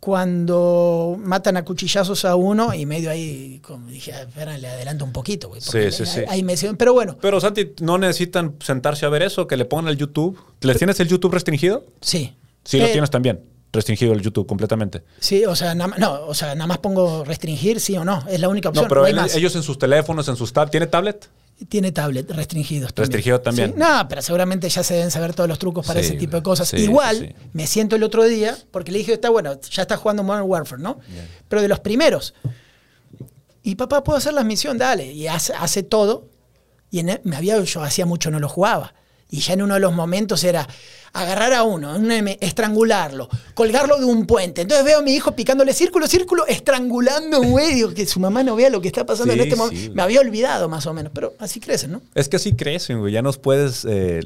cuando 0.02 1.16
matan 1.20 1.58
a 1.58 1.64
cuchillazos 1.64 2.26
a 2.26 2.36
uno 2.36 2.74
y 2.74 2.86
medio 2.86 3.10
ahí 3.12 3.60
como 3.64 3.88
dije, 3.88 4.12
"Ah, 4.14 4.22
espera, 4.24 4.58
le 4.58 4.68
adelanto 4.68 5.06
un 5.06 5.12
poquito, 5.14 5.47
güey. 5.49 5.62
Sí, 5.62 5.91
sí, 5.91 6.06
sí. 6.06 6.22
Ahí 6.28 6.43
me 6.43 6.54
decían, 6.54 6.76
pero 6.76 6.93
bueno, 6.93 7.18
Pero, 7.22 7.39
Santi, 7.39 7.72
no 7.82 7.97
necesitan 7.97 8.56
sentarse 8.62 9.06
a 9.06 9.10
ver 9.10 9.22
eso, 9.24 9.47
que 9.47 9.58
le 9.58 9.66
pongan 9.66 9.88
el 9.89 9.97
YouTube. 9.97 10.38
¿Les 10.62 10.78
tienes 10.78 10.99
el 10.99 11.08
YouTube 11.08 11.34
restringido? 11.34 11.86
sí. 12.02 12.36
Sí, 12.64 12.78
lo 12.78 12.86
Eh, 12.86 12.91
tienes 12.91 13.10
también. 13.10 13.39
Restringido 13.74 14.14
el 14.14 14.22
YouTube 14.22 14.45
completamente. 14.45 15.02
Sí, 15.20 15.45
o 15.45 15.56
sea, 15.56 15.74
nada, 15.74 15.88
más- 15.88 15.99
no, 15.99 16.26
o 16.28 16.34
sea, 16.36 16.54
nada 16.54 16.68
más 16.68 16.78
pongo 16.78 17.24
restringir, 17.24 17.80
sí 17.80 17.97
o 17.97 18.06
no. 18.06 18.24
Es 18.30 18.39
la 18.39 18.49
única 18.49 18.70
opción. 18.70 18.86
No, 18.86 18.89
pero 18.89 19.04
hay 19.06 19.12
él- 19.12 19.16
más. 19.16 19.34
ellos 19.36 19.56
en 19.56 19.64
sus 19.64 19.80
teléfonos, 19.80 20.28
en 20.28 20.36
sus 20.36 20.54
tablets. 20.54 20.70
¿Tiene 20.72 20.86
tablet? 20.86 21.28
Tiene 21.70 21.91
tablet 21.91 22.30
restringidos. 22.32 22.93
también. 22.93 23.07
Restringido 23.12 23.41
también. 23.41 23.72
Sí, 23.74 23.76
No, 23.78 24.07
pero 24.09 24.22
seguramente 24.22 24.68
ya 24.70 24.84
se 24.84 24.95
deben 24.95 25.12
saber 25.12 25.34
todos 25.34 25.47
los 25.47 25.59
trucos 25.59 25.86
para 25.86 25.99
Sí, 26.01 26.07
ese 26.07 26.16
tipo 26.16 26.36
de 26.38 26.43
cosas. 26.43 26.68
Sí, 26.70 26.78
Igual, 26.78 27.36
me 27.53 27.68
siento 27.68 27.95
el 27.95 28.03
otro 28.03 28.24
día, 28.24 28.57
porque 28.72 28.91
le 28.91 28.97
dije, 28.99 29.14
está 29.14 29.30
bueno, 29.30 29.59
ya 29.62 29.84
está 29.84 29.95
jugando 29.97 30.24
Modern 30.24 30.45
Warfare, 30.49 30.82
¿no? 30.82 30.99
Pero 31.47 31.62
de 31.62 31.68
los 31.68 31.80
primeros. 31.80 32.34
Y 33.64 33.76
papá, 33.76 34.03
¿puedo 34.03 34.18
hacer 34.18 34.34
la 34.34 34.43
misión? 34.43 34.78
Dale. 34.78 35.12
Y 35.12 35.28
hace, 35.28 35.53
hace 35.53 35.84
todo. 35.84 36.28
Y 36.89 36.99
en 36.99 37.09
el- 37.09 37.22
me 37.24 37.36
había, 37.38 37.59
yo 37.64 37.82
hacía 37.84 38.05
mucho 38.05 38.32
no 38.32 38.39
lo 38.39 38.49
jugaba. 38.49 38.93
Y 39.32 39.39
ya 39.39 39.53
en 39.53 39.61
uno 39.63 39.73
de 39.75 39.79
los 39.79 39.93
momentos 39.93 40.43
era 40.43 40.67
agarrar 41.13 41.53
a 41.53 41.63
uno, 41.63 41.95
estrangularlo, 42.39 43.29
colgarlo 43.53 43.97
de 43.97 44.05
un 44.05 44.27
puente. 44.27 44.61
Entonces 44.61 44.86
veo 44.86 44.99
a 44.99 45.01
mi 45.01 45.13
hijo 45.15 45.32
picándole 45.34 45.73
círculo, 45.73 46.05
círculo, 46.07 46.45
estrangulando 46.47 47.39
un 47.41 47.51
güey. 47.51 47.73
Digo, 47.73 47.93
que 47.93 48.05
su 48.05 48.19
mamá 48.19 48.43
no 48.43 48.55
vea 48.55 48.69
lo 48.69 48.82
que 48.82 48.89
está 48.89 49.05
pasando 49.05 49.34
en 49.34 49.39
este 49.39 49.55
sí, 49.55 49.57
momento. 49.57 49.93
me 49.95 50.01
había 50.03 50.19
olvidado 50.19 50.69
más 50.69 50.86
o 50.86 50.93
menos, 50.93 51.11
pero 51.15 51.34
así 51.39 51.59
crecen, 51.59 51.93
¿no? 51.93 52.01
Es 52.13 52.29
que 52.29 52.36
así 52.36 52.53
crecen, 52.53 52.99
güey. 52.99 53.13
Ya 53.13 53.21
nos 53.21 53.38
puedes. 53.38 53.86
eh, 53.86 54.21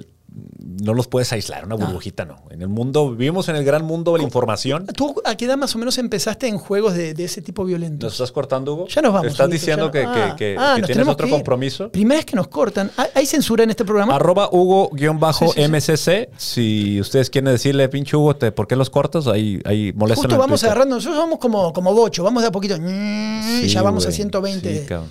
no 0.81 0.93
los 0.93 1.07
puedes 1.07 1.31
aislar. 1.31 1.65
Una 1.65 1.75
burbujita, 1.75 2.25
no. 2.25 2.43
En 2.49 2.61
el 2.61 2.67
mundo. 2.67 3.11
Vivimos 3.11 3.47
en 3.49 3.55
el 3.55 3.63
gran 3.63 3.86
mundo 3.86 4.11
de 4.13 4.19
la 4.19 4.23
información. 4.25 4.86
¿Tú 4.88 5.21
a 5.25 5.36
qué 5.36 5.45
edad 5.45 5.57
más 5.57 5.73
o 5.75 5.77
menos 5.79 5.97
empezaste 5.97 6.47
en 6.47 6.57
juegos 6.57 6.93
de, 6.95 7.13
de 7.13 7.23
ese 7.23 7.41
tipo 7.41 7.61
¿Nos 7.63 7.67
violentos? 7.69 8.11
estás 8.13 8.31
cortando, 8.31 8.73
Hugo? 8.73 8.88
Ya 8.88 9.01
nos 9.01 9.13
vamos. 9.13 9.31
¿Estás 9.31 9.49
diciendo 9.49 9.89
que, 9.91 10.03
no- 10.03 10.13
que- 10.13 10.19
Ah, 10.21 10.36
que- 10.36 10.55
ah, 10.59 10.73
que 10.75 10.81
nos 10.81 10.88
tienes 10.88 10.88
tenemos 10.89 11.13
otro 11.13 11.29
compromiso? 11.29 11.89
Primera 11.91 12.17
vez 12.19 12.25
que 12.25 12.36
nos 12.36 12.47
cortan. 12.47 12.91
¿Hay, 13.13 13.25
censura 13.25 13.63
en 13.63 13.69
este 13.69 13.86
programa? 13.86 14.15
Arroba 14.15 14.49
Hugo-MCC. 14.51 16.29
Sí, 16.38 16.38
sí, 16.38 16.95
Si 16.95 17.01
ustedes 17.01 17.29
quieren 17.29 17.51
decirle, 17.51 17.88
pinche 17.89 18.15
Hugo, 18.17 18.36
te- 18.36 18.51
¿por 18.51 18.67
qué 18.67 18.75
los 18.75 18.89
cortas? 18.89 19.27
Ahí, 19.27 19.61
ahí 19.65 19.93
molestan 19.95 20.23
Justo 20.25 20.38
vamos 20.38 20.59
Twitter. 20.61 20.71
agarrando. 20.71 20.95
Nosotros 20.95 21.17
somos 21.21 21.39
como, 21.39 21.73
como 21.73 21.93
bocho, 21.93 22.23
vamos 22.23 22.43
de 22.43 22.49
a 22.49 22.51
poquito. 22.51 22.75
ya 22.77 23.81
vamos 23.81 24.03
a 24.05 24.07
güey. 24.07 24.15
120. 24.15 24.81
Sí, 24.81 24.86
cabrón. 24.88 25.09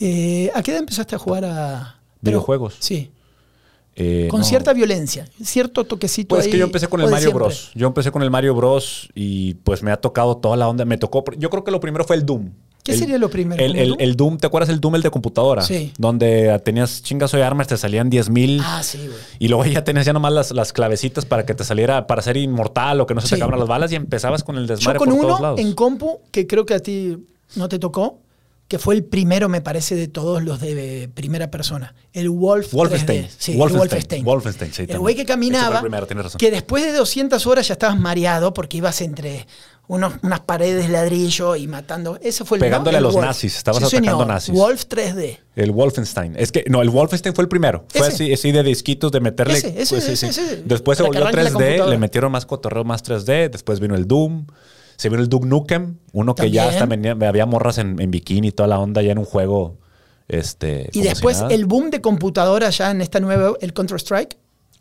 Eh, 0.00 0.50
¿A 0.54 0.62
qué 0.62 0.70
edad 0.72 0.80
empezaste 0.80 1.16
a 1.16 1.18
jugar 1.18 1.44
a 1.44 1.96
¿Videojuegos? 2.20 2.76
Sí. 2.78 3.10
Eh, 4.00 4.28
Con 4.30 4.40
no. 4.40 4.46
cierta 4.46 4.72
violencia, 4.72 5.26
cierto 5.42 5.82
toquecito 5.84 6.36
Pues 6.36 6.46
ahí. 6.46 6.52
que 6.52 6.58
yo 6.58 6.64
empecé 6.64 6.86
con 6.86 7.00
el 7.00 7.06
Mario 7.10 7.18
siempre. 7.30 7.44
Bros. 7.46 7.70
Yo 7.74 7.88
empecé 7.88 8.12
con 8.12 8.22
el 8.22 8.30
Mario 8.30 8.54
Bros. 8.54 9.08
y 9.14 9.54
pues 9.54 9.82
me 9.82 9.90
ha 9.90 9.96
tocado 9.96 10.36
toda 10.36 10.56
la 10.56 10.68
onda. 10.68 10.84
Me 10.84 10.98
tocó. 10.98 11.24
Yo 11.36 11.50
creo 11.50 11.64
que 11.64 11.70
lo 11.72 11.80
primero 11.80 12.04
fue 12.04 12.14
el 12.16 12.24
Doom. 12.24 12.50
¿Qué 12.84 12.92
El- 12.92 12.98
sería 13.00 13.18
lo 13.18 13.28
primero? 13.28 13.62
El, 13.62 13.72
¿Como 13.72 13.82
el- 13.82 13.88
Doom? 13.88 14.00
el 14.00 14.16
Doom, 14.16 14.38
¿te 14.38 14.46
acuerdas 14.46 14.70
el 14.70 14.80
Doom, 14.80 14.94
el 14.94 15.02
de 15.02 15.10
computadora? 15.10 15.62
Sí. 15.62 15.92
Donde 15.98 16.58
tenías 16.64 17.02
chingazo 17.02 17.36
de 17.36 17.42
armas, 17.42 17.66
te 17.66 17.76
salían 17.76 18.08
10 18.08 18.30
mil. 18.30 18.60
Ah, 18.64 18.82
sí, 18.84 18.98
güey. 18.98 19.18
Y 19.40 19.48
luego 19.48 19.64
ya 19.66 19.82
tenías 19.84 20.06
ya 20.06 20.12
nomás 20.12 20.32
las, 20.32 20.52
las 20.52 20.72
clavecitas 20.72 21.26
para 21.26 21.44
que 21.44 21.54
te 21.54 21.64
saliera, 21.64 22.06
para 22.06 22.22
ser 22.22 22.36
inmortal 22.36 23.00
o 23.00 23.06
que 23.06 23.14
no 23.14 23.20
se 23.20 23.26
Sí. 23.26 23.30
te 23.30 23.36
acabaran 23.36 23.58
las 23.60 23.68
balas 23.68 23.92
y 23.92 23.96
empezabas 23.96 24.44
con 24.44 24.56
el 24.56 24.66
Yo 24.68 24.76
desmadre 24.76 24.98
con 25.00 25.08
por 25.08 25.18
todos 25.18 25.30
uno 25.34 25.42
lados. 25.42 25.60
en 25.60 25.72
compu, 25.74 26.20
que 26.30 26.46
creo 26.46 26.64
que 26.64 26.74
a 26.74 26.78
ti 26.80 27.18
no 27.56 27.68
te 27.68 27.78
tocó, 27.78 28.20
que 28.68 28.78
fue 28.78 28.94
el 28.94 29.02
primero, 29.04 29.48
me 29.48 29.60
parece, 29.62 29.94
de 29.94 30.08
todos 30.08 30.42
los 30.44 30.60
de 30.60 31.10
primera 31.14 31.50
persona. 31.50 31.94
El 32.12 32.28
Wolf 32.28 32.72
Wolfenstein. 32.74 33.24
3D. 33.24 33.28
Sí, 33.38 33.52
el 33.52 33.58
Wolfenstein. 33.58 33.88
Wolfenstein. 33.90 34.24
Wolfenstein, 34.24 34.72
sí, 34.74 34.84
El 34.88 34.98
güey 34.98 35.14
que 35.14 35.22
el 35.22 35.26
caminaba, 35.26 35.80
primero, 35.80 36.06
razón. 36.06 36.38
que 36.38 36.50
después 36.50 36.84
de 36.84 36.92
200 36.92 37.46
horas 37.46 37.66
ya 37.68 37.72
estabas 37.74 37.98
mareado 37.98 38.52
porque 38.52 38.76
ibas 38.76 39.00
entre 39.00 39.46
unos, 39.86 40.12
unas 40.22 40.40
paredes 40.40 40.86
de 40.86 40.92
ladrillo 40.92 41.56
y 41.56 41.66
matando. 41.66 42.18
Ese 42.22 42.44
fue 42.44 42.58
el 42.58 42.60
Pegándole 42.60 42.98
¿no? 43.00 43.06
a 43.06 43.08
El 43.08 43.14
los 43.14 43.16
nazis, 43.24 43.56
estabas 43.56 43.82
atacando 43.82 44.10
señor. 44.10 44.26
nazis. 44.26 44.54
Wolf 44.54 44.84
3D. 44.86 45.38
El 45.56 45.70
Wolfenstein. 45.72 46.34
Es 46.36 46.52
que, 46.52 46.64
no, 46.68 46.82
el 46.82 46.90
Wolfenstein 46.90 47.34
fue 47.34 47.44
el 47.44 47.48
primero. 47.48 47.86
Fue 47.88 48.02
Ese. 48.08 48.12
así, 48.24 48.32
así 48.34 48.52
de 48.52 48.62
disquitos 48.62 49.10
de 49.12 49.20
meterle. 49.20 49.54
Ese, 49.56 49.80
ese, 49.80 49.94
pues, 49.96 50.18
sí, 50.20 50.30
sí. 50.30 50.40
Después 50.66 50.98
se 50.98 51.04
volvió 51.04 51.22
arranque 51.22 51.42
la 51.42 51.48
3D, 51.48 51.52
computadora. 51.54 51.86
le 51.90 51.96
metieron 51.98 52.30
más 52.32 52.44
cotorreo, 52.44 52.84
más 52.84 53.02
3D. 53.02 53.48
Después 53.48 53.80
vino 53.80 53.94
el 53.94 54.06
Doom. 54.06 54.44
Se 54.98 55.08
vino 55.08 55.22
el 55.22 55.28
Duke 55.30 55.46
Nukem, 55.46 55.96
uno 56.12 56.34
que 56.34 56.50
ya 56.50 56.68
hasta 56.68 56.84
venía, 56.84 57.12
había 57.26 57.46
morras 57.46 57.78
en, 57.78 57.98
en 58.02 58.10
bikini 58.10 58.48
y 58.48 58.52
toda 58.52 58.66
la 58.66 58.78
onda 58.78 59.00
ya 59.00 59.12
en 59.12 59.18
un 59.18 59.24
juego. 59.24 59.78
Este, 60.28 60.90
Y 60.92 60.98
si 61.00 61.08
después 61.08 61.42
el 61.48 61.64
boom 61.64 61.88
de 61.90 62.02
computadora 62.02 62.68
ya 62.68 62.90
en 62.90 63.00
esta 63.00 63.18
nueva, 63.20 63.52
el 63.62 63.72
Counter-Strike. 63.72 64.36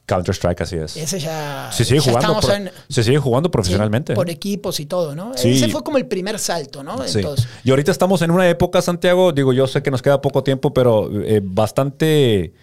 Counter 0.07 0.33
Strike, 0.33 0.61
así 0.61 0.75
es. 0.77 0.95
Ese 0.97 1.19
ya. 1.19 1.69
Se 1.71 1.83
sigue 1.85 1.99
ya 1.99 2.11
jugando, 2.11 2.39
estamos 2.39 2.45
pro- 2.45 2.55
en- 2.55 2.71
se 2.89 3.03
sigue 3.03 3.17
jugando 3.17 3.51
profesionalmente. 3.51 4.13
Por 4.15 4.29
equipos 4.29 4.79
y 4.79 4.85
todo, 4.85 5.15
¿no? 5.15 5.33
Sí. 5.35 5.51
Ese 5.57 5.67
fue 5.67 5.83
como 5.83 5.97
el 5.97 6.05
primer 6.07 6.39
salto, 6.39 6.81
¿no? 6.81 7.05
Sí. 7.07 7.19
Entonces, 7.19 7.45
Y 7.65 7.69
ahorita 7.71 7.91
estamos 7.91 8.21
en 8.21 8.31
una 8.31 8.47
época, 8.49 8.81
Santiago, 8.81 9.33
digo, 9.33 9.51
yo 9.53 9.67
sé 9.67 9.83
que 9.83 9.91
nos 9.91 10.01
queda 10.01 10.21
poco 10.21 10.43
tiempo, 10.43 10.73
pero 10.73 11.09
eh, 11.23 11.41
bastante 11.43 12.53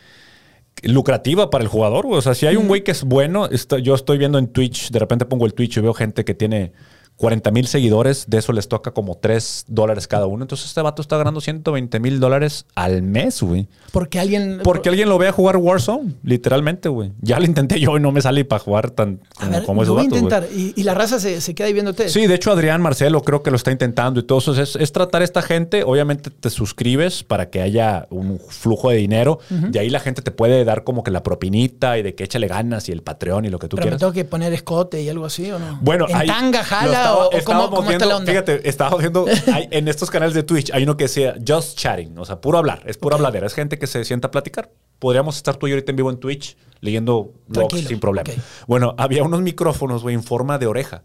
lucrativa 0.83 1.51
para 1.51 1.63
el 1.63 1.69
jugador. 1.69 2.07
O 2.09 2.21
sea, 2.21 2.35
si 2.35 2.47
hay 2.47 2.57
un 2.57 2.67
güey 2.69 2.83
que 2.83 2.91
es 2.91 3.05
bueno, 3.05 3.47
está- 3.47 3.79
yo 3.79 3.95
estoy 3.95 4.19
viendo 4.19 4.39
en 4.39 4.49
Twitch, 4.49 4.91
de 4.91 4.99
repente 4.99 5.25
pongo 5.25 5.47
el 5.47 5.55
Twitch 5.55 5.77
y 5.77 5.81
veo 5.81 5.95
gente 5.95 6.25
que 6.25 6.35
tiene 6.35 6.73
40 7.17 7.51
mil 7.53 7.67
seguidores, 7.67 8.25
de 8.29 8.39
eso 8.39 8.53
les 8.53 8.69
toca 8.69 8.91
como 8.91 9.17
3 9.17 9.67
dólares 9.69 10.09
cada 10.09 10.27
uno. 10.27 10.43
Entonces 10.45 10.67
este 10.67 10.83
vato 10.83 11.01
está 11.01 11.17
ganando 11.17 11.41
120 11.41 12.01
mil 12.01 12.19
dólares 12.19 12.67
al 12.75 13.03
mes, 13.03 13.41
güey. 13.41 13.69
Porque 13.93 14.19
alguien. 14.19 14.61
Porque 14.65 14.89
alguien 14.89 15.09
lo 15.09 15.17
ve 15.19 15.29
a 15.29 15.33
jugar 15.33 15.57
Warzone, 15.57 16.15
literalmente, 16.25 16.89
güey. 16.89 17.13
Ya 17.21 17.39
lo 17.39 17.45
intenté 17.47 17.79
yo 17.79 17.97
y 17.97 18.01
no 18.01 18.11
me 18.11 18.21
sale 18.21 18.45
para 18.45 18.59
jugar 18.59 18.91
tan 18.91 19.21
como, 19.39 19.51
ver, 19.53 19.63
como 19.65 19.83
esos 19.85 19.95
voy 19.95 20.05
a 20.07 20.09
vatos, 20.09 20.19
intentar. 20.19 20.49
Y, 20.53 20.73
y 20.77 20.83
la 20.83 20.95
raza 20.95 21.21
se, 21.21 21.41
se 21.41 21.55
queda 21.55 21.69
ahí 21.69 21.73
viéndote. 21.73 22.09
Sí, 22.09 22.27
de 22.27 22.35
hecho 22.35 22.51
Adrián 22.51 22.83
Marcelo 22.83 23.23
creo 23.23 23.43
que 23.43 23.51
lo 23.51 23.57
está 23.57 23.71
intentando 23.71 24.19
y 24.19 24.25
todo 24.25 24.39
eso. 24.39 24.61
Es, 24.61 24.75
es 24.75 24.93
tratar 24.93 25.23
a 25.23 25.25
esta 25.25 25.43
gente. 25.43 25.85
Obviamente 25.85 26.31
te 26.31 26.51
suscribes 26.51 27.23
para 27.23 27.49
que 27.49 27.63
haya 27.63 28.09
un 28.11 28.41
flujo 28.49 28.91
de 28.91 28.97
dinero. 28.97 29.39
De 29.51 29.79
ahí 29.79 29.89
la 29.89 30.01
gente 30.01 30.21
te 30.21 30.33
puede 30.33 30.65
dar 30.65 30.83
como 30.83 31.05
que 31.05 31.11
la 31.13 31.23
propinita 31.23 31.97
y 31.97 32.03
de 32.03 32.15
que 32.15 32.25
échale 32.25 32.49
ganas 32.49 32.89
y 32.89 32.93
el 32.93 33.03
Patreon 33.03 33.45
y 33.45 33.51
lo 33.51 33.59
que 33.59 33.69
tú 33.69 33.77
Pero 33.77 33.85
quieras. 33.85 34.01
tengo 34.01 34.13
que 34.13 34.25
poner 34.25 34.53
escote 34.53 35.01
y 35.01 35.09
algo 35.09 35.27
así, 35.27 35.51
¿o 35.51 35.59
no? 35.59 35.79
Bueno, 35.81 36.07
¿En 36.09 36.17
ahí 36.17 36.27
tanga, 36.27 36.65
jala 36.65 37.04
estaba- 37.05 37.17
o, 37.17 37.27
o 37.27 37.31
cómo, 37.31 37.39
estábamos 37.39 37.69
cómo 37.71 37.81
está 37.83 37.89
viendo- 37.91 38.07
la 38.09 38.17
onda? 38.17 38.33
Fíjate, 38.33 38.69
estaba 38.69 38.97
viendo 38.99 39.27
hay- 39.53 39.69
en 39.71 39.89
estos 39.89 40.11
canales 40.11 40.35
de 40.35 40.43
Twitch 40.43 40.71
hay 40.73 40.83
uno 40.85 40.97
que 40.97 41.05
decía 41.05 41.35
just 41.47 41.79
chatting, 41.79 42.19
o 42.19 42.25
sea, 42.25 42.41
puro 42.41 42.59
hablar, 42.59 42.83
es 42.87 42.97
pura 42.99 43.17
habladera, 43.17 43.47
es 43.47 43.55
gente 43.55 43.79
que 43.79 43.87
se 43.87 44.05
sienta 44.05 44.29
a 44.29 44.31
platicar. 44.31 44.71
Podríamos 44.99 45.37
estar 45.37 45.57
tú 45.57 45.67
y 45.67 45.71
yo 45.71 45.77
ahorita 45.77 45.93
en 45.93 45.97
vivo 45.97 46.11
en 46.11 46.19
Twitch 46.19 46.57
leyendo 46.81 47.33
blogs 47.49 47.69
sin 47.89 48.01
problema. 48.01 48.25
Bueno, 48.67 48.95
había 48.99 49.23
unos 49.23 49.41
micrófonos, 49.43 50.03
güey, 50.03 50.15
en 50.15 50.23
forma 50.23 50.59
de 50.59 50.67
oreja. 50.67 51.03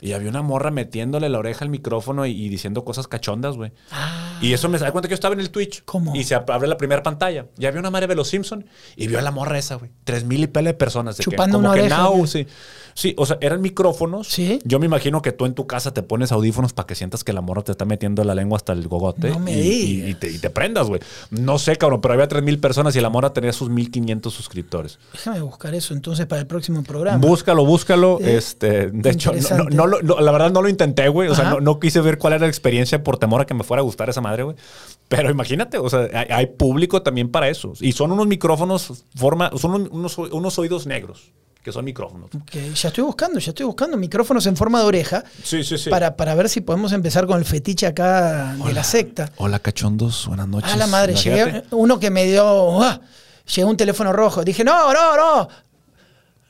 Y 0.00 0.12
había 0.12 0.28
una 0.28 0.42
morra 0.42 0.70
metiéndole 0.70 1.28
la 1.30 1.38
oreja 1.38 1.64
al 1.64 1.70
micrófono 1.70 2.26
y, 2.26 2.30
y 2.32 2.48
diciendo 2.50 2.84
cosas 2.84 3.08
cachondas, 3.08 3.56
güey. 3.56 3.72
Y 4.40 4.52
eso 4.52 4.68
me 4.68 4.78
da 4.78 4.90
cuenta 4.92 5.08
que 5.08 5.12
yo 5.12 5.16
estaba 5.16 5.34
en 5.34 5.40
el 5.40 5.50
Twitch. 5.50 5.82
¿Cómo? 5.84 6.14
Y 6.14 6.24
se 6.24 6.36
ab- 6.36 6.52
abre 6.52 6.68
la 6.68 6.76
primera 6.76 7.02
pantalla. 7.02 7.46
Y 7.58 7.66
había 7.66 7.80
una 7.80 7.90
madre 7.90 8.06
de 8.06 8.14
los 8.14 8.28
Simpson 8.28 8.64
y 8.96 9.06
vio 9.08 9.18
a 9.18 9.22
la 9.22 9.30
morra 9.30 9.58
esa, 9.58 9.76
güey. 9.76 9.90
Tres 10.04 10.24
mil 10.24 10.42
y 10.42 10.46
pele 10.46 10.70
de 10.70 10.74
personas. 10.74 11.16
De 11.16 11.24
que 11.24 11.30
Chupando 11.30 11.58
como 11.58 11.72
una 11.72 11.80
que 11.82 11.88
now, 11.88 12.26
sí. 12.26 12.46
Sí, 12.94 13.14
o 13.18 13.26
sea, 13.26 13.36
eran 13.42 13.60
micrófonos. 13.60 14.26
Sí. 14.28 14.58
Yo 14.64 14.78
me 14.78 14.86
imagino 14.86 15.20
que 15.20 15.30
tú 15.30 15.44
en 15.44 15.52
tu 15.52 15.66
casa 15.66 15.92
te 15.92 16.02
pones 16.02 16.32
audífonos 16.32 16.72
para 16.72 16.86
que 16.86 16.94
sientas 16.94 17.24
que 17.24 17.34
la 17.34 17.42
morra 17.42 17.60
te 17.62 17.72
está 17.72 17.84
metiendo 17.84 18.24
la 18.24 18.34
lengua 18.34 18.56
hasta 18.56 18.72
el 18.72 18.88
gogote. 18.88 19.28
No 19.28 19.38
me 19.38 19.52
y, 19.52 20.08
y- 20.10 20.14
te, 20.14 20.30
y 20.30 20.38
te 20.38 20.48
prendas, 20.48 20.86
güey. 20.86 21.02
No 21.30 21.58
sé, 21.58 21.76
cabrón, 21.76 22.00
pero 22.00 22.14
había 22.14 22.26
tres 22.26 22.42
mil 22.42 22.58
personas 22.58 22.96
y 22.96 23.00
la 23.02 23.10
morra 23.10 23.34
tenía 23.34 23.52
sus 23.52 23.68
1500 23.68 24.32
suscriptores. 24.32 24.98
Déjame 25.12 25.42
buscar 25.42 25.74
eso 25.74 25.92
entonces 25.92 26.24
para 26.24 26.40
el 26.40 26.46
próximo 26.46 26.82
programa. 26.84 27.18
Búscalo, 27.18 27.66
búscalo. 27.66 28.18
Eh, 28.22 28.36
este, 28.38 28.90
de 28.90 29.10
hecho, 29.10 29.32
no- 29.70 29.86
no, 29.86 29.98
la 30.20 30.32
verdad 30.32 30.50
no 30.50 30.62
lo 30.62 30.68
intenté, 30.70 31.08
güey. 31.08 31.28
O 31.28 31.34
sea, 31.34 31.50
no, 31.50 31.60
no 31.60 31.78
quise 31.78 32.00
ver 32.00 32.16
cuál 32.16 32.32
era 32.32 32.42
la 32.42 32.48
experiencia 32.48 33.04
por 33.04 33.18
temor 33.18 33.42
a 33.42 33.44
que 33.44 33.52
me 33.52 33.62
fuera 33.62 33.82
a 33.82 33.84
gustar 33.84 34.08
esa 34.08 34.22
madre, 34.28 34.42
güey. 34.44 34.56
Pero 35.08 35.30
imagínate, 35.30 35.78
o 35.78 35.88
sea, 35.88 36.08
hay, 36.12 36.26
hay 36.30 36.46
público 36.46 37.00
también 37.02 37.30
para 37.30 37.48
eso. 37.48 37.72
Y 37.80 37.92
son 37.92 38.10
unos 38.12 38.26
micrófonos, 38.26 39.04
forma, 39.14 39.50
son 39.56 39.74
un- 39.74 39.88
unos, 39.92 40.18
unos 40.18 40.58
oídos 40.58 40.86
negros, 40.86 41.30
que 41.62 41.70
son 41.70 41.84
micrófonos. 41.84 42.28
Ok, 42.34 42.74
ya 42.74 42.88
estoy 42.88 43.04
buscando, 43.04 43.38
ya 43.38 43.50
estoy 43.50 43.66
buscando 43.66 43.96
micrófonos 43.96 44.44
en 44.46 44.56
forma 44.56 44.80
de 44.80 44.86
oreja 44.86 45.22
Sí, 45.44 45.62
sí, 45.62 45.78
sí. 45.78 45.90
para, 45.90 46.16
para 46.16 46.34
ver 46.34 46.48
si 46.48 46.60
podemos 46.60 46.92
empezar 46.92 47.26
con 47.26 47.38
el 47.38 47.44
fetiche 47.44 47.86
acá 47.86 48.56
de 48.64 48.72
la 48.72 48.82
secta. 48.82 49.30
Hola, 49.36 49.60
cachondos. 49.60 50.26
Buenas 50.26 50.48
noches. 50.48 50.70
Ah, 50.72 50.76
la 50.76 50.86
madre, 50.88 51.12
imagínate. 51.12 51.44
llegué, 51.52 51.64
uno 51.70 52.00
que 52.00 52.10
me 52.10 52.24
dio. 52.24 52.82
ah, 52.82 53.00
llegó 53.54 53.70
un 53.70 53.76
teléfono 53.76 54.12
rojo. 54.12 54.42
Dije, 54.44 54.64
no, 54.64 54.92
no, 54.92 55.16
no. 55.16 55.48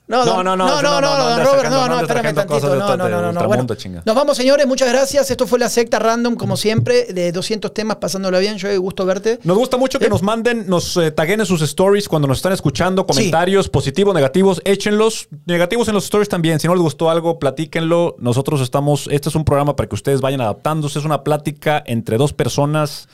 No, 0.09 0.24
No, 0.24 0.42
no, 0.44 0.57
no, 0.57 0.66
no, 0.66 0.82
no, 0.82 1.00
no, 1.00 1.44
Robert, 1.44 1.68
no, 1.68 1.88
no 1.88 2.00
espérame 2.00 2.34
tantito. 2.34 2.76
No, 2.76 2.96
no, 2.96 3.09
no, 3.09 3.32
no, 3.32 3.48
Bueno, 3.48 3.66
nos 4.04 4.14
vamos, 4.14 4.36
señores, 4.36 4.66
muchas 4.66 4.88
gracias. 4.88 5.30
Esto 5.30 5.48
fue 5.48 5.59
la 5.59 5.68
secta 5.68 5.98
random, 5.98 6.36
como 6.36 6.57
siempre, 6.57 7.07
de 7.07 7.32
200 7.32 7.74
temas, 7.74 7.96
pasándola 7.96 8.38
bien. 8.38 8.57
Yo, 8.57 8.80
gusto 8.80 9.04
verte. 9.04 9.40
Nos 9.42 9.57
gusta 9.57 9.76
mucho 9.76 9.98
que 9.98 10.09
nos 10.09 10.22
manden, 10.22 10.68
nos 10.68 10.96
eh, 10.96 11.11
taguen 11.11 11.40
en 11.40 11.46
sus 11.46 11.61
stories 11.62 12.09
cuando 12.09 12.28
nos 12.28 12.38
están 12.38 12.52
escuchando, 12.52 13.04
comentarios 13.04 13.68
positivos, 13.68 14.14
negativos, 14.14 14.62
échenlos. 14.64 15.28
Negativos 15.44 15.88
en 15.88 15.94
los 15.94 16.04
stories 16.04 16.28
también. 16.28 16.61
Si 16.61 16.68
no 16.68 16.74
les 16.74 16.82
gustó 16.82 17.11
algo, 17.11 17.40
platíquenlo. 17.40 18.14
Nosotros 18.20 18.61
estamos, 18.61 19.09
este 19.11 19.28
es 19.28 19.34
un 19.34 19.44
programa 19.44 19.74
para 19.74 19.88
que 19.88 19.96
ustedes 19.96 20.20
vayan 20.20 20.40
adaptándose. 20.40 21.00
Es 21.00 21.04
una 21.04 21.24
plática 21.24 21.82
entre 21.84 22.16
dos 22.16 22.32
personas 22.32 23.09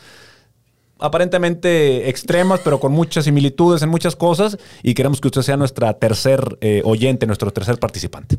aparentemente 1.03 2.09
extremas, 2.09 2.61
pero 2.65 2.81
con 2.81 2.93
muchas 2.93 3.25
similitudes 3.25 3.83
en 3.83 3.89
muchas 3.89 4.17
cosas. 4.17 4.57
Y 4.83 4.95
queremos 4.95 5.21
que 5.21 5.29
usted 5.29 5.43
sea 5.43 5.57
nuestra 5.57 5.93
tercer 5.95 6.59
eh, 6.61 6.81
oyente, 6.85 7.27
nuestro 7.27 7.53
tercer 7.53 7.79
participante. 7.79 8.37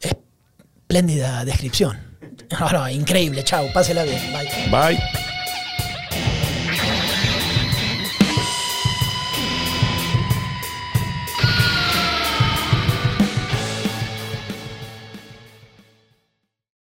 Espléndida 0.00 1.44
descripción. 1.44 1.98
No, 2.60 2.70
no, 2.70 2.88
increíble. 2.88 3.42
Chao, 3.42 3.66
pásela 3.72 4.04
bien. 4.04 4.20
Bye. 4.32 4.70
Bye. 4.70 5.23